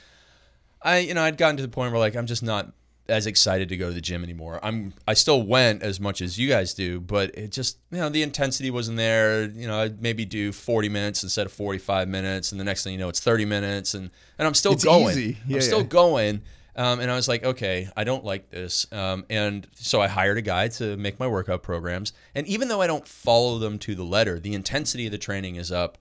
I, 0.81 0.99
you 0.99 1.13
know, 1.13 1.21
I'd 1.21 1.37
gotten 1.37 1.57
to 1.57 1.63
the 1.63 1.69
point 1.69 1.91
where 1.91 1.99
like 1.99 2.15
I'm 2.15 2.25
just 2.25 2.43
not 2.43 2.71
as 3.09 3.25
excited 3.27 3.69
to 3.69 3.77
go 3.77 3.87
to 3.89 3.93
the 3.93 4.01
gym 4.01 4.23
anymore. 4.23 4.59
I'm 4.63 4.93
I 5.07 5.13
still 5.13 5.41
went 5.41 5.83
as 5.83 5.99
much 5.99 6.21
as 6.21 6.37
you 6.37 6.47
guys 6.47 6.73
do, 6.73 6.99
but 6.99 7.35
it 7.35 7.51
just 7.51 7.77
you 7.91 7.97
know 7.97 8.09
the 8.09 8.23
intensity 8.23 8.71
wasn't 8.71 8.97
there. 8.97 9.45
You 9.45 9.67
know, 9.67 9.79
I'd 9.79 10.01
maybe 10.01 10.25
do 10.25 10.51
40 10.51 10.89
minutes 10.89 11.23
instead 11.23 11.45
of 11.45 11.51
45 11.53 12.07
minutes, 12.07 12.51
and 12.51 12.59
the 12.59 12.65
next 12.65 12.83
thing 12.83 12.93
you 12.93 12.99
know, 12.99 13.09
it's 13.09 13.19
30 13.19 13.45
minutes, 13.45 13.93
and 13.93 14.09
and 14.37 14.47
I'm 14.47 14.53
still 14.53 14.73
It's 14.73 14.83
going. 14.83 15.09
easy. 15.09 15.37
Yeah, 15.47 15.55
I'm 15.57 15.61
still 15.61 15.83
going. 15.83 16.41
Um, 16.75 17.01
and 17.01 17.11
I 17.11 17.15
was 17.15 17.27
like, 17.27 17.43
okay, 17.43 17.89
I 17.97 18.05
don't 18.05 18.23
like 18.23 18.51
this. 18.51 18.87
Um, 18.93 19.25
and 19.29 19.67
so 19.73 19.99
I 20.01 20.07
hired 20.07 20.37
a 20.37 20.41
guy 20.41 20.69
to 20.69 20.95
make 20.95 21.19
my 21.19 21.27
workout 21.27 21.61
programs. 21.61 22.13
And 22.35 22.47
even 22.47 22.69
though 22.69 22.79
I 22.79 22.87
don't 22.87 23.05
follow 23.05 23.59
them 23.59 23.79
to 23.79 23.95
the 23.95 24.03
letter, 24.05 24.39
the 24.39 24.53
intensity 24.53 25.05
of 25.05 25.11
the 25.11 25.17
training 25.17 25.57
is 25.57 25.73
up. 25.73 25.97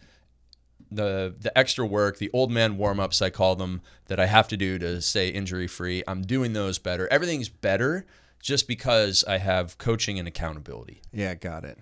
The 0.90 1.34
the 1.38 1.56
extra 1.56 1.84
work, 1.86 2.18
the 2.18 2.30
old 2.32 2.50
man 2.50 2.76
warm 2.78 2.98
ups, 3.00 3.20
I 3.20 3.30
call 3.30 3.56
them, 3.56 3.82
that 4.06 4.18
I 4.18 4.26
have 4.26 4.48
to 4.48 4.56
do 4.56 4.78
to 4.78 5.00
stay 5.02 5.28
injury 5.28 5.66
free. 5.66 6.02
I'm 6.08 6.22
doing 6.22 6.52
those 6.54 6.78
better. 6.78 7.06
Everything's 7.10 7.48
better 7.48 8.06
just 8.40 8.66
because 8.68 9.24
I 9.28 9.38
have 9.38 9.76
coaching 9.78 10.18
and 10.18 10.26
accountability. 10.28 11.02
yeah, 11.12 11.34
got 11.34 11.64
it. 11.64 11.78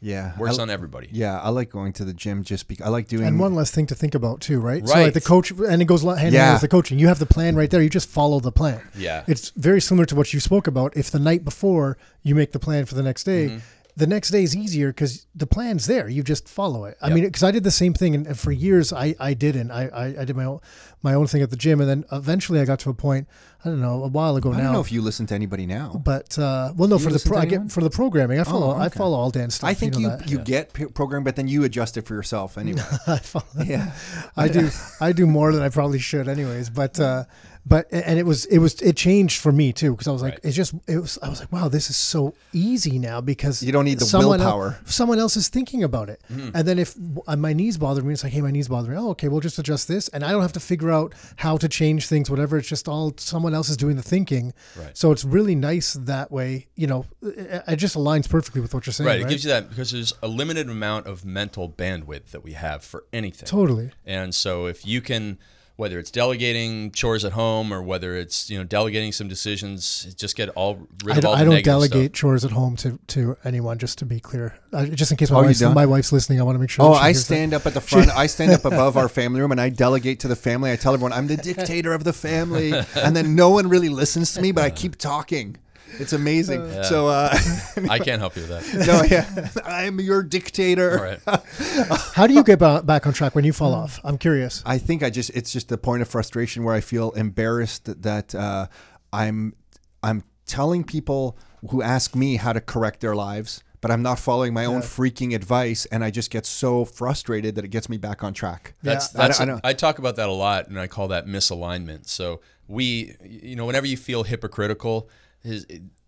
Yeah. 0.00 0.38
Works 0.38 0.58
I- 0.60 0.62
on 0.62 0.70
everybody. 0.70 1.08
Yeah, 1.10 1.40
I 1.40 1.48
like 1.48 1.70
going 1.70 1.92
to 1.94 2.04
the 2.04 2.12
gym 2.14 2.44
just 2.44 2.68
because 2.68 2.86
I 2.86 2.88
like 2.88 3.08
doing. 3.08 3.26
And 3.26 3.38
one 3.40 3.54
less 3.56 3.72
thing 3.72 3.86
to 3.88 3.96
think 3.96 4.14
about 4.14 4.40
too, 4.40 4.60
right? 4.60 4.86
So 4.86 4.94
Right. 4.94 5.02
like 5.06 5.14
the 5.14 5.20
coach, 5.20 5.50
and 5.50 5.82
it 5.82 5.86
goes 5.86 6.02
hand 6.04 6.18
in 6.20 6.34
hand 6.34 6.54
with 6.54 6.60
the 6.62 6.68
coaching. 6.68 7.00
You 7.00 7.08
have 7.08 7.18
the 7.18 7.26
plan 7.26 7.56
right 7.56 7.68
there. 7.68 7.82
You 7.82 7.90
just 7.90 8.08
follow 8.08 8.38
the 8.38 8.52
plan. 8.52 8.80
Yeah. 8.96 9.24
It's 9.26 9.50
very 9.56 9.80
similar 9.80 10.04
to 10.06 10.14
what 10.14 10.32
you 10.32 10.38
spoke 10.40 10.68
about. 10.68 10.96
If 10.96 11.10
the 11.10 11.18
night 11.18 11.44
before 11.44 11.98
you 12.22 12.36
make 12.36 12.52
the 12.52 12.60
plan 12.60 12.84
for 12.86 12.94
the 12.94 13.02
next 13.02 13.24
day, 13.24 13.46
Mm-hmm. 13.48 13.58
The 13.98 14.06
next 14.06 14.30
day 14.30 14.44
is 14.44 14.54
easier 14.54 14.88
because 14.88 15.26
the 15.34 15.46
plan's 15.46 15.86
there. 15.86 16.08
You 16.08 16.22
just 16.22 16.48
follow 16.48 16.84
it. 16.84 16.96
I 17.02 17.10
mean, 17.10 17.24
because 17.24 17.42
I 17.42 17.50
did 17.50 17.64
the 17.64 17.72
same 17.72 17.94
thing, 17.94 18.14
and, 18.14 18.38
for 18.38 18.52
years 18.52 18.92
I, 18.92 19.16
I 19.18 19.34
didn't. 19.34 19.72
I, 19.72 19.88
I, 19.88 20.04
I 20.20 20.24
did 20.24 20.36
my 20.36 20.44
own 20.44 20.60
my 21.02 21.14
own 21.14 21.26
thing 21.26 21.42
at 21.42 21.50
the 21.50 21.56
gym, 21.56 21.80
and 21.80 21.90
then 21.90 22.04
eventually 22.12 22.60
I 22.60 22.64
got 22.64 22.78
to 22.80 22.90
a 22.90 22.94
point. 22.94 23.26
I 23.64 23.70
don't 23.70 23.80
know, 23.80 24.04
a 24.04 24.08
while 24.08 24.36
ago 24.36 24.50
I 24.50 24.52
now. 24.52 24.58
I 24.58 24.62
don't 24.62 24.72
know 24.74 24.80
if 24.80 24.92
you 24.92 25.02
listen 25.02 25.26
to 25.26 25.34
anybody 25.34 25.66
now. 25.66 26.00
but 26.04 26.38
uh, 26.38 26.72
well, 26.76 26.88
no, 26.88 26.96
for 26.96 27.10
the 27.10 27.18
pro, 27.18 27.38
I 27.38 27.44
get 27.44 27.72
for 27.72 27.80
the 27.80 27.90
programming. 27.90 28.38
I 28.38 28.44
follow 28.44 28.70
I 28.70 28.86
okay. 28.86 28.96
follow 28.96 29.18
all 29.18 29.30
Dan 29.30 29.50
stuff. 29.50 29.68
I 29.68 29.74
think 29.74 29.98
you 29.98 30.06
know 30.06 30.18
you, 30.26 30.36
that. 30.36 30.46
get 30.46 30.72
p- 30.72 30.86
but 30.86 31.34
then 31.34 31.48
you 31.48 31.64
adjust 31.64 31.96
it 31.96 32.06
for 32.06 32.14
yourself 32.14 32.56
anyway. 32.56 32.82
I 33.08 33.18
follow. 33.18 33.64
yeah. 33.64 33.94
I 34.36 34.46
do 34.46 34.70
I 35.00 35.10
do 35.10 35.26
more 35.26 35.52
than 35.52 35.62
I 35.62 35.70
probably 35.70 35.98
should 35.98 36.28
anyways 36.28 36.70
but 36.70 37.00
uh 37.00 37.24
but 37.68 37.86
and 37.92 38.18
it 38.18 38.26
was 38.26 38.44
it 38.46 38.58
was 38.58 38.72
it 38.80 38.96
changed 38.96 39.40
for 39.40 39.52
me 39.52 39.72
too 39.72 39.90
because 39.92 40.08
I 40.08 40.12
was 40.12 40.22
like 40.22 40.34
Right. 40.34 40.40
it's 40.46 40.56
just 40.56 40.72
it 40.86 40.98
was 40.98 41.18
I 41.22 41.28
was 41.28 41.40
like 41.40 41.52
wow 41.52 41.68
this 41.68 41.90
is 41.90 41.96
so 41.96 42.34
easy 42.52 42.98
now 42.98 43.20
because 43.20 43.62
You 43.62 43.72
don't 43.72 43.84
need 43.84 43.98
the 43.98 44.04
someone 44.06 44.38
willpower. 44.40 44.68
el- 44.80 44.86
someone 44.86 45.18
else 45.18 45.36
is 45.36 45.48
thinking 45.48 45.82
about 45.84 46.08
it 46.08 46.20
mm-hmm. 46.32 46.50
and 46.56 46.66
then 46.68 46.78
if 46.78 46.94
uh, 47.26 47.36
my 47.36 47.52
knees 47.52 47.76
bother 47.76 48.02
me 48.02 48.12
it's 48.14 48.24
like 48.24 48.32
hey 48.32 48.40
my 48.40 48.50
knees 48.50 48.68
bother 48.68 48.90
me 48.90 48.96
oh 48.96 49.10
okay 49.10 49.28
we'll 49.28 49.40
just 49.40 49.58
adjust 49.58 49.88
this 49.88 50.08
and 50.08 50.24
I 50.24 50.30
don't 50.32 50.42
have 50.42 50.52
to 50.54 50.60
figure 50.60 50.90
out 50.90 51.12
how 51.36 51.56
to 51.58 51.68
change 51.68 52.06
things 52.08 52.30
whatever 52.30 52.56
it's 52.58 52.68
just 52.68 52.88
all 52.88 53.12
someone 53.18 53.54
else 53.54 53.68
is 53.68 53.76
doing 53.76 53.96
the 53.96 54.02
thinking 54.02 54.54
Right. 54.76 54.96
so 54.96 55.12
it's 55.12 55.24
really 55.24 55.54
nice 55.54 55.94
that 55.94 56.30
way 56.30 56.68
you 56.76 56.86
know 56.86 57.04
uh, 57.24 57.28
uh, 57.28 57.32
it, 57.32 57.62
it 57.74 57.76
just 57.76 57.96
aligns 57.96 58.28
perfectly 58.28 58.60
with 58.60 58.72
what 58.74 58.86
you're 58.86 58.92
saying 58.92 59.06
Right. 59.08 59.20
right, 59.20 59.26
It 59.26 59.28
gives 59.30 59.44
you 59.44 59.50
that 59.50 59.68
because 59.68 59.90
there's 59.90 60.12
a 60.22 60.28
limited 60.28 60.68
amount 60.70 61.06
of 61.06 61.24
mental 61.24 61.68
bandwidth 61.68 62.30
that 62.30 62.42
we 62.44 62.52
have 62.52 62.82
for 62.84 63.04
anything. 63.12 63.46
totally 63.46 63.90
And 64.06 64.34
so 64.34 64.66
if 64.66 64.86
you 64.86 65.00
can, 65.00 65.38
whether 65.78 65.98
it's 66.00 66.10
delegating 66.10 66.90
chores 66.90 67.24
at 67.24 67.30
home 67.32 67.72
or 67.72 67.80
whether 67.80 68.16
it's 68.16 68.50
you 68.50 68.58
know 68.58 68.64
delegating 68.64 69.12
some 69.12 69.28
decisions, 69.28 70.12
just 70.16 70.34
get 70.36 70.48
all 70.50 70.86
rid 71.04 71.14
I, 71.14 71.18
of 71.18 71.22
don't- 71.22 71.24
all 71.30 71.36
I 71.36 71.44
the 71.44 71.50
don't 71.52 71.64
delegate 71.64 72.10
stuff. 72.10 72.20
chores 72.20 72.44
at 72.44 72.50
home 72.50 72.74
to, 72.76 72.98
to 73.14 73.36
anyone. 73.44 73.78
Just 73.78 73.98
to 73.98 74.04
be 74.04 74.18
clear, 74.18 74.58
uh, 74.72 74.86
just 74.86 75.12
in 75.12 75.16
case 75.16 75.30
my 75.30 75.38
Oh, 75.38 75.42
wife's 75.44 75.62
my 75.62 75.86
wife's 75.86 76.10
listening, 76.12 76.40
I 76.40 76.42
want 76.42 76.56
to 76.56 76.60
make 76.60 76.68
sure. 76.70 76.84
Oh, 76.84 76.94
that 76.94 76.98
she 76.98 77.00
I 77.04 77.06
hears 77.10 77.18
that. 77.18 77.24
stand 77.24 77.54
up 77.54 77.64
at 77.66 77.74
the 77.74 77.80
front. 77.80 78.10
I 78.10 78.26
stand 78.26 78.50
up 78.52 78.64
above 78.72 78.96
our 78.96 79.08
family 79.08 79.40
room 79.40 79.52
and 79.52 79.60
I 79.60 79.68
delegate 79.68 80.18
to 80.20 80.28
the 80.28 80.36
family. 80.36 80.72
I 80.72 80.76
tell 80.76 80.94
everyone 80.94 81.12
I'm 81.12 81.28
the 81.28 81.36
dictator 81.36 81.92
of 81.94 82.02
the 82.02 82.12
family, 82.12 82.72
and 82.96 83.14
then 83.14 83.36
no 83.36 83.50
one 83.50 83.68
really 83.68 83.88
listens 83.88 84.34
to 84.34 84.42
me, 84.42 84.50
but 84.52 84.64
I 84.64 84.70
keep 84.70 84.96
talking. 84.96 85.56
It's 85.98 86.12
amazing. 86.12 86.70
So, 86.84 87.08
uh, 87.08 87.36
I 87.90 87.98
can't 87.98 88.20
help 88.20 88.36
you 88.36 88.42
with 88.42 88.50
that. 88.50 88.86
no, 88.86 89.02
yeah, 89.02 89.48
I'm 89.64 90.00
your 90.00 90.22
dictator. 90.22 90.98
All 90.98 91.04
right. 91.04 91.20
How 92.14 92.26
do 92.26 92.34
you 92.34 92.44
get 92.44 92.58
back 92.58 93.06
on 93.06 93.12
track 93.12 93.34
when 93.34 93.44
you 93.44 93.52
fall 93.52 93.74
off? 93.74 94.00
I'm 94.04 94.18
curious. 94.18 94.62
I 94.66 94.78
think 94.78 95.02
I 95.02 95.10
just 95.10 95.30
it's 95.30 95.52
just 95.52 95.68
the 95.68 95.78
point 95.78 96.02
of 96.02 96.08
frustration 96.08 96.64
where 96.64 96.74
I 96.74 96.80
feel 96.80 97.10
embarrassed 97.12 97.86
that, 97.86 98.02
that 98.02 98.34
uh, 98.34 98.66
I'm 99.12 99.54
I'm 100.02 100.22
telling 100.46 100.84
people 100.84 101.36
who 101.70 101.82
ask 101.82 102.14
me 102.14 102.36
how 102.36 102.52
to 102.52 102.60
correct 102.60 103.00
their 103.00 103.16
lives, 103.16 103.62
but 103.80 103.90
I'm 103.90 104.02
not 104.02 104.18
following 104.18 104.54
my 104.54 104.64
own 104.64 104.80
freaking 104.80 105.34
advice, 105.34 105.86
and 105.86 106.04
I 106.04 106.10
just 106.10 106.30
get 106.30 106.46
so 106.46 106.84
frustrated 106.84 107.56
that 107.56 107.64
it 107.64 107.68
gets 107.68 107.88
me 107.88 107.96
back 107.96 108.22
on 108.22 108.32
track. 108.32 108.74
That's 108.82 109.12
Yeah. 109.14 109.22
I 109.22 109.26
that's 109.26 109.38
don't- 109.38 109.48
I 109.48 109.52
I, 109.52 109.60
don't- 109.72 109.78
talk 109.78 109.98
about 109.98 110.16
that 110.16 110.28
a 110.28 110.32
lot, 110.32 110.68
and 110.68 110.78
I 110.78 110.86
call 110.86 111.08
that 111.08 111.26
misalignment. 111.26 112.08
So 112.08 112.40
we, 112.68 113.16
you 113.24 113.56
know, 113.56 113.66
whenever 113.66 113.86
you 113.86 113.96
feel 113.96 114.22
hypocritical, 114.24 115.08
is 115.44 115.66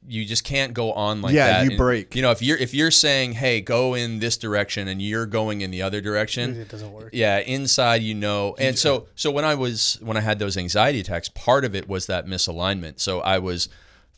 you 0.08 0.24
just 0.24 0.44
can't 0.44 0.72
go 0.72 0.92
on 0.92 1.20
like 1.20 1.34
Yeah, 1.34 1.46
that. 1.48 1.64
you 1.64 1.70
And, 1.70 1.78
break. 1.78 2.14
You 2.16 2.22
know, 2.22 2.30
if 2.30 2.40
you're 2.42 2.56
if 2.56 2.72
you're 2.72 2.90
saying, 2.90 3.32
"Hey, 3.32 3.60
go 3.60 3.94
in 3.94 4.18
this 4.18 4.36
direction," 4.38 4.88
and 4.88 5.00
you're 5.00 5.26
going 5.26 5.60
in 5.60 5.70
the 5.70 5.82
other 5.82 6.00
direction, 6.00 6.58
It 6.60 6.68
doesn't 6.68 6.92
work. 6.92 7.10
yeah, 7.12 7.38
inside 7.38 8.02
you 8.02 8.14
know. 8.14 8.54
And 8.58 8.78
so 8.78 9.06
so 9.14 9.30
when 9.30 9.44
I 9.44 9.54
was 9.54 9.98
when 10.00 10.16
I 10.16 10.20
had 10.20 10.38
those 10.38 10.56
anxiety 10.56 11.00
attacks, 11.00 11.28
part 11.28 11.64
of 11.64 11.74
it 11.74 11.88
was 11.88 12.06
that 12.06 12.26
misalignment. 12.26 12.98
So 13.00 13.20
I 13.20 13.38
was 13.38 13.68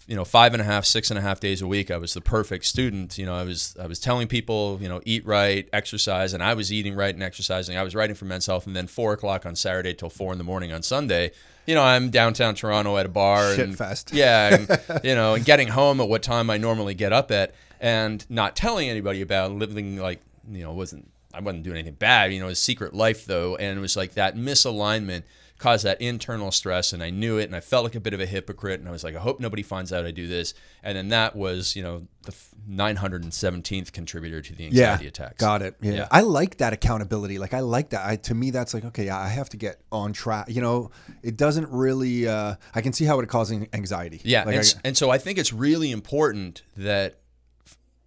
you 0.07 0.17
know 0.17 0.25
five 0.25 0.53
and 0.53 0.61
a 0.61 0.65
half 0.65 0.85
six 0.85 1.11
and 1.11 1.19
a 1.19 1.23
half 1.23 1.39
days 1.39 1.63
a 1.63 1.67
week 1.67 1.89
i 1.89 1.97
was 1.97 2.13
the 2.13 2.21
perfect 2.21 2.65
student 2.65 3.17
you 3.17 3.25
know 3.25 3.37
i 3.37 3.45
was 3.45 3.77
i 3.81 3.87
was 3.87 4.01
telling 4.01 4.27
people 4.27 4.77
you 4.83 4.89
know 4.89 5.01
eat 5.07 5.25
right 5.25 5.69
exercise 5.73 6.35
and 6.35 6.43
i 6.43 6.53
was 6.55 6.73
eating 6.73 6.93
right 6.97 7.15
and 7.15 7.23
exercising 7.23 7.77
i 7.79 7.85
was 7.85 7.95
writing 7.95 8.17
for 8.17 8.25
men's 8.25 8.47
health 8.47 8.67
and 8.67 8.75
then 8.75 8.89
four 8.89 9.13
o'clock 9.13 9.47
on 9.47 9.55
saturday 9.55 9.95
till 9.95 10.11
four 10.11 10.33
in 10.33 10.39
the 10.39 10.45
morning 10.45 10.73
on 10.73 10.83
sunday 10.83 11.31
you 11.67 11.75
know 11.75 11.83
i'm 11.83 12.11
downtown 12.11 12.55
toronto 12.55 12.97
at 12.97 13.07
a 13.07 13.09
bar 13.09 13.55
Shit 13.55 13.69
and 13.69 13.77
fest. 13.79 14.11
yeah 14.15 14.57
and, 14.57 15.05
you 15.05 15.15
know 15.15 15.35
and 15.35 15.45
getting 15.45 15.69
home 15.69 16.01
at 16.01 16.09
what 16.09 16.23
time 16.23 16.51
i 16.51 16.57
normally 16.59 16.95
get 16.95 17.13
up 17.13 17.31
at 17.31 17.55
and 17.81 18.25
not 18.31 18.57
telling 18.57 18.89
anybody 18.89 19.23
about 19.23 19.53
living 19.53 19.97
like 19.97 20.21
you 20.51 20.63
know 20.63 20.73
wasn't 20.73 21.11
i 21.35 21.41
wasn't 21.41 21.63
doing 21.63 21.77
anything 21.77 21.95
bad 21.95 22.33
you 22.33 22.41
know 22.41 22.47
was 22.47 22.59
secret 22.59 22.95
life 22.95 23.27
though 23.27 23.57
and 23.57 23.79
it 23.79 23.81
was 23.81 23.97
like 23.97 24.15
that 24.15 24.37
misalignment 24.37 25.23
caused 25.63 25.85
that 25.85 26.01
internal 26.03 26.51
stress 26.51 26.93
and 26.93 27.03
I 27.03 27.11
knew 27.11 27.39
it 27.39 27.45
and 27.45 27.55
I 27.55 27.61
felt 27.61 27.85
like 27.85 27.95
a 27.95 28.01
bit 28.01 28.13
of 28.15 28.21
a 28.21 28.27
hypocrite 28.27 28.81
and 28.81 28.89
I 28.89 28.93
was 28.93 29.05
like 29.05 29.15
I 29.15 29.21
hope 29.21 29.39
nobody 29.39 29.63
finds 29.63 29.93
out 29.93 30.05
I 30.05 30.11
do 30.11 30.27
this 30.27 30.55
and 30.83 30.97
then 30.99 31.09
that 31.11 31.37
was 31.37 31.77
you 31.77 31.83
know 31.85 32.07
the 32.25 32.35
917th 32.69 33.93
contributor 33.93 34.41
to 34.43 34.55
the 34.55 34.65
Yeah, 34.65 34.91
anxiety 34.93 35.07
attacks 35.09 35.37
got 35.41 35.63
it. 35.63 35.77
Yeah. 35.81 35.93
Yeah. 35.93 36.09
I 36.11 36.21
like 36.23 36.59
that 36.59 36.73
accountability. 36.73 37.39
Like 37.39 37.55
I 37.55 37.61
like 37.61 37.91
that. 37.91 38.07
I, 38.07 38.17
to 38.17 38.35
me, 38.35 38.51
that's 38.51 38.75
like 38.75 38.85
okay. 38.87 39.09
I 39.09 39.29
have 39.29 39.49
to 39.51 39.57
get 39.57 39.81
on 39.91 40.13
track. 40.13 40.47
You 40.49 40.61
know, 40.61 40.91
it 41.23 41.37
doesn't 41.37 41.69
really. 41.71 42.27
Uh, 42.29 42.55
I 42.75 42.81
can 42.81 42.93
see 42.93 43.05
how 43.05 43.19
it 43.21 43.29
causing 43.29 43.69
anxiety. 43.73 44.21
Yeah, 44.25 44.45
Like 44.45 44.57
and, 44.57 44.75
I- 44.77 44.89
and 44.89 44.97
so 44.97 45.11
I 45.11 45.19
think 45.19 45.39
it's 45.39 45.53
really 45.53 45.91
important 45.91 46.63
that 46.77 47.17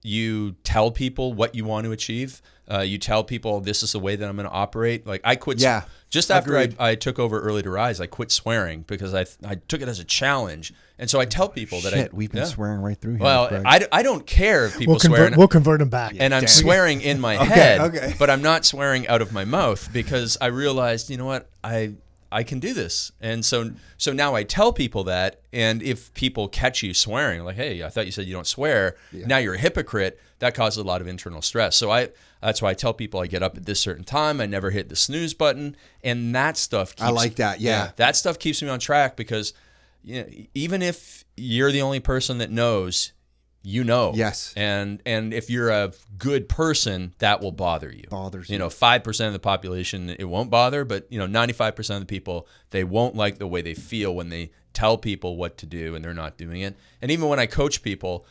you 0.04 0.54
tell 0.64 0.92
people 0.92 1.34
what 1.34 1.56
you 1.56 1.66
want 1.66 1.86
to 1.86 1.92
achieve. 1.92 2.42
Uh, 2.72 2.80
you 2.80 2.98
tell 2.98 3.24
people 3.24 3.60
this 3.62 3.84
is 3.84 3.92
the 3.92 4.00
way 4.00 4.16
that 4.16 4.28
I'm 4.28 4.36
going 4.36 4.48
to 4.48 4.52
operate. 4.54 5.06
Like 5.06 5.22
I 5.24 5.36
quit. 5.36 5.60
Yeah, 5.62 5.84
Just 6.10 6.32
after 6.32 6.58
I. 6.58 6.70
I 6.80 6.96
took 6.96 7.20
over 7.20 7.40
Early 7.40 7.62
to 7.62 7.70
Rise, 7.70 8.02
I 8.02 8.08
quit 8.08 8.32
swearing 8.32 8.82
because 8.88 9.14
I 9.14 9.26
I 9.48 9.56
took 9.56 9.82
it 9.82 9.88
as 9.88 10.00
a 10.00 10.04
challenge, 10.04 10.74
and 10.98 11.08
so 11.08 11.20
I 11.20 11.26
tell 11.26 11.48
people 11.48 11.82
that 11.82 11.94
I 11.94 12.10
we've 12.12 12.32
been 12.32 12.40
yeah. 12.40 12.46
swearing 12.46 12.82
right 12.82 12.98
through 13.00 13.14
here. 13.18 13.24
Well, 13.24 13.50
Craig. 13.50 13.62
I, 13.66 13.88
I 13.92 14.02
don't 14.02 14.26
care 14.26 14.66
if 14.66 14.78
people 14.80 14.94
We'll 14.94 15.00
swear. 15.00 15.12
convert. 15.12 15.28
and- 15.34 15.38
We'll 15.38 15.48
convert 15.48 15.78
them 15.80 15.90
back. 15.90 16.16
and 16.20 16.34
I'm 16.34 16.42
Damn. 16.42 16.48
swearing 16.48 17.02
in 17.02 17.20
my 17.20 17.36
head, 17.44 17.82
okay. 17.82 18.16
but 18.18 18.32
I'm 18.32 18.42
not 18.42 18.66
swearing 18.66 19.08
out 19.08 19.22
of 19.22 19.32
my 19.32 19.46
mouth 19.46 19.88
because 19.94 20.36
I 20.42 20.48
realized, 20.48 21.10
you 21.12 21.18
know 21.18 21.26
what, 21.26 21.48
I 21.64 21.94
I 22.32 22.42
can 22.44 22.60
do 22.60 22.74
this, 22.74 23.12
and 23.22 23.46
so 23.46 23.72
so 23.98 24.12
now 24.12 24.34
I 24.34 24.42
tell 24.44 24.74
people 24.74 25.04
that, 25.06 25.42
and 25.54 25.84
if 25.84 26.12
people 26.16 26.48
catch 26.48 26.82
you 26.82 26.96
swearing, 26.96 27.44
like, 27.44 27.56
hey, 27.58 27.84
I 27.84 27.90
thought 27.90 28.08
you 28.08 28.12
said 28.12 28.26
you 28.26 28.34
don't 28.34 28.48
swear, 28.48 28.96
now 29.14 29.38
you're 29.38 29.54
a 29.54 29.60
hypocrite. 29.60 30.20
That 30.40 30.54
causes 30.54 30.78
a 30.80 30.84
lot 30.84 31.00
of 31.00 31.08
internal 31.08 31.42
stress. 31.42 31.78
So 31.78 31.92
I 31.92 32.10
that's 32.46 32.62
why 32.62 32.72
I 32.72 32.74
tell 32.74 32.94
people 32.94 33.20
I 33.20 33.28
get 33.28 33.44
up 33.44 33.58
at 33.58 33.66
this 33.66 33.80
certain 33.80 34.04
time. 34.04 34.40
I 34.40 34.46
never 34.46 34.72
hit 34.72 34.90
the 34.90 34.96
snooze 34.96 35.34
button, 35.34 35.76
and 36.04 36.34
that 36.36 36.58
stuff. 36.58 36.96
Keeps, 36.96 37.02
I 37.02 37.10
like 37.10 37.36
that, 37.36 37.60
yeah. 37.60 37.92
that 37.98 38.16
stuff 38.16 38.40
keeps 38.40 38.62
me 38.62 38.70
on 38.70 38.80
track 38.80 39.16
because. 39.16 39.54
You 40.08 40.22
know, 40.22 40.30
even 40.54 40.84
if 40.84 41.26
you're 41.36 41.72
the 41.72 41.82
only 41.82 42.00
person 42.00 42.38
that 42.38 42.52
knows, 42.52 43.12
you 43.66 43.84
know. 43.84 44.14
Yes. 44.16 44.54
And 44.56 45.02
and 45.06 45.34
if 45.34 45.50
you're 45.50 45.70
a 45.70 45.92
good 46.18 46.48
person, 46.48 47.14
that 47.18 47.42
will 47.42 47.52
bother 47.52 47.92
you. 47.92 48.06
Bothers 48.10 48.50
you. 48.50 48.54
you. 48.54 48.60
know, 48.60 48.70
five 48.70 49.04
percent 49.04 49.28
of 49.28 49.34
the 49.34 49.40
population 49.40 50.10
it 50.10 50.26
won't 50.26 50.50
bother, 50.50 50.86
but 50.86 51.08
you 51.12 51.18
know, 51.18 51.26
ninety 51.26 51.54
five 51.54 51.76
percent 51.76 52.02
of 52.02 52.08
the 52.08 52.12
people 52.12 52.48
they 52.70 52.84
won't 52.84 53.16
like 53.16 53.40
the 53.40 53.48
way 53.48 53.62
they 53.62 53.74
feel 53.74 54.16
when 54.16 54.30
they 54.30 54.52
tell 54.74 54.98
people 54.98 55.36
what 55.36 55.58
to 55.58 55.66
do 55.66 55.96
and 55.96 56.06
they're 56.06 56.14
not 56.14 56.38
doing 56.38 56.62
it. 56.62 56.78
And 57.02 57.10
even 57.10 57.28
when 57.28 57.40
I 57.40 57.48
coach 57.48 57.82
people, 57.82 58.26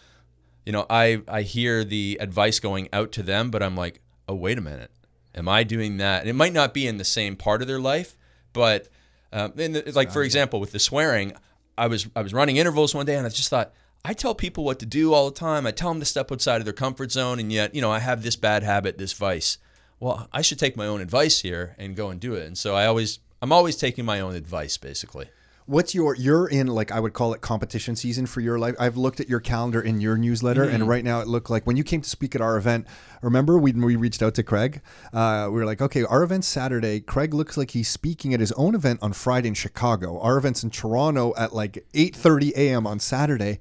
you 0.64 0.72
know, 0.72 0.86
I 0.88 1.22
I 1.26 1.42
hear 1.42 1.84
the 1.84 2.18
advice 2.20 2.60
going 2.60 2.88
out 2.92 3.12
to 3.12 3.22
them, 3.22 3.50
but 3.50 3.62
I'm 3.62 3.76
like, 3.76 4.00
oh 4.28 4.34
wait 4.34 4.58
a 4.58 4.60
minute, 4.60 4.90
am 5.34 5.48
I 5.48 5.64
doing 5.64 5.96
that? 5.98 6.20
And 6.20 6.30
it 6.30 6.34
might 6.34 6.52
not 6.52 6.74
be 6.74 6.86
in 6.86 6.98
the 6.98 7.04
same 7.04 7.36
part 7.36 7.62
of 7.62 7.68
their 7.68 7.80
life, 7.80 8.16
but 8.52 8.88
um, 9.32 9.52
the, 9.56 9.92
like 9.94 10.12
for 10.12 10.22
example, 10.22 10.60
with 10.60 10.72
the 10.72 10.78
swearing, 10.78 11.32
I 11.76 11.86
was 11.88 12.06
I 12.14 12.22
was 12.22 12.32
running 12.32 12.56
intervals 12.56 12.94
one 12.94 13.06
day 13.06 13.16
and 13.16 13.26
I 13.26 13.30
just 13.30 13.50
thought. 13.50 13.72
I 14.06 14.12
tell 14.12 14.34
people 14.34 14.64
what 14.64 14.80
to 14.80 14.86
do 14.86 15.14
all 15.14 15.30
the 15.30 15.34
time. 15.34 15.66
I 15.66 15.70
tell 15.70 15.88
them 15.88 15.98
to 16.00 16.04
step 16.04 16.30
outside 16.30 16.60
of 16.60 16.66
their 16.66 16.74
comfort 16.74 17.10
zone, 17.10 17.40
and 17.40 17.50
yet, 17.50 17.74
you 17.74 17.80
know, 17.80 17.90
I 17.90 18.00
have 18.00 18.22
this 18.22 18.36
bad 18.36 18.62
habit, 18.62 18.98
this 18.98 19.14
vice. 19.14 19.56
Well, 19.98 20.28
I 20.30 20.42
should 20.42 20.58
take 20.58 20.76
my 20.76 20.86
own 20.86 21.00
advice 21.00 21.40
here 21.40 21.74
and 21.78 21.96
go 21.96 22.10
and 22.10 22.20
do 22.20 22.34
it. 22.34 22.46
And 22.46 22.58
so 22.58 22.74
I 22.74 22.84
always, 22.84 23.20
I'm 23.40 23.50
always 23.50 23.76
taking 23.76 24.04
my 24.04 24.20
own 24.20 24.34
advice, 24.34 24.76
basically. 24.76 25.30
What's 25.66 25.94
your 25.94 26.14
you're 26.14 26.46
in 26.46 26.66
like 26.66 26.92
I 26.92 27.00
would 27.00 27.14
call 27.14 27.32
it 27.32 27.40
competition 27.40 27.96
season 27.96 28.26
for 28.26 28.40
your 28.42 28.58
life. 28.58 28.74
I've 28.78 28.98
looked 28.98 29.18
at 29.18 29.30
your 29.30 29.40
calendar 29.40 29.80
in 29.80 29.98
your 30.00 30.18
newsletter, 30.18 30.66
Mm-hmm. 30.66 30.74
and 30.74 30.88
right 30.88 31.02
now 31.04 31.20
it 31.20 31.26
looked 31.26 31.48
like 31.48 31.66
when 31.66 31.76
you 31.78 31.84
came 31.84 32.02
to 32.02 32.08
speak 32.08 32.34
at 32.34 32.42
our 32.42 32.58
event. 32.58 32.86
Remember 33.22 33.58
we 33.58 33.72
we 33.72 33.96
reached 33.96 34.22
out 34.22 34.34
to 34.34 34.42
Craig. 34.42 34.82
Uh, 35.12 35.46
we 35.50 35.54
were 35.56 35.64
like, 35.64 35.80
okay, 35.80 36.04
our 36.04 36.22
event's 36.22 36.46
Saturday. 36.46 37.00
Craig 37.00 37.32
looks 37.32 37.56
like 37.56 37.70
he's 37.70 37.88
speaking 37.88 38.34
at 38.34 38.40
his 38.40 38.52
own 38.52 38.74
event 38.74 38.98
on 39.02 39.14
Friday 39.14 39.48
in 39.48 39.54
Chicago. 39.54 40.20
Our 40.20 40.36
event's 40.36 40.62
in 40.62 40.68
Toronto 40.70 41.32
at 41.38 41.54
like 41.54 41.86
8:30 41.94 42.52
a.m. 42.56 42.86
on 42.86 42.98
Saturday. 43.00 43.58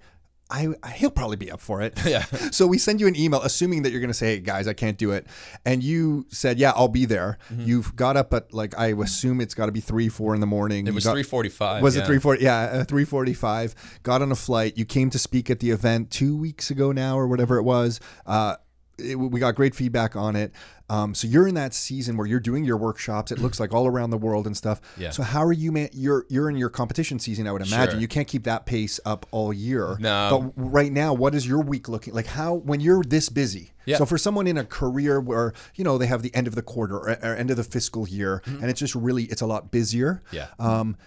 I, 0.54 0.92
he'll 0.92 1.10
probably 1.10 1.38
be 1.38 1.52
up 1.52 1.60
for 1.60 1.82
it. 1.82 2.00
Yeah. 2.06 2.26
So 2.52 2.68
we 2.68 2.78
send 2.78 3.02
you 3.02 3.08
an 3.08 3.16
email 3.16 3.42
assuming 3.42 3.82
that 3.84 3.92
you're 3.92 4.02
going 4.02 4.12
to 4.12 4.14
say, 4.14 4.36
hey, 4.36 4.40
guys, 4.40 4.68
I 4.68 4.74
can't 4.74 4.98
do 4.98 5.12
it. 5.12 5.26
And 5.66 5.82
you 5.82 6.28
said, 6.30 6.60
yeah, 6.60 6.72
I'll 6.76 6.88
be 6.88 7.06
there. 7.06 7.40
Mm-hmm. 7.52 7.64
You've 7.66 7.96
got 7.96 8.18
up 8.18 8.34
at 8.34 8.54
like, 8.54 8.78
I 8.78 8.88
assume 8.88 9.42
it's 9.42 9.56
got 9.56 9.66
to 9.66 9.72
be 9.72 9.80
three, 9.80 10.10
four 10.10 10.36
in 10.36 10.42
the 10.42 10.46
morning. 10.46 10.86
It 10.86 10.94
was 10.94 11.06
got- 11.06 11.16
3:45. 11.16 11.82
was 11.82 11.96
yeah. 11.96 12.04
it 12.04 12.06
340 12.06 12.44
yeah 12.44 12.60
uh, 12.60 12.84
345 12.84 14.00
got 14.04 14.22
on 14.22 14.32
a 14.32 14.36
flight 14.36 14.78
you 14.78 14.86
came 14.86 15.10
to 15.10 15.20
speak 15.20 15.50
at 15.50 15.60
the 15.60 15.72
event 15.72 16.12
two 16.12 16.36
weeks 16.36 16.70
ago 16.70 16.92
now 16.92 17.18
or 17.18 17.28
whatever 17.28 17.58
it 17.58 17.64
was 17.64 18.00
uh, 18.26 18.56
it, 18.98 19.16
we 19.16 19.40
got 19.40 19.56
great 19.56 19.74
feedback 19.74 20.16
on 20.16 20.36
it 20.36 20.52
Um, 20.94 21.16
so 21.16 21.28
you're 21.28 21.48
in 21.48 21.56
that 21.56 21.74
season 21.74 22.18
where 22.18 22.28
you're 22.28 22.40
doing 22.40 22.64
your 22.64 22.78
workshops. 22.78 23.32
It 23.32 23.40
looks 23.40 23.60
like 23.60 23.74
all 23.74 23.88
around 23.88 24.12
the 24.12 24.18
world 24.18 24.46
and 24.46 24.56
stuff. 24.56 24.80
Yeah. 24.98 25.10
So 25.10 25.24
how 25.24 25.44
are 25.44 25.52
you? 25.54 25.72
Man- 25.72 25.90
you're 25.94 26.26
you're 26.30 26.50
in 26.50 26.58
your 26.58 26.70
competition 26.70 27.20
season. 27.20 27.48
I 27.48 27.52
would 27.52 27.66
imagine 27.66 27.94
Sure. 27.96 28.00
you 28.02 28.08
can't 28.08 28.28
keep 28.28 28.44
that 28.44 28.66
pace 28.66 29.00
up 29.06 29.26
all 29.32 29.52
year. 29.52 29.98
No. 30.00 30.54
But 30.56 30.64
right 30.64 30.92
now, 30.92 31.14
what 31.14 31.34
is 31.36 31.48
your 31.48 31.62
week 31.62 31.90
looking 31.90 32.14
like? 32.14 32.28
How 32.28 32.54
when 32.54 32.80
you're 32.80 33.04
this 33.04 33.30
busy? 33.30 33.72
Yeah. 33.86 33.98
So 33.98 34.06
for 34.06 34.18
someone 34.18 34.48
in 34.48 34.58
a 34.58 34.64
career 34.66 35.20
where 35.20 35.54
you 35.76 35.84
know 35.84 35.98
they 35.98 36.08
have 36.08 36.22
the 36.22 36.34
end 36.36 36.48
of 36.48 36.56
the 36.56 36.62
quarter 36.62 36.96
or, 36.98 37.10
or 37.24 37.36
end 37.36 37.50
of 37.52 37.58
the 37.58 37.64
fiscal 37.64 38.08
year, 38.08 38.42
and 38.46 38.66
it's 38.70 38.80
just 38.80 38.96
really 38.96 39.24
it's 39.26 39.42
a 39.42 39.46
lot 39.48 39.72
busier. 39.72 40.22
Mm-hmm. 40.32 40.36
Yeah. 40.36 40.48
Um, 40.60 40.98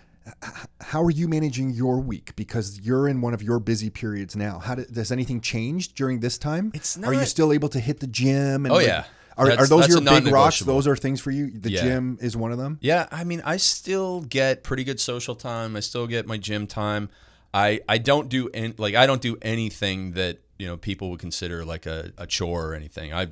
how 0.80 1.02
are 1.04 1.10
you 1.10 1.28
managing 1.28 1.70
your 1.70 2.00
week 2.00 2.34
because 2.34 2.80
you're 2.80 3.06
in 3.08 3.20
one 3.20 3.32
of 3.32 3.42
your 3.42 3.60
busy 3.60 3.90
periods 3.90 4.34
now? 4.34 4.58
How 4.58 4.74
did, 4.74 4.92
does 4.92 5.12
anything 5.12 5.40
change 5.40 5.94
during 5.94 6.18
this 6.18 6.36
time? 6.36 6.72
It's 6.74 6.96
not, 6.96 7.10
Are 7.10 7.14
you 7.14 7.24
still 7.26 7.52
able 7.52 7.68
to 7.68 7.78
hit 7.78 8.00
the 8.00 8.08
gym? 8.08 8.66
And 8.66 8.72
Oh, 8.72 8.76
like- 8.78 8.86
yeah. 8.88 9.04
Are, 9.36 9.50
are 9.50 9.66
those 9.66 9.88
your 9.88 10.00
big 10.00 10.26
rocks? 10.28 10.60
Those 10.60 10.86
are 10.86 10.96
things 10.96 11.20
for 11.20 11.30
you. 11.30 11.50
The 11.50 11.70
Yeah. 11.70 11.82
gym 11.82 12.18
is 12.20 12.36
one 12.36 12.52
of 12.52 12.58
them. 12.58 12.78
Yeah, 12.80 13.06
I 13.10 13.24
mean, 13.24 13.42
I 13.44 13.58
still 13.58 14.22
get 14.22 14.62
pretty 14.62 14.82
good 14.84 14.98
social 15.00 15.34
time. 15.34 15.76
I 15.76 15.80
still 15.80 16.06
get 16.06 16.26
my 16.26 16.38
gym 16.38 16.66
time. 16.66 17.10
I 17.52 17.80
I 17.88 17.98
don't 17.98 18.28
do 18.28 18.48
any, 18.52 18.74
like 18.78 18.94
I 18.94 19.06
don't 19.06 19.20
do 19.20 19.36
anything 19.42 20.12
that 20.12 20.38
you 20.58 20.66
know 20.66 20.76
people 20.76 21.10
would 21.10 21.20
consider 21.20 21.64
like 21.64 21.86
a, 21.86 22.12
a 22.18 22.26
chore 22.26 22.66
or 22.70 22.74
anything. 22.74 23.12
I 23.12 23.28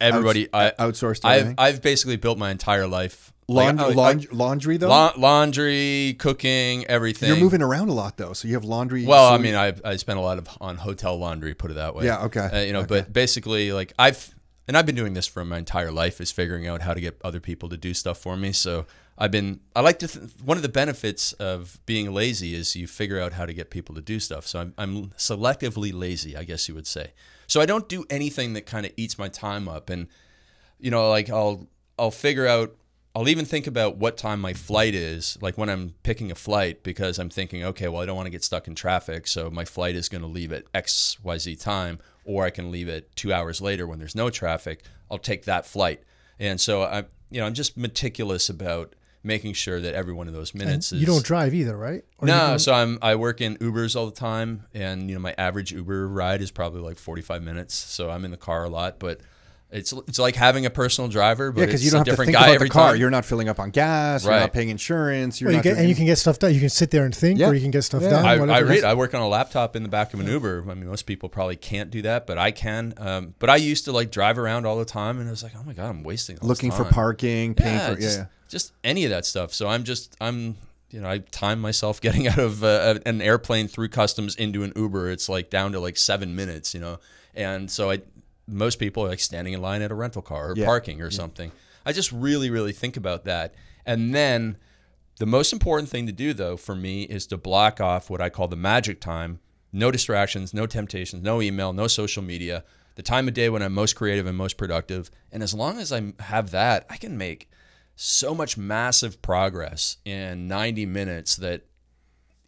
everybody 0.00 0.48
I 0.52 0.70
outsourced 0.78 1.24
I've? 1.24 1.54
I've 1.58 1.82
basically 1.82 2.16
built 2.16 2.38
my 2.38 2.50
entire 2.50 2.86
life 2.86 3.32
Laundry, 3.48 3.86
like, 3.86 3.92
I- 3.96 4.00
laundry, 4.00 4.28
laundry 4.32 4.76
though. 4.76 4.88
la- 4.88 5.12
laundry, 5.16 6.14
cooking, 6.20 6.86
everything. 6.86 7.28
You're 7.30 7.36
moving 7.38 7.62
around 7.62 7.88
a 7.88 7.92
lot 7.92 8.16
though, 8.16 8.32
so 8.32 8.46
you 8.46 8.54
have 8.54 8.64
laundry. 8.64 9.04
Well, 9.04 9.28
so- 9.28 9.34
I 9.34 9.38
mean, 9.38 9.54
I 9.56 9.74
I 9.84 9.96
spent 9.96 10.18
a 10.18 10.22
lot 10.22 10.38
of 10.38 10.48
on 10.60 10.76
hotel 10.76 11.18
laundry, 11.18 11.54
put 11.54 11.70
it 11.72 11.74
that 11.74 11.94
way. 11.94 12.04
Yeah, 12.04 12.24
okay, 12.26 12.40
Uh, 12.40 12.60
you 12.60 12.72
know, 12.72 12.80
okay. 12.80 12.86
but 13.00 13.12
basically, 13.12 13.72
like 13.72 13.92
I've 13.98 14.34
and 14.70 14.76
I've 14.76 14.86
been 14.86 14.94
doing 14.94 15.14
this 15.14 15.26
for 15.26 15.44
my 15.44 15.58
entire 15.58 15.90
life 15.90 16.20
is 16.20 16.30
figuring 16.30 16.68
out 16.68 16.80
how 16.82 16.94
to 16.94 17.00
get 17.00 17.20
other 17.24 17.40
people 17.40 17.68
to 17.70 17.76
do 17.76 17.92
stuff 17.92 18.18
for 18.18 18.36
me. 18.36 18.52
So 18.52 18.86
I've 19.18 19.32
been 19.32 19.58
I 19.74 19.80
like 19.80 19.98
to 19.98 20.06
th- 20.06 20.30
one 20.44 20.56
of 20.56 20.62
the 20.62 20.68
benefits 20.68 21.32
of 21.32 21.80
being 21.86 22.14
lazy 22.14 22.54
is 22.54 22.76
you 22.76 22.86
figure 22.86 23.18
out 23.18 23.32
how 23.32 23.46
to 23.46 23.52
get 23.52 23.70
people 23.70 23.96
to 23.96 24.00
do 24.00 24.20
stuff. 24.20 24.46
So 24.46 24.60
I'm 24.60 24.74
I'm 24.78 25.06
selectively 25.18 25.92
lazy, 25.92 26.36
I 26.36 26.44
guess 26.44 26.68
you 26.68 26.76
would 26.76 26.86
say. 26.86 27.14
So 27.48 27.60
I 27.60 27.66
don't 27.66 27.88
do 27.88 28.04
anything 28.10 28.52
that 28.52 28.64
kind 28.64 28.86
of 28.86 28.92
eats 28.96 29.18
my 29.18 29.28
time 29.28 29.68
up 29.68 29.90
and 29.90 30.06
you 30.78 30.92
know, 30.92 31.10
like 31.10 31.30
I'll 31.30 31.66
I'll 31.98 32.12
figure 32.12 32.46
out 32.46 32.76
I'll 33.12 33.28
even 33.28 33.46
think 33.46 33.66
about 33.66 33.96
what 33.96 34.16
time 34.16 34.40
my 34.40 34.54
flight 34.54 34.94
is, 34.94 35.36
like 35.42 35.58
when 35.58 35.68
I'm 35.68 35.94
picking 36.04 36.30
a 36.30 36.36
flight, 36.36 36.84
because 36.84 37.18
I'm 37.18 37.28
thinking, 37.28 37.64
okay, 37.64 37.88
well, 37.88 38.02
I 38.02 38.06
don't 38.06 38.14
want 38.14 38.26
to 38.26 38.30
get 38.30 38.44
stuck 38.44 38.68
in 38.68 38.76
traffic, 38.76 39.26
so 39.26 39.50
my 39.50 39.64
flight 39.64 39.96
is 39.96 40.08
going 40.08 40.22
to 40.22 40.28
leave 40.28 40.52
at 40.52 40.66
X 40.72 41.18
Y 41.24 41.38
Z 41.38 41.56
time, 41.56 41.98
or 42.24 42.44
I 42.44 42.50
can 42.50 42.70
leave 42.70 42.88
it 42.88 43.14
two 43.16 43.32
hours 43.32 43.60
later 43.60 43.86
when 43.86 43.98
there's 43.98 44.14
no 44.14 44.30
traffic. 44.30 44.82
I'll 45.10 45.18
take 45.18 45.44
that 45.44 45.66
flight, 45.66 46.02
and 46.38 46.60
so 46.60 46.82
I, 46.82 47.04
you 47.30 47.40
know, 47.40 47.46
I'm 47.46 47.54
just 47.54 47.76
meticulous 47.76 48.48
about 48.48 48.94
making 49.22 49.52
sure 49.52 49.80
that 49.80 49.94
every 49.94 50.12
one 50.12 50.28
of 50.28 50.34
those 50.34 50.54
minutes 50.54 50.92
is. 50.92 51.00
You 51.00 51.06
don't 51.06 51.24
drive 51.24 51.54
either, 51.54 51.76
right? 51.76 52.04
Or 52.18 52.26
No, 52.26 52.56
so 52.56 52.72
I'm 52.72 52.98
I 53.02 53.16
work 53.16 53.40
in 53.40 53.56
Ubers 53.58 53.96
all 53.96 54.06
the 54.06 54.12
time, 54.16 54.64
and 54.74 55.08
you 55.08 55.14
know 55.14 55.20
my 55.20 55.34
average 55.36 55.72
Uber 55.72 56.08
ride 56.08 56.40
is 56.42 56.50
probably 56.50 56.80
like 56.80 56.98
45 56.98 57.42
minutes. 57.42 57.74
So 57.74 58.10
I'm 58.10 58.24
in 58.24 58.30
the 58.30 58.36
car 58.36 58.64
a 58.64 58.70
lot, 58.70 58.98
but 58.98 59.20
it's 59.72 59.92
it's 59.92 60.18
like 60.18 60.34
having 60.34 60.66
a 60.66 60.70
personal 60.70 61.08
driver, 61.08 61.52
but 61.52 61.60
yeah, 61.60 61.66
because 61.66 61.84
you 61.84 61.90
don't 61.92 61.98
a 61.98 62.00
have 62.00 62.04
to 62.06 62.10
different 62.10 62.26
think 62.28 62.38
guy 62.38 62.44
about 62.46 62.54
every 62.56 62.68
the 62.68 62.72
car. 62.72 62.90
time. 62.90 63.00
You're 63.00 63.10
not 63.10 63.24
filling 63.24 63.48
up 63.48 63.60
on 63.60 63.70
gas. 63.70 64.24
Right. 64.26 64.32
You're 64.32 64.40
not 64.40 64.52
paying 64.52 64.68
insurance. 64.68 65.40
You're 65.40 65.48
Well, 65.48 65.52
you 65.52 65.56
not 65.58 65.62
get, 65.64 65.70
doing 65.70 65.80
and 65.80 65.88
you 65.88 65.94
can 65.94 66.06
get 66.06 66.18
stuff 66.18 66.38
done. 66.40 66.52
You 66.52 66.60
can 66.60 66.68
sit 66.70 66.90
there 66.90 67.04
and 67.04 67.14
think, 67.14 67.38
Yeah. 67.38 67.48
or 67.50 67.54
you 67.54 67.60
can 67.60 67.70
get 67.70 67.82
stuff 67.82 68.02
Yeah. 68.02 68.10
done. 68.10 68.50
I, 68.50 68.56
I 68.56 68.58
read. 68.60 68.82
I 68.82 68.94
work 68.94 69.14
on 69.14 69.20
a 69.20 69.28
laptop 69.28 69.76
in 69.76 69.82
the 69.84 69.88
back 69.88 70.12
of 70.12 70.18
an 70.20 70.26
Uber. 70.26 70.64
I 70.68 70.74
mean, 70.74 70.88
most 70.88 71.06
people 71.06 71.28
probably 71.28 71.56
can't 71.56 71.90
do 71.90 72.02
that, 72.02 72.26
but 72.26 72.36
I 72.36 72.50
can. 72.50 72.94
Um, 72.96 73.34
but 73.38 73.48
I 73.48 73.56
used 73.56 73.84
to 73.84 73.92
like 73.92 74.10
drive 74.10 74.38
around 74.38 74.66
all 74.66 74.76
the 74.76 74.84
time, 74.84 75.18
and 75.20 75.28
I 75.28 75.30
was 75.30 75.42
like, 75.42 75.52
oh 75.56 75.62
my 75.62 75.72
god, 75.72 75.88
I'm 75.90 76.02
wasting. 76.02 76.36
All 76.42 76.48
this 76.48 76.58
looking 76.62 76.72
for 76.76 76.84
parking, 76.84 77.54
paying 77.54 77.76
Yeah, 77.76 77.94
for 77.94 78.00
just, 78.00 78.18
yeah. 78.18 78.26
just 78.48 78.72
any 78.82 79.04
of 79.04 79.10
that 79.10 79.24
stuff. 79.24 79.54
So 79.54 79.68
I'm 79.68 79.84
just 79.84 80.16
I'm 80.20 80.56
you 80.90 81.00
know 81.00 81.08
I 81.08 81.18
time 81.18 81.60
myself 81.60 82.00
getting 82.06 82.26
out 82.26 82.40
of 82.40 82.64
uh, 82.64 82.98
an 83.06 83.22
airplane 83.22 83.68
through 83.68 83.90
customs 83.90 84.34
into 84.34 84.64
an 84.64 84.72
Uber. 84.74 85.10
It's 85.10 85.28
like 85.28 85.48
down 85.48 85.70
to 85.72 85.78
like 85.80 85.96
seven 85.96 86.34
minutes, 86.34 86.74
you 86.74 86.80
know, 86.80 86.98
and 87.36 87.70
so 87.70 87.90
I 87.92 88.00
most 88.50 88.78
people 88.78 89.04
are 89.04 89.08
like 89.08 89.20
standing 89.20 89.54
in 89.54 89.62
line 89.62 89.82
at 89.82 89.90
a 89.90 89.94
rental 89.94 90.22
car 90.22 90.50
or 90.50 90.56
Yeah. 90.56 90.66
parking 90.66 91.00
or 91.00 91.10
something. 91.10 91.52
I 91.86 91.92
just 91.92 92.12
really 92.12 92.50
really 92.50 92.72
think 92.72 92.96
about 92.96 93.24
that, 93.24 93.54
and 93.86 94.14
then. 94.14 94.56
The 95.18 95.26
most 95.26 95.52
important 95.52 95.90
thing 95.90 96.06
to 96.06 96.12
do, 96.12 96.32
though, 96.32 96.56
for 96.56 96.74
me 96.74 97.02
is 97.02 97.26
to 97.26 97.36
block 97.36 97.78
off 97.78 98.08
what 98.08 98.22
I 98.22 98.30
call 98.30 98.48
the 98.48 98.56
magic 98.56 99.02
time. 99.02 99.40
No 99.70 99.90
distractions, 99.90 100.54
no 100.54 100.64
temptations, 100.66 101.22
no 101.22 101.42
email, 101.42 101.74
no 101.74 101.88
social 101.88 102.22
media. 102.22 102.64
The 102.94 103.02
time 103.02 103.28
of 103.28 103.34
day 103.34 103.50
when 103.50 103.60
I'm 103.62 103.74
most 103.74 103.96
creative 103.96 104.26
and 104.26 104.34
most 104.34 104.56
productive. 104.56 105.10
And 105.30 105.42
as 105.42 105.52
long 105.52 105.78
as 105.78 105.92
I 105.92 106.14
have 106.20 106.52
that, 106.52 106.86
I 106.88 106.96
can 106.96 107.18
make 107.18 107.50
so 107.96 108.34
much 108.34 108.56
massive 108.56 109.20
progress 109.20 109.98
in 110.06 110.48
90 110.48 110.86
minutes 110.86 111.36
that 111.36 111.66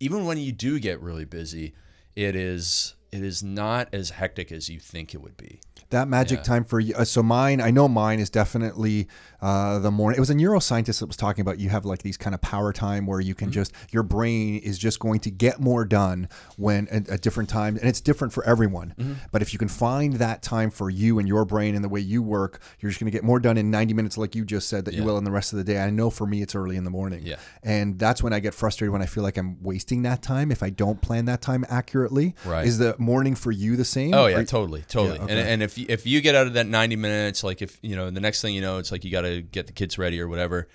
even 0.01 0.25
when 0.25 0.39
you 0.39 0.51
do 0.51 0.81
get 0.81 0.99
really 1.03 1.27
busy, 1.27 1.75
it 2.17 2.35
is 2.35 2.95
it 3.11 3.23
is 3.23 3.43
not 3.43 3.89
as 3.93 4.11
hectic 4.11 4.51
as 4.51 4.71
you 4.71 4.81
think 4.81 5.13
it 5.13 5.21
would 5.21 5.37
be. 5.37 5.61
That 5.93 6.09
magic 6.09 6.38
Yeah. 6.40 6.43
time 6.45 6.64
for 6.64 6.80
you. 6.80 6.95
Uh, 6.95 7.05
so 7.05 7.22
mine, 7.22 7.61
I 7.61 7.70
know 7.70 7.86
mine 7.86 8.18
is 8.18 8.28
definitely 8.30 9.07
uh, 9.43 9.78
the 9.80 9.90
morning. 9.90 10.16
It 10.16 10.20
was 10.20 10.30
a 10.30 10.34
neuroscientist 10.34 11.01
that 11.01 11.07
was 11.07 11.16
talking 11.16 11.43
about 11.43 11.59
you 11.61 11.68
have 11.68 11.84
like 11.84 12.03
these 12.03 12.16
kind 12.16 12.32
of 12.34 12.40
power 12.40 12.72
time 12.72 13.07
where 13.07 13.20
you 13.20 13.34
can 13.34 13.49
Mm-hmm. 13.49 13.53
just 13.55 13.72
your 13.90 14.03
brain 14.05 14.59
is 14.59 14.78
just 14.78 14.99
going 15.01 15.20
to 15.20 15.30
get 15.30 15.61
more 15.61 15.84
done 15.84 16.28
when 16.57 16.86
at, 16.88 17.09
at 17.11 17.20
different 17.22 17.51
times, 17.51 17.80
and 17.80 17.88
it's 17.88 18.01
different 18.01 18.32
for 18.32 18.45
everyone. 18.45 18.95
Mm-hmm. 18.99 19.12
But 19.32 19.43
if 19.43 19.53
you 19.53 19.59
can 19.59 19.68
find 19.68 20.14
that 20.14 20.43
time 20.43 20.70
for 20.70 20.88
you 20.88 21.18
and 21.18 21.26
your 21.28 21.45
brain 21.45 21.74
and 21.74 21.84
the 21.84 21.88
way 21.88 22.01
you 22.01 22.22
work, 22.22 22.62
you're 22.80 22.88
just 22.90 23.01
going 23.01 23.11
to 23.11 23.16
get 23.16 23.24
more 23.24 23.40
done 23.40 23.59
in 23.59 23.70
90 23.70 23.95
minutes, 23.95 24.16
like 24.16 24.34
you 24.36 24.45
just 24.45 24.68
said 24.68 24.84
that 24.84 24.95
you 24.95 25.03
will 25.03 25.18
in 25.18 25.24
the 25.24 25.30
rest 25.32 25.53
of 25.53 25.57
the 25.59 25.64
day. 25.64 25.82
I 25.82 25.90
know 25.90 26.09
for 26.09 26.24
me, 26.26 26.40
it's 26.40 26.55
early 26.55 26.76
in 26.76 26.84
the 26.84 26.90
morning. 26.90 27.22
Yeah. 27.24 27.36
and 27.64 27.99
that's 27.99 28.22
when 28.22 28.32
I 28.32 28.38
get 28.40 28.55
frustrated 28.55 28.93
when 28.93 29.03
I 29.03 29.07
feel 29.07 29.22
like 29.24 29.36
I'm 29.36 29.61
wasting 29.62 30.03
that 30.03 30.22
time 30.22 30.53
if 30.53 30.62
I 30.62 30.70
don't 30.70 31.01
plan 31.03 31.24
that 31.24 31.40
time 31.43 31.64
accurately. 31.68 32.34
Right. 32.45 32.64
Is 32.66 32.78
the 32.78 32.95
morning 32.99 33.34
for 33.34 33.51
you 33.51 33.76
the 33.76 33.84
same? 33.84 34.14
Oh 34.14 34.24
Or- 34.24 34.30
yeah, 34.30 34.43
totally, 34.45 34.82
totally. 34.88 35.18
okay. 35.18 35.32
And 35.32 35.49
and 35.49 35.62
if 35.62 35.76
you, 35.78 35.86
if 35.88 36.07
you 36.07 36.20
get 36.20 36.34
out 36.34 36.47
of 36.47 36.53
that 36.55 36.66
ninety 36.66 36.97
minutes, 36.97 37.43
like 37.43 37.61
if 37.62 37.78
you 37.82 37.97
know 37.97 38.11
the 38.11 38.20
next 38.20 38.40
thing 38.43 38.55
you 38.55 38.61
know, 38.61 38.78
it's 38.78 38.93
like 38.93 39.05
you 39.05 39.11
got 39.11 39.22
to 39.22 39.32
get 39.41 39.66
the 39.66 39.72
kids 39.72 39.99
ready 39.99 40.20
or 40.20 40.28
whatever, 40.28 40.68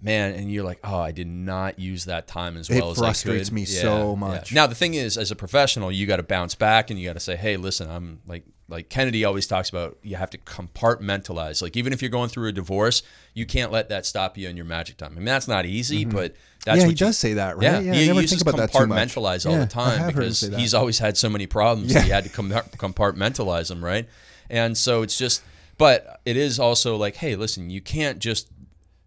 man. 0.00 0.34
And 0.34 0.50
you're 0.50 0.64
like, 0.64 0.80
oh, 0.84 0.98
I 1.00 1.12
did 1.12 1.26
not 1.26 1.78
use 1.78 2.06
that 2.06 2.26
time 2.26 2.56
as 2.56 2.70
It 2.70 2.80
well 2.80 2.92
as 2.92 2.98
I 2.98 3.06
frustrates 3.06 3.52
me 3.52 3.62
Yeah, 3.62 3.80
so 3.82 4.10
yeah. 4.10 4.18
much. 4.18 4.52
Now 4.54 4.66
the 4.66 4.74
thing 4.74 4.94
is, 4.94 5.18
as 5.18 5.30
a 5.30 5.36
professional, 5.36 5.92
you 5.92 6.06
got 6.06 6.16
to 6.16 6.22
bounce 6.22 6.54
back 6.54 6.90
and 6.90 6.98
you 6.98 7.08
got 7.08 7.14
to 7.14 7.20
say, 7.20 7.36
hey, 7.36 7.56
listen, 7.56 7.90
I'm 7.90 8.20
like 8.26 8.44
like 8.68 8.88
Kennedy 8.88 9.24
always 9.24 9.46
talks 9.46 9.68
about. 9.68 9.98
You 10.02 10.16
have 10.16 10.30
to 10.30 10.38
compartmentalize. 10.38 11.60
Like 11.60 11.76
even 11.76 11.92
if 11.92 12.00
you're 12.00 12.10
going 12.10 12.30
through 12.30 12.48
a 12.48 12.52
divorce, 12.52 13.02
you 13.34 13.44
can't 13.44 13.70
let 13.70 13.90
that 13.90 14.06
stop 14.06 14.38
you 14.38 14.48
in 14.48 14.56
your 14.56 14.64
magic 14.64 14.96
time. 14.96 15.12
I 15.12 15.16
mean, 15.16 15.24
that's 15.26 15.48
not 15.48 15.66
easy, 15.66 16.04
mm-hmm. 16.04 16.16
but 16.16 16.34
that's 16.64 16.78
yeah, 16.78 16.84
what 16.84 16.86
he 16.86 16.90
you, 16.90 16.96
does 16.96 17.18
say 17.18 17.34
that, 17.34 17.56
right? 17.56 17.82
yeah, 17.84 17.92
I 17.92 17.96
he 17.96 18.06
never 18.06 18.20
uses 18.22 18.42
think 18.42 18.54
about 18.54 18.72
that 18.72 18.72
compartmentalize 18.72 19.44
all 19.46 19.52
Yeah, 19.52 19.58
the 19.60 19.66
time 19.66 19.98
have 19.98 20.14
heard 20.14 20.24
him 20.24 20.30
because 20.30 20.40
he's 20.40 20.74
always 20.74 20.98
had 20.98 21.16
so 21.16 21.28
many 21.28 21.46
problems 21.46 21.92
that 21.92 22.04
he 22.04 22.10
had 22.10 22.24
to 22.24 22.30
com- 22.30 22.50
compartmentalize 22.50 23.68
them, 23.68 23.84
right? 23.84 24.08
And 24.48 24.78
so 24.78 25.02
it's 25.02 25.18
just, 25.18 25.42
but 25.82 26.20
it 26.24 26.36
is 26.36 26.58
also 26.58 26.96
like, 26.96 27.16
hey, 27.16 27.34
listen, 27.36 27.70
you 27.70 27.80
can't 27.80 28.18
just, 28.18 28.48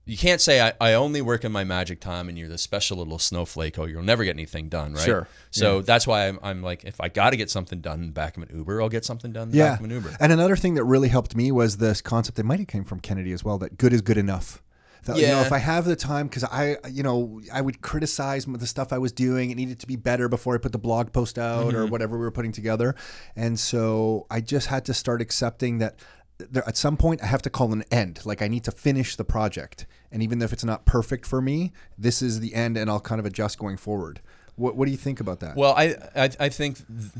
you 0.06 0.18
can't 0.18 0.42
say 0.42 0.62
I, 0.62 0.74
I 0.80 0.94
only 0.94 1.22
work 1.22 1.44
in 1.46 1.52
my 1.52 1.64
magic 1.64 2.00
time 2.00 2.30
and 2.30 2.38
you're 2.38 2.50
the 2.50 2.58
special 2.58 2.98
little 2.98 3.18
snowflake. 3.18 3.80
Oh, 3.80 3.86
you'll 3.86 4.04
never 4.04 4.24
get 4.24 4.36
anything 4.36 4.68
done, 4.70 4.94
right? 4.94 5.04
Sure. 5.04 5.28
So 5.52 5.82
that's 5.82 6.06
why 6.06 6.28
I'm, 6.28 6.38
I'm 6.44 6.62
like, 6.62 6.84
if 6.84 7.00
I 7.00 7.08
got 7.10 7.30
to 7.32 7.38
get 7.38 7.50
something 7.50 7.80
done 7.82 8.02
in 8.02 8.06
the 8.08 8.12
back 8.12 8.38
of 8.38 8.44
an 8.44 8.50
Uber, 8.56 8.82
I'll 8.82 8.90
get 8.90 9.06
something 9.06 9.32
done 9.32 9.50
in 9.50 9.56
Yeah. 9.56 9.70
back 9.72 9.80
of 9.80 9.86
an 9.86 9.92
Uber. 9.92 10.18
And 10.20 10.32
another 10.32 10.56
thing 10.56 10.76
that 10.76 10.84
really 10.84 11.08
helped 11.08 11.36
me 11.36 11.52
was 11.52 11.78
this 11.78 12.02
concept. 12.02 12.36
that 12.38 12.44
might 12.46 12.60
have 12.60 12.68
came 12.68 12.84
from 12.84 13.00
Kennedy 13.00 13.32
as 13.32 13.44
well. 13.44 13.58
That 13.58 13.78
good 13.78 13.94
is 13.94 14.02
good 14.02 14.18
enough. 14.18 14.62
That, 15.06 15.18
You 15.18 15.28
know, 15.28 15.42
if 15.42 15.52
I 15.52 15.60
have 15.60 15.86
the 15.86 15.96
time, 15.96 16.28
because 16.28 16.44
I, 16.44 16.78
you 16.90 17.04
know, 17.04 17.40
I 17.54 17.62
would 17.62 17.82
criticize 17.82 18.46
the 18.46 18.68
stuff 18.68 18.92
I 18.92 18.98
was 18.98 19.12
doing. 19.12 19.50
It 19.52 19.56
needed 19.56 19.80
to 19.80 19.88
be 19.88 19.96
better 19.96 20.28
before 20.28 20.56
I 20.56 20.58
put 20.58 20.72
the 20.72 20.80
blog 20.80 21.12
post 21.14 21.38
out 21.40 21.68
Mm-hmm. 21.68 21.78
or 21.78 21.86
whatever 21.86 22.18
we 22.18 22.24
were 22.26 22.32
putting 22.32 22.52
together. 22.52 22.96
And 23.36 23.60
so 23.60 24.26
I 24.32 24.42
just 24.42 24.68
had 24.68 24.84
to 24.86 24.94
start 24.94 25.22
accepting 25.22 25.78
that 25.78 26.00
there, 26.38 26.68
at 26.68 26.78
some 26.78 26.98
point 26.98 27.24
I 27.24 27.28
have 27.28 27.42
to 27.44 27.50
call 27.50 27.72
an 27.74 27.84
end. 27.92 28.26
Like 28.26 28.42
I 28.42 28.48
need 28.48 28.64
to 28.66 28.72
finish 28.72 29.16
the 29.16 29.24
project. 29.24 29.86
And 30.12 30.22
even 30.24 30.42
if 30.42 30.54
it's 30.54 30.64
not 30.64 30.86
perfect 30.86 31.26
for 31.26 31.42
me, 31.42 31.74
this 31.98 32.22
is 32.22 32.40
the 32.40 32.54
end, 32.54 32.78
and 32.78 32.90
I'll 32.90 33.00
kind 33.00 33.20
of 33.20 33.26
adjust 33.26 33.58
going 33.60 33.78
forward. 33.78 34.22
What, 34.56 34.76
what 34.76 34.86
do 34.86 34.92
you 34.92 34.98
think 34.98 35.20
about 35.20 35.42
that? 35.42 35.56
Well, 35.56 35.74
I, 35.76 35.96
I 36.16 36.30
I 36.40 36.50
think 36.50 36.78
th- 36.88 37.12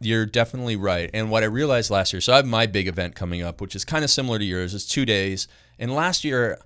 you're 0.00 0.24
definitely 0.24 0.76
right. 0.76 1.10
And 1.12 1.30
what 1.30 1.42
I 1.42 1.46
realized 1.46 1.90
last 1.90 2.12
year, 2.12 2.20
so 2.20 2.32
I 2.32 2.36
have 2.36 2.46
my 2.46 2.66
big 2.66 2.88
event 2.88 3.14
coming 3.14 3.42
up, 3.42 3.60
which 3.60 3.76
is 3.76 3.84
kind 3.84 4.02
of 4.02 4.10
similar 4.10 4.38
to 4.38 4.44
yours. 4.44 4.74
It's 4.74 4.86
two 4.86 5.04
days, 5.04 5.46
and 5.78 5.94
last 5.94 6.24
year, 6.24 6.58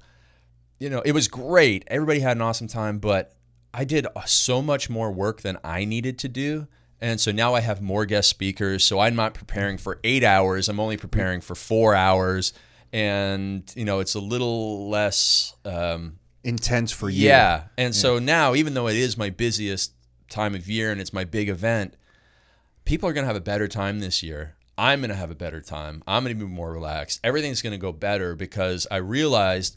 you 0.78 0.88
know, 0.88 1.00
it 1.00 1.12
was 1.12 1.26
great. 1.26 1.84
Everybody 1.88 2.20
had 2.20 2.36
an 2.36 2.42
awesome 2.42 2.68
time, 2.68 2.98
but 2.98 3.34
I 3.72 3.84
did 3.84 4.06
so 4.26 4.62
much 4.62 4.88
more 4.88 5.10
work 5.10 5.40
than 5.40 5.58
I 5.64 5.84
needed 5.84 6.18
to 6.20 6.28
do. 6.28 6.68
And 7.00 7.20
so 7.20 7.32
now 7.32 7.54
I 7.54 7.60
have 7.60 7.82
more 7.82 8.06
guest 8.06 8.28
speakers. 8.30 8.84
So 8.84 8.98
I'm 8.98 9.14
not 9.14 9.34
preparing 9.34 9.78
for 9.78 9.98
eight 10.04 10.24
hours. 10.24 10.68
I'm 10.68 10.80
only 10.80 10.96
preparing 10.96 11.40
for 11.40 11.54
four 11.54 11.94
hours. 11.94 12.52
And, 12.92 13.70
you 13.74 13.84
know, 13.84 14.00
it's 14.00 14.14
a 14.14 14.20
little 14.20 14.88
less 14.88 15.54
um, 15.64 16.18
Intense 16.44 16.92
for 16.92 17.08
you. 17.08 17.26
yeah. 17.26 17.64
And 17.76 17.94
so 17.94 18.18
now, 18.18 18.54
even 18.54 18.74
though 18.74 18.86
it 18.86 18.96
is 18.96 19.16
my 19.16 19.30
busiest 19.30 19.92
time 20.28 20.54
of 20.54 20.68
year 20.68 20.92
and 20.92 21.00
it's 21.00 21.12
my 21.12 21.24
big 21.24 21.48
event, 21.48 21.96
people 22.84 23.08
are 23.08 23.12
going 23.12 23.24
to 23.24 23.26
have 23.26 23.36
a 23.36 23.40
better 23.40 23.66
time 23.66 24.00
this 24.00 24.22
year. 24.22 24.54
I'm 24.76 25.00
going 25.00 25.10
to 25.10 25.16
have 25.16 25.30
a 25.30 25.34
better 25.36 25.60
time. 25.60 26.02
I'm 26.06 26.24
going 26.24 26.38
to 26.38 26.44
be 26.44 26.50
more 26.50 26.72
relaxed. 26.72 27.20
Everything's 27.24 27.62
going 27.62 27.72
to 27.72 27.78
go 27.78 27.92
better 27.92 28.34
because 28.34 28.86
I 28.90 28.96
realized 28.96 29.76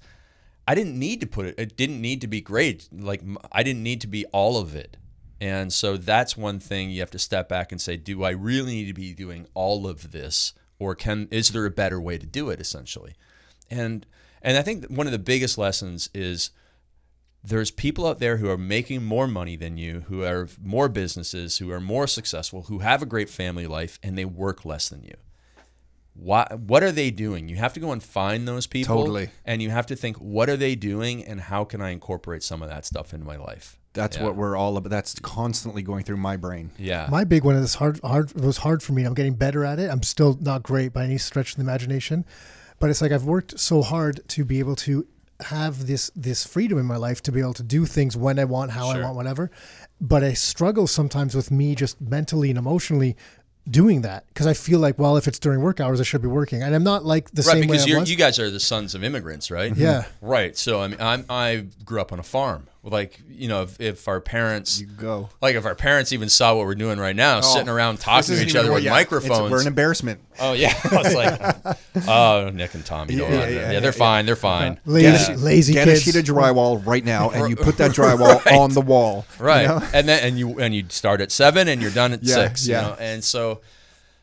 I 0.68 0.76
didn't 0.76 0.98
need 1.00 1.22
to 1.22 1.28
put 1.28 1.46
it, 1.46 1.56
it 1.58 1.78
didn't 1.78 2.02
need 2.02 2.22
to 2.22 2.28
be 2.28 2.42
great. 2.42 2.90
Like, 2.92 3.22
I 3.52 3.64
didn't 3.64 3.84
need 3.84 4.02
to 4.02 4.08
be 4.08 4.26
all 4.28 4.58
of 4.60 4.76
it. 4.76 4.98
And 5.40 5.72
so 5.72 5.98
that's 5.98 6.36
one 6.36 6.60
thing 6.60 6.90
you 6.90 7.00
have 7.02 7.12
to 7.12 7.20
step 7.20 7.48
back 7.48 7.72
and 7.72 7.80
say, 7.80 7.96
do 7.96 8.24
I 8.24 8.32
really 8.32 8.74
need 8.74 8.88
to 8.88 8.94
be 8.94 9.14
doing 9.14 9.48
all 9.54 9.88
of 9.88 10.12
this? 10.12 10.54
Or 10.80 10.96
can 10.96 11.28
is 11.32 11.50
there 11.50 11.66
a 11.66 11.72
better 11.72 12.00
way 12.00 12.18
to 12.18 12.26
do 12.26 12.50
it 12.50 12.60
essentially? 12.60 13.16
And 13.70 14.06
and 14.42 14.58
I 14.58 14.62
think 14.62 14.86
one 14.86 15.08
of 15.08 15.12
the 15.12 15.20
biggest 15.20 15.58
lessons 15.58 16.10
is 16.14 16.52
there's 17.44 17.72
people 17.72 18.06
out 18.06 18.20
there 18.20 18.38
who 18.38 18.50
are 18.50 18.58
making 18.58 19.04
more 19.04 19.28
money 19.28 19.56
than 19.56 19.78
you, 19.78 20.02
who 20.08 20.24
are 20.24 20.48
more 20.62 20.90
businesses, 20.90 21.58
who 21.58 21.72
are 21.72 21.80
more 21.80 22.08
successful, 22.08 22.64
who 22.64 22.80
have 22.80 23.02
a 23.02 23.06
great 23.06 23.30
family 23.30 23.68
life, 23.68 24.00
and 24.04 24.18
they 24.18 24.26
work 24.26 24.66
less 24.66 24.90
than 24.90 25.04
you. 25.04 25.16
What 26.14 26.60
what 26.60 26.84
are 26.84 26.92
they 26.92 27.12
doing? 27.12 27.48
You 27.48 27.58
have 27.58 27.74
to 27.74 27.80
go 27.80 27.92
and 27.92 28.02
find 28.04 28.48
those 28.48 28.68
people, 28.68 28.98
Totally. 28.98 29.30
and 29.46 29.62
you 29.62 29.70
have 29.70 29.86
to 29.88 29.96
think, 29.96 30.18
what 30.18 30.50
are 30.50 30.58
they 30.58 30.76
doing, 30.76 31.24
and 31.24 31.40
how 31.40 31.64
can 31.64 31.80
I 31.82 31.92
incorporate 31.92 32.44
some 32.44 32.62
of 32.64 32.70
that 32.70 32.86
stuff 32.86 33.14
into 33.14 33.26
my 33.26 33.38
life? 33.38 33.77
That's 33.94 34.18
Yeah. 34.18 34.24
what 34.26 34.36
we're 34.36 34.56
all 34.56 34.78
about. 34.78 34.90
That's 34.90 35.16
constantly 35.20 35.82
going 35.82 36.04
through 36.04 36.18
my 36.18 36.38
brain. 36.38 36.70
Yeah, 36.78 37.08
My 37.10 37.24
big 37.24 37.44
one 37.44 37.56
is 37.56 37.76
hard. 37.76 38.00
Hard 38.04 38.30
it 38.32 38.42
was 38.42 38.58
hard 38.58 38.84
for 38.84 38.94
me. 38.94 39.04
I'm 39.04 39.14
getting 39.16 39.34
better 39.34 39.66
at 39.66 39.80
it. 39.80 39.90
I'm 39.90 40.04
still 40.04 40.38
not 40.40 40.62
great 40.64 40.94
by 40.94 41.04
any 41.04 41.18
stretch 41.18 41.52
of 41.52 41.56
the 41.58 41.64
imagination, 41.64 42.26
but 42.80 42.90
it's 42.90 43.02
like 43.02 43.12
I've 43.12 43.26
worked 43.26 43.60
so 43.60 43.82
hard 43.82 44.22
to 44.30 44.46
be 44.46 44.60
able 44.60 44.76
to 44.78 45.08
have 45.42 45.86
this 45.88 46.12
this 46.16 46.46
freedom 46.46 46.78
in 46.80 46.86
my 46.86 46.98
life 46.98 47.22
to 47.24 47.32
be 47.32 47.40
able 47.40 47.54
to 47.56 47.64
do 47.64 47.86
things 47.86 48.16
when 48.18 48.38
I 48.40 48.46
want, 48.46 48.72
how 48.72 48.90
I 48.90 49.00
want, 49.02 49.16
whatever. 49.16 49.50
But 50.00 50.24
I 50.24 50.34
struggle 50.34 50.86
sometimes 50.88 51.34
with 51.36 51.50
me 51.52 51.74
just 51.76 52.00
mentally 52.02 52.50
and 52.50 52.58
emotionally 52.60 53.16
doing 53.70 54.02
that 54.02 54.26
because 54.30 54.48
I 54.48 54.54
feel 54.54 54.80
like, 54.80 54.98
well, 54.98 55.18
if 55.18 55.28
it's 55.28 55.40
during 55.40 55.60
work 55.62 55.80
hours, 55.82 56.00
I 56.00 56.04
should 56.04 56.22
be 56.22 56.28
working, 56.28 56.62
and 56.64 56.74
I'm 56.74 56.84
not 56.84 57.04
like 57.04 57.32
the 57.32 57.42
right. 57.42 57.52
same 57.54 57.62
way 57.62 57.68
Because 57.68 57.84
I 57.84 57.88
you're, 57.88 58.00
was. 58.00 58.10
you 58.12 58.16
guys 58.16 58.40
are 58.40 58.50
the 58.50 58.60
sons 58.60 58.96
of 58.96 59.04
immigrants, 59.04 59.52
right? 59.52 59.76
Yeah. 59.76 60.06
Right. 60.22 60.56
So 60.58 60.82
I 60.82 60.88
mean, 60.88 61.02
I'm, 61.02 61.26
I 61.30 61.66
grew 61.84 62.00
up 62.02 62.12
on 62.14 62.20
a 62.20 62.24
farm. 62.24 62.68
Like 62.84 63.20
you 63.30 63.48
know, 63.50 63.64
if, 63.64 63.82
if 63.82 64.08
our 64.08 64.22
parents, 64.22 64.80
you 64.80 64.88
Go. 64.88 65.30
like 65.42 65.56
if 65.56 65.66
our 65.66 65.76
parents 65.76 66.14
even 66.14 66.30
saw 66.30 66.56
what 66.56 66.66
we're 66.66 66.76
doing 66.76 67.00
right 67.00 67.16
now, 67.16 67.40
oh. 67.40 67.42
sitting 67.42 67.68
around 67.68 68.00
talking 68.00 68.36
to 68.36 68.42
each 68.42 68.56
other 68.56 68.72
with 68.72 68.86
microphones. 68.86 69.52
we're 69.52 69.60
an 69.62 69.68
embarrassment. 69.68 70.22
Oh 70.40 70.54
yeah, 70.54 70.74
I 70.92 70.96
was 70.96 71.14
like, 71.14 72.08
oh 72.08 72.50
Nick 72.54 72.76
and 72.76 72.86
Tommy, 72.86 73.16
don't 73.16 73.30
Yeah, 73.32 73.40
yeah, 73.40 73.48
yeah, 73.48 73.72
yeah, 73.74 73.80
they're 73.80 73.92
yeah. 73.92 73.92
fine, 73.92 74.26
they're 74.26 74.36
fine. 74.38 74.80
lazy, 74.86 75.36
lazy 75.36 75.74
Get 75.74 75.86
kids. 75.88 76.00
a 76.00 76.04
sheet 76.04 76.16
of 76.16 76.24
drywall 76.36 76.86
right 76.86 77.04
now, 77.04 77.30
and 77.32 77.50
you 77.50 77.56
put 77.56 77.78
that 77.78 77.92
drywall 77.96 78.46
on 78.58 78.72
the 78.74 78.82
wall. 78.82 79.26
you 79.40 79.46
right 79.46 79.68
know? 79.68 79.82
and 79.94 80.08
then 80.08 80.24
and 80.24 80.40
you 80.40 80.60
and 80.60 80.74
you 80.74 80.86
start 80.90 81.20
at 81.20 81.32
seven 81.32 81.68
and 81.68 81.82
you're 81.82 81.92
done 81.92 82.14
at 82.14 82.24
Yeah, 82.24 82.36
six 82.36 82.68
yeah. 82.68 82.82
you 82.82 82.88
know 82.88 82.94
and 83.00 83.24
so 83.24 83.60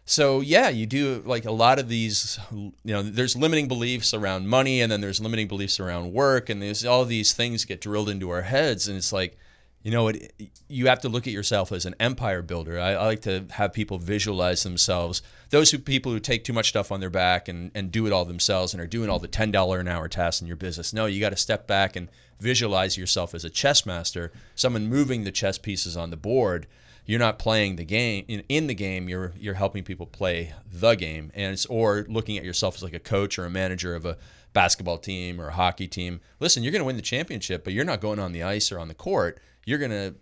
so 0.05 0.41
yeah 0.41 0.69
you 0.69 0.87
do 0.87 1.23
like 1.25 1.45
a 1.45 1.51
lot 1.51 1.79
of 1.79 1.89
these 1.89 2.39
you 2.53 2.73
know 2.85 3.03
there's 3.03 3.37
limiting 3.37 3.69
beliefs 3.69 4.13
around 4.13 4.49
money 4.49 4.81
and 4.81 4.93
then 4.93 5.01
there's 5.01 5.21
limiting 5.21 5.49
beliefs 5.49 5.81
around 5.81 6.13
work 6.13 6.49
and 6.49 6.61
there's 6.61 6.85
all 6.85 7.05
these 7.05 7.33
things 7.33 7.65
get 7.65 7.81
drilled 7.81 8.09
into 8.09 8.31
our 8.31 8.43
heads 8.43 8.89
and 8.89 8.97
it's 8.97 9.13
like 9.13 9.39
you 9.83 9.91
know 9.91 10.09
it 10.09 10.33
you 10.69 10.89
have 10.89 11.01
to 11.01 11.09
look 11.09 11.27
at 11.29 11.33
yourself 11.33 11.71
as 11.71 11.87
an 11.87 11.95
empire 12.01 12.43
builder. 12.43 12.81
I, 12.81 12.95
I 12.95 13.07
like 13.07 13.21
to 13.23 13.47
have 13.51 13.73
people 13.73 13.99
visualize 13.99 14.65
themselves 14.65 15.23
those 15.51 15.71
who 15.71 15.79
people 15.79 16.11
who 16.11 16.19
take 16.19 16.43
too 16.43 16.53
much 16.53 16.71
stuff 16.71 16.91
on 16.91 16.99
their 16.99 17.11
back 17.11 17.47
and, 17.47 17.71
and 17.77 17.93
do 17.93 18.07
it 18.07 18.13
all 18.13 18.25
themselves 18.25 18.75
and 18.75 18.83
are 18.83 18.89
doing 18.89 19.09
all 19.09 19.21
the 19.21 19.29
$10 19.29 19.81
an 19.81 19.87
hour 19.87 20.09
tasks 20.09 20.41
in 20.41 20.49
your 20.49 20.57
business. 20.57 20.93
No 20.93 21.07
you 21.07 21.21
got 21.21 21.31
to 21.31 21.37
step 21.37 21.69
back 21.69 21.95
and 21.95 22.09
visualize 22.41 22.99
yourself 22.99 23.35
as 23.35 23.45
a 23.45 23.51
chess 23.51 23.87
master 23.87 24.33
someone 24.57 24.89
moving 24.89 25.23
the 25.23 25.31
chess 25.31 25.59
pieces 25.59 25.97
on 25.97 26.11
the 26.11 26.17
board 26.17 26.67
you're 27.07 27.19
not 27.19 27.39
playing 27.39 27.77
the 27.77 27.85
game 27.85 28.25
in, 28.29 28.43
in 28.49 28.67
the 28.67 28.75
game 28.75 29.09
you're 29.09 29.33
you're 29.39 29.55
helping 29.55 29.85
people 29.85 30.07
play 30.07 30.53
the 30.71 30.95
game. 30.95 31.31
And 31.35 31.53
it's 31.53 31.67
or 31.67 32.07
looking 32.09 32.39
at 32.39 32.45
yourself 32.45 32.77
as 32.77 32.83
like 32.83 32.95
a 32.95 32.99
coach 32.99 33.39
or 33.39 33.45
a 33.45 33.51
manager 33.51 33.95
of 33.95 34.07
a 34.07 34.17
basketball 34.53 34.99
team 34.99 35.41
or 35.41 35.49
a 35.49 35.53
hockey 35.53 35.89
team. 35.89 36.21
Listen 36.41 36.63
you're 36.63 36.73
going 36.73 36.81
to 36.81 36.87
win 36.87 36.97
the 36.97 37.03
championship 37.03 37.65
but 37.65 37.73
you're 37.73 37.85
not 37.85 38.01
going 38.01 38.19
on 38.19 38.33
the 38.33 38.43
ice 38.43 38.73
or 38.73 38.79
on 38.79 38.89
the 38.89 38.95
court. 38.95 39.41
You're 39.67 39.79
going 39.79 39.91
to 39.91 40.15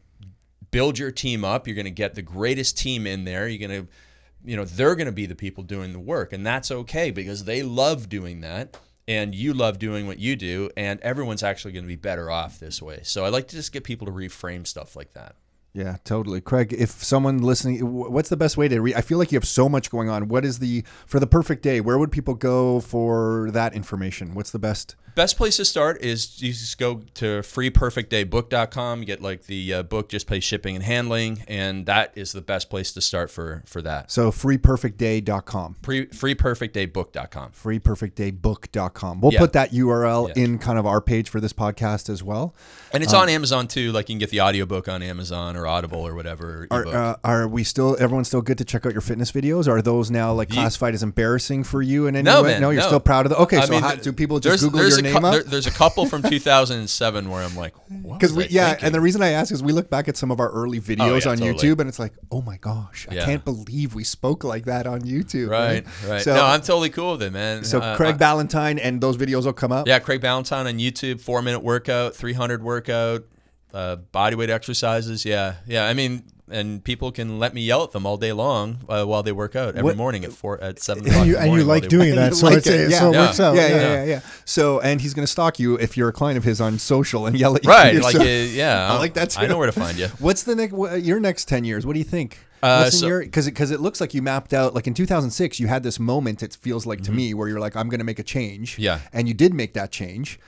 build 0.70 0.98
your 0.98 1.10
team 1.10 1.44
up. 1.44 1.66
You're 1.66 1.76
going 1.76 1.84
to 1.84 1.90
get 1.90 2.14
the 2.14 2.22
greatest 2.22 2.78
team 2.78 3.06
in 3.06 3.24
there. 3.24 3.48
You're 3.48 3.68
going 3.68 3.86
to 3.86 3.92
you 4.44 4.56
know 4.56 4.64
they're 4.64 4.96
going 4.96 5.06
to 5.06 5.12
be 5.12 5.26
the 5.26 5.36
people 5.36 5.62
doing 5.62 5.92
the 5.92 6.00
work 6.00 6.32
and 6.32 6.44
that's 6.44 6.70
okay 6.70 7.10
because 7.12 7.44
they 7.44 7.62
love 7.62 8.08
doing 8.08 8.40
that 8.40 8.76
and 9.06 9.34
you 9.34 9.52
love 9.52 9.78
doing 9.78 10.06
what 10.06 10.18
you 10.18 10.34
do 10.34 10.68
and 10.76 11.00
everyone's 11.00 11.42
actually 11.42 11.72
going 11.72 11.84
to 11.84 11.88
be 11.88 11.96
better 11.96 12.28
off 12.28 12.58
this 12.58 12.82
way. 12.82 13.00
So 13.04 13.24
i 13.24 13.28
like 13.28 13.46
to 13.48 13.56
just 13.56 13.72
get 13.72 13.84
people 13.84 14.06
to 14.06 14.12
reframe 14.12 14.66
stuff 14.66 14.96
like 14.96 15.12
that 15.12 15.36
Yeah, 15.74 15.96
totally. 16.04 16.42
Craig, 16.42 16.74
if 16.76 16.90
someone 16.90 17.38
listening, 17.38 17.78
what's 17.80 18.28
the 18.28 18.36
best 18.36 18.58
way 18.58 18.68
to 18.68 18.80
read? 18.80 18.94
I 18.94 19.00
feel 19.00 19.16
like 19.16 19.32
you 19.32 19.36
have 19.36 19.48
so 19.48 19.70
much 19.70 19.90
going 19.90 20.10
on. 20.10 20.28
What 20.28 20.44
is 20.44 20.58
the, 20.58 20.84
for 21.06 21.18
the 21.18 21.26
perfect 21.26 21.62
day, 21.62 21.80
where 21.80 21.98
would 21.98 22.12
people 22.12 22.34
go 22.34 22.80
for 22.80 23.50
that 23.52 23.74
information? 23.74 24.34
What's 24.34 24.50
the 24.50 24.58
best? 24.58 24.96
Best 25.14 25.36
place 25.36 25.56
to 25.58 25.64
start 25.66 26.00
is 26.02 26.40
you 26.42 26.52
just 26.52 26.78
go 26.78 27.02
to 27.14 27.40
freeperfectdaybook.com. 27.42 29.00
You 29.00 29.04
get 29.04 29.20
like 29.20 29.44
the 29.44 29.74
uh, 29.74 29.82
book, 29.82 30.08
just 30.08 30.26
pay 30.26 30.40
shipping 30.40 30.74
and 30.74 30.82
handling, 30.82 31.44
and 31.48 31.84
that 31.84 32.12
is 32.14 32.32
the 32.32 32.40
best 32.40 32.70
place 32.70 32.92
to 32.94 33.00
start 33.02 33.30
for 33.30 33.62
for 33.66 33.82
that. 33.82 34.10
So 34.10 34.30
freeperfectday.com. 34.30 35.76
Pre, 35.82 36.06
freeperfectdaybook.com. 36.06 37.50
freeperfectdaybook.com. 37.52 39.20
We'll 39.20 39.32
Yeah. 39.34 39.38
put 39.38 39.52
that 39.52 39.72
URL 39.74 40.28
Yeah. 40.34 40.42
in 40.44 40.58
kind 40.58 40.78
of 40.78 40.86
our 40.86 41.00
page 41.00 41.28
for 41.28 41.40
this 41.40 41.52
podcast 41.52 42.08
as 42.08 42.22
well. 42.22 42.54
And 42.92 43.02
it's 43.02 43.12
on 43.14 43.28
Amazon 43.28 43.68
too. 43.68 43.92
Like 43.92 44.08
you 44.08 44.14
can 44.14 44.18
get 44.20 44.30
the 44.30 44.40
audiobook 44.40 44.88
on 44.88 45.02
Amazon 45.02 45.56
or 45.56 45.66
Audible 45.66 46.00
or 46.06 46.14
whatever. 46.14 46.66
Are, 46.70 46.86
uh, 46.86 47.16
are 47.24 47.48
we 47.48 47.64
still, 47.64 47.96
everyone's 48.00 48.28
still 48.28 48.42
good 48.42 48.58
to 48.58 48.64
check 48.64 48.86
out 48.86 48.92
your 48.92 49.00
fitness 49.02 49.32
videos? 49.32 49.68
Are 49.68 49.82
those 49.82 50.10
now 50.10 50.32
like 50.32 50.48
classified 50.50 50.94
as 50.94 51.02
embarrassing 51.02 51.64
for 51.64 51.82
you 51.82 52.06
in 52.06 52.16
any 52.16 52.24
No, 52.24 52.42
way? 52.42 52.52
man. 52.52 52.60
no, 52.62 52.70
you're 52.70 52.80
no. 52.82 52.86
still 52.88 53.00
proud 53.00 53.26
of 53.26 53.30
the, 53.30 53.36
okay, 53.38 53.58
I 53.58 53.64
so 53.66 53.70
mean, 53.72 53.82
how, 53.82 53.94
do 53.94 54.12
people 54.12 54.40
just 54.40 54.62
Google 54.62 54.80
your 54.88 55.01
a 55.07 55.12
name 55.12 55.20
cou- 55.20 55.26
up? 55.26 55.32
there- 55.34 55.42
there's 55.44 55.66
a 55.66 55.70
couple 55.70 56.07
from 56.07 56.22
2007 56.22 57.28
where 57.30 57.42
I'm 57.42 57.57
like, 57.57 57.74
what 58.03 58.18
Because 58.18 58.32
we, 58.34 58.46
yeah, 58.48 58.68
thinking? 58.70 58.86
and 58.86 58.94
the 58.94 59.00
reason 59.00 59.22
I 59.22 59.28
ask 59.30 59.53
is 59.53 59.62
we 59.62 59.72
look 59.72 59.90
back 59.90 60.09
at 60.09 60.16
some 60.16 60.30
of 60.30 60.40
our 60.40 60.50
early 60.50 60.80
videos 60.80 61.24
yeah, 61.24 61.30
on 61.32 61.38
totally. 61.38 61.53
YouTube, 61.55 61.78
and 61.80 61.88
it's 61.88 61.98
like, 61.98 62.12
oh 62.30 62.42
my 62.42 62.57
gosh, 62.57 63.07
I 63.11 63.16
can't 63.16 63.44
believe 63.44 63.94
we 63.94 64.05
spoke 64.05 64.44
like 64.44 64.64
that 64.66 64.86
on 64.86 65.03
YouTube. 65.03 65.50
right, 65.50 65.84
right. 66.09 66.22
So, 66.22 66.34
no, 66.34 66.44
I'm 66.44 66.61
totally 66.61 66.90
cool 66.90 67.12
with 67.12 67.22
it, 67.22 67.32
man. 67.32 67.64
so 67.64 67.80
Uh, 67.80 67.96
Craig 67.96 68.14
I- 68.14 68.18
Ballantyne, 68.18 68.78
and 68.78 69.00
those 69.00 69.16
videos 69.16 69.44
will 69.44 69.53
come 69.53 69.72
up. 69.72 69.86
Yeah, 69.88 69.98
Craig 69.98 70.20
Ballantyne 70.20 70.66
on 70.66 70.78
YouTube, 70.78 71.20
four 71.20 71.42
minute 71.42 71.61
workout, 71.62 72.14
300 72.16 72.62
workout, 72.62 73.24
uh, 73.74 73.96
body 73.96 74.36
weight 74.36 74.50
exercises. 74.50 75.24
Yeah, 75.24 75.55
yeah. 75.66 75.86
I 75.86 75.94
mean, 75.94 76.24
and 76.53 76.84
people 76.84 77.11
can 77.11 77.38
let 77.38 77.55
me 77.55 77.62
yell 77.62 77.82
at 77.82 77.92
them 77.92 78.07
all 78.07 78.16
day 78.16 78.32
long 78.32 78.78
uh, 78.88 79.05
while 79.05 79.22
they 79.22 79.32
work 79.32 79.57
out 79.57 79.70
every 79.70 79.82
What- 79.82 79.96
morning 79.96 80.24
at 80.24 80.32
four 80.32 80.61
at 80.62 80.78
seven. 80.80 81.07
and 81.12 81.26
you, 81.26 81.36
and 81.36 81.53
you 81.53 81.64
like 81.64 81.88
doing 81.88 82.14
that, 82.16 82.34
so 82.34 82.46
like 82.46 82.59
it's, 82.59 82.66
it, 82.66 82.90
so 82.92 83.11
it 83.11 83.14
yeah. 83.14 83.26
works 83.26 83.40
out. 83.40 83.55
yeah, 83.57 83.66
yeah, 83.68 83.74
yeah. 83.76 83.80
yeah, 83.94 84.05
yeah. 84.05 84.20
So, 84.44 84.80
and 84.80 85.00
he's 85.00 85.14
going 85.14 85.24
to 85.24 85.30
stalk 85.32 85.59
you 85.59 85.76
if 85.76 85.96
you're 85.96 86.09
a 86.09 86.12
client 86.12 86.38
of 86.38 86.44
his 86.44 86.61
on 86.61 86.78
social 86.78 87.26
and 87.26 87.38
yell 87.38 87.57
at 87.57 87.64
you. 87.64 87.70
Right, 87.70 87.94
like 88.03 88.16
So- 88.16 88.20
uh, 88.22 88.24
yeah, 88.24 88.92
I 88.92 88.98
like 88.98 89.14
that 89.14 89.36
I 89.38 89.46
know 89.46 89.59
where 89.59 89.66
to 89.66 89.72
find 89.72 89.96
you. 89.98 90.07
What's 90.18 90.42
the 90.44 90.55
next? 90.55 90.72
wha- 90.74 90.94
Your 90.94 91.18
next 91.20 91.46
ten 91.48 91.64
years? 91.64 91.84
What 91.86 91.94
do 91.94 91.98
you 91.98 92.05
think? 92.05 92.38
Uh, 92.62 92.88
so- 92.90 93.20
because 93.20 93.46
because 93.46 93.70
it 93.70 93.80
looks 93.80 94.00
like 94.00 94.14
you 94.14 94.22
mapped 94.22 94.53
out 94.55 94.72
like 94.74 94.86
in 94.86 94.94
2006 94.94 95.59
you 95.59 95.66
had 95.66 95.82
this 95.82 95.98
moment. 95.98 96.42
It 96.42 96.55
feels 96.61 96.86
like 96.86 97.00
to 97.03 97.11
me 97.12 97.34
where 97.34 97.48
you're 97.48 97.59
like 97.59 97.74
I'm 97.74 97.88
going 97.88 97.98
to 97.98 98.05
make 98.05 98.18
a 98.20 98.22
change. 98.22 98.74
Mm-hmm. 98.74 98.82
Yeah. 98.82 99.00
and 99.12 99.26
you 99.26 99.34
did 99.34 99.53
make 99.53 99.72
that 99.74 99.90
change. 99.90 100.38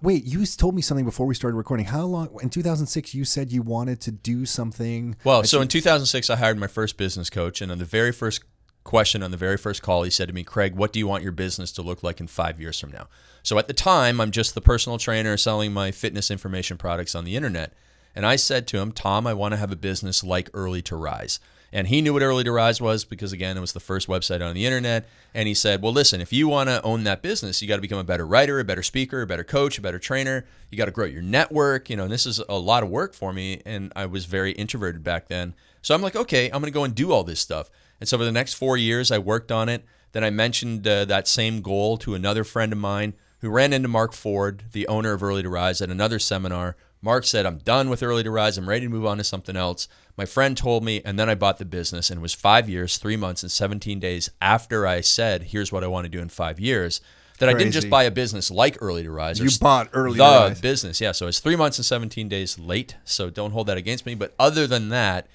Wait, 0.00 0.24
you 0.24 0.44
told 0.46 0.74
me 0.74 0.82
something 0.82 1.04
before 1.04 1.26
we 1.26 1.34
started 1.34 1.56
recording. 1.56 1.86
How 1.86 2.04
long 2.04 2.28
in 2.42 2.50
2006 2.50 3.14
you 3.14 3.24
said 3.24 3.52
you 3.52 3.62
wanted 3.62 4.00
to 4.02 4.10
do 4.10 4.46
something? 4.46 5.16
Well, 5.24 5.44
so 5.44 5.60
in 5.60 5.68
2006, 5.68 6.30
I 6.30 6.36
hired 6.36 6.58
my 6.58 6.66
first 6.66 6.96
business 6.96 7.30
coach, 7.30 7.60
and 7.60 7.70
on 7.70 7.78
the 7.78 7.84
very 7.84 8.12
first 8.12 8.42
question 8.84 9.22
on 9.22 9.30
the 9.30 9.36
very 9.36 9.56
first 9.56 9.82
call, 9.82 10.02
he 10.02 10.10
said 10.10 10.28
to 10.28 10.34
me, 10.34 10.42
"Craig, 10.42 10.74
what 10.74 10.92
do 10.92 10.98
you 10.98 11.06
want 11.06 11.22
your 11.22 11.32
business 11.32 11.70
to 11.72 11.82
look 11.82 12.02
like 12.02 12.20
in 12.20 12.26
five 12.26 12.60
years 12.60 12.80
from 12.80 12.90
now?" 12.90 13.08
So 13.42 13.58
at 13.58 13.68
the 13.68 13.74
time, 13.74 14.20
I'm 14.20 14.30
just 14.30 14.54
the 14.54 14.60
personal 14.60 14.98
trainer 14.98 15.36
selling 15.36 15.72
my 15.72 15.90
fitness 15.90 16.30
information 16.30 16.76
products 16.78 17.14
on 17.14 17.24
the 17.24 17.36
internet, 17.36 17.72
and 18.14 18.26
I 18.26 18.36
said 18.36 18.66
to 18.68 18.78
him, 18.78 18.92
"Tom, 18.92 19.26
I 19.26 19.34
want 19.34 19.52
to 19.52 19.58
have 19.58 19.72
a 19.72 19.76
business 19.76 20.24
like 20.24 20.50
Early 20.52 20.82
to 20.82 20.96
Rise." 20.96 21.38
And 21.72 21.86
he 21.86 22.02
knew 22.02 22.12
what 22.12 22.22
Early 22.22 22.44
to 22.44 22.52
Rise 22.52 22.80
was 22.80 23.04
because, 23.04 23.32
again, 23.32 23.56
it 23.56 23.60
was 23.60 23.72
the 23.72 23.80
first 23.80 24.06
website 24.06 24.46
on 24.46 24.54
the 24.54 24.66
internet. 24.66 25.08
And 25.34 25.48
he 25.48 25.54
said, 25.54 25.80
Well, 25.80 25.92
listen, 25.92 26.20
if 26.20 26.32
you 26.32 26.46
want 26.46 26.68
to 26.68 26.82
own 26.82 27.04
that 27.04 27.22
business, 27.22 27.62
you 27.62 27.68
got 27.68 27.76
to 27.76 27.82
become 27.82 27.98
a 27.98 28.04
better 28.04 28.26
writer, 28.26 28.60
a 28.60 28.64
better 28.64 28.82
speaker, 28.82 29.22
a 29.22 29.26
better 29.26 29.44
coach, 29.44 29.78
a 29.78 29.80
better 29.80 29.98
trainer. 29.98 30.44
You 30.70 30.76
got 30.76 30.84
to 30.84 30.90
grow 30.90 31.06
your 31.06 31.22
network. 31.22 31.88
You 31.88 31.96
know, 31.96 32.04
and 32.04 32.12
this 32.12 32.26
is 32.26 32.40
a 32.48 32.58
lot 32.58 32.82
of 32.82 32.90
work 32.90 33.14
for 33.14 33.32
me. 33.32 33.62
And 33.64 33.92
I 33.96 34.06
was 34.06 34.26
very 34.26 34.52
introverted 34.52 35.02
back 35.02 35.28
then. 35.28 35.54
So 35.80 35.94
I'm 35.94 36.02
like, 36.02 36.16
Okay, 36.16 36.46
I'm 36.46 36.60
going 36.60 36.64
to 36.64 36.70
go 36.70 36.84
and 36.84 36.94
do 36.94 37.12
all 37.12 37.24
this 37.24 37.40
stuff. 37.40 37.70
And 38.00 38.08
so 38.08 38.18
for 38.18 38.24
the 38.24 38.32
next 38.32 38.54
four 38.54 38.76
years, 38.76 39.10
I 39.10 39.18
worked 39.18 39.50
on 39.50 39.68
it. 39.68 39.84
Then 40.12 40.24
I 40.24 40.30
mentioned 40.30 40.86
uh, 40.86 41.06
that 41.06 41.26
same 41.26 41.62
goal 41.62 41.96
to 41.98 42.14
another 42.14 42.44
friend 42.44 42.72
of 42.72 42.78
mine 42.78 43.14
who 43.40 43.48
ran 43.48 43.72
into 43.72 43.88
Mark 43.88 44.12
Ford, 44.12 44.64
the 44.72 44.86
owner 44.86 45.12
of 45.12 45.22
Early 45.22 45.42
to 45.42 45.48
Rise, 45.48 45.80
at 45.80 45.90
another 45.90 46.18
seminar. 46.18 46.76
Mark 47.00 47.24
said, 47.24 47.44
I'm 47.44 47.58
done 47.58 47.90
with 47.90 48.02
Early 48.02 48.22
to 48.22 48.30
Rise. 48.30 48.56
I'm 48.56 48.68
ready 48.68 48.86
to 48.86 48.92
move 48.92 49.04
on 49.04 49.18
to 49.18 49.24
something 49.24 49.56
else. 49.56 49.88
My 50.16 50.26
friend 50.26 50.56
told 50.56 50.84
me, 50.84 51.00
and 51.04 51.18
then 51.18 51.30
I 51.30 51.34
bought 51.34 51.58
the 51.58 51.64
business, 51.64 52.10
and 52.10 52.18
it 52.18 52.22
was 52.22 52.34
five 52.34 52.68
years, 52.68 52.98
three 52.98 53.16
months, 53.16 53.42
and 53.42 53.50
17 53.50 53.98
days 53.98 54.30
after 54.40 54.86
I 54.86 55.00
said, 55.00 55.44
Here's 55.44 55.72
what 55.72 55.82
I 55.82 55.86
want 55.86 56.04
to 56.04 56.10
do 56.10 56.20
in 56.20 56.28
five 56.28 56.60
years, 56.60 57.00
that 57.38 57.48
I 57.48 57.54
didn't 57.54 57.72
just 57.72 57.90
buy 57.90 58.04
a 58.04 58.10
business 58.10 58.50
like 58.50 58.76
Early 58.80 59.02
to 59.02 59.10
Rise. 59.10 59.40
You 59.40 59.48
bought 59.60 59.88
Early 59.92 60.12
to 60.12 60.18
the 60.18 60.24
Rise. 60.24 60.60
business. 60.60 61.00
Yeah. 61.00 61.12
So 61.12 61.26
it's 61.26 61.40
three 61.40 61.56
months 61.56 61.78
and 61.78 61.84
17 61.84 62.28
days 62.28 62.58
late. 62.58 62.96
So 63.04 63.30
don't 63.30 63.50
hold 63.52 63.66
that 63.68 63.76
against 63.78 64.06
me. 64.06 64.14
But 64.14 64.34
other 64.38 64.66
than 64.66 64.90
that, 64.90 65.26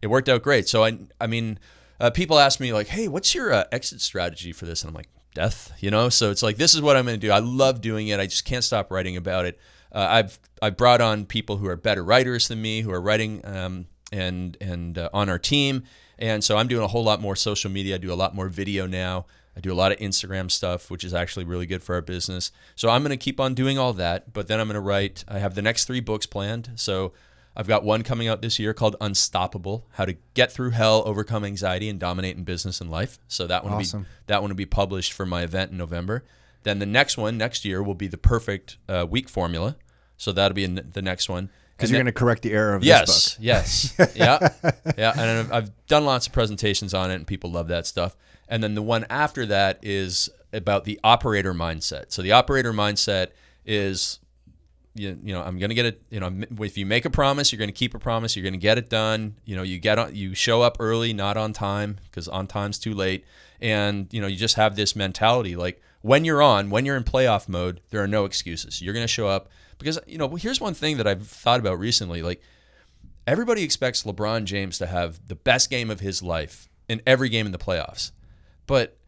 it 0.00 0.06
worked 0.06 0.28
out 0.28 0.42
great. 0.42 0.68
So 0.68 0.84
I, 0.84 0.98
I 1.20 1.26
mean, 1.26 1.58
uh, 2.00 2.10
people 2.10 2.38
ask 2.38 2.58
me 2.58 2.72
like, 2.72 2.88
"Hey, 2.88 3.06
what's 3.06 3.34
your 3.34 3.52
uh, 3.52 3.64
exit 3.70 4.00
strategy 4.00 4.52
for 4.52 4.66
this?" 4.66 4.82
And 4.82 4.88
I'm 4.88 4.94
like, 4.94 5.08
"Death," 5.34 5.72
you 5.78 5.90
know. 5.90 6.08
So 6.08 6.30
it's 6.30 6.42
like 6.42 6.56
this 6.56 6.74
is 6.74 6.80
what 6.80 6.96
I'm 6.96 7.04
going 7.04 7.20
to 7.20 7.26
do. 7.26 7.30
I 7.32 7.38
love 7.38 7.80
doing 7.80 8.08
it. 8.08 8.18
I 8.18 8.26
just 8.26 8.44
can't 8.44 8.64
stop 8.64 8.90
writing 8.90 9.16
about 9.16 9.44
it. 9.44 9.60
Uh, 9.92 10.06
I've 10.08 10.38
I've 10.60 10.76
brought 10.76 11.00
on 11.00 11.26
people 11.26 11.58
who 11.58 11.68
are 11.68 11.76
better 11.76 12.02
writers 12.02 12.48
than 12.48 12.60
me, 12.62 12.80
who 12.80 12.90
are 12.90 13.00
writing 13.00 13.44
um, 13.44 13.86
and 14.12 14.56
and 14.60 14.98
uh, 14.98 15.08
on 15.12 15.28
our 15.28 15.38
team, 15.38 15.84
and 16.18 16.44
so 16.44 16.56
I'm 16.56 16.68
doing 16.68 16.84
a 16.84 16.88
whole 16.88 17.04
lot 17.04 17.20
more 17.20 17.36
social 17.36 17.70
media. 17.70 17.96
I 17.96 17.98
do 17.98 18.12
a 18.12 18.14
lot 18.14 18.34
more 18.34 18.48
video 18.48 18.86
now. 18.86 19.26
I 19.56 19.60
do 19.60 19.72
a 19.72 19.74
lot 19.74 19.92
of 19.92 19.98
Instagram 19.98 20.50
stuff, 20.50 20.90
which 20.90 21.04
is 21.04 21.12
actually 21.12 21.44
really 21.44 21.66
good 21.66 21.82
for 21.82 21.94
our 21.94 22.00
business. 22.00 22.52
So 22.74 22.88
I'm 22.88 23.02
going 23.02 23.10
to 23.10 23.18
keep 23.18 23.38
on 23.38 23.54
doing 23.54 23.78
all 23.78 23.92
that, 23.94 24.32
but 24.32 24.48
then 24.48 24.60
I'm 24.60 24.66
going 24.66 24.74
to 24.74 24.80
write. 24.80 25.24
I 25.28 25.40
have 25.40 25.54
the 25.54 25.62
next 25.62 25.84
three 25.84 26.00
books 26.00 26.24
planned. 26.24 26.70
So 26.76 27.12
I've 27.54 27.68
got 27.68 27.84
one 27.84 28.02
coming 28.02 28.28
out 28.28 28.40
this 28.40 28.58
year 28.58 28.72
called 28.72 28.96
Unstoppable: 29.00 29.86
How 29.92 30.06
to 30.06 30.16
Get 30.34 30.50
Through 30.52 30.70
Hell, 30.70 31.02
Overcome 31.04 31.44
Anxiety, 31.44 31.88
and 31.90 32.00
Dominate 32.00 32.36
in 32.36 32.44
Business 32.44 32.80
and 32.80 32.90
Life. 32.90 33.18
So 33.28 33.46
that 33.46 33.62
one 33.64 33.74
Awesome. 33.74 34.00
will 34.00 34.04
be 34.04 34.10
that 34.28 34.40
one 34.40 34.50
will 34.50 34.56
be 34.56 34.66
published 34.66 35.12
for 35.12 35.26
my 35.26 35.42
event 35.42 35.70
in 35.70 35.76
November. 35.76 36.24
Then 36.62 36.78
the 36.78 36.86
next 36.86 37.18
one 37.18 37.36
next 37.36 37.64
year 37.64 37.82
will 37.82 37.94
be 37.94 38.06
the 38.06 38.16
Perfect 38.16 38.78
uh, 38.88 39.06
Week 39.08 39.28
Formula. 39.28 39.76
So 40.16 40.32
that'll 40.32 40.54
be 40.54 40.64
in 40.64 40.90
the 40.92 41.02
next 41.02 41.28
one. 41.28 41.50
Because 41.76 41.90
you're 41.90 41.98
going 41.98 42.06
to 42.06 42.12
correct 42.12 42.42
the 42.42 42.52
error 42.52 42.74
of 42.74 42.84
yes, 42.84 43.06
this 43.06 43.34
book. 43.34 43.44
yes, 43.44 43.94
yeah, 44.16 44.48
yeah. 44.96 45.12
And 45.12 45.20
I've, 45.20 45.52
I've 45.52 45.86
done 45.86 46.04
lots 46.04 46.26
of 46.26 46.32
presentations 46.32 46.94
on 46.94 47.10
it, 47.10 47.14
and 47.16 47.26
people 47.26 47.50
love 47.50 47.68
that 47.68 47.86
stuff. 47.86 48.16
And 48.48 48.62
then 48.62 48.74
the 48.74 48.82
one 48.82 49.06
after 49.08 49.46
that 49.46 49.78
is 49.82 50.28
about 50.52 50.84
the 50.84 51.00
operator 51.02 51.54
mindset. 51.54 52.12
So 52.12 52.22
the 52.22 52.32
operator 52.32 52.72
mindset 52.72 53.28
is, 53.64 54.20
you, 54.94 55.18
you 55.22 55.32
know, 55.32 55.42
I'm 55.42 55.58
going 55.58 55.70
to 55.70 55.74
get 55.74 55.86
it. 55.86 56.02
You 56.10 56.20
know, 56.20 56.30
if 56.60 56.76
you 56.76 56.84
make 56.84 57.04
a 57.04 57.10
promise, 57.10 57.50
you're 57.50 57.58
going 57.58 57.70
to 57.70 57.74
keep 57.74 57.94
a 57.94 57.98
promise. 57.98 58.36
You're 58.36 58.42
going 58.42 58.52
to 58.52 58.58
get 58.58 58.78
it 58.78 58.90
done. 58.90 59.36
You 59.44 59.56
know, 59.56 59.62
you 59.62 59.78
get 59.78 59.98
on, 59.98 60.14
you 60.14 60.34
show 60.34 60.62
up 60.62 60.76
early, 60.80 61.12
not 61.12 61.36
on 61.36 61.52
time, 61.52 61.98
because 62.04 62.28
on 62.28 62.46
time's 62.46 62.78
too 62.78 62.94
late. 62.94 63.24
And 63.60 64.08
you 64.12 64.20
know, 64.20 64.26
you 64.26 64.36
just 64.36 64.56
have 64.56 64.76
this 64.76 64.94
mentality 64.94 65.56
like 65.56 65.80
when 66.02 66.24
you're 66.24 66.42
on, 66.42 66.68
when 66.68 66.84
you're 66.84 66.96
in 66.96 67.04
playoff 67.04 67.48
mode, 67.48 67.80
there 67.90 68.02
are 68.02 68.08
no 68.08 68.24
excuses. 68.24 68.82
You're 68.82 68.92
going 68.92 69.04
to 69.04 69.08
show 69.08 69.28
up 69.28 69.48
because 69.78 69.98
you 70.06 70.18
know. 70.18 70.28
Here's 70.36 70.60
one 70.60 70.74
thing 70.74 70.96
that 70.98 71.06
I've 71.06 71.26
thought 71.26 71.60
about 71.60 71.78
recently, 71.78 72.22
like 72.22 72.42
everybody 73.26 73.62
expects 73.62 74.02
LeBron 74.02 74.44
James 74.44 74.78
to 74.78 74.86
have 74.86 75.26
the 75.28 75.34
best 75.34 75.70
game 75.70 75.90
of 75.90 76.00
his 76.00 76.22
life 76.22 76.68
in 76.88 77.00
every 77.06 77.28
game 77.28 77.46
in 77.46 77.52
the 77.52 77.58
playoffs. 77.58 78.12
But 78.66 78.98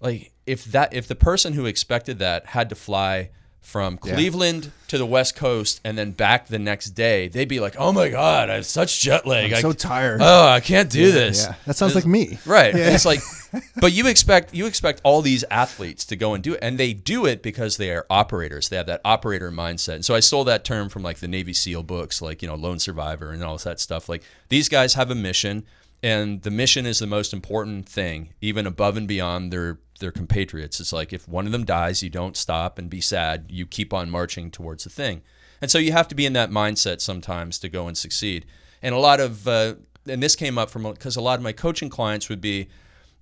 like 0.00 0.32
if 0.46 0.64
that 0.66 0.92
if 0.94 1.08
the 1.08 1.14
person 1.14 1.52
who 1.54 1.66
expected 1.66 2.18
that 2.18 2.46
had 2.46 2.68
to 2.68 2.74
fly 2.74 3.30
from 3.64 3.96
Cleveland 3.96 4.70
to 4.88 4.98
the 4.98 5.06
West 5.06 5.34
Coast 5.34 5.80
and 5.84 5.96
then 5.96 6.12
back 6.12 6.46
the 6.46 6.58
next 6.58 6.90
day, 6.90 7.28
they'd 7.28 7.48
be 7.48 7.60
like, 7.60 7.74
"Oh 7.78 7.92
my 7.92 8.10
god, 8.10 8.50
I 8.50 8.54
have 8.54 8.66
such 8.66 9.00
jet 9.00 9.26
lag. 9.26 9.52
I'm 9.52 9.58
I, 9.58 9.60
so 9.62 9.72
tired. 9.72 10.20
Oh, 10.22 10.46
I 10.46 10.60
can't 10.60 10.90
do 10.90 11.10
this." 11.10 11.44
yeah. 11.44 11.54
That 11.66 11.74
sounds 11.74 11.94
like 11.94 12.06
me. 12.06 12.38
Right. 12.46 12.74
It's 12.74 13.04
like, 13.06 13.20
but 13.80 13.92
you 13.92 14.06
expect 14.06 14.54
you 14.54 14.66
expect 14.66 15.00
all 15.02 15.22
these 15.22 15.44
athletes 15.50 16.04
to 16.06 16.16
go 16.16 16.34
and 16.34 16.44
do 16.44 16.52
it, 16.54 16.60
and 16.62 16.78
they 16.78 16.92
do 16.92 17.24
it 17.26 17.42
because 17.42 17.78
they 17.78 17.90
are 17.90 18.06
operators. 18.10 18.68
They 18.68 18.76
have 18.76 18.86
that 18.86 19.00
operator 19.04 19.50
mindset. 19.50 19.94
And 19.96 20.04
so 20.04 20.14
I 20.14 20.20
stole 20.20 20.44
that 20.44 20.64
term 20.64 20.88
from 20.88 21.02
like 21.02 21.18
the 21.18 21.28
Navy 21.28 21.54
SEAL 21.54 21.84
books, 21.84 22.20
like 22.20 22.42
you 22.42 22.48
know, 22.48 22.54
Lone 22.54 22.78
Survivor 22.78 23.30
and 23.30 23.42
all 23.42 23.56
that 23.58 23.80
stuff. 23.80 24.08
Like 24.08 24.22
these 24.50 24.68
guys 24.68 24.94
have 24.94 25.10
a 25.10 25.14
mission, 25.14 25.64
and 26.04 26.42
the 26.42 26.50
mission 26.50 26.84
is 26.84 26.98
the 26.98 27.06
most 27.06 27.32
important 27.32 27.88
thing, 27.88 28.34
even 28.42 28.66
above 28.66 28.98
and 28.98 29.08
beyond 29.08 29.50
their 29.50 29.78
their 30.00 30.12
compatriots. 30.12 30.78
It's 30.78 30.92
like 30.92 31.14
if 31.14 31.26
one 31.26 31.46
of 31.46 31.52
them 31.52 31.64
dies, 31.64 32.02
you 32.02 32.10
don't 32.10 32.36
stop 32.36 32.78
and 32.78 32.90
be 32.90 33.00
sad. 33.00 33.46
You 33.48 33.64
keep 33.64 33.94
on 33.94 34.10
marching 34.10 34.50
towards 34.50 34.84
the 34.84 34.90
thing. 34.90 35.22
And 35.62 35.70
so 35.70 35.78
you 35.78 35.92
have 35.92 36.08
to 36.08 36.14
be 36.14 36.26
in 36.26 36.34
that 36.34 36.50
mindset 36.50 37.00
sometimes 37.00 37.58
to 37.60 37.70
go 37.70 37.88
and 37.88 37.96
succeed. 37.96 38.44
And 38.82 38.94
a 38.94 38.98
lot 38.98 39.18
of 39.18 39.48
uh, 39.48 39.76
and 40.06 40.22
this 40.22 40.36
came 40.36 40.58
up 40.58 40.68
from 40.68 40.82
because 40.82 41.16
a 41.16 41.22
lot 41.22 41.38
of 41.38 41.42
my 41.42 41.52
coaching 41.52 41.88
clients 41.88 42.28
would 42.28 42.42
be 42.42 42.68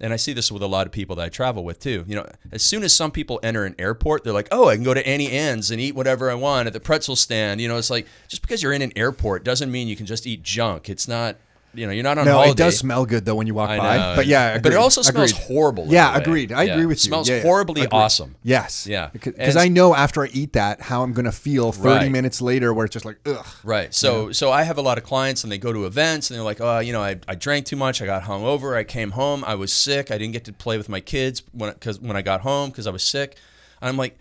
and 0.00 0.12
I 0.12 0.16
see 0.16 0.32
this 0.32 0.50
with 0.50 0.64
a 0.64 0.66
lot 0.66 0.88
of 0.88 0.92
people 0.92 1.14
that 1.16 1.24
I 1.24 1.28
travel 1.28 1.62
with 1.62 1.78
too. 1.78 2.04
You 2.08 2.16
know, 2.16 2.26
as 2.50 2.64
soon 2.64 2.82
as 2.82 2.92
some 2.92 3.12
people 3.12 3.38
enter 3.44 3.64
an 3.64 3.76
airport, 3.78 4.24
they're 4.24 4.32
like, 4.32 4.48
"Oh, 4.50 4.66
I 4.66 4.74
can 4.74 4.82
go 4.82 4.92
to 4.92 5.06
Auntie 5.06 5.30
Anne's 5.30 5.70
and 5.70 5.80
eat 5.80 5.94
whatever 5.94 6.28
I 6.28 6.34
want 6.34 6.66
at 6.66 6.72
the 6.72 6.80
pretzel 6.80 7.14
stand." 7.14 7.60
You 7.60 7.68
know, 7.68 7.76
it's 7.76 7.90
like 7.90 8.08
just 8.26 8.42
because 8.42 8.60
you're 8.60 8.72
in 8.72 8.82
an 8.82 8.92
airport 8.96 9.44
doesn't 9.44 9.70
mean 9.70 9.86
you 9.86 9.94
can 9.94 10.06
just 10.06 10.26
eat 10.26 10.42
junk. 10.42 10.90
It's 10.90 11.06
not, 11.06 11.36
you 11.74 11.86
know, 11.86 11.92
you're 11.92 12.02
not 12.04 12.18
on 12.18 12.24
No, 12.26 12.32
holiday. 12.34 12.50
it 12.52 12.56
does 12.56 12.78
smell 12.78 13.06
good 13.06 13.24
though 13.24 13.34
when 13.34 13.46
you 13.46 13.54
walk 13.54 13.70
I 13.70 13.78
by. 13.78 13.96
know. 13.96 14.12
But 14.16 14.26
yeah, 14.26 14.58
but 14.58 14.72
it 14.72 14.76
also 14.76 15.02
smells 15.02 15.30
Agreed. 15.32 15.44
horrible. 15.46 15.86
Yeah, 15.88 16.16
agreed. 16.16 16.52
I 16.52 16.64
Yeah. 16.64 16.72
agree 16.74 16.86
with 16.86 16.98
It 16.98 17.04
you. 17.04 17.08
Smells 17.08 17.28
Yeah, 17.28 17.36
yeah. 17.36 17.42
horribly 17.42 17.82
Agreed. 17.82 17.96
awesome. 17.96 18.34
Yes. 18.42 18.86
Yeah. 18.86 19.08
Because 19.12 19.56
I 19.56 19.68
know 19.68 19.94
after 19.94 20.22
I 20.22 20.28
eat 20.32 20.52
that 20.52 20.82
how 20.82 21.02
I'm 21.02 21.12
going 21.12 21.24
to 21.24 21.32
feel 21.32 21.72
30 21.72 21.88
Right. 21.88 22.10
minutes 22.12 22.40
later 22.42 22.72
where 22.74 22.84
it's 22.84 22.92
just 22.92 23.04
like, 23.04 23.16
ugh. 23.26 23.46
Right. 23.64 23.94
So 23.94 24.32
so 24.32 24.50
I 24.52 24.62
have 24.64 24.78
a 24.78 24.82
lot 24.82 24.98
of 24.98 25.04
clients 25.04 25.42
and 25.44 25.50
they 25.52 25.58
go 25.58 25.72
to 25.72 25.86
events 25.86 26.30
and 26.30 26.36
they're 26.38 26.44
like, 26.44 26.60
oh, 26.60 26.78
you 26.80 26.92
know, 26.92 27.02
I, 27.02 27.16
I 27.26 27.34
drank 27.34 27.66
too 27.66 27.76
much. 27.76 28.02
I 28.02 28.06
got 28.06 28.24
hungover. 28.24 28.76
I 28.76 28.84
came 28.84 29.12
home. 29.12 29.44
I 29.46 29.54
was 29.54 29.72
sick. 29.72 30.10
I 30.10 30.18
didn't 30.18 30.32
get 30.32 30.44
to 30.44 30.52
play 30.52 30.76
with 30.76 30.88
my 30.88 31.00
kids 31.00 31.42
when 31.52 31.72
because 31.72 32.00
when 32.00 32.16
I 32.16 32.22
got 32.22 32.42
home 32.42 32.70
because 32.70 32.86
I 32.86 32.90
was 32.90 33.02
sick. 33.02 33.36
And 33.80 33.88
I'm 33.88 33.96
like, 33.96 34.18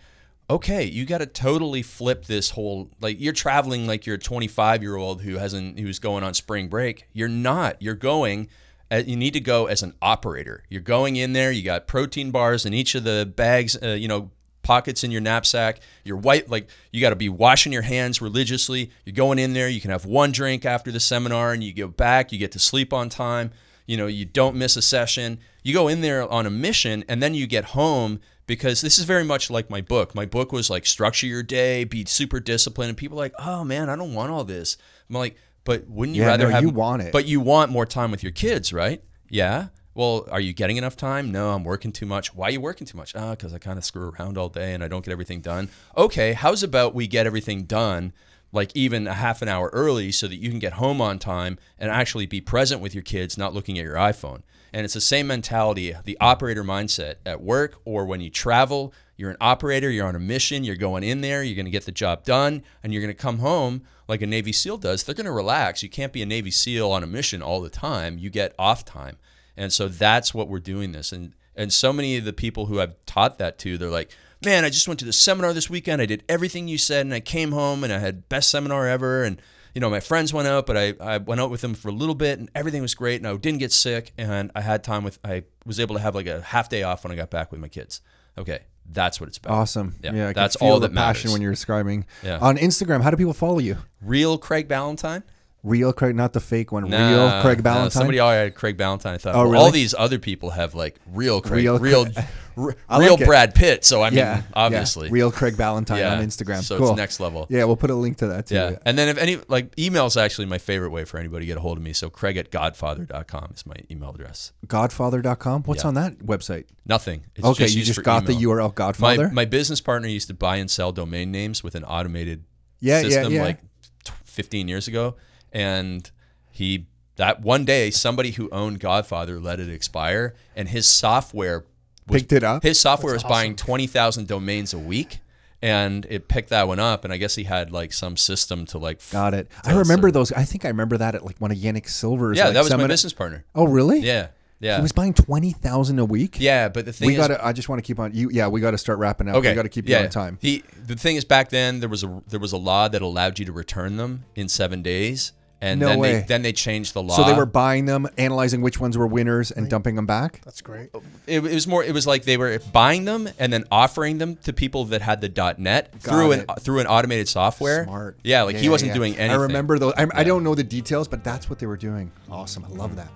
okay, 0.52 0.84
you 0.84 1.04
got 1.06 1.18
to 1.18 1.26
totally 1.26 1.82
flip 1.82 2.26
this 2.26 2.50
whole 2.50 2.90
like 3.00 3.20
you're 3.20 3.32
traveling 3.32 3.86
like 3.86 4.06
you're 4.06 4.16
a 4.16 4.18
25 4.18 4.82
year 4.82 4.96
old 4.96 5.22
who 5.22 5.36
hasn't 5.36 5.78
who's 5.78 5.98
going 5.98 6.22
on 6.22 6.34
spring 6.34 6.68
break. 6.68 7.06
You're 7.12 7.28
not. 7.28 7.80
You're 7.80 7.94
going. 7.94 8.48
uh, 8.90 9.02
You 9.06 9.16
need 9.16 9.32
to 9.34 9.40
go 9.40 9.66
as 9.66 9.82
an 9.82 9.94
operator. 10.02 10.64
You're 10.68 10.82
going 10.82 11.16
in 11.16 11.32
there. 11.32 11.50
You 11.50 11.62
got 11.62 11.86
protein 11.86 12.30
bars 12.30 12.66
in 12.66 12.74
each 12.74 12.94
of 12.94 13.04
the 13.04 13.30
bags. 13.34 13.76
Uh, 13.82 13.88
you 13.88 14.08
know, 14.08 14.30
pockets 14.62 15.02
in 15.02 15.10
your 15.10 15.20
knapsack. 15.20 15.80
You're 16.04 16.16
white, 16.18 16.48
like 16.50 16.68
you 16.92 17.00
got 17.00 17.10
to 17.10 17.16
be 17.16 17.28
washing 17.28 17.72
your 17.72 17.82
hands 17.82 18.20
religiously. 18.20 18.90
You're 19.04 19.14
going 19.14 19.38
in 19.38 19.54
there. 19.54 19.68
You 19.68 19.80
can 19.80 19.90
have 19.90 20.04
one 20.04 20.32
drink 20.32 20.64
after 20.66 20.92
the 20.92 21.00
seminar, 21.00 21.52
and 21.52 21.64
you 21.64 21.72
go 21.72 21.88
back. 21.88 22.30
You 22.30 22.38
get 22.38 22.52
to 22.52 22.58
sleep 22.58 22.92
on 22.92 23.08
time. 23.08 23.50
You 23.86 23.96
know, 23.96 24.06
you 24.06 24.24
don't 24.24 24.54
miss 24.56 24.76
a 24.76 24.82
session. 24.82 25.40
You 25.64 25.74
go 25.74 25.88
in 25.88 26.00
there 26.02 26.30
on 26.30 26.46
a 26.46 26.50
mission, 26.50 27.04
and 27.08 27.20
then 27.22 27.34
you 27.34 27.46
get 27.46 27.64
home 27.66 28.20
because 28.46 28.80
this 28.80 28.98
is 28.98 29.04
very 29.04 29.24
much 29.24 29.50
like 29.50 29.70
my 29.70 29.80
book. 29.80 30.14
My 30.14 30.26
book 30.26 30.52
was 30.52 30.68
like 30.70 30.86
structure 30.86 31.26
your 31.26 31.42
day, 31.42 31.84
be 31.84 32.04
super 32.04 32.40
disciplined, 32.40 32.90
and 32.90 32.98
people 32.98 33.18
are 33.18 33.24
like, 33.24 33.34
oh 33.38 33.64
man, 33.64 33.88
I 33.88 33.96
don't 33.96 34.14
want 34.14 34.32
all 34.32 34.44
this. 34.44 34.76
I'm 35.08 35.16
like, 35.16 35.36
but 35.64 35.88
wouldn't 35.88 36.16
you 36.16 36.22
Yeah, 36.22 36.28
rather 36.28 36.44
no, 36.46 36.50
have? 36.50 36.62
you 36.62 36.70
want 36.70 37.02
it. 37.02 37.12
But 37.12 37.26
you 37.26 37.40
want 37.40 37.70
more 37.70 37.86
time 37.86 38.10
with 38.10 38.22
your 38.22 38.32
kids, 38.32 38.72
right? 38.72 39.02
Yeah. 39.28 39.68
Well, 39.94 40.26
are 40.30 40.40
you 40.40 40.52
getting 40.54 40.78
enough 40.78 40.96
time? 40.96 41.30
No, 41.30 41.50
I'm 41.50 41.64
working 41.64 41.92
too 41.92 42.06
much. 42.06 42.34
Why 42.34 42.48
are 42.48 42.50
you 42.50 42.60
working 42.60 42.86
too 42.86 42.96
much? 42.96 43.14
Ah, 43.14 43.30
because 43.32 43.52
I 43.52 43.58
kind 43.58 43.78
of 43.78 43.84
screw 43.84 44.08
around 44.10 44.38
all 44.38 44.48
day 44.48 44.72
and 44.72 44.82
I 44.82 44.88
don't 44.88 45.04
get 45.04 45.12
everything 45.12 45.40
done. 45.40 45.68
Okay, 45.96 46.32
how's 46.32 46.62
about 46.62 46.94
we 46.94 47.06
get 47.06 47.26
everything 47.26 47.64
done 47.64 48.12
like 48.52 48.70
even 48.74 49.06
a 49.06 49.14
half 49.14 49.40
an 49.42 49.48
hour 49.48 49.70
early 49.72 50.12
so 50.12 50.28
that 50.28 50.36
you 50.36 50.50
can 50.50 50.58
get 50.58 50.74
home 50.74 51.00
on 51.00 51.18
time 51.18 51.58
and 51.78 51.90
actually 51.90 52.26
be 52.26 52.40
present 52.40 52.80
with 52.80 52.94
your 52.94 53.02
kids, 53.02 53.38
not 53.38 53.54
looking 53.54 53.78
at 53.78 53.84
your 53.84 53.94
iPhone. 53.96 54.42
And 54.72 54.84
it's 54.84 54.94
the 54.94 55.00
same 55.00 55.26
mentality, 55.26 55.94
the 56.04 56.16
operator 56.20 56.64
mindset 56.64 57.16
at 57.26 57.42
work 57.42 57.80
or 57.84 58.06
when 58.06 58.20
you 58.20 58.30
travel. 58.30 58.94
You're 59.16 59.30
an 59.30 59.36
operator, 59.40 59.90
you're 59.90 60.06
on 60.06 60.16
a 60.16 60.20
mission, 60.20 60.64
you're 60.64 60.76
going 60.76 61.04
in 61.04 61.20
there, 61.20 61.42
you're 61.42 61.54
going 61.54 61.66
to 61.66 61.70
get 61.70 61.84
the 61.84 61.92
job 61.92 62.24
done, 62.24 62.62
and 62.82 62.92
you're 62.92 63.02
going 63.02 63.14
to 63.14 63.20
come 63.20 63.38
home 63.38 63.82
like 64.08 64.22
a 64.22 64.26
Navy 64.26 64.52
SEAL 64.52 64.78
does. 64.78 65.04
They're 65.04 65.14
going 65.14 65.26
to 65.26 65.32
relax. 65.32 65.82
You 65.82 65.88
can't 65.88 66.12
be 66.12 66.22
a 66.22 66.26
Navy 66.26 66.50
SEAL 66.50 66.90
on 66.90 67.02
a 67.02 67.06
mission 67.06 67.42
all 67.42 67.60
the 67.60 67.70
time. 67.70 68.18
You 68.18 68.30
get 68.30 68.54
off 68.58 68.84
time. 68.84 69.18
And 69.56 69.72
so 69.72 69.88
that's 69.88 70.32
what 70.32 70.48
we're 70.48 70.58
doing 70.58 70.92
this. 70.92 71.12
And 71.12 71.34
and 71.54 71.72
so 71.72 71.92
many 71.92 72.16
of 72.16 72.24
the 72.24 72.32
people 72.32 72.66
who 72.66 72.80
I've 72.80 72.94
taught 73.04 73.38
that 73.38 73.58
to, 73.58 73.76
they're 73.76 73.90
like, 73.90 74.10
man, 74.44 74.64
I 74.64 74.70
just 74.70 74.88
went 74.88 75.00
to 75.00 75.06
the 75.06 75.12
seminar 75.12 75.52
this 75.52 75.68
weekend. 75.68 76.00
I 76.00 76.06
did 76.06 76.24
everything 76.28 76.66
you 76.66 76.78
said, 76.78 77.04
and 77.04 77.14
I 77.14 77.20
came 77.20 77.52
home 77.52 77.84
and 77.84 77.92
I 77.92 77.98
had 77.98 78.28
best 78.28 78.50
seminar 78.50 78.88
ever. 78.88 79.22
And 79.22 79.40
you 79.74 79.80
know, 79.80 79.88
my 79.90 80.00
friends 80.00 80.32
went 80.32 80.48
out, 80.48 80.66
but 80.66 80.76
I, 80.76 80.94
I 81.00 81.18
went 81.18 81.40
out 81.40 81.50
with 81.50 81.60
them 81.62 81.74
for 81.74 81.88
a 81.88 81.92
little 81.92 82.14
bit, 82.14 82.38
and 82.38 82.50
everything 82.54 82.82
was 82.82 82.94
great. 82.94 83.16
And 83.20 83.26
I 83.26 83.34
didn't 83.36 83.58
get 83.60 83.72
sick, 83.72 84.12
and 84.18 84.50
I 84.54 84.60
had 84.60 84.84
time 84.84 85.04
with. 85.04 85.18
I 85.24 85.44
was 85.64 85.80
able 85.80 85.94
to 85.96 86.00
have 86.02 86.14
like 86.14 86.26
a 86.26 86.40
half 86.42 86.68
day 86.68 86.82
off 86.82 87.04
when 87.04 87.12
I 87.12 87.16
got 87.16 87.30
back 87.30 87.50
with 87.50 87.60
my 87.60 87.68
kids. 87.68 88.00
Okay, 88.36 88.60
that's 88.90 89.20
what 89.20 89.28
it's 89.28 89.38
about. 89.38 89.52
Awesome. 89.52 89.94
Yeah, 90.02 90.12
Yeah, 90.14 90.32
that's 90.32 90.56
all 90.56 90.80
the 90.80 90.88
that 90.88 90.94
passion 90.94 91.28
matters. 91.28 91.32
when 91.32 91.42
you're 91.42 91.52
describing. 91.52 92.06
Yeah. 92.22 92.38
On 92.40 92.56
Instagram, 92.56 93.02
how 93.02 93.10
do 93.10 93.16
people 93.16 93.32
follow 93.34 93.58
you? 93.58 93.76
Real 94.00 94.38
Craig 94.38 94.68
Ballantyne. 94.68 95.22
Real 95.64 95.92
Craig, 95.92 96.16
not 96.16 96.32
the 96.32 96.40
fake 96.40 96.72
one. 96.72 96.90
Nah, 96.90 97.08
real 97.10 97.40
Craig 97.42 97.62
Ballantyne. 97.62 97.90
somebody 97.92 98.18
already 98.18 98.46
had 98.46 98.54
Craig 98.56 98.76
Ballantyne. 98.76 99.14
I 99.14 99.18
thought, 99.18 99.36
Oh, 99.36 99.44
really? 99.44 99.56
all 99.58 99.70
these 99.70 99.94
other 99.96 100.18
people 100.18 100.50
have 100.50 100.74
like 100.74 100.96
real 101.06 101.40
Craig, 101.40 101.62
Real 101.62 101.78
real, 101.78 102.06
real, 102.56 102.74
like 102.90 103.20
it. 103.20 103.24
Brad 103.26 103.54
Pitt. 103.54 103.84
So 103.84 104.02
I 104.02 104.10
mean, 104.10 104.18
yeah, 104.18 104.42
obviously, 104.54 105.06
yeah. 105.06 105.12
real 105.14 105.30
Craig 105.30 105.56
Ballantyne 105.56 105.98
Yeah. 106.00 106.14
on 106.16 106.26
Instagram. 106.26 106.62
So 106.64 106.78
cool. 106.78 106.88
it's 106.90 106.96
next 106.96 107.20
level. 107.20 107.46
Yeah, 107.48 107.62
we'll 107.64 107.76
put 107.76 107.90
a 107.90 107.94
link 107.94 108.16
to 108.18 108.26
that 108.26 108.46
too. 108.46 108.56
Yeah. 108.56 108.78
And 108.84 108.98
then 108.98 109.08
if 109.08 109.18
any 109.18 109.38
like 109.46 109.72
email 109.78 110.06
is 110.06 110.16
actually 110.16 110.46
my 110.46 110.58
favorite 110.58 110.90
way 110.90 111.04
for 111.04 111.18
anybody 111.18 111.44
to 111.44 111.46
get 111.46 111.58
a 111.58 111.60
hold 111.60 111.78
of 111.78 111.84
me. 111.84 111.92
So 111.92 112.10
Craig 112.10 112.36
at 112.36 112.50
godfather.com 112.50 113.52
is 113.54 113.64
my 113.64 113.76
email 113.88 114.10
address. 114.10 114.50
Godfather.com. 114.66 115.62
What's 115.62 115.84
on 115.84 115.94
that 115.94 116.18
website? 116.18 116.64
Nothing. 116.86 117.24
It's 117.36 117.46
okay, 117.46 117.68
you 117.68 117.84
just 117.84 118.02
got 118.02 118.26
the. 118.26 118.32
URL 118.32 118.74
Godfather. 118.74 119.28
my 119.30 119.44
business 119.44 119.80
partner 119.80 120.08
used 120.08 120.26
to 120.26 120.34
buy 120.34 120.56
and 120.56 120.68
sell 120.68 120.90
domain 120.90 121.30
names 121.30 121.62
with 121.62 121.76
an 121.76 121.84
automated 121.84 122.42
Yeah, 122.80 122.96
yeah, 123.00 123.08
system 123.08 123.32
yeah. 123.32 123.42
like 123.44 123.60
t- 124.04 124.12
15 124.24 124.66
years 124.66 124.88
ago. 124.88 125.14
And 125.52 126.10
he, 126.50 126.86
that 127.16 127.42
one 127.42 127.64
day, 127.64 127.90
somebody 127.90 128.32
who 128.32 128.48
owned 128.50 128.80
Godfather 128.80 129.38
let 129.38 129.60
it 129.60 129.68
expire 129.68 130.34
and 130.56 130.68
his 130.68 130.88
software 130.88 131.64
was, 132.08 132.22
Picked 132.22 132.32
it 132.32 132.44
up? 132.44 132.62
His 132.62 132.80
software 132.80 133.12
was 133.14 133.22
buying 133.22 133.56
20,000 133.56 134.26
domains 134.26 134.74
a 134.74 134.78
week. 134.78 135.20
And 135.64 136.04
it 136.10 136.26
picked 136.26 136.48
that 136.48 136.66
one 136.66 136.80
up, 136.80 137.04
and 137.04 137.12
I 137.12 137.18
guess 137.18 137.36
he 137.36 137.44
had 137.44 137.70
like 137.70 137.92
some 137.92 138.16
system 138.16 138.66
to 138.66 138.78
like. 138.78 138.98
Got 139.12 139.32
it. 139.32 139.48
I 139.62 139.78
remember 139.78 140.08
so- 140.08 140.12
those. 140.12 140.32
I 140.32 140.42
think 140.42 140.64
I 140.64 140.68
remember 140.68 140.96
that 140.96 141.14
at 141.14 141.24
like 141.24 141.38
one 141.38 141.52
of 141.52 141.56
Yanik 141.56 141.88
Silver's. 141.88 142.36
Yeah, 142.36 142.46
like, 142.46 142.54
that 142.54 142.64
was 142.64 142.76
my 142.76 142.88
business 142.88 143.12
partner. 143.12 143.44
Oh, 143.54 143.68
really? 143.68 144.00
Yeah. 144.00 144.30
Yeah. 144.62 144.76
He 144.76 144.82
was 144.82 144.92
buying 144.92 145.12
twenty 145.12 145.50
thousand 145.50 145.98
a 145.98 146.04
week. 146.04 146.36
Yeah, 146.38 146.68
but 146.68 146.84
the 146.84 146.92
thing 146.92 147.08
we 147.08 147.14
is, 147.14 147.18
got 147.18 147.28
to. 147.28 147.44
I 147.44 147.52
just 147.52 147.68
want 147.68 147.80
to 147.80 147.86
keep 147.86 147.98
on. 147.98 148.14
You, 148.14 148.30
yeah, 148.30 148.46
we 148.46 148.60
got 148.60 148.70
to 148.70 148.78
start 148.78 149.00
wrapping 149.00 149.28
up. 149.28 149.34
okay, 149.34 149.50
we 149.50 149.54
got 149.56 149.62
to 149.62 149.68
keep 149.68 149.88
yeah. 149.88 149.98
you 149.98 150.04
on 150.04 150.10
time. 150.10 150.38
He 150.40 150.62
the 150.86 150.94
thing 150.94 151.16
is, 151.16 151.24
back 151.24 151.50
then 151.50 151.80
there 151.80 151.88
was 151.88 152.04
a 152.04 152.22
there 152.28 152.38
was 152.38 152.52
a 152.52 152.56
law 152.56 152.86
that 152.86 153.02
allowed 153.02 153.40
you 153.40 153.44
to 153.46 153.52
return 153.52 153.96
them 153.96 154.24
in 154.36 154.48
seven 154.48 154.80
days, 154.80 155.32
and 155.62 155.78
No 155.78 155.88
then 155.88 155.98
way. 156.00 156.12
they 156.12 156.20
then 156.22 156.42
they 156.42 156.52
changed 156.52 156.92
the 156.92 157.02
law. 157.02 157.14
So 157.14 157.24
they 157.24 157.32
were 157.32 157.46
buying 157.46 157.86
them, 157.86 158.08
analyzing 158.18 158.60
which 158.62 158.80
ones 158.80 158.98
were 158.98 159.06
winners, 159.06 159.52
and 159.52 159.70
dumping 159.70 159.94
them 159.94 160.06
back. 160.06 160.42
That's 160.44 160.60
great. 160.60 160.90
it, 161.26 161.38
it 161.38 161.54
was 161.54 161.66
more 161.68 161.84
it 161.84 161.94
was 161.94 162.06
like 162.06 162.24
they 162.24 162.36
were 162.36 162.58
buying 162.72 163.04
them 163.04 163.28
and 163.38 163.52
then 163.52 163.64
offering 163.70 164.18
them 164.18 164.36
to 164.38 164.52
people 164.52 164.84
that 164.86 165.00
had 165.00 165.20
the 165.20 165.54
.net 165.58 165.94
through 166.00 166.32
an 166.32 166.46
through 166.60 166.80
an 166.80 166.88
automated 166.88 167.28
software. 167.28 167.84
Smart. 167.84 168.18
Yeah, 168.24 168.42
like 168.42 168.56
he 168.56 168.68
wasn't 168.68 168.90
yeah. 168.90 168.94
doing 168.94 169.16
anything. 169.16 169.30
I 169.30 169.42
remember 169.42 169.78
those. 169.78 169.94
I, 169.96 170.08
I 170.12 170.24
don't 170.24 170.42
know 170.42 170.56
the 170.56 170.64
details, 170.64 171.06
but 171.06 171.22
that's 171.22 171.48
what 171.48 171.60
they 171.60 171.66
were 171.66 171.76
doing. 171.76 172.10
Awesome. 172.30 172.64
I 172.64 172.68
love 172.68 172.96
that. 172.96 173.10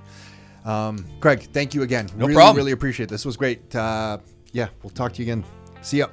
Um, 0.71 1.05
Greg, 1.21 1.43
thank 1.53 1.75
you 1.75 1.83
again. 1.83 2.09
No 2.17 2.27
really, 2.27 2.35
problem. 2.35 2.57
Really 2.57 2.73
appreciate 2.73 3.09
this. 3.09 3.25
was 3.25 3.37
great. 3.37 3.75
Uh, 3.75 4.19
yeah, 4.53 4.69
we'll 4.83 4.91
talk 4.91 5.13
to 5.15 5.23
you 5.23 5.33
again. 5.33 5.45
See 5.83 5.99
ya. 5.99 6.07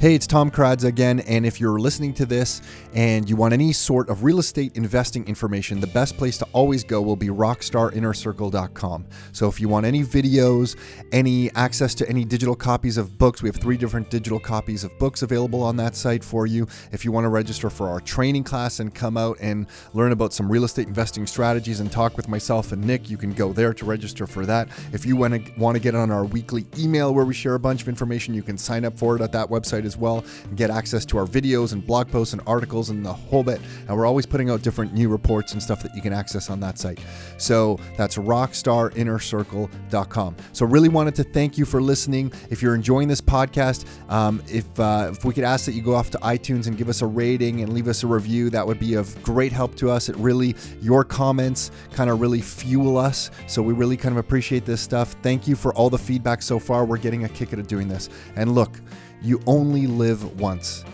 Hey, 0.00 0.16
it's 0.16 0.26
Tom 0.26 0.50
Karadza 0.50 0.84
again. 0.84 1.20
And 1.20 1.46
if 1.46 1.60
you're 1.60 1.78
listening 1.78 2.12
to 2.14 2.26
this 2.26 2.60
and 2.94 3.30
you 3.30 3.36
want 3.36 3.54
any 3.54 3.72
sort 3.72 4.10
of 4.10 4.22
real 4.22 4.40
estate 4.40 4.76
investing 4.76 5.26
information, 5.26 5.80
the 5.80 5.86
best 5.86 6.18
place 6.18 6.36
to 6.38 6.46
always 6.52 6.82
go 6.84 7.00
will 7.00 7.16
be 7.16 7.28
rockstarinnercircle.com. 7.28 9.06
So 9.32 9.48
if 9.48 9.60
you 9.60 9.68
want 9.68 9.86
any 9.86 10.02
videos, 10.02 10.76
any 11.12 11.50
access 11.52 11.94
to 11.94 12.08
any 12.08 12.24
digital 12.24 12.56
copies 12.56 12.98
of 12.98 13.16
books, 13.16 13.40
we 13.40 13.48
have 13.48 13.56
three 13.56 13.78
different 13.78 14.10
digital 14.10 14.38
copies 14.38 14.84
of 14.84 14.98
books 14.98 15.22
available 15.22 15.62
on 15.62 15.76
that 15.76 15.94
site 15.96 16.24
for 16.24 16.46
you. 16.46 16.66
If 16.92 17.04
you 17.04 17.12
want 17.12 17.24
to 17.24 17.30
register 17.30 17.70
for 17.70 17.88
our 17.88 18.00
training 18.00 18.44
class 18.44 18.80
and 18.80 18.92
come 18.92 19.16
out 19.16 19.38
and 19.40 19.66
learn 19.94 20.12
about 20.12 20.34
some 20.34 20.50
real 20.50 20.64
estate 20.64 20.88
investing 20.88 21.26
strategies 21.26 21.80
and 21.80 21.90
talk 21.90 22.16
with 22.16 22.28
myself 22.28 22.72
and 22.72 22.84
Nick, 22.84 23.08
you 23.08 23.16
can 23.16 23.32
go 23.32 23.52
there 23.54 23.72
to 23.72 23.84
register 23.86 24.26
for 24.26 24.44
that. 24.44 24.68
If 24.92 25.06
you 25.06 25.16
want 25.16 25.46
to 25.46 25.52
want 25.56 25.76
to 25.76 25.80
get 25.80 25.94
on 25.94 26.10
our 26.10 26.24
weekly 26.24 26.66
email 26.76 27.14
where 27.14 27.24
we 27.24 27.32
share 27.32 27.54
a 27.54 27.60
bunch 27.60 27.80
of 27.80 27.88
information, 27.88 28.34
you 28.34 28.42
can 28.42 28.58
sign 28.58 28.84
up 28.84 28.98
for 28.98 29.16
it 29.16 29.22
at 29.22 29.32
that 29.32 29.48
website 29.84 29.86
as 29.86 29.96
well 29.96 30.24
and 30.44 30.56
get 30.56 30.70
access 30.70 31.04
to 31.06 31.18
our 31.18 31.26
videos 31.26 31.72
and 31.72 31.84
blog 31.86 32.10
posts 32.10 32.32
and 32.32 32.42
articles 32.46 32.90
and 32.90 33.04
the 33.04 33.12
whole 33.12 33.44
bit. 33.44 33.60
And 33.88 33.96
we're 33.96 34.06
always 34.06 34.26
putting 34.26 34.50
out 34.50 34.62
different 34.62 34.94
new 34.94 35.08
reports 35.08 35.52
and 35.52 35.62
stuff 35.62 35.80
that 35.82 35.94
you 35.94 36.02
can 36.02 36.12
access 36.12 36.50
on 36.50 36.58
that 36.60 36.78
site. 36.78 36.98
So 37.38 37.78
that's 37.96 38.16
rockstarinnercircle.com. 38.16 40.36
So 40.52 40.66
really 40.66 40.88
wanted 40.88 41.14
to 41.16 41.24
thank 41.24 41.58
you 41.58 41.64
for 41.64 41.80
listening. 41.80 42.32
If 42.50 42.62
you're 42.62 42.74
enjoying 42.74 43.08
this 43.08 43.20
podcast, 43.20 43.86
um, 44.10 44.42
if 44.48 44.64
uh, 44.78 45.10
if 45.12 45.24
we 45.24 45.34
could 45.34 45.44
ask 45.44 45.66
that 45.66 45.72
you 45.72 45.82
go 45.82 45.94
off 45.94 46.10
to 46.10 46.18
iTunes 46.18 46.66
and 46.66 46.76
give 46.76 46.88
us 46.88 47.02
a 47.02 47.06
rating 47.06 47.60
and 47.60 47.72
leave 47.72 47.86
us 47.88 48.02
a 48.02 48.06
review, 48.06 48.50
that 48.50 48.66
would 48.66 48.80
be 48.80 48.94
of 48.94 49.22
great 49.22 49.52
help 49.52 49.74
to 49.76 49.90
us. 49.90 50.08
It 50.08 50.16
really 50.16 50.56
your 50.80 51.04
comments 51.04 51.70
kind 51.92 52.10
of 52.10 52.20
really 52.20 52.40
fuel 52.40 52.98
us. 52.98 53.30
So 53.46 53.62
we 53.62 53.72
really 53.72 53.96
kind 53.96 54.12
of 54.12 54.18
appreciate 54.18 54.64
this 54.64 54.80
stuff. 54.80 55.14
Thank 55.22 55.46
you 55.48 55.56
for 55.56 55.74
all 55.74 55.90
the 55.90 55.98
feedback 55.98 56.42
so 56.42 56.58
far. 56.58 56.84
We're 56.84 56.98
getting 56.98 57.24
a 57.24 57.28
kick 57.28 57.52
out 57.52 57.58
of 57.58 57.66
doing 57.66 57.88
this. 57.88 58.08
And 58.36 58.54
look, 58.54 58.80
you 59.24 59.40
only 59.46 59.86
live 59.86 60.38
once. 60.38 60.84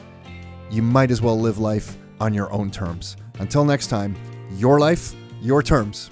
You 0.70 0.82
might 0.82 1.10
as 1.10 1.20
well 1.20 1.38
live 1.38 1.58
life 1.58 1.96
on 2.20 2.32
your 2.32 2.52
own 2.52 2.70
terms. 2.70 3.16
Until 3.40 3.64
next 3.64 3.88
time, 3.88 4.14
your 4.52 4.78
life, 4.78 5.16
your 5.42 5.64
terms. 5.64 6.10